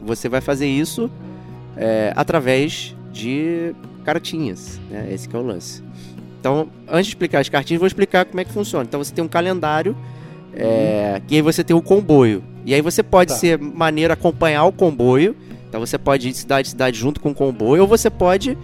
você 0.00 0.28
vai 0.28 0.40
fazer 0.40 0.66
isso 0.66 1.10
é, 1.76 2.12
através 2.16 2.94
de 3.12 3.74
cartinhas, 4.04 4.80
né? 4.90 5.08
Esse 5.10 5.28
que 5.28 5.34
é 5.34 5.38
o 5.38 5.42
lance. 5.42 5.82
Então, 6.38 6.68
antes 6.86 7.06
de 7.06 7.10
explicar 7.12 7.40
as 7.40 7.48
cartinhas, 7.48 7.80
vou 7.80 7.86
explicar 7.86 8.24
como 8.24 8.40
é 8.40 8.44
que 8.44 8.52
funciona. 8.52 8.84
Então 8.84 9.02
você 9.02 9.12
tem 9.12 9.24
um 9.24 9.28
calendário 9.28 9.96
é, 10.54 11.20
e 11.28 11.36
aí 11.36 11.42
você 11.42 11.64
tem 11.64 11.74
o 11.74 11.82
comboio. 11.82 12.42
E 12.64 12.72
aí 12.74 12.80
você 12.80 13.02
pode 13.02 13.32
Tá. 13.32 13.38
ser 13.38 13.58
maneiro 13.58 14.12
acompanhar 14.12 14.64
o 14.64 14.72
comboio. 14.72 15.34
Então 15.68 15.80
você 15.80 15.98
pode 15.98 16.28
ir 16.28 16.32
de 16.32 16.38
cidade 16.38 16.68
em 16.68 16.70
cidade 16.70 16.96
junto 16.98 17.20
com 17.20 17.30
o 17.30 17.34
comboio, 17.34 17.82
ou 17.82 17.88
você 17.88 18.08
pode 18.08 18.56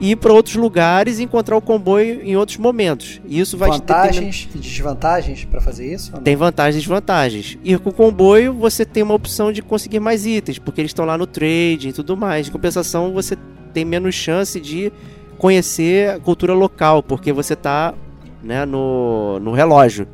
ir 0.00 0.16
para 0.16 0.32
outros 0.32 0.56
lugares 0.56 1.18
e 1.18 1.22
encontrar 1.22 1.56
o 1.56 1.60
comboio 1.60 2.20
em 2.22 2.36
outros 2.36 2.58
momentos. 2.58 3.20
E 3.26 3.40
isso 3.40 3.56
vai 3.56 3.70
Vantagens 3.70 4.48
e 4.54 4.58
desvantagens 4.58 5.44
pra 5.44 5.60
fazer 5.60 5.92
isso? 5.94 6.12
tem 6.18 6.36
vantagens 6.36 6.76
e 6.76 6.78
desvantagens. 6.86 7.58
Ir 7.64 7.78
com 7.78 7.90
o 7.90 7.92
comboio, 7.92 8.52
você 8.52 8.84
tem 8.84 9.02
uma 9.02 9.14
opção 9.14 9.50
de 9.52 9.62
conseguir 9.62 10.00
mais 10.00 10.26
itens, 10.26 10.58
porque 10.58 10.80
eles 10.80 10.90
estão 10.90 11.04
lá 11.04 11.16
no 11.16 11.26
trade 11.26 11.88
e 11.88 11.92
tudo 11.92 12.16
mais. 12.16 12.48
Em 12.48 12.52
compensação, 12.52 13.12
você 13.12 13.36
tem 13.72 13.84
menos 13.84 14.14
chance 14.14 14.60
de 14.60 14.92
conhecer 15.38 16.10
a 16.10 16.18
cultura 16.20 16.54
local, 16.54 17.02
porque 17.02 17.32
você 17.32 17.52
está 17.54 17.94
né, 18.42 18.64
no, 18.64 19.38
no 19.40 19.52
relógio. 19.52 20.06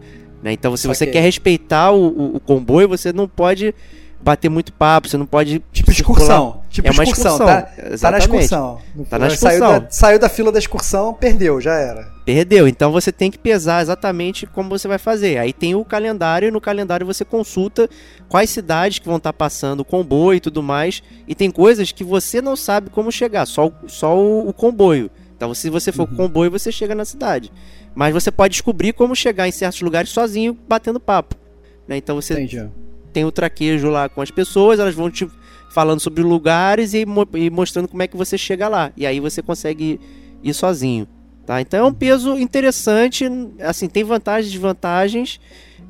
né? 0.43 0.53
Então, 0.53 0.77
se 0.77 0.87
você 0.87 1.07
quer 1.07 1.21
respeitar 1.21 1.91
o, 1.93 2.07
o- 2.09 2.37
o 2.37 2.41
comboio, 2.41 2.89
você 2.89 3.13
não 3.13 3.29
pode 3.29 3.75
bater 4.23 4.49
muito 4.49 4.73
papo, 4.73 5.09
você 5.09 5.17
não 5.17 5.27
pode 5.27 5.63
Tipo 5.73 5.93
circular- 5.93 6.21
excursão. 6.23 6.62
Tipo 6.73 6.89
é 6.89 6.91
uma 6.91 7.05
excursão, 7.05 7.33
excursão. 7.33 7.47
tá, 7.47 7.99
tá 8.01 8.11
na 8.11 8.19
excursão. 8.19 8.79
Tá 9.11 9.19
na 9.19 9.31
Saiu 9.31 9.57
excursão. 9.59 9.81
da, 9.81 9.91
saiu 9.91 10.19
da 10.19 10.29
fila 10.29 10.51
da 10.51 10.59
excursão, 10.59 11.13
perdeu, 11.13 11.61
já 11.61 11.75
era. 11.75 12.11
Perdeu. 12.25 12.67
Então 12.67 12.91
você 12.91 13.13
tem 13.13 13.31
que 13.31 13.39
pesar 13.39 13.83
exatamente 13.83 14.47
como 14.47 14.71
você 14.71 14.89
vai 14.89 14.97
fazer. 14.99 15.37
Aí 15.39 15.53
tem 15.53 15.75
o 15.75 15.85
calendário, 15.85 16.49
e 16.49 16.51
no 16.51 16.61
calendário 16.63 17.05
você 17.07 17.25
consulta 17.27 17.89
quais 18.29 18.49
cidades 18.49 18.99
que 18.99 19.07
vão 19.07 19.19
estar 19.19 19.35
passando 19.35 19.81
o 19.81 19.85
comboio 19.85 20.39
e 20.39 20.41
tudo 20.41 20.63
mais. 20.63 21.03
E 21.29 21.35
tem 21.35 21.51
coisas 21.51 21.93
que 21.93 22.03
você 22.03 22.41
não 22.41 22.57
sabe 22.57 22.89
como 22.91 23.13
chegar, 23.13 23.45
só, 23.47 23.67
o- 23.67 23.73
só 23.89 24.17
o, 24.17 24.49
o 24.49 24.53
comboio. 24.55 25.11
Então, 25.37 25.53
se 25.55 25.69
você 25.69 25.93
for 25.93 26.07
com 26.07 26.15
o 26.15 26.17
comboio, 26.17 26.51
você 26.51 26.73
chega 26.73 26.95
na 26.95 27.05
cidade. 27.05 27.53
Mas 27.95 28.15
você 28.15 28.31
pode 28.31 28.53
descobrir 28.53 28.93
como 28.95 29.15
chegar 29.15 29.47
em 29.47 29.53
certos 29.53 29.83
lugares 29.83 30.09
sozinho, 30.09 30.57
batendo 30.67 30.99
papo. 31.01 31.35
né? 31.87 31.97
Então 31.99 32.15
você 32.17 32.33
Entendi. 32.35 32.67
tem 33.13 33.25
o 33.27 33.33
traquejo 33.33 33.91
lá 33.91 34.09
com 34.09 34.23
as 34.23 34.31
pessoas, 34.31 34.79
elas 34.79 34.95
vão 34.95 35.11
te 35.11 35.29
falando 35.73 36.01
sobre 36.01 36.23
lugares 36.23 36.93
e, 36.95 37.07
mo- 37.07 37.27
e 37.35 37.49
mostrando 37.49 37.89
como 37.89 38.03
é 38.03 38.07
que 38.07 38.17
você 38.17 38.37
chega 38.37 38.69
lá. 38.69 38.93
E 38.97 39.07
aí 39.07 39.19
você 39.21 39.41
consegue 39.43 39.99
ir, 40.43 40.55
sozinho. 40.55 41.09
Tá? 41.47 41.61
Então 41.61 41.81
é 41.81 41.89
um 41.89 41.93
peso 41.93 42.39
interessante, 42.39 43.25
assim, 43.61 43.89
tem 43.89 44.05
vantagens 44.05 44.49
e 44.49 44.53
desvantagens. 44.53 45.41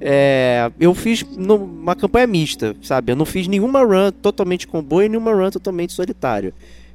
É, 0.00 0.70
eu 0.80 0.94
fiz 0.94 1.22
numa 1.36 1.94
campanha 1.94 2.26
mista, 2.26 2.74
sabe? 2.82 3.12
Eu 3.12 3.16
não 3.16 3.26
fiz 3.26 3.46
nenhuma 3.46 3.84
run 3.84 4.10
totalmente 4.10 4.66
comboio 4.66 5.06
e 5.06 5.08
nenhuma 5.08 5.32
run 5.32 5.50
totalmente 5.50 5.92
solitário. 5.92 6.54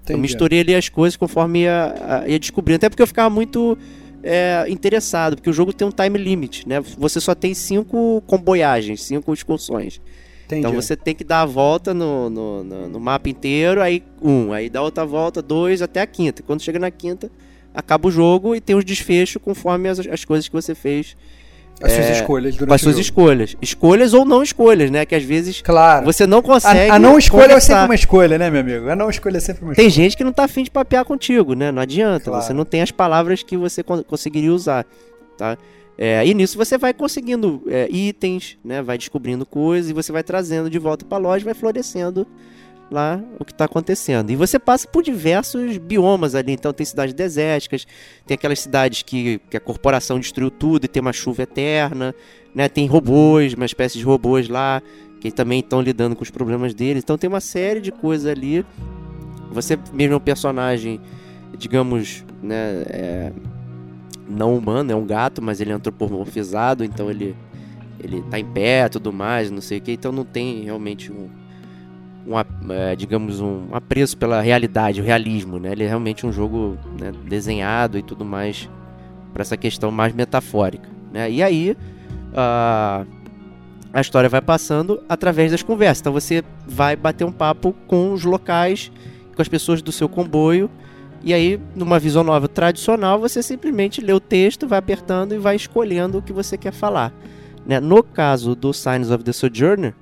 Eu 0.09 0.17
misturei 0.21 0.61
ali 0.61 0.73
as 0.73 0.89
coisas 0.89 1.15
conforme 1.17 1.59
ia, 1.59 2.23
ia 2.27 2.39
descobrindo. 2.39 2.77
Até 2.77 2.89
porque 2.89 3.03
eu 3.03 3.07
ficava 3.07 3.29
muito 3.29 3.77
é, 4.23 4.65
interessado, 4.69 5.35
porque 5.35 5.49
o 5.49 5.53
jogo 5.53 5.73
tem 5.73 5.87
um 5.87 5.91
time 5.91 6.17
limit, 6.17 6.67
né? 6.67 6.79
Você 6.97 7.19
só 7.19 7.35
tem 7.35 7.53
cinco 7.53 8.23
comboiagens, 8.25 9.03
cinco 9.03 9.33
excursões. 9.33 10.01
Entendi. 10.47 10.59
Então 10.61 10.73
você 10.73 10.95
tem 10.95 11.13
que 11.13 11.23
dar 11.23 11.41
a 11.41 11.45
volta 11.45 11.93
no, 11.93 12.29
no, 12.29 12.63
no- 12.63 12.87
no 12.89 12.99
mapa 12.99 13.29
inteiro, 13.29 13.81
aí 13.81 14.01
um, 14.21 14.51
aí 14.53 14.69
dá 14.69 14.81
outra 14.81 15.05
volta, 15.05 15.41
dois, 15.41 15.81
até 15.81 16.01
a 16.01 16.07
quinta. 16.07 16.41
Quando 16.41 16.61
chega 16.61 16.79
na 16.79 16.89
quinta, 16.89 17.29
acaba 17.75 18.07
o 18.07 18.11
jogo 18.11 18.55
e 18.55 18.61
tem 18.61 18.75
os 18.75 18.85
desfechos 18.85 19.41
conforme 19.43 19.89
as, 19.89 19.99
as 19.99 20.23
coisas 20.25 20.47
que 20.47 20.53
você 20.53 20.73
fez 20.73 21.15
As 21.83 21.91
suas 21.91 22.05
é, 22.07 22.11
escolhas 22.13 22.55
durante 22.55 22.73
as 22.75 22.81
suas 22.81 22.97
escolhas. 22.97 23.55
Escolhas 23.61 24.13
ou 24.13 24.23
não 24.25 24.41
escolhas, 24.41 24.89
né? 24.89 25.05
Que 25.05 25.13
às 25.15 25.23
vezes 25.23 25.61
Claro. 25.61 26.05
você 26.05 26.25
não 26.25 26.41
consegue. 26.41 26.89
A, 26.91 26.95
a 26.95 26.99
não 26.99 27.17
escolha 27.19 27.41
é 27.43 27.47
conversar. 27.49 27.73
sempre 27.73 27.85
uma 27.85 27.95
escolha, 27.95 28.37
né, 28.39 28.49
meu 28.49 28.61
amigo? 28.61 28.89
A 28.89 28.95
não 28.95 29.09
escolha 29.09 29.37
é 29.37 29.39
sempre 29.41 29.63
uma 29.65 29.75
Tem 29.75 29.85
escolha. 29.87 30.03
gente 30.05 30.17
que 30.17 30.23
não 30.23 30.31
tá 30.33 30.45
afim 30.45 30.63
de 30.63 30.71
papear 30.71 31.03
contigo, 31.05 31.53
né? 31.55 31.71
Não 31.73 31.81
adianta. 31.81 32.31
Claro. 32.31 32.41
Você 32.43 32.53
não 32.53 32.63
tem 32.65 32.81
as 32.81 32.89
palavras 32.89 33.43
que 33.43 33.55
você 33.57 33.83
con- 33.83 34.01
conseguiria 34.03 34.51
usar, 34.53 34.85
tá? 35.37 35.57
É, 35.97 36.25
e 36.25 36.33
nisso 36.33 36.57
você 36.57 36.77
vai 36.77 36.93
conseguindo 36.93 37.63
é, 37.67 37.89
itens, 37.89 38.57
né? 38.63 38.81
Vai 38.81 38.97
descobrindo 38.97 39.45
coisas 39.45 39.89
e 39.89 39.93
você 39.93 40.11
vai 40.11 40.23
trazendo 40.23 40.69
de 40.69 40.77
volta 40.77 41.03
pra 41.03 41.17
loja, 41.17 41.43
vai 41.43 41.55
florescendo 41.55 42.27
lá 42.89 43.21
o 43.39 43.43
que 43.43 43.53
tá 43.53 43.65
acontecendo. 43.65 44.29
E 44.29 44.35
você 44.35 44.59
passa 44.59 44.87
por 44.87 45.03
diversos 45.03 45.77
biomas 45.77 46.35
ali. 46.35 46.51
Então 46.51 46.71
tem 46.71 46.85
cidades 46.85 47.13
desérticas, 47.13 47.87
tem 48.25 48.35
aquelas 48.35 48.59
cidades 48.59 49.01
que, 49.01 49.39
que 49.49 49.57
a 49.57 49.59
corporação 49.59 50.19
destruiu 50.19 50.51
tudo 50.51 50.85
e 50.85 50.87
tem 50.87 51.01
uma 51.01 51.13
chuva 51.13 51.43
eterna, 51.43 52.13
né? 52.53 52.69
Tem 52.69 52.85
robôs, 52.85 53.53
uma 53.53 53.65
espécie 53.65 53.97
de 53.97 54.03
robôs 54.03 54.47
lá 54.47 54.81
que 55.19 55.31
também 55.31 55.59
estão 55.59 55.81
lidando 55.81 56.15
com 56.15 56.23
os 56.23 56.29
problemas 56.29 56.73
deles. 56.73 57.03
Então 57.03 57.17
tem 57.17 57.27
uma 57.27 57.41
série 57.41 57.81
de 57.81 57.91
coisas 57.91 58.27
ali. 58.27 58.65
Você 59.51 59.77
mesmo 59.93 60.13
é 60.13 60.17
um 60.17 60.21
personagem, 60.21 61.01
digamos, 61.57 62.23
né, 62.41 62.83
é, 62.87 63.31
não 64.27 64.55
humano, 64.55 64.91
é 64.91 64.95
um 64.95 65.05
gato, 65.05 65.41
mas 65.41 65.61
ele 65.61 65.71
é 65.71 65.73
antropomorfizado, 65.73 66.83
então 66.83 67.09
ele 67.09 67.35
ele 67.99 68.21
tá 68.29 68.37
em 68.37 68.45
pé, 68.45 68.87
tudo 68.87 69.11
mais, 69.11 69.49
não 69.49 69.59
sei 69.59 69.79
o 69.79 69.81
que, 69.81 69.91
então 69.91 70.11
não 70.11 70.23
tem 70.23 70.61
realmente 70.61 71.11
um, 71.11 71.29
um 72.27 72.71
é, 72.71 72.95
digamos 72.95 73.39
um 73.39 73.69
apreço 73.71 74.15
pela 74.17 74.39
realidade, 74.39 75.01
o 75.01 75.03
realismo, 75.03 75.57
né? 75.57 75.71
Ele 75.71 75.83
é 75.83 75.87
realmente 75.87 76.25
um 76.25 76.31
jogo 76.31 76.77
né, 76.99 77.11
desenhado 77.25 77.97
e 77.97 78.03
tudo 78.03 78.23
mais 78.23 78.69
para 79.33 79.41
essa 79.41 79.57
questão 79.57 79.89
mais 79.89 80.13
metafórica, 80.13 80.87
né? 81.11 81.29
E 81.31 81.41
aí 81.41 81.75
a 82.35 83.03
a 83.97 84.01
história 84.01 84.29
vai 84.29 84.41
passando 84.41 85.01
através 85.09 85.51
das 85.51 85.63
conversas. 85.63 86.01
Então 86.01 86.13
você 86.13 86.43
vai 86.67 86.95
bater 86.95 87.23
um 87.23 87.31
papo 87.31 87.73
com 87.87 88.13
os 88.13 88.23
locais, 88.23 88.91
com 89.35 89.41
as 89.41 89.47
pessoas 89.47 89.81
do 89.81 89.91
seu 89.91 90.07
comboio. 90.07 90.69
E 91.23 91.33
aí, 91.33 91.59
numa 91.75 91.99
visão 91.99 92.23
nova 92.23 92.47
tradicional, 92.47 93.19
você 93.19 93.41
simplesmente 93.41 94.01
lê 94.01 94.13
o 94.13 94.19
texto, 94.19 94.67
vai 94.67 94.79
apertando 94.79 95.33
e 95.33 95.37
vai 95.37 95.55
escolhendo 95.55 96.19
o 96.19 96.21
que 96.21 96.31
você 96.31 96.57
quer 96.57 96.71
falar. 96.71 97.11
né? 97.65 97.79
No 97.79 98.01
caso 98.03 98.55
do 98.55 98.73
Signs 98.73 99.11
of 99.11 99.23
the 99.23 99.33
Sojourner, 99.33 99.93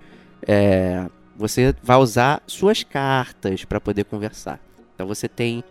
é, 0.48 1.06
você 1.36 1.74
vai 1.82 1.98
usar 1.98 2.42
suas 2.46 2.84
cartas 2.84 3.66
para 3.66 3.82
poder 3.82 4.06
conversar. 4.06 4.60
Então 4.94 5.08
você 5.08 5.28
tem, 5.28 5.64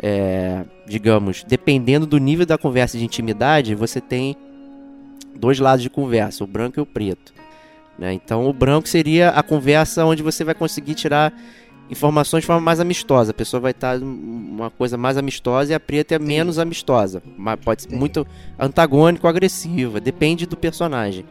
é, 0.00 0.64
digamos, 0.86 1.44
dependendo 1.44 2.06
do 2.06 2.18
nível 2.18 2.44
da 2.44 2.58
conversa 2.58 2.98
de 2.98 3.04
intimidade, 3.04 3.74
você 3.74 4.00
tem 4.00 4.36
dois 5.34 5.58
lados 5.58 5.82
de 5.82 5.90
conversa, 5.90 6.44
o 6.44 6.46
branco 6.46 6.78
e 6.78 6.82
o 6.82 6.86
preto. 6.86 7.32
né? 7.98 8.12
Então 8.12 8.46
o 8.46 8.52
branco 8.52 8.88
seria 8.88 9.30
a 9.30 9.42
conversa 9.42 10.04
onde 10.04 10.22
você 10.22 10.44
vai 10.44 10.54
conseguir 10.54 10.94
tirar 10.94 11.32
informações 11.90 12.42
de 12.42 12.46
forma 12.46 12.60
mais 12.60 12.80
amistosa. 12.80 13.30
A 13.30 13.34
pessoa 13.34 13.60
vai 13.60 13.70
estar 13.70 13.98
uma 13.98 14.70
coisa 14.70 14.96
mais 14.96 15.16
amistosa 15.16 15.72
e 15.72 15.74
a 15.74 15.80
preta 15.80 16.14
é 16.14 16.18
menos 16.18 16.58
amistosa. 16.58 17.22
Mas 17.36 17.58
pode 17.60 17.82
ser 17.82 17.88
Entendi. 17.88 18.00
muito 18.00 18.26
antagônico, 18.58 19.26
agressiva. 19.26 20.00
Depende 20.00 20.46
do 20.46 20.56
personagem, 20.56 21.24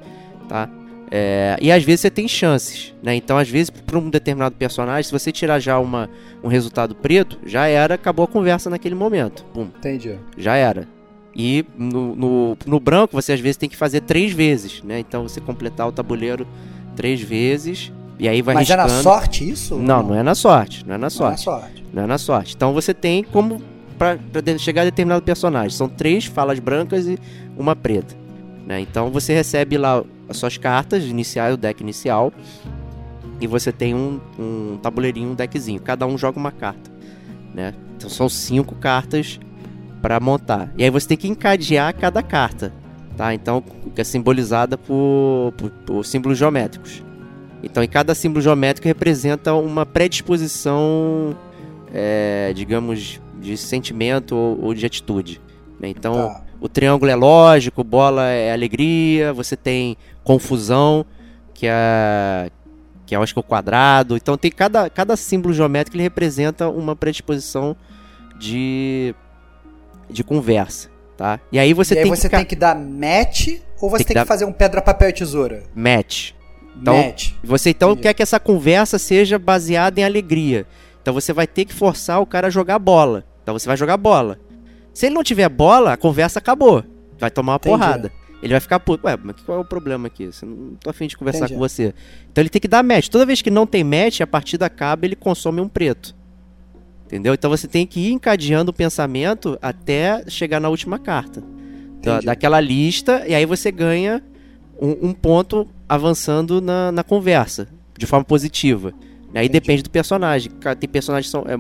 tá? 0.48 0.70
É, 1.10 1.58
e 1.62 1.72
às 1.72 1.84
vezes 1.84 2.02
você 2.02 2.10
tem 2.10 2.28
chances, 2.28 2.94
né? 3.02 3.16
Então 3.16 3.38
às 3.38 3.50
vezes 3.50 3.70
para 3.70 3.98
um 3.98 4.10
determinado 4.10 4.56
personagem, 4.56 5.04
se 5.04 5.12
você 5.12 5.32
tirar 5.32 5.60
já 5.60 5.80
uma, 5.80 6.10
um 6.44 6.48
resultado 6.48 6.94
preto, 6.94 7.40
já 7.46 7.66
era, 7.68 7.96
acabou 7.96 8.26
a 8.26 8.28
conversa 8.28 8.70
naquele 8.70 8.96
momento. 8.96 9.46
Pum, 9.54 9.70
Entendi. 9.78 10.18
já 10.38 10.56
era. 10.56 10.88
E 11.34 11.64
no, 11.78 12.16
no, 12.16 12.58
no 12.66 12.80
branco 12.80 13.14
você 13.14 13.32
às 13.32 13.40
vezes 13.40 13.58
tem 13.58 13.70
que 13.70 13.78
fazer 13.78 14.02
três 14.02 14.34
vezes, 14.34 14.82
né? 14.84 15.00
Então 15.00 15.24
você 15.24 15.40
completar 15.40 15.88
o 15.88 15.92
tabuleiro 15.92 16.46
três 16.96 17.22
vezes 17.22 17.92
e 18.20 18.28
aí 18.28 18.42
vai 18.42 18.56
Mas 18.56 18.70
é 18.70 18.76
riscando. 18.76 18.94
na 18.96 19.02
sorte 19.04 19.50
isso? 19.50 19.76
Não, 19.76 20.02
não 20.04 20.16
é 20.16 20.24
na 20.24 20.36
sorte, 20.36 20.86
não 20.86 20.96
é 20.96 20.98
na 20.98 21.02
Não 21.02 21.08
é 21.08 21.10
sorte. 21.10 21.42
sorte. 21.44 21.86
Não 21.94 22.04
é 22.04 22.08
na 22.08 22.18
sorte. 22.18 22.54
Então 22.56 22.74
você 22.74 22.94
tem 22.94 23.24
como 23.24 23.62
de- 24.44 24.60
chegar 24.60 24.82
a 24.82 24.86
determinado 24.86 25.24
personagem. 25.24 25.70
São 25.72 25.88
três 25.90 26.26
falas 26.26 26.60
brancas 26.60 27.08
e 27.08 27.18
uma 27.58 27.76
preta. 27.76 28.16
Né? 28.66 28.82
Então 28.82 29.10
você 29.10 29.34
recebe 29.34 29.78
lá 29.78 30.04
as 30.30 30.38
suas 30.38 30.58
cartas 30.58 31.04
iniciais, 31.04 31.54
o 31.54 31.58
deck 31.58 31.82
inicial. 31.82 32.34
E 33.40 33.46
você 33.48 33.72
tem 33.72 33.94
um, 33.94 34.20
um 34.38 34.78
tabuleirinho, 34.82 35.32
um 35.32 35.36
deckzinho. 35.36 35.80
Cada 35.80 36.06
um 36.08 36.18
joga 36.18 36.40
uma 36.40 36.52
carta. 36.52 36.92
Né? 37.54 37.74
Então 37.96 38.10
são 38.10 38.28
cinco 38.28 38.76
cartas 38.76 39.40
para 40.02 40.20
montar. 40.20 40.72
E 40.78 40.84
aí 40.84 40.90
você 40.90 41.08
tem 41.08 41.18
que 41.18 41.28
encadear 41.28 41.96
cada 41.96 42.22
carta. 42.24 42.74
Tá? 43.16 43.34
Então, 43.34 43.64
que 43.96 44.02
é 44.02 44.04
simbolizada 44.04 44.78
por, 44.78 45.54
por, 45.58 45.70
por 45.72 46.06
símbolos 46.06 46.38
geométricos. 46.38 47.04
Então, 47.70 47.84
em 47.84 47.88
cada 47.88 48.16
símbolo 48.16 48.42
geométrico 48.42 48.88
representa 48.88 49.54
uma 49.54 49.86
predisposição, 49.86 51.36
é, 51.94 52.52
digamos, 52.56 53.20
de 53.40 53.56
sentimento 53.58 54.36
ou, 54.36 54.66
ou 54.66 54.74
de 54.74 54.86
atitude. 54.86 55.42
né? 55.80 55.88
Então, 55.90 56.14
Tá. 56.14 56.42
o 56.60 56.68
triângulo 56.68 57.12
é 57.12 57.16
lógico, 57.16 57.84
bola 57.84 58.26
é 58.30 58.52
alegria, 58.52 59.32
você 59.34 59.56
tem 59.56 59.96
confusão, 60.24 61.06
que 61.54 61.68
é, 61.70 62.50
que 63.06 63.14
é, 63.14 63.18
acho 63.18 63.34
que 63.34 63.40
é 63.40 63.42
o 63.42 63.44
quadrado. 63.44 64.16
Então, 64.18 64.38
tem 64.38 64.50
cada, 64.52 64.90
cada 64.90 65.16
símbolo 65.16 65.54
geométrico 65.54 65.96
ele 65.96 66.04
representa 66.04 66.68
uma 66.70 66.96
predisposição 66.96 67.76
de, 68.40 69.14
de 70.10 70.24
conversa. 70.24 70.90
Tá? 71.16 71.40
E 71.52 71.58
aí 71.58 71.74
você 71.74 71.96
e 71.96 71.98
aí 71.98 72.04
tem 72.04 72.16
você 72.16 72.30
que 72.30 72.36
tem 72.36 72.46
que 72.46 72.56
dar 72.56 72.76
match 72.76 73.48
ou 73.82 73.90
você 73.90 73.98
Tem 73.98 73.98
que 73.98 74.04
tem 74.06 74.06
que, 74.08 74.14
dar- 74.14 74.26
fazer 74.26 74.46
um 74.46 74.52
pedra, 74.54 74.82
papel 74.84 75.10
e 75.10 75.14
tesoura? 75.14 75.64
match. 75.76 76.32
Então, 76.82 76.98
match. 76.98 77.32
Você 77.44 77.72
então 77.72 77.96
quer 77.96 78.14
que 78.14 78.24
essa 78.24 78.40
conversa 78.40 78.98
seja 78.98 79.38
baseada 79.40 80.00
em 80.00 80.04
alegria. 80.04 80.66
Então 81.02 81.14
você 81.14 81.32
vai 81.32 81.48
ter 81.48 81.66
que 81.66 81.74
forçar 81.74 82.22
o 82.22 82.26
cara 82.26 82.48
a 82.48 82.50
jogar 82.50 82.80
bola. 82.80 83.24
Então 83.42 83.58
você 83.58 83.68
vai 83.68 83.78
jogar 83.78 83.98
bola. 83.98 84.40
Se 84.94 85.06
ele 85.06 85.16
não 85.16 85.24
tiver 85.24 85.48
bola, 85.48 85.94
a 85.94 85.98
conversa 85.98 86.40
acabou. 86.40 86.84
Vai 87.20 87.32
tomar 87.32 87.54
uma 87.54 87.56
Entendi. 87.58 87.78
porrada. 87.78 88.12
Ele 88.42 88.54
vai 88.54 88.60
ficar 88.60 88.80
puto. 88.80 89.08
Ué, 89.08 89.18
mas 89.22 89.36
qual 89.46 89.58
é 89.58 89.62
o 89.62 89.66
problema 89.66 90.08
aqui? 90.08 90.28
Você 90.28 90.46
não 90.46 90.76
tô 90.76 90.90
afim 90.90 91.08
de 91.08 91.18
conversar 91.18 91.46
Entendi. 91.46 91.54
com 91.54 91.60
você. 91.60 91.94
Então 92.32 92.42
ele 92.42 92.50
tem 92.50 92.62
que 92.62 92.68
dar 92.68 92.84
match. 92.84 93.08
Toda 93.08 93.26
vez 93.26 93.42
que 93.42 93.50
não 93.50 93.66
tem 93.66 93.84
match, 93.84 94.22
a 94.22 94.28
partida 94.28 94.66
acaba 94.66 95.06
ele 95.06 95.16
consome 95.16 95.62
um 95.62 95.68
preto. 95.68 96.16
Entendeu? 97.06 97.34
Então 97.34 97.50
você 97.50 97.68
tem 97.68 97.88
que 97.88 98.02
ir 98.02 98.12
encadeando 98.12 98.72
o 98.72 98.74
pensamento 98.74 99.58
até 99.62 100.24
chegar 100.28 100.60
na 100.60 100.68
última 100.68 101.00
carta. 101.00 101.42
Da, 102.02 102.20
daquela 102.20 102.60
lista, 102.60 103.24
e 103.28 103.34
aí 103.34 103.46
você 103.46 103.72
ganha 103.72 104.22
um, 104.80 105.10
um 105.10 105.14
ponto 105.14 105.68
avançando 105.88 106.62
na, 106.62 106.92
na 106.92 107.04
conversa, 107.04 107.68
de 107.98 108.06
forma 108.06 108.26
positiva. 108.26 108.94
Aí 109.36 109.46
Entendi. 109.46 109.50
depende 109.60 109.84
do 109.84 109.90
personagem. 109.90 110.52
Tem 110.80 110.90
personagens 110.90 111.30
são. 111.30 111.44
É, 111.48 111.56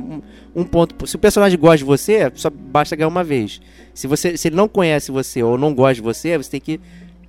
um, 0.55 0.63
ponto. 0.63 1.05
Se 1.05 1.15
o 1.15 1.19
personagem 1.19 1.59
gosta 1.59 1.78
de 1.78 1.84
você, 1.84 2.32
só 2.34 2.49
basta 2.49 2.95
ganhar 2.95 3.07
uma 3.07 3.23
vez. 3.23 3.61
Se, 3.93 4.07
você, 4.07 4.36
se 4.38 4.47
ele 4.47 4.55
não 4.55 4.67
conhece 4.67 5.11
você 5.11 5.43
ou 5.43 5.57
não 5.57 5.73
gosta 5.75 5.95
de 5.95 6.01
você, 6.01 6.38
você 6.38 6.49
tem 6.49 6.61
que 6.61 6.80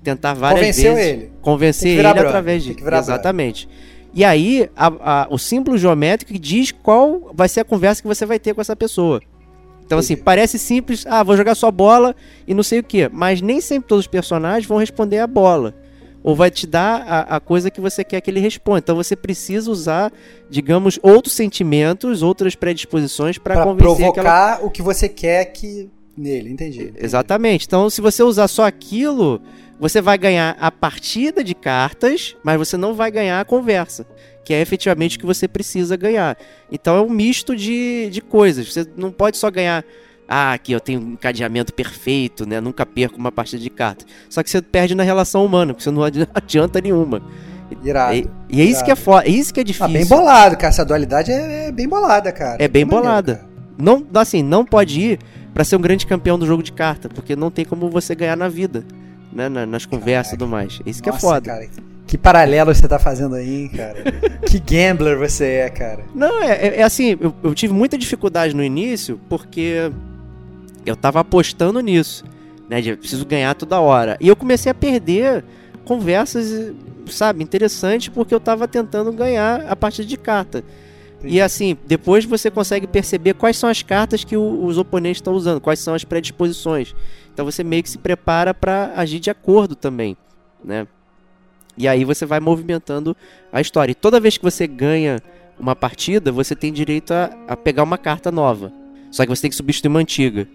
tentar 0.02 0.32
várias 0.34 0.60
Convenceu 0.60 0.94
vezes 0.94 1.10
ele. 1.12 1.32
convencer 1.42 1.90
ele 1.90 2.02
brother, 2.02 2.26
através 2.26 2.62
de. 2.64 2.76
Exatamente. 2.80 3.68
E 4.14 4.24
aí, 4.24 4.70
a- 4.74 5.22
a- 5.24 5.26
o 5.28 5.36
símbolo 5.36 5.76
geométrico 5.76 6.32
diz 6.38 6.70
qual 6.72 7.30
vai 7.34 7.48
ser 7.48 7.60
a 7.60 7.64
conversa 7.64 8.00
que 8.00 8.08
você 8.08 8.24
vai 8.24 8.38
ter 8.38 8.54
com 8.54 8.60
essa 8.60 8.76
pessoa. 8.76 9.20
Então, 9.84 9.98
assim, 9.98 10.16
parece 10.16 10.58
simples, 10.58 11.04
ah, 11.06 11.22
vou 11.22 11.36
jogar 11.36 11.54
só 11.56 11.70
bola 11.70 12.14
e 12.46 12.54
não 12.54 12.62
sei 12.62 12.78
o 12.78 12.82
quê. 12.84 13.10
Mas 13.12 13.42
nem 13.42 13.60
sempre 13.60 13.88
todos 13.88 14.04
os 14.04 14.08
personagens 14.08 14.66
vão 14.66 14.78
responder 14.78 15.18
a 15.18 15.26
bola. 15.26 15.74
Ou 16.22 16.34
vai 16.34 16.50
te 16.50 16.66
dar 16.66 17.02
a, 17.06 17.36
a 17.36 17.40
coisa 17.40 17.70
que 17.70 17.80
você 17.80 18.02
quer 18.02 18.20
que 18.20 18.30
ele 18.30 18.40
responda. 18.40 18.78
Então 18.78 18.96
você 18.96 19.14
precisa 19.14 19.70
usar, 19.70 20.12
digamos, 20.50 20.98
outros 21.02 21.34
sentimentos, 21.34 22.22
outras 22.22 22.54
predisposições 22.54 23.38
para 23.38 23.62
convencer 23.62 24.08
aquela 24.08 24.12
provocar 24.12 24.66
o 24.66 24.70
que 24.70 24.82
você 24.82 25.08
quer 25.08 25.44
que 25.46 25.90
nele, 26.18 26.50
entendi. 26.50 26.82
entendi. 26.82 27.04
Exatamente. 27.04 27.66
Então, 27.66 27.88
se 27.88 28.00
você 28.00 28.22
usar 28.22 28.48
só 28.48 28.66
aquilo, 28.66 29.40
você 29.78 30.00
vai 30.00 30.18
ganhar 30.18 30.56
a 30.60 30.70
partida 30.70 31.44
de 31.44 31.54
cartas, 31.54 32.36
mas 32.42 32.58
você 32.58 32.76
não 32.76 32.94
vai 32.94 33.10
ganhar 33.10 33.40
a 33.40 33.44
conversa, 33.44 34.04
que 34.44 34.52
é 34.52 34.60
efetivamente 34.60 35.16
o 35.16 35.20
que 35.20 35.26
você 35.26 35.46
precisa 35.46 35.96
ganhar. 35.96 36.36
Então, 36.70 36.96
é 36.96 37.00
um 37.00 37.08
misto 37.08 37.54
de, 37.54 38.10
de 38.10 38.20
coisas. 38.20 38.72
Você 38.72 38.86
não 38.96 39.12
pode 39.12 39.36
só 39.36 39.50
ganhar. 39.50 39.84
Ah, 40.28 40.52
aqui 40.52 40.72
eu 40.72 40.80
tenho 40.80 41.00
um 41.00 41.12
encadeamento 41.12 41.72
perfeito, 41.72 42.46
né? 42.46 42.60
Nunca 42.60 42.84
perco 42.84 43.16
uma 43.16 43.32
partida 43.32 43.62
de 43.62 43.70
cartas. 43.70 44.06
Só 44.28 44.42
que 44.42 44.50
você 44.50 44.60
perde 44.60 44.94
na 44.94 45.02
relação 45.02 45.44
humana, 45.44 45.72
porque 45.72 45.82
você 45.84 45.90
não 45.90 46.02
adi- 46.04 46.28
adianta 46.34 46.80
nenhuma. 46.80 47.22
Irado. 47.82 48.14
E, 48.14 48.28
e 48.50 48.60
é 48.60 48.64
isso 48.64 48.84
que 48.84 48.90
é 48.90 48.96
foda, 48.96 49.26
é 49.26 49.30
isso 49.30 49.52
que 49.52 49.60
é 49.60 49.62
Ah, 49.62 49.64
difícil. 49.64 49.92
bem 49.92 50.06
bolado, 50.06 50.56
cara. 50.56 50.68
Essa 50.68 50.84
dualidade 50.84 51.30
é, 51.30 51.66
é 51.68 51.72
bem 51.72 51.88
bolada, 51.88 52.30
cara. 52.32 52.62
É 52.62 52.68
bem 52.68 52.84
maneiro, 52.84 53.04
bolada. 53.06 53.34
cara. 53.36 53.48
não, 53.78 54.06
assim, 54.14 54.42
não 54.42 54.64
pode 54.64 55.00
ir 55.00 55.18
pra 55.54 55.64
ser 55.64 55.76
um 55.76 55.80
grande 55.80 56.06
campeão 56.06 56.38
do 56.38 56.46
jogo 56.46 56.62
de 56.62 56.72
carta, 56.72 57.08
porque 57.08 57.34
não 57.36 57.50
tem 57.50 57.64
como 57.64 57.88
você 57.90 58.14
ganhar 58.14 58.36
na 58.36 58.48
vida, 58.48 58.84
né? 59.32 59.48
na- 59.48 59.66
nas 59.66 59.84
conversas 59.86 60.32
e 60.34 60.36
tudo 60.36 60.48
mais. 60.48 60.80
Isso 60.86 61.02
que 61.02 61.08
é 61.08 61.12
Nossa, 61.12 61.26
foda. 61.26 61.40
Cara, 61.50 61.66
que 62.06 62.16
paralelo 62.16 62.74
você 62.74 62.88
tá 62.88 62.98
fazendo 62.98 63.34
aí, 63.34 63.62
hein, 63.64 63.68
cara. 63.68 64.02
que 64.48 64.58
gambler 64.60 65.18
você 65.18 65.44
é, 65.44 65.68
cara. 65.70 66.04
Não, 66.14 66.42
é, 66.42 66.52
é- 66.68 66.76
é 66.80 66.82
assim, 66.82 67.16
eu, 67.20 67.34
eu 67.42 67.54
tive 67.54 67.72
muita 67.74 67.98
dificuldade 67.98 68.54
no 68.56 68.62
início, 68.64 69.20
porque 69.28 69.90
eu 70.88 70.96
tava 70.96 71.20
apostando 71.20 71.80
nisso, 71.80 72.24
né? 72.68 72.80
De 72.80 72.96
preciso 72.96 73.24
ganhar 73.26 73.54
toda 73.54 73.80
hora. 73.80 74.16
E 74.20 74.28
eu 74.28 74.36
comecei 74.36 74.70
a 74.70 74.74
perder 74.74 75.44
conversas, 75.84 76.74
sabe, 77.06 77.42
interessantes, 77.42 78.08
porque 78.08 78.34
eu 78.34 78.40
tava 78.40 78.68
tentando 78.68 79.12
ganhar 79.12 79.64
a 79.68 79.76
partida 79.76 80.06
de 80.06 80.16
carta. 80.16 80.62
E 81.24 81.40
assim, 81.40 81.76
depois 81.86 82.24
você 82.24 82.50
consegue 82.50 82.86
perceber 82.86 83.34
quais 83.34 83.56
são 83.56 83.68
as 83.68 83.82
cartas 83.82 84.22
que 84.22 84.36
o- 84.36 84.64
os 84.64 84.78
oponentes 84.78 85.18
estão 85.18 85.32
usando, 85.32 85.60
quais 85.60 85.80
são 85.80 85.94
as 85.94 86.04
predisposições. 86.04 86.94
Então 87.32 87.44
você 87.44 87.64
meio 87.64 87.82
que 87.82 87.90
se 87.90 87.98
prepara 87.98 88.54
para 88.54 88.92
agir 88.94 89.18
de 89.18 89.30
acordo 89.30 89.74
também, 89.74 90.16
né? 90.64 90.86
E 91.76 91.88
aí 91.88 92.04
você 92.04 92.26
vai 92.26 92.38
movimentando 92.40 93.16
a 93.52 93.60
história. 93.60 93.92
E 93.92 93.94
toda 93.94 94.20
vez 94.20 94.36
que 94.36 94.44
você 94.44 94.66
ganha 94.66 95.20
uma 95.58 95.74
partida, 95.74 96.30
você 96.30 96.54
tem 96.54 96.72
direito 96.72 97.12
a, 97.12 97.30
a 97.48 97.56
pegar 97.56 97.82
uma 97.82 97.98
carta 97.98 98.30
nova. 98.30 98.72
Só 99.10 99.24
que 99.24 99.28
você 99.28 99.42
tem 99.42 99.50
que 99.50 99.56
substituir 99.56 99.88
uma 99.88 100.00
antiga. 100.00 100.46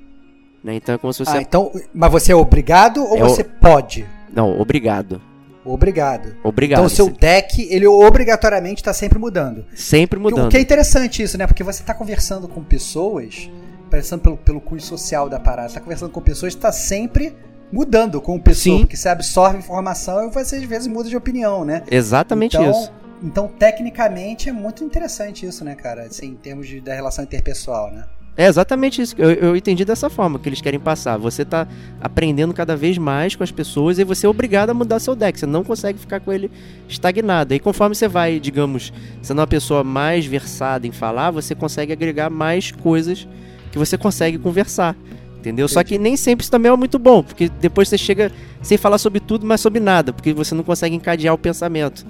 Né? 0.63 0.75
Então 0.75 0.95
é 0.95 0.97
como 0.97 1.11
se 1.11 1.19
você. 1.25 1.37
Ah, 1.37 1.41
então, 1.41 1.71
mas 1.93 2.11
você 2.11 2.31
é 2.31 2.35
obrigado 2.35 3.03
ou 3.03 3.17
É 3.17 3.23
o- 3.23 3.29
você 3.29 3.43
pode? 3.43 4.07
Não, 4.33 4.59
obrigado. 4.59 5.21
Obrigado. 5.65 6.35
Obrigado. 6.43 6.79
Então 6.79 6.85
o 6.85 6.89
seu 6.89 7.09
deck, 7.09 7.67
ele 7.69 7.87
obrigatoriamente 7.87 8.83
tá 8.83 8.93
sempre 8.93 9.17
mudando. 9.17 9.65
Sempre 9.75 10.19
mudando. 10.19 10.47
O 10.47 10.49
que 10.49 10.57
é 10.57 10.61
interessante 10.61 11.23
isso, 11.23 11.37
né? 11.37 11.47
Porque 11.47 11.63
você 11.63 11.83
tá 11.83 11.93
conversando 11.93 12.47
com 12.47 12.61
pessoas, 12.61 13.49
pensando 13.89 14.21
pelo, 14.21 14.37
pelo 14.37 14.59
cunho 14.61 14.81
social 14.81 15.29
da 15.29 15.39
parada, 15.39 15.73
tá 15.73 15.79
conversando 15.79 16.11
com 16.11 16.21
pessoas 16.21 16.53
que 16.55 16.61
tá 16.61 16.71
sempre 16.71 17.35
mudando 17.71 18.21
com 18.21 18.39
pessoa, 18.39 18.77
Sim. 18.77 18.81
porque 18.81 18.97
você 18.97 19.09
absorve 19.09 19.57
informação 19.57 20.27
e 20.27 20.31
você 20.31 20.57
às 20.57 20.63
vezes 20.63 20.87
muda 20.87 21.09
de 21.09 21.15
opinião, 21.17 21.63
né? 21.65 21.83
Exatamente 21.89 22.55
então, 22.57 22.69
isso. 22.69 22.91
Então, 23.23 23.47
tecnicamente, 23.47 24.49
é 24.49 24.51
muito 24.51 24.83
interessante 24.83 25.45
isso, 25.45 25.63
né, 25.63 25.75
cara? 25.75 26.03
Assim, 26.03 26.27
em 26.27 26.35
termos 26.35 26.67
de, 26.67 26.81
da 26.81 26.93
relação 26.93 27.23
interpessoal, 27.23 27.89
né? 27.89 28.03
É 28.35 28.47
exatamente 28.47 29.01
isso. 29.01 29.15
Eu, 29.17 29.31
eu 29.31 29.55
entendi 29.55 29.85
dessa 29.85 30.09
forma 30.09 30.39
que 30.39 30.49
eles 30.49 30.59
querem 30.59 30.79
passar. 30.79 31.17
Você 31.17 31.45
tá 31.45 31.67
aprendendo 32.01 32.53
cada 32.53 32.75
vez 32.75 32.97
mais 32.97 33.35
com 33.35 33.43
as 33.43 33.51
pessoas 33.51 33.99
e 33.99 34.03
você 34.03 34.25
é 34.25 34.29
obrigado 34.29 34.71
a 34.71 34.73
mudar 34.73 34.99
seu 34.99 35.15
deck. 35.15 35.39
Você 35.39 35.45
não 35.45 35.63
consegue 35.63 35.99
ficar 35.99 36.19
com 36.19 36.31
ele 36.31 36.49
estagnado. 36.89 37.53
E 37.53 37.59
conforme 37.59 37.95
você 37.95 38.07
vai, 38.07 38.39
digamos, 38.39 38.91
sendo 39.21 39.39
uma 39.39 39.47
pessoa 39.47 39.83
mais 39.83 40.25
versada 40.25 40.87
em 40.87 40.91
falar, 40.91 41.29
você 41.29 41.53
consegue 41.53 41.93
agregar 41.93 42.29
mais 42.29 42.71
coisas 42.71 43.27
que 43.71 43.77
você 43.77 43.97
consegue 43.97 44.39
conversar. 44.39 44.95
Entendeu? 45.37 45.67
Só 45.67 45.83
que 45.83 45.97
nem 45.99 46.15
sempre 46.15 46.43
isso 46.43 46.51
também 46.51 46.71
é 46.71 46.75
muito 46.75 46.97
bom, 46.97 47.21
porque 47.21 47.49
depois 47.49 47.89
você 47.89 47.97
chega 47.97 48.31
sem 48.61 48.77
falar 48.77 48.97
sobre 48.97 49.19
tudo, 49.19 49.45
mas 49.45 49.59
sobre 49.59 49.81
nada, 49.81 50.13
porque 50.13 50.31
você 50.31 50.55
não 50.55 50.63
consegue 50.63 50.95
encadear 50.95 51.33
o 51.33 51.37
pensamento. 51.37 52.05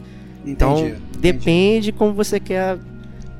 Então, 0.45 0.77
Entendi. 0.77 0.91
entendi. 0.91 1.19
depende 1.19 1.91
como 1.91 2.13
você 2.13 2.39
quer. 2.39 2.77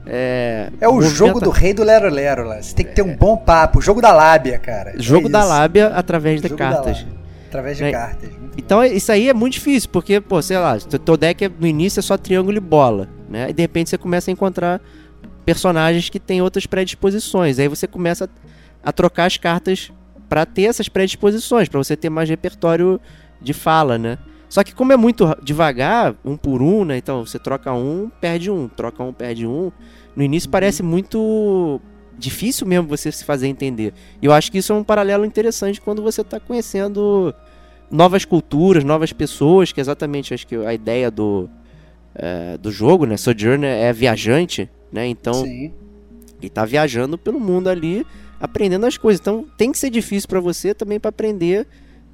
É, 0.05 0.69
É 0.81 0.87
o 0.87 1.01
jogo 1.01 1.39
do 1.39 1.49
rei 1.49 1.73
do 1.73 1.83
Lero 1.83 2.09
Lero, 2.09 2.45
lá. 2.47 2.61
Você 2.61 2.75
tem 2.75 2.85
que 2.85 2.93
ter 2.93 3.01
um 3.01 3.15
bom 3.15 3.37
papo. 3.37 3.79
O 3.79 3.81
jogo 3.81 4.01
da 4.01 4.11
lábia, 4.13 4.59
cara. 4.59 4.93
Jogo 4.97 5.27
É 5.27 5.31
da 5.31 5.43
lábia 5.43 5.87
através 5.87 6.41
de 6.41 6.47
Jogo 6.49 6.57
cartas. 6.57 7.05
Através 7.47 7.77
de 7.77 7.83
Né? 7.83 7.91
cartas. 7.91 8.29
Então 8.57 8.83
isso 8.83 9.11
aí 9.11 9.29
é 9.29 9.33
muito 9.33 9.53
difícil, 9.53 9.89
porque, 9.91 10.19
pô, 10.19 10.41
sei 10.41 10.57
lá, 10.57 10.77
teu, 10.79 10.99
teu 10.99 11.17
deck 11.17 11.45
é- 11.45 11.49
no 11.59 11.65
início 11.67 11.99
é 11.99 12.03
só 12.03 12.17
triângulo 12.17 12.57
e 12.57 12.59
bola, 12.59 13.07
né? 13.29 13.49
E 13.49 13.53
de 13.53 13.61
repente 13.61 13.89
você 13.89 13.97
começa 13.97 14.29
a 14.29 14.33
encontrar 14.33 14.81
personagens 15.45 16.09
que 16.09 16.19
têm 16.19 16.41
outras 16.41 16.65
predisposições. 16.65 17.59
Aí 17.59 17.67
você 17.67 17.87
começa 17.87 18.25
a, 18.83 18.89
a 18.89 18.91
trocar 18.91 19.25
as 19.25 19.37
cartas 19.37 19.91
pra 20.29 20.45
ter 20.45 20.63
essas 20.63 20.89
predisposições, 20.89 21.69
pra 21.69 21.77
você 21.77 21.95
ter 21.95 22.09
mais 22.09 22.29
repertório 22.29 22.99
de 23.41 23.53
fala, 23.53 23.97
né? 23.97 24.17
Só 24.53 24.63
que 24.63 24.71
como 24.71 24.93
é 24.93 24.95
muito 24.95 25.25
devagar, 25.41 26.13
um 26.23 26.37
por 26.37 26.61
um, 26.61 26.85
né? 26.85 26.95
Então 26.95 27.25
você 27.25 27.39
troca 27.39 27.73
um, 27.73 28.11
perde 28.21 28.51
um, 28.51 28.67
troca 28.67 29.01
um, 29.01 29.11
perde 29.11 29.47
um. 29.47 29.71
No 30.15 30.21
início 30.21 30.47
parece 30.47 30.83
muito 30.83 31.81
difícil 32.15 32.67
mesmo 32.67 32.87
você 32.87 33.11
se 33.11 33.25
fazer 33.25 33.47
entender. 33.47 33.95
E 34.21 34.27
eu 34.27 34.31
acho 34.31 34.51
que 34.51 34.59
isso 34.59 34.71
é 34.71 34.75
um 34.75 34.83
paralelo 34.83 35.25
interessante 35.25 35.81
quando 35.81 36.03
você 36.03 36.21
está 36.21 36.39
conhecendo 36.39 37.33
novas 37.89 38.25
culturas, 38.25 38.83
novas 38.83 39.11
pessoas, 39.11 39.71
que 39.71 39.79
é 39.79 39.81
exatamente 39.81 40.35
acho 40.35 40.45
que 40.45 40.55
a 40.55 40.71
ideia 40.71 41.09
do, 41.09 41.49
é, 42.13 42.55
do 42.55 42.71
jogo, 42.71 43.07
né? 43.07 43.17
Sojourner 43.17 43.71
é 43.71 43.91
viajante, 43.91 44.69
né? 44.91 45.07
Então 45.07 45.33
Sim. 45.33 45.73
ele 46.39 46.49
tá 46.51 46.63
viajando 46.63 47.17
pelo 47.17 47.39
mundo 47.39 47.69
ali, 47.69 48.05
aprendendo 48.39 48.85
as 48.85 48.99
coisas. 48.99 49.19
Então 49.19 49.47
tem 49.57 49.71
que 49.71 49.79
ser 49.79 49.89
difícil 49.89 50.29
para 50.29 50.39
você 50.39 50.75
também 50.75 50.99
para 50.99 51.09
aprender 51.09 51.65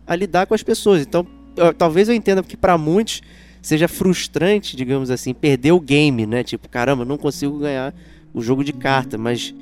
a 0.08 0.16
lidar 0.16 0.48
com 0.48 0.54
as 0.54 0.64
pessoas. 0.64 1.02
Então 1.02 1.28
talvez 1.78 2.10
eu 2.10 2.16
entenda 2.16 2.42
que 2.44 2.58
para 2.58 2.78
muitos 2.78 3.22
seja 3.62 3.88
frustrante, 3.88 4.76
digamos 4.76 5.12
assim, 5.12 5.34
perder 5.34 5.72
o 5.72 5.80
game, 5.80 6.26
né? 6.26 6.44
Tipo, 6.44 6.70
caramba, 6.70 7.04
não 7.04 7.18
consigo 7.18 7.60
ganhar 7.60 7.94
o 8.34 8.42
jogo 8.42 8.64
de 8.64 8.74
carta, 8.74 9.18
mas 9.18 9.54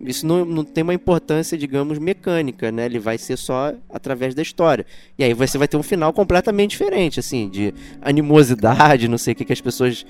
isso 0.00 0.26
não, 0.26 0.44
não 0.44 0.64
tem 0.64 0.82
uma 0.82 0.94
importância, 0.94 1.56
digamos, 1.56 1.98
mecânica, 1.98 2.72
né? 2.72 2.86
Ele 2.86 2.98
vai 2.98 3.16
ser 3.16 3.36
só 3.36 3.74
através 3.88 4.34
da 4.34 4.42
história. 4.42 4.84
E 5.18 5.24
aí 5.24 5.32
você 5.32 5.56
vai 5.56 5.68
ter 5.68 5.76
um 5.76 5.82
final 5.82 6.12
completamente 6.12 6.70
diferente, 6.70 7.20
assim, 7.20 7.48
de 7.48 7.72
animosidade, 8.02 9.08
não 9.08 9.18
sei 9.18 9.32
o 9.32 9.36
que, 9.36 9.44
que 9.44 9.52
as 9.52 9.60
pessoas, 9.60 10.04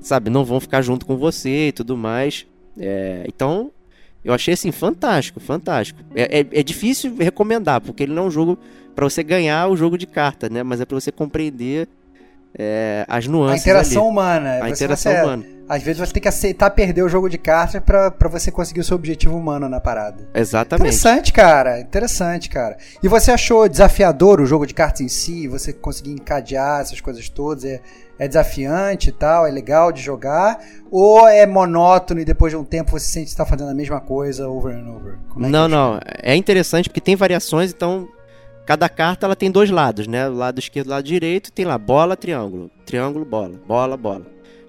sabe, 0.00 0.30
não 0.30 0.44
vão 0.44 0.58
ficar 0.58 0.82
junto 0.82 1.06
com 1.06 1.16
você 1.16 1.68
e 1.68 1.72
tudo 1.72 1.96
mais. 1.96 2.46
É, 2.78 3.24
então, 3.28 3.70
eu 4.24 4.32
achei 4.32 4.54
assim, 4.54 4.72
fantástico, 4.72 5.40
fantástico. 5.40 6.00
É, 6.14 6.40
é, 6.40 6.46
é 6.52 6.62
difícil 6.62 7.14
recomendar, 7.16 7.80
porque 7.80 8.02
ele 8.02 8.12
não 8.12 8.24
é 8.24 8.26
um 8.26 8.30
jogo 8.30 8.58
para 9.00 9.08
você 9.08 9.22
ganhar 9.22 9.66
o 9.68 9.76
jogo 9.76 9.96
de 9.96 10.06
carta, 10.06 10.50
né? 10.50 10.62
Mas 10.62 10.78
é 10.78 10.84
para 10.84 11.00
você 11.00 11.10
compreender 11.10 11.88
é, 12.58 13.06
as 13.08 13.26
A 13.26 13.28
nuances 13.30 13.62
interação 13.62 14.02
ali. 14.02 14.10
humana. 14.10 14.58
A 14.62 14.68
interação 14.68 15.12
você- 15.12 15.22
humana. 15.22 15.44
Às 15.68 15.82
vezes 15.84 16.00
você 16.00 16.12
tem 16.12 16.20
que 16.20 16.28
aceitar 16.28 16.68
perder 16.70 17.02
o 17.02 17.08
jogo 17.08 17.30
de 17.30 17.38
cartas 17.38 17.80
pra 17.80 18.12
você 18.28 18.50
conseguir 18.50 18.80
o 18.80 18.84
seu 18.84 18.96
objetivo 18.96 19.36
humano 19.38 19.68
na 19.68 19.80
parada. 19.80 20.28
Exatamente. 20.34 20.88
Interessante, 20.88 21.32
cara. 21.32 21.80
Interessante, 21.80 22.50
cara. 22.50 22.76
E 23.00 23.06
você 23.06 23.30
achou 23.30 23.68
desafiador 23.68 24.40
o 24.40 24.46
jogo 24.46 24.66
de 24.66 24.74
cartas 24.74 25.00
em 25.00 25.06
si? 25.08 25.46
Você 25.46 25.72
conseguir 25.72 26.10
encadear 26.10 26.80
essas 26.80 27.00
coisas 27.00 27.28
todas? 27.28 27.64
É, 27.64 27.80
é 28.18 28.26
desafiante 28.26 29.10
e 29.10 29.12
tal? 29.12 29.46
É 29.46 29.50
legal 29.52 29.92
de 29.92 30.02
jogar? 30.02 30.58
Ou 30.90 31.26
é 31.28 31.46
monótono 31.46 32.20
e 32.20 32.24
depois 32.24 32.50
de 32.52 32.56
um 32.56 32.64
tempo 32.64 32.90
você 32.90 33.06
sente 33.06 33.26
que 33.26 33.30
está 33.30 33.46
fazendo 33.46 33.70
a 33.70 33.74
mesma 33.74 34.00
coisa 34.00 34.48
over 34.48 34.74
and 34.74 34.90
over? 34.90 35.14
É 35.36 35.48
não, 35.48 35.64
é? 35.66 35.68
não. 35.68 36.00
É 36.20 36.34
interessante 36.34 36.88
porque 36.90 37.00
tem 37.00 37.14
variações, 37.14 37.70
então 37.70 38.08
cada 38.66 38.88
carta 38.88 39.26
ela 39.26 39.36
tem 39.36 39.50
dois 39.50 39.70
lados, 39.70 40.06
né? 40.06 40.28
O 40.28 40.34
lado 40.34 40.58
esquerdo 40.58 40.86
e 40.86 40.90
o 40.90 40.92
lado 40.92 41.04
direito 41.04 41.50
tem 41.52 41.64
lá 41.64 41.76
bola, 41.78 42.16
triângulo, 42.16 42.70
triângulo, 42.86 43.24
bola, 43.24 43.54
bola, 43.66 43.96
bola. 43.96 44.26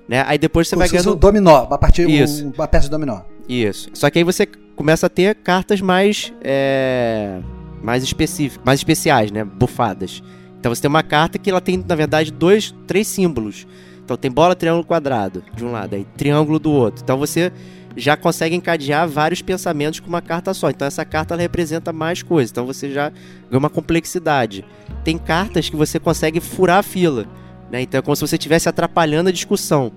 Né? 0.08 0.24
Aí 0.28 0.38
depois 0.38 0.68
você 0.68 0.76
Como 0.76 0.82
vai 0.88 0.90
ganhando 0.90 1.14
um 1.16 1.18
dominó, 1.20 1.66
uma, 1.66 1.78
partida, 1.78 2.10
Isso. 2.12 2.46
um- 2.46 2.52
uma 2.52 2.68
peça 2.68 2.86
de 2.86 2.92
dominó. 2.92 3.22
Isso. 3.48 3.90
Só 3.94 4.10
que 4.10 4.18
aí 4.20 4.24
você 4.24 4.46
começa 4.76 5.06
a 5.06 5.10
ter 5.10 5.36
cartas 5.36 5.80
mais. 5.82 6.34
É, 6.44 7.40
mais 7.82 8.04
específicas, 8.04 8.64
mais 8.66 8.80
especiais, 8.80 9.32
né? 9.32 9.44
Bufadas. 9.44 10.22
Então 10.60 10.74
você 10.74 10.82
tem 10.82 10.90
uma 10.90 11.02
carta 11.02 11.40
que 11.40 11.50
ela 11.50 11.60
tem, 11.62 11.84
na 11.88 11.96
verdade, 11.96 12.32
dois, 12.32 12.74
três 12.86 13.08
símbolos. 13.08 13.66
Então 14.04 14.16
tem 14.18 14.30
bola, 14.30 14.56
triângulo, 14.56 14.86
quadrado 14.86 15.44
de 15.56 15.64
um 15.66 15.72
lado, 15.72 15.96
aí 15.96 16.06
triângulo 16.18 16.60
do 16.60 16.72
outro. 16.72 17.02
Então 17.04 17.18
você 17.18 17.52
já 17.96 18.16
consegue 18.16 18.56
encadear 18.56 19.08
vários 19.08 19.42
pensamentos 19.42 20.00
com 20.00 20.08
uma 20.08 20.22
carta 20.22 20.54
só. 20.54 20.70
Então 20.70 20.88
essa 20.88 21.04
carta 21.06 21.34
ela 21.34 21.42
representa 21.42 21.92
mais 21.92 22.24
coisas. 22.24 22.52
Então 22.52 22.66
você 22.66 22.92
já 22.92 23.10
ganha 23.10 23.60
uma 23.60 23.70
complexidade. 23.70 24.66
Tem 25.04 25.18
cartas 25.18 25.70
que 25.70 25.76
você 25.76 26.00
consegue 26.00 26.40
furar 26.40 26.78
a 26.80 26.84
fila. 26.84 27.26
Né? 27.70 27.82
Então 27.82 28.00
é 28.00 28.02
como 28.02 28.16
se 28.16 28.22
você 28.22 28.36
estivesse 28.36 28.70
atrapalhando 28.70 29.30
a 29.30 29.32
discussão. 29.32 29.92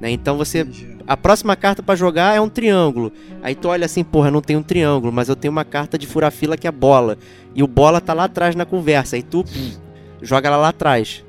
Né? 0.00 0.10
Então 0.10 0.36
você 0.36 0.66
a 1.06 1.16
próxima 1.16 1.56
carta 1.56 1.82
pra 1.82 1.96
jogar 1.96 2.36
é 2.36 2.40
um 2.40 2.48
triângulo. 2.48 3.12
Aí 3.42 3.54
tu 3.54 3.68
olha 3.68 3.84
assim, 3.84 4.04
porra, 4.04 4.30
não 4.30 4.40
tem 4.40 4.56
um 4.56 4.62
triângulo, 4.62 5.12
mas 5.12 5.28
eu 5.28 5.34
tenho 5.34 5.50
uma 5.50 5.64
carta 5.64 5.98
de 5.98 6.06
fura-fila 6.06 6.56
que 6.56 6.68
é 6.68 6.72
bola. 6.72 7.18
E 7.54 7.62
o 7.62 7.66
bola 7.66 8.00
tá 8.00 8.14
lá 8.14 8.24
atrás 8.24 8.54
na 8.54 8.64
conversa. 8.64 9.16
Aí 9.16 9.22
tu 9.22 9.42
pum, 9.42 9.72
joga 10.22 10.48
ela 10.48 10.56
lá 10.56 10.68
atrás. 10.68 11.24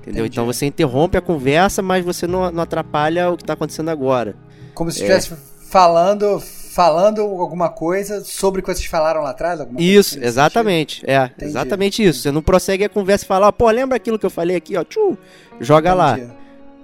Entendeu? 0.00 0.24
Entendi. 0.24 0.34
Então 0.34 0.46
você 0.46 0.64
interrompe 0.64 1.18
a 1.18 1.20
conversa, 1.20 1.82
mas 1.82 2.02
você 2.02 2.26
não, 2.26 2.50
não 2.50 2.62
atrapalha 2.62 3.30
o 3.30 3.36
que 3.36 3.44
tá 3.44 3.52
acontecendo 3.52 3.90
agora. 3.90 4.34
Como 4.78 4.92
se 4.92 5.02
É. 5.02 5.16
estivesse 5.16 5.34
falando, 5.68 6.38
falando 6.40 7.20
alguma 7.20 7.68
coisa 7.68 8.22
sobre 8.24 8.60
o 8.60 8.62
que 8.64 8.72
vocês 8.72 8.86
falaram 8.86 9.22
lá 9.22 9.30
atrás? 9.30 9.58
alguma 9.58 9.76
coisa 9.78 9.90
Isso, 9.92 10.16
assim, 10.16 10.24
exatamente. 10.26 11.02
É, 11.04 11.30
exatamente 11.40 12.00
isso. 12.04 12.20
Você 12.20 12.30
não 12.30 12.40
prossegue 12.40 12.84
a 12.84 12.88
conversa 12.88 13.24
e 13.24 13.28
fala, 13.28 13.52
pô, 13.52 13.68
lembra 13.70 13.96
aquilo 13.96 14.18
que 14.20 14.24
eu 14.24 14.30
falei 14.30 14.54
aqui, 14.54 14.76
ó? 14.76 14.84
Tchu, 14.84 15.18
joga 15.60 15.90
sentido? 15.90 15.98
lá. 15.98 16.18
Entendi. 16.18 16.32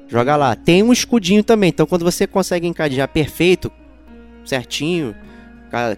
Joga 0.09 0.37
lá. 0.37 0.57
Tem 0.57 0.83
um 0.83 0.93
escudinho 0.93 1.45
também. 1.45 1.69
Então, 1.71 1.87
quando 1.87 2.03
você 2.05 2.27
consegue 2.27 2.67
encadear 2.67 3.09
perfeito, 3.09 3.71
certinho, 4.45 5.15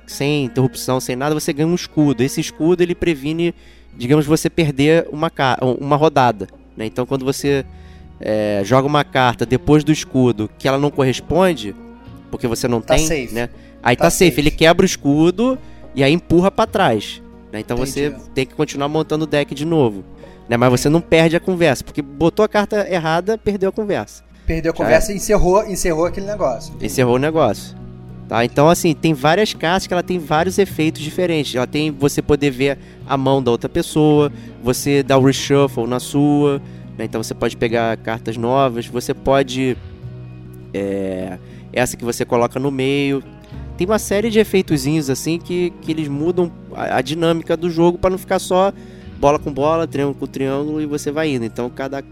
sem 0.06 0.44
interrupção, 0.44 1.00
sem 1.00 1.16
nada, 1.16 1.34
você 1.34 1.52
ganha 1.52 1.66
um 1.66 1.74
escudo. 1.74 2.22
Esse 2.22 2.40
escudo 2.40 2.82
ele 2.82 2.94
previne, 2.94 3.54
digamos, 3.96 4.26
você 4.26 4.48
perder 4.50 5.08
uma, 5.10 5.30
uma 5.80 5.96
rodada. 5.96 6.46
né? 6.76 6.86
Então, 6.86 7.04
quando 7.06 7.24
você 7.24 7.64
é, 8.20 8.62
joga 8.64 8.86
uma 8.86 9.04
carta 9.04 9.44
depois 9.44 9.82
do 9.84 9.92
escudo 9.92 10.48
que 10.58 10.68
ela 10.68 10.78
não 10.78 10.90
corresponde, 10.90 11.74
porque 12.30 12.46
você 12.46 12.66
não 12.68 12.80
Tá 12.80 12.94
tem, 12.94 13.06
safe. 13.06 13.34
né? 13.34 13.48
Aí 13.82 13.96
Tá 13.96 14.04
tá, 14.04 14.10
safe. 14.10 14.30
safe. 14.30 14.40
Ele 14.40 14.50
quebra 14.50 14.82
o 14.84 14.86
escudo 14.86 15.58
e 15.94 16.02
aí 16.04 16.12
empurra 16.12 16.50
pra 16.50 16.66
trás. 16.66 17.22
né? 17.52 17.60
Então 17.60 17.76
você 17.76 18.06
Entendi. 18.08 18.30
tem 18.34 18.46
que 18.46 18.54
continuar 18.54 18.88
montando 18.88 19.24
o 19.24 19.26
deck 19.26 19.54
de 19.54 19.64
novo. 19.64 20.04
Né? 20.48 20.56
Mas 20.56 20.70
você 20.70 20.88
não 20.88 21.00
perde 21.00 21.36
a 21.36 21.40
conversa, 21.40 21.82
porque 21.84 22.02
botou 22.02 22.44
a 22.44 22.48
carta 22.48 22.86
errada, 22.90 23.36
perdeu 23.38 23.68
a 23.70 23.72
conversa. 23.72 24.22
Perdeu 24.46 24.70
a 24.72 24.74
conversa 24.74 25.12
e 25.12 25.16
encerrou, 25.16 25.64
encerrou 25.66 26.06
aquele 26.06 26.26
negócio. 26.26 26.74
Encerrou 26.80 27.16
o 27.16 27.18
negócio. 27.18 27.74
Tá? 28.28 28.44
Então, 28.44 28.68
assim, 28.68 28.92
tem 28.94 29.12
várias 29.14 29.54
cartas 29.54 29.86
que 29.86 29.94
ela 29.94 30.02
tem 30.02 30.18
vários 30.18 30.58
efeitos 30.58 31.00
diferentes. 31.02 31.54
Ela 31.54 31.66
tem 31.66 31.90
você 31.90 32.20
poder 32.22 32.50
ver 32.50 32.78
a 33.08 33.16
mão 33.16 33.42
da 33.42 33.50
outra 33.52 33.68
pessoa, 33.68 34.32
você 34.62 35.02
dá 35.02 35.16
o 35.16 35.24
reshuffle 35.24 35.86
na 35.86 35.98
sua, 36.00 36.60
né? 36.98 37.04
então 37.04 37.22
você 37.22 37.34
pode 37.34 37.56
pegar 37.56 37.96
cartas 37.98 38.36
novas, 38.36 38.86
você 38.86 39.14
pode. 39.14 39.76
é, 40.74 41.38
essa 41.76 41.96
que 41.96 42.04
você 42.04 42.24
coloca 42.24 42.58
no 42.58 42.70
meio. 42.70 43.22
Tem 43.76 43.86
uma 43.86 43.98
série 43.98 44.30
de 44.30 44.38
efeitozinhos 44.38 45.10
assim 45.10 45.38
que, 45.38 45.70
que 45.82 45.92
eles 45.92 46.08
mudam 46.08 46.50
a, 46.74 46.96
a 46.96 47.02
dinâmica 47.02 47.56
do 47.56 47.70
jogo 47.70 47.98
para 47.98 48.10
não 48.10 48.18
ficar 48.18 48.38
só 48.38 48.72
bola 49.18 49.38
com 49.38 49.52
bola, 49.52 49.86
triângulo 49.86 50.14
com 50.18 50.26
triângulo 50.26 50.80
e 50.80 50.86
você 50.86 51.10
vai 51.10 51.28
indo. 51.28 51.44
Então 51.44 51.68
cada, 51.68 52.02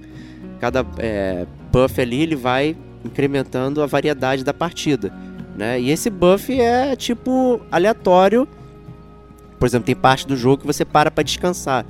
cada 0.60 0.86
é, 0.98 1.46
buff 1.72 1.98
ali 1.98 2.20
ele 2.20 2.36
vai 2.36 2.76
incrementando 3.02 3.82
a 3.82 3.86
variedade 3.86 4.44
da 4.44 4.52
partida. 4.52 5.10
Né? 5.56 5.80
E 5.80 5.90
esse 5.90 6.10
buff 6.10 6.52
é 6.60 6.94
tipo 6.94 7.60
aleatório. 7.70 8.46
Por 9.58 9.66
exemplo, 9.66 9.86
tem 9.86 9.96
parte 9.96 10.26
do 10.26 10.36
jogo 10.36 10.58
que 10.58 10.66
você 10.66 10.84
para 10.84 11.10
para 11.10 11.24
descansar. 11.24 11.86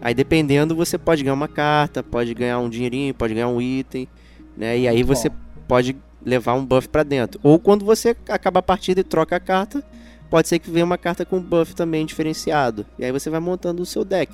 Aí 0.00 0.14
dependendo, 0.14 0.74
você 0.74 0.96
pode 0.96 1.22
ganhar 1.22 1.34
uma 1.34 1.48
carta, 1.48 2.02
pode 2.02 2.32
ganhar 2.32 2.58
um 2.60 2.70
dinheirinho, 2.70 3.12
pode 3.12 3.34
ganhar 3.34 3.48
um 3.48 3.60
item, 3.60 4.08
né? 4.56 4.78
E 4.78 4.88
aí 4.88 5.02
você 5.02 5.30
pode 5.66 5.96
levar 6.24 6.54
um 6.54 6.64
buff 6.64 6.88
pra 6.88 7.02
dentro. 7.02 7.40
Ou 7.42 7.58
quando 7.58 7.84
você 7.84 8.16
acaba 8.28 8.60
a 8.60 8.62
partida 8.62 9.00
e 9.00 9.04
troca 9.04 9.36
a 9.36 9.40
carta, 9.40 9.82
pode 10.30 10.48
ser 10.48 10.58
que 10.58 10.70
venha 10.70 10.84
uma 10.84 10.98
carta 10.98 11.24
com 11.24 11.40
buff 11.40 11.74
também 11.74 12.04
diferenciado. 12.04 12.86
E 12.98 13.04
aí 13.04 13.12
você 13.12 13.30
vai 13.30 13.40
montando 13.40 13.82
o 13.82 13.86
seu 13.86 14.04
deck. 14.04 14.32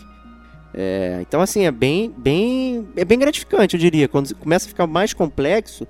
É, 0.77 1.19
então 1.21 1.41
assim, 1.41 1.65
é 1.65 1.71
bem, 1.71 2.13
bem, 2.17 2.89
é 2.97 3.05
bem 3.05 3.19
gratificante, 3.19 3.77
eu 3.77 3.81
diria. 3.81 4.09
Quando 4.09 4.35
começa 4.35 4.67
a 4.67 4.69
ficar 4.69 4.87
mais 4.87 5.13
complexo 5.13 5.87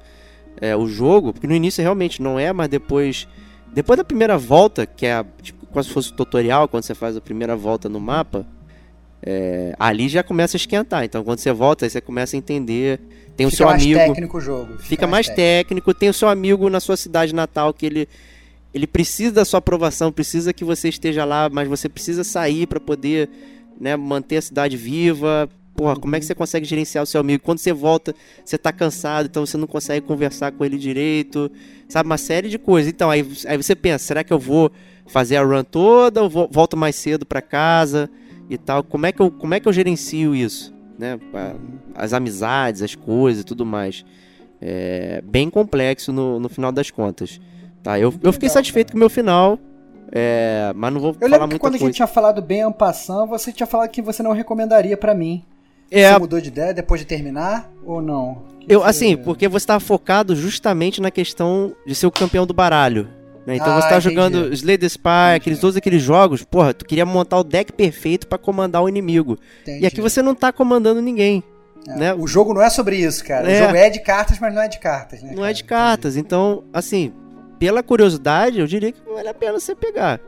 é, 0.61 0.77
o 0.77 0.87
jogo, 0.87 1.33
porque 1.33 1.47
no 1.47 1.55
início 1.55 1.83
realmente 1.83 2.21
não 2.21 2.39
é, 2.39 2.53
mas 2.53 2.69
depois, 2.69 3.27
depois 3.73 3.97
da 3.97 4.05
primeira 4.05 4.37
volta, 4.37 4.87
que 4.87 5.07
é 5.07 5.25
tipo, 5.41 5.65
quase 5.67 5.89
fosse 5.89 6.13
o 6.13 6.15
tutorial, 6.15 6.69
quando 6.69 6.85
você 6.85 6.95
faz 6.95 7.17
a 7.17 7.21
primeira 7.21 7.57
volta 7.57 7.89
no 7.89 7.99
mapa, 7.99 8.47
é, 9.23 9.75
ali 9.79 10.09
já 10.09 10.23
começa 10.23 10.57
a 10.57 10.59
esquentar. 10.59 11.03
Então 11.05 11.25
quando 11.25 11.39
você 11.39 11.53
volta, 11.53 11.87
aí 11.87 11.91
você 11.91 12.01
começa 12.01 12.37
a 12.37 12.39
entender. 12.39 13.01
Tem 13.37 13.47
o 13.47 13.51
Fica 13.51 13.57
seu 13.57 13.66
mais 13.66 13.82
amigo 13.82 13.99
técnico 13.99 14.37
o 14.39 14.41
jogo. 14.41 14.78
fica 14.78 15.07
mais 15.07 15.28
técnico, 15.28 15.93
tem 15.93 16.09
o 16.09 16.14
seu 16.14 16.28
amigo 16.28 16.70
na 16.70 16.78
sua 16.78 16.97
cidade 16.97 17.35
natal 17.35 17.74
que 17.74 17.85
ele 17.85 18.09
ele 18.74 18.89
precisa 18.89 19.32
da 19.32 19.45
sua 19.45 19.59
aprovação, 19.59 20.11
precisa 20.11 20.53
que 20.53 20.64
você 20.64 20.89
esteja 20.89 21.24
lá, 21.24 21.49
mas 21.49 21.68
você 21.68 21.89
precisa 21.89 22.24
sair 22.24 22.66
para 22.66 22.80
poder, 22.80 23.30
né, 23.80 23.97
manter 23.97 24.39
a 24.39 24.43
cidade 24.43 24.76
viva. 24.76 25.49
Porra, 25.76 25.95
como 25.95 26.16
é 26.16 26.18
que 26.18 26.26
você 26.26 26.35
consegue 26.35 26.66
gerenciar 26.66 27.05
o 27.05 27.07
seu 27.07 27.20
amigo? 27.20 27.43
Quando 27.45 27.59
você 27.59 27.72
volta, 27.72 28.12
você 28.45 28.59
tá 28.59 28.72
cansado, 28.72 29.26
então 29.26 29.47
você 29.47 29.57
não 29.57 29.68
consegue 29.68 30.05
conversar 30.05 30.51
com 30.51 30.64
ele 30.64 30.76
direito. 30.76 31.49
Sabe, 31.89 32.09
uma 32.09 32.18
série 32.18 32.49
de 32.49 32.59
coisas. 32.59 32.93
Então, 32.93 33.11
aí, 33.11 33.24
aí 33.47 33.57
você 33.57 33.76
pensa, 33.76 34.05
será 34.05 34.24
que 34.24 34.32
eu 34.32 34.41
vou 34.41 34.72
fazer 35.07 35.37
a 35.37 35.45
run 35.45 35.62
toda 35.62 36.22
ou 36.24 36.28
volto 36.28 36.76
mais 36.76 36.97
cedo 36.97 37.24
para 37.24 37.41
casa 37.41 38.11
e 38.51 38.59
tal? 38.59 38.82
Como 38.82 39.07
é 39.07 39.12
que 39.12 39.22
eu, 39.22 39.30
como 39.30 39.55
é 39.55 39.61
que 39.61 39.68
eu 39.68 39.72
gerencio 39.72 40.35
isso? 40.35 40.74
Né? 40.99 41.19
As 41.95 42.13
amizades, 42.13 42.83
as 42.83 42.95
coisas 42.95 43.43
e 43.43 43.45
tudo 43.47 43.67
mais 43.67 44.05
é, 44.61 45.21
bem 45.25 45.51
complexo 45.51 46.13
no, 46.13 46.39
no 46.41 46.49
final 46.49 46.71
das 46.73 46.91
contas. 46.91 47.41
Tá, 47.83 47.99
eu, 47.99 48.15
eu 48.23 48.33
fiquei 48.33 48.49
Legal, 48.49 48.55
satisfeito 48.55 48.93
com 48.93 48.97
o 48.97 49.01
meu 49.01 49.11
final, 49.11 49.59
é, 50.11 50.73
mas 50.75 50.93
não 50.93 51.01
vou 51.01 51.11
Eu 51.11 51.15
falar 51.15 51.31
lembro 51.33 51.41
que 51.49 51.53
muita 51.53 51.59
quando 51.59 51.75
a 51.75 51.77
gente 51.79 51.85
coisa. 51.87 51.97
tinha 51.97 52.07
falado 52.07 52.41
bem 52.41 52.61
en 52.63 52.73
passant, 52.73 53.27
você 53.29 53.53
tinha 53.53 53.67
falado 53.67 53.91
que 53.91 54.01
você 54.01 54.23
não 54.23 54.33
recomendaria 54.33 54.97
pra 54.97 55.15
mim. 55.15 55.45
É, 55.91 56.11
Você 56.13 56.19
mudou 56.19 56.41
de 56.41 56.49
ideia 56.49 56.73
depois 56.73 57.01
de 57.01 57.07
terminar 57.07 57.71
ou 57.85 58.01
não? 58.01 58.43
eu, 58.67 58.81
Você- 58.81 58.89
assim, 58.89 59.17
porque 59.19 59.47
você 59.49 59.65
estava 59.65 59.81
focado 59.81 60.35
justamente 60.35 61.01
na 61.01 61.11
questão 61.11 61.75
de 61.87 61.95
ser 61.95 62.07
o 62.07 62.11
campeão 62.11 62.47
do 62.47 62.55
baralho. 62.55 63.07
Né? 63.47 63.57
Então 63.57 63.73
Ah, 63.77 63.81
você 63.81 63.89
entendi. 63.89 64.03
jogando 64.05 64.53
Slay 64.55 64.79
the 64.79 64.87
Spy, 64.87 65.35
aqueles 65.37 65.59
todos 65.59 65.77
aqueles 65.77 66.03
jogos, 66.03 66.43
porra, 66.43 66.73
tu 66.75 66.85
queria 66.85 67.05
montar 67.05 67.39
o 67.39 67.45
deck 67.45 67.73
perfeito 67.73 68.27
pra 68.27 68.39
comandar 68.39 68.83
o 68.83 68.89
inimigo. 68.89 69.39
Entendi. 69.63 69.83
E 69.85 69.87
aqui 69.87 70.01
você 70.01 70.23
não 70.23 70.35
tá 70.35 70.53
comandando 70.53 71.01
ninguém. 71.03 71.43
É, 71.87 71.97
né? 71.99 72.15
O 72.15 72.27
jogo 72.27 72.55
não 72.55 72.63
é 72.63 72.71
sobre 72.71 72.97
isso, 72.97 73.23
cara. 73.25 73.51
É. 73.51 73.61
O 73.61 73.65
jogo 73.67 73.77
é 73.77 73.91
de 73.91 74.01
cartas, 74.01 74.39
mas 74.39 74.55
não 74.55 74.63
é 74.63 74.69
de 74.69 74.79
cartas, 74.79 75.23
né? 75.23 75.31
Não 75.31 75.37
cara? 75.39 75.51
é 75.51 75.53
de 75.53 75.65
cartas. 75.65 76.17
Então, 76.17 76.65
assim, 76.73 77.13
pela 77.59 77.83
curiosidade, 77.83 78.59
eu 78.59 78.67
diria 78.67 78.91
que 78.91 79.01
vale 79.07 79.29
a 79.29 79.35
pena 79.35 79.61
você 79.61 79.75
pegar. 79.75 80.19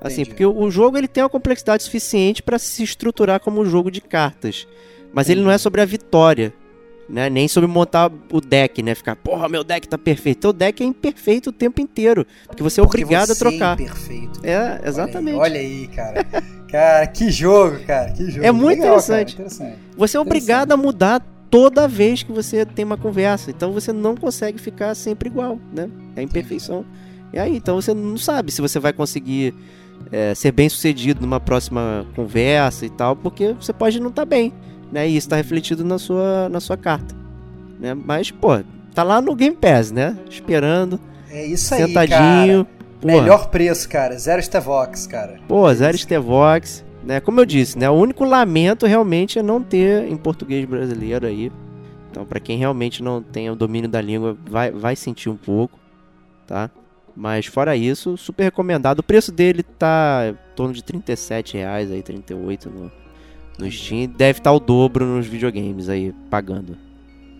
Assim, 0.00 0.22
Entendi. 0.22 0.30
porque 0.30 0.46
o 0.46 0.70
jogo 0.70 0.96
ele 0.98 1.08
tem 1.08 1.22
uma 1.22 1.28
complexidade 1.30 1.82
suficiente 1.82 2.42
para 2.42 2.58
se 2.58 2.82
estruturar 2.82 3.40
como 3.40 3.60
um 3.60 3.64
jogo 3.66 3.90
de 3.90 4.00
cartas. 4.00 4.66
Mas 5.12 5.28
ele 5.28 5.40
não 5.42 5.50
é 5.50 5.58
sobre 5.58 5.80
a 5.80 5.84
vitória, 5.84 6.52
né? 7.10 7.28
Nem 7.28 7.48
sobre 7.48 7.68
montar 7.68 8.10
o 8.30 8.40
deck, 8.40 8.82
né? 8.82 8.94
Ficar, 8.94 9.16
porra, 9.16 9.48
meu 9.48 9.64
deck 9.64 9.88
tá 9.88 9.98
perfeito. 9.98 10.48
O 10.48 10.52
deck 10.52 10.82
é 10.82 10.86
imperfeito 10.86 11.50
o 11.50 11.52
tempo 11.52 11.80
inteiro, 11.80 12.26
porque 12.46 12.62
você 12.62 12.80
é 12.80 12.84
Porque 12.84 13.02
obrigado 13.02 13.28
você 13.28 13.32
a 13.32 13.50
trocar. 13.50 13.78
É. 14.42 14.50
É, 14.50 14.88
exatamente. 14.88 15.36
Olha 15.36 15.60
aí, 15.60 15.66
olha 15.66 15.80
aí, 15.80 15.88
cara. 15.88 16.24
cara, 16.70 17.06
que 17.06 17.30
jogo, 17.30 17.80
cara. 17.84 18.12
Que 18.12 18.30
jogo. 18.30 18.46
É 18.46 18.52
muito 18.52 18.80
Legal, 18.80 18.86
interessante. 18.86 19.36
Cara, 19.36 19.48
interessante. 19.48 19.78
Você 19.96 20.16
é 20.16 20.20
obrigado 20.20 20.72
a 20.72 20.76
mudar 20.76 21.20
toda 21.50 21.88
vez 21.88 22.22
que 22.22 22.32
você 22.32 22.64
tem 22.64 22.84
uma 22.84 22.96
conversa. 22.96 23.50
Então 23.50 23.72
você 23.72 23.92
não 23.92 24.16
consegue 24.16 24.58
ficar 24.58 24.94
sempre 24.94 25.28
igual, 25.28 25.58
né? 25.72 25.90
É 26.14 26.20
a 26.20 26.22
imperfeição. 26.22 26.84
E 27.32 27.38
aí, 27.38 27.56
então 27.56 27.80
você 27.80 27.92
não 27.92 28.16
sabe 28.16 28.52
se 28.52 28.60
você 28.60 28.78
vai 28.78 28.92
conseguir 28.92 29.54
é, 30.10 30.34
ser 30.34 30.52
bem 30.52 30.68
sucedido 30.68 31.20
numa 31.20 31.40
próxima 31.40 32.06
conversa 32.14 32.86
e 32.86 32.90
tal, 32.90 33.14
porque 33.14 33.52
você 33.52 33.72
pode 33.72 34.00
não 34.00 34.08
estar 34.10 34.24
bem, 34.24 34.52
né? 34.92 35.08
E 35.08 35.16
isso 35.16 35.26
está 35.26 35.36
refletido 35.36 35.84
na 35.84 35.98
sua, 35.98 36.48
na 36.48 36.60
sua 36.60 36.76
carta, 36.76 37.14
né? 37.78 37.94
Mas, 37.94 38.30
pô, 38.30 38.60
tá 38.94 39.02
lá 39.02 39.20
no 39.20 39.34
Game 39.34 39.56
Pass, 39.56 39.90
né? 39.90 40.16
Esperando, 40.28 40.98
É 41.30 41.44
isso 41.44 41.74
aí, 41.74 41.86
sentadinho. 41.86 42.64
cara. 42.64 42.80
Melhor 43.02 43.48
preço, 43.48 43.88
cara. 43.88 44.18
Zero 44.18 44.42
Stevox, 44.42 45.06
cara. 45.06 45.38
Pô, 45.48 45.72
zero 45.72 45.96
Stevox, 45.96 46.84
né? 47.02 47.18
Como 47.20 47.40
eu 47.40 47.46
disse, 47.46 47.78
né? 47.78 47.88
O 47.88 47.94
único 47.94 48.24
lamento 48.24 48.84
realmente 48.86 49.38
é 49.38 49.42
não 49.42 49.62
ter 49.62 50.06
em 50.06 50.16
português 50.16 50.64
brasileiro 50.66 51.26
aí. 51.26 51.50
Então, 52.10 52.26
pra 52.26 52.40
quem 52.40 52.58
realmente 52.58 53.02
não 53.02 53.22
tem 53.22 53.48
o 53.48 53.54
domínio 53.56 53.88
da 53.88 54.00
língua, 54.02 54.36
vai, 54.44 54.70
vai 54.70 54.96
sentir 54.96 55.30
um 55.30 55.36
pouco, 55.36 55.78
tá? 56.46 56.68
Mas 57.16 57.46
fora 57.46 57.76
isso, 57.76 58.16
super 58.16 58.42
recomendado. 58.44 58.98
O 58.98 59.02
preço 59.02 59.30
dele 59.32 59.62
tá 59.62 60.26
em 60.30 60.54
torno 60.56 60.74
de 60.74 60.82
37 60.82 61.56
reais 61.56 61.90
aí, 61.90 62.02
38 62.02 62.68
no, 62.68 62.90
no 63.60 63.70
Steam. 63.70 64.06
Deve 64.16 64.38
estar 64.38 64.52
o 64.52 64.58
dobro 64.60 65.04
nos 65.04 65.26
videogames 65.26 65.88
aí, 65.88 66.12
pagando. 66.30 66.76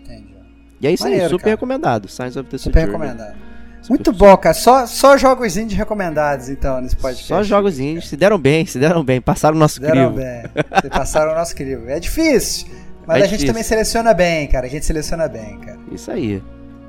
Entendi. 0.03 0.35
E 0.81 0.87
é 0.87 0.93
isso 0.93 1.05
aí, 1.05 1.13
Maneiro, 1.13 1.31
super 1.31 1.43
cara. 1.45 1.55
recomendado. 1.55 2.09
Science 2.09 2.39
of 2.39 2.49
the 2.49 2.59
Super 2.59 2.81
Sojourner. 2.87 3.09
recomendado. 3.09 3.37
Super- 3.83 3.89
Muito 3.95 4.13
bom, 4.13 4.37
cara. 4.37 4.55
Só, 4.55 4.87
só 4.87 5.17
jogos 5.17 5.57
indies 5.57 5.77
recomendados, 5.77 6.49
então, 6.51 6.81
nesse 6.81 6.95
podcast. 6.97 7.27
Só 7.27 7.43
jogos 7.43 7.79
indies. 7.79 8.09
Se 8.09 8.17
deram 8.17 8.39
bem, 8.39 8.67
se 8.67 8.79
deram 8.79 9.03
bem. 9.03 9.21
Passaram 9.21 9.57
o 9.57 9.59
nosso 9.59 9.81
Deram 9.81 10.13
crivo. 10.13 10.17
bem. 10.17 10.43
Vocês 10.81 10.93
passaram 10.93 11.33
o 11.33 11.35
nosso 11.35 11.55
crivo. 11.57 11.89
É 11.89 11.99
difícil, 11.99 12.69
mas 13.07 13.17
É 13.17 13.21
a 13.21 13.23
gente 13.23 13.31
difícil. 13.31 13.47
também 13.49 13.63
seleciona 13.63 14.13
bem, 14.13 14.47
cara. 14.49 14.67
A 14.67 14.69
gente 14.71 14.85
seleciona 14.85 15.27
bem, 15.29 15.59
cara. 15.61 15.79
Isso 15.91 16.11
aí. 16.11 16.43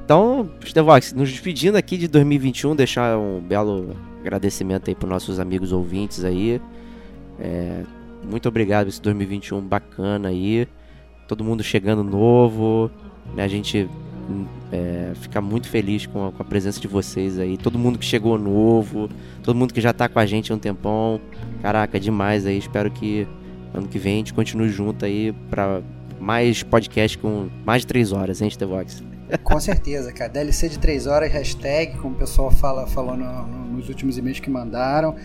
Então, 0.03 0.52
Stevox, 0.66 1.14
nos 1.14 1.30
despedindo 1.32 1.78
aqui 1.78 1.95
de 1.98 2.10
2021, 2.10 2.76
deixar 2.76 3.18
um 3.18 3.40
belo 3.40 3.95
agradecimento 4.20 4.90
aí 4.90 4.95
para 4.95 5.08
nossos 5.08 5.40
amigos 5.40 5.72
ouvintes 5.72 6.26
aí. 6.26 6.62
É, 7.40 7.84
muito 8.23 8.48
obrigado 8.48 8.88
esse 8.88 9.02
2021 9.02 9.61
bacana 9.61 10.30
aí. 10.30 10.68
Todo 11.27 11.43
mundo 11.43 11.64
chegando 11.64 12.03
novo. 12.03 12.91
né? 13.35 13.43
A 13.43 13.48
gente 13.48 13.89
é, 14.72 15.11
ficar 15.15 15.41
muito 15.41 15.68
feliz 15.68 16.06
com 16.06 16.27
a, 16.27 16.31
com 16.31 16.41
a, 16.41 16.45
presença 16.45 16.80
de 16.80 16.88
vocês 16.88 17.39
aí. 17.39 17.57
Todo 17.57 17.77
mundo 17.77 17.99
que 17.99 18.06
chegou 18.06 18.38
novo, 18.38 19.10
todo 19.43 19.56
mundo 19.56 19.73
que 19.73 19.81
já 19.81 19.93
tá 19.93 20.07
com 20.07 20.19
a 20.19 20.26
gente 20.26 20.52
há 20.52 20.56
um 20.56 20.60
tempão. 20.60 21.19
Caraca, 21.61 21.99
demais 21.99 22.45
aí. 22.45 22.57
Espero 22.57 22.89
que 22.91 23.27
ano 23.73 23.88
que 23.88 23.98
vem 23.98 24.15
a 24.15 24.18
gente 24.18 24.34
continue 24.34 24.69
junto 24.69 25.06
aí 25.06 25.34
pra 25.49 25.81
mais 26.19 26.61
podcast 26.61 27.18
com 27.18 27.49
mais 27.65 27.81
de 27.81 27.88
três 27.88 28.11
horas, 28.11 28.41
hein, 28.41 28.49
The 28.49 28.65
Vox? 28.65 29.03
Com 29.43 29.60
certeza, 29.60 30.11
cara. 30.11 30.30
DLC 30.30 30.69
de 30.69 30.77
três 30.77 31.07
horas, 31.07 31.31
hashtag, 31.31 31.98
como 31.98 32.15
o 32.15 32.18
pessoal 32.18 32.52
fala, 32.52 32.85
falou 32.85 33.15
no, 33.15 33.48
no, 33.48 33.77
nos 33.77 33.88
últimos 33.88 34.18
e-mails 34.18 34.39
que 34.39 34.49
mandaram. 34.49 35.15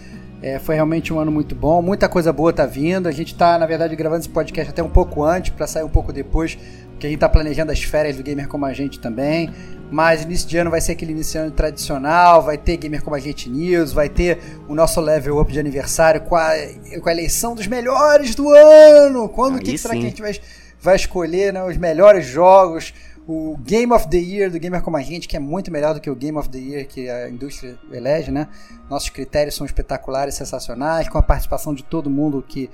É, 0.43 0.59
foi 0.59 0.75
realmente 0.75 1.13
um 1.13 1.19
ano 1.19 1.33
muito 1.33 1.55
bom, 1.55 1.81
muita 1.81 2.09
coisa 2.09 2.33
boa 2.33 2.53
tá 2.53 2.67
vindo. 2.67 3.09
A 3.09 3.13
gente 3.13 3.35
tá, 3.35 3.59
na 3.59 3.67
verdade, 3.67 3.97
gravando 3.97 4.21
esse 4.21 4.29
podcast 4.29 4.71
até 4.71 4.83
um 4.83 4.89
pouco 4.89 5.25
antes, 5.25 5.51
para 5.51 5.67
sair 5.67 5.83
um 5.83 5.89
pouco 5.89 6.13
depois, 6.13 6.59
porque 6.91 7.07
a 7.07 7.11
gente 7.11 7.19
tá 7.19 7.29
planejando 7.29 7.73
as 7.73 7.83
férias 7.83 8.17
do 8.17 8.23
Gamer 8.23 8.47
Como 8.47 8.65
a 8.67 8.73
Gente 8.73 9.01
também. 9.01 9.51
Mas 9.91 10.25
início 10.25 10.49
de 10.49 10.59
ano 10.59 10.71
vai 10.71 10.81
ser 10.81 10.93
aquele 10.93 11.13
início 11.13 11.33
de 11.33 11.39
ano 11.39 11.51
tradicional, 11.53 12.43
vai 12.43 12.59
ter 12.59 12.77
Gamer 12.77 13.03
Como 13.03 13.17
a 13.17 13.21
Gente 13.21 13.49
News, 13.49 13.93
vai 13.93 14.09
ter 14.09 14.39
o 14.69 14.75
nosso 14.75 15.01
level 15.01 15.41
up 15.41 15.53
de 15.53 15.59
aniversário 15.59 16.21
com 16.23 16.37
a, 16.37 16.53
com 17.01 17.09
a 17.09 17.13
eleição 17.13 17.55
dos 17.55 17.67
melhores 17.67 18.35
do 18.35 18.51
ano. 18.51 19.29
Quando 19.29 19.59
que, 19.59 19.73
que 19.73 19.79
será 19.79 19.95
que 19.95 20.01
a 20.01 20.09
gente 20.09 20.21
vai, 20.21 20.35
vai 20.81 20.97
escolher 20.97 21.53
né, 21.53 21.63
os 21.65 21.77
melhores 21.77 22.27
jogos? 22.27 22.93
O 23.27 23.57
Game 23.59 23.93
of 23.93 24.09
the 24.09 24.19
Year 24.19 24.51
do 24.51 24.59
Gamer 24.59 24.81
Como 24.83 24.97
a 24.97 25.03
Gente, 25.03 25.27
que 25.27 25.37
é 25.37 25.41
muito 25.41 25.71
melhor 25.71 25.95
do 25.95 26.01
que 26.01 26.09
o 26.09 26.15
Game 26.15 26.39
of 26.39 26.49
the 26.49 26.59
Year 26.59 26.87
que 26.87 27.11
a 27.11 27.29
indústria 27.29 27.77
elege, 27.91 28.31
né? 28.31 28.47
Nossos 28.89 29.09
critérios 29.09 29.57
são 29.57 29.67
espetaculares, 29.67 30.35
sensacionais, 30.35 31.09
com 31.09 31.19
a 31.19 31.23
participação 31.23 31.75
de 31.75 31.83
todo 31.83 32.09
mundo 32.09 32.45
que, 32.47 32.71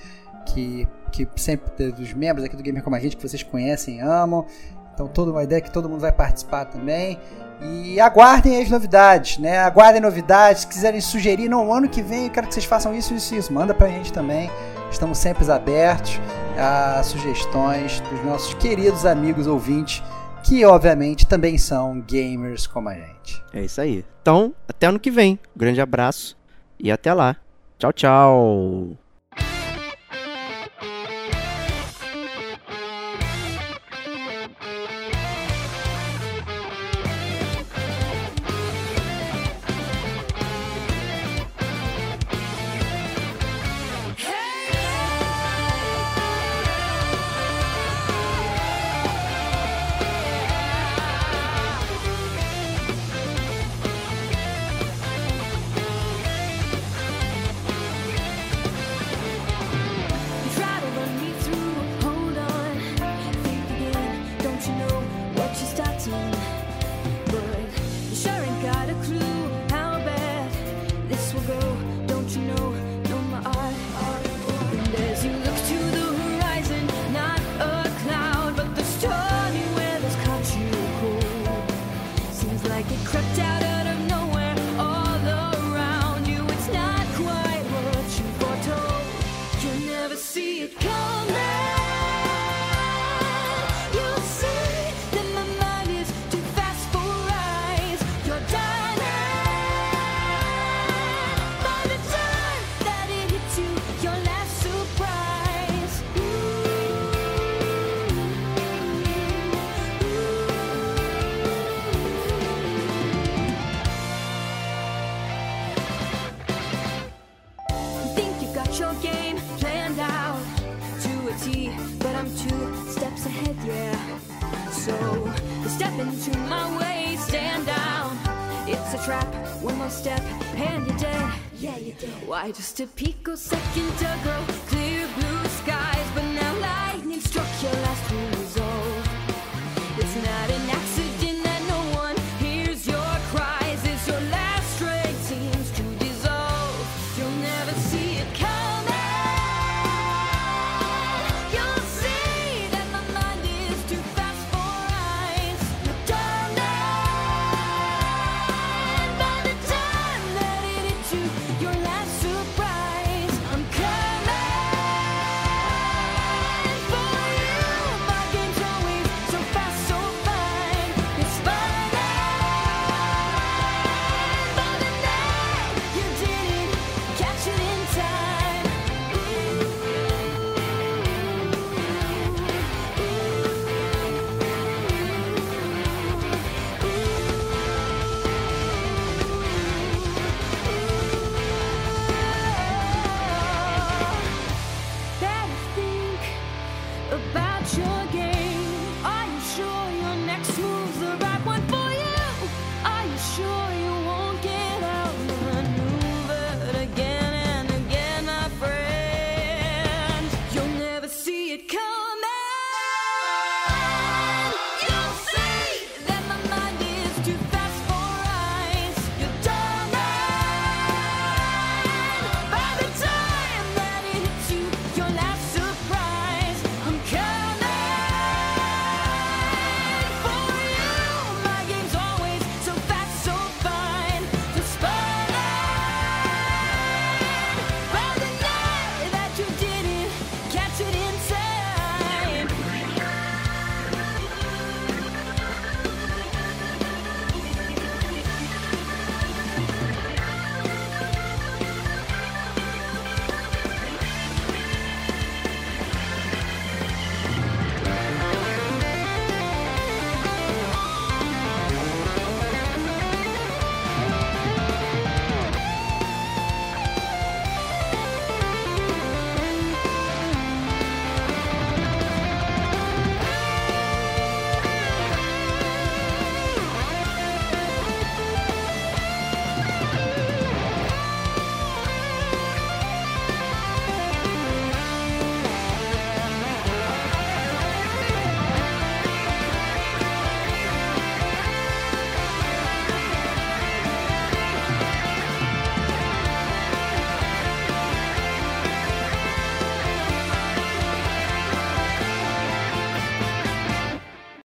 que, 0.47 0.87
que 1.11 1.27
sempre, 1.37 1.91
dos 1.93 2.13
membros 2.13 2.45
aqui 2.45 2.55
do 2.55 2.63
Gamer 2.63 2.83
Como 2.83 2.95
a 2.95 3.01
Gente, 3.01 3.17
que 3.17 3.27
vocês 3.27 3.43
conhecem 3.43 3.97
e 3.97 4.01
amam. 4.01 4.45
Então, 4.93 5.09
toda 5.09 5.31
uma 5.31 5.43
ideia 5.43 5.63
que 5.63 5.71
todo 5.71 5.89
mundo 5.89 6.01
vai 6.01 6.13
participar 6.13 6.67
também. 6.67 7.19
E 7.63 7.99
aguardem 7.99 8.61
as 8.61 8.69
novidades, 8.69 9.39
né? 9.39 9.59
Aguardem 9.59 10.03
novidades. 10.03 10.63
Se 10.63 10.67
quiserem 10.67 11.01
sugerir, 11.01 11.49
no 11.49 11.73
ano 11.73 11.89
que 11.89 12.03
vem 12.03 12.25
eu 12.25 12.31
quero 12.31 12.47
que 12.47 12.53
vocês 12.53 12.67
façam 12.67 12.95
isso, 12.95 13.15
isso, 13.15 13.35
isso. 13.35 13.53
Manda 13.53 13.73
pra 13.73 13.89
gente 13.89 14.13
também. 14.13 14.51
Estamos 14.91 15.17
sempre 15.17 15.51
abertos 15.51 16.21
a 16.59 17.03
sugestões 17.03 18.01
dos 18.01 18.23
nossos 18.25 18.53
queridos 18.55 19.07
amigos 19.07 19.47
ouvintes 19.47 20.03
que 20.43 20.65
obviamente 20.65 21.27
também 21.27 21.57
são 21.57 22.01
gamers 22.01 22.67
como 22.67 22.89
a 22.89 22.95
gente. 22.95 23.43
É 23.53 23.63
isso 23.63 23.81
aí. 23.81 24.05
Então, 24.21 24.55
até 24.69 24.87
ano 24.87 25.01
que 25.01 25.11
vem. 25.11 25.39
Grande 25.57 25.81
abraço 25.81 26.37
e 26.79 26.91
até 26.91 27.13
lá. 27.13 27.37
Tchau, 27.79 27.93
tchau. 27.93 29.02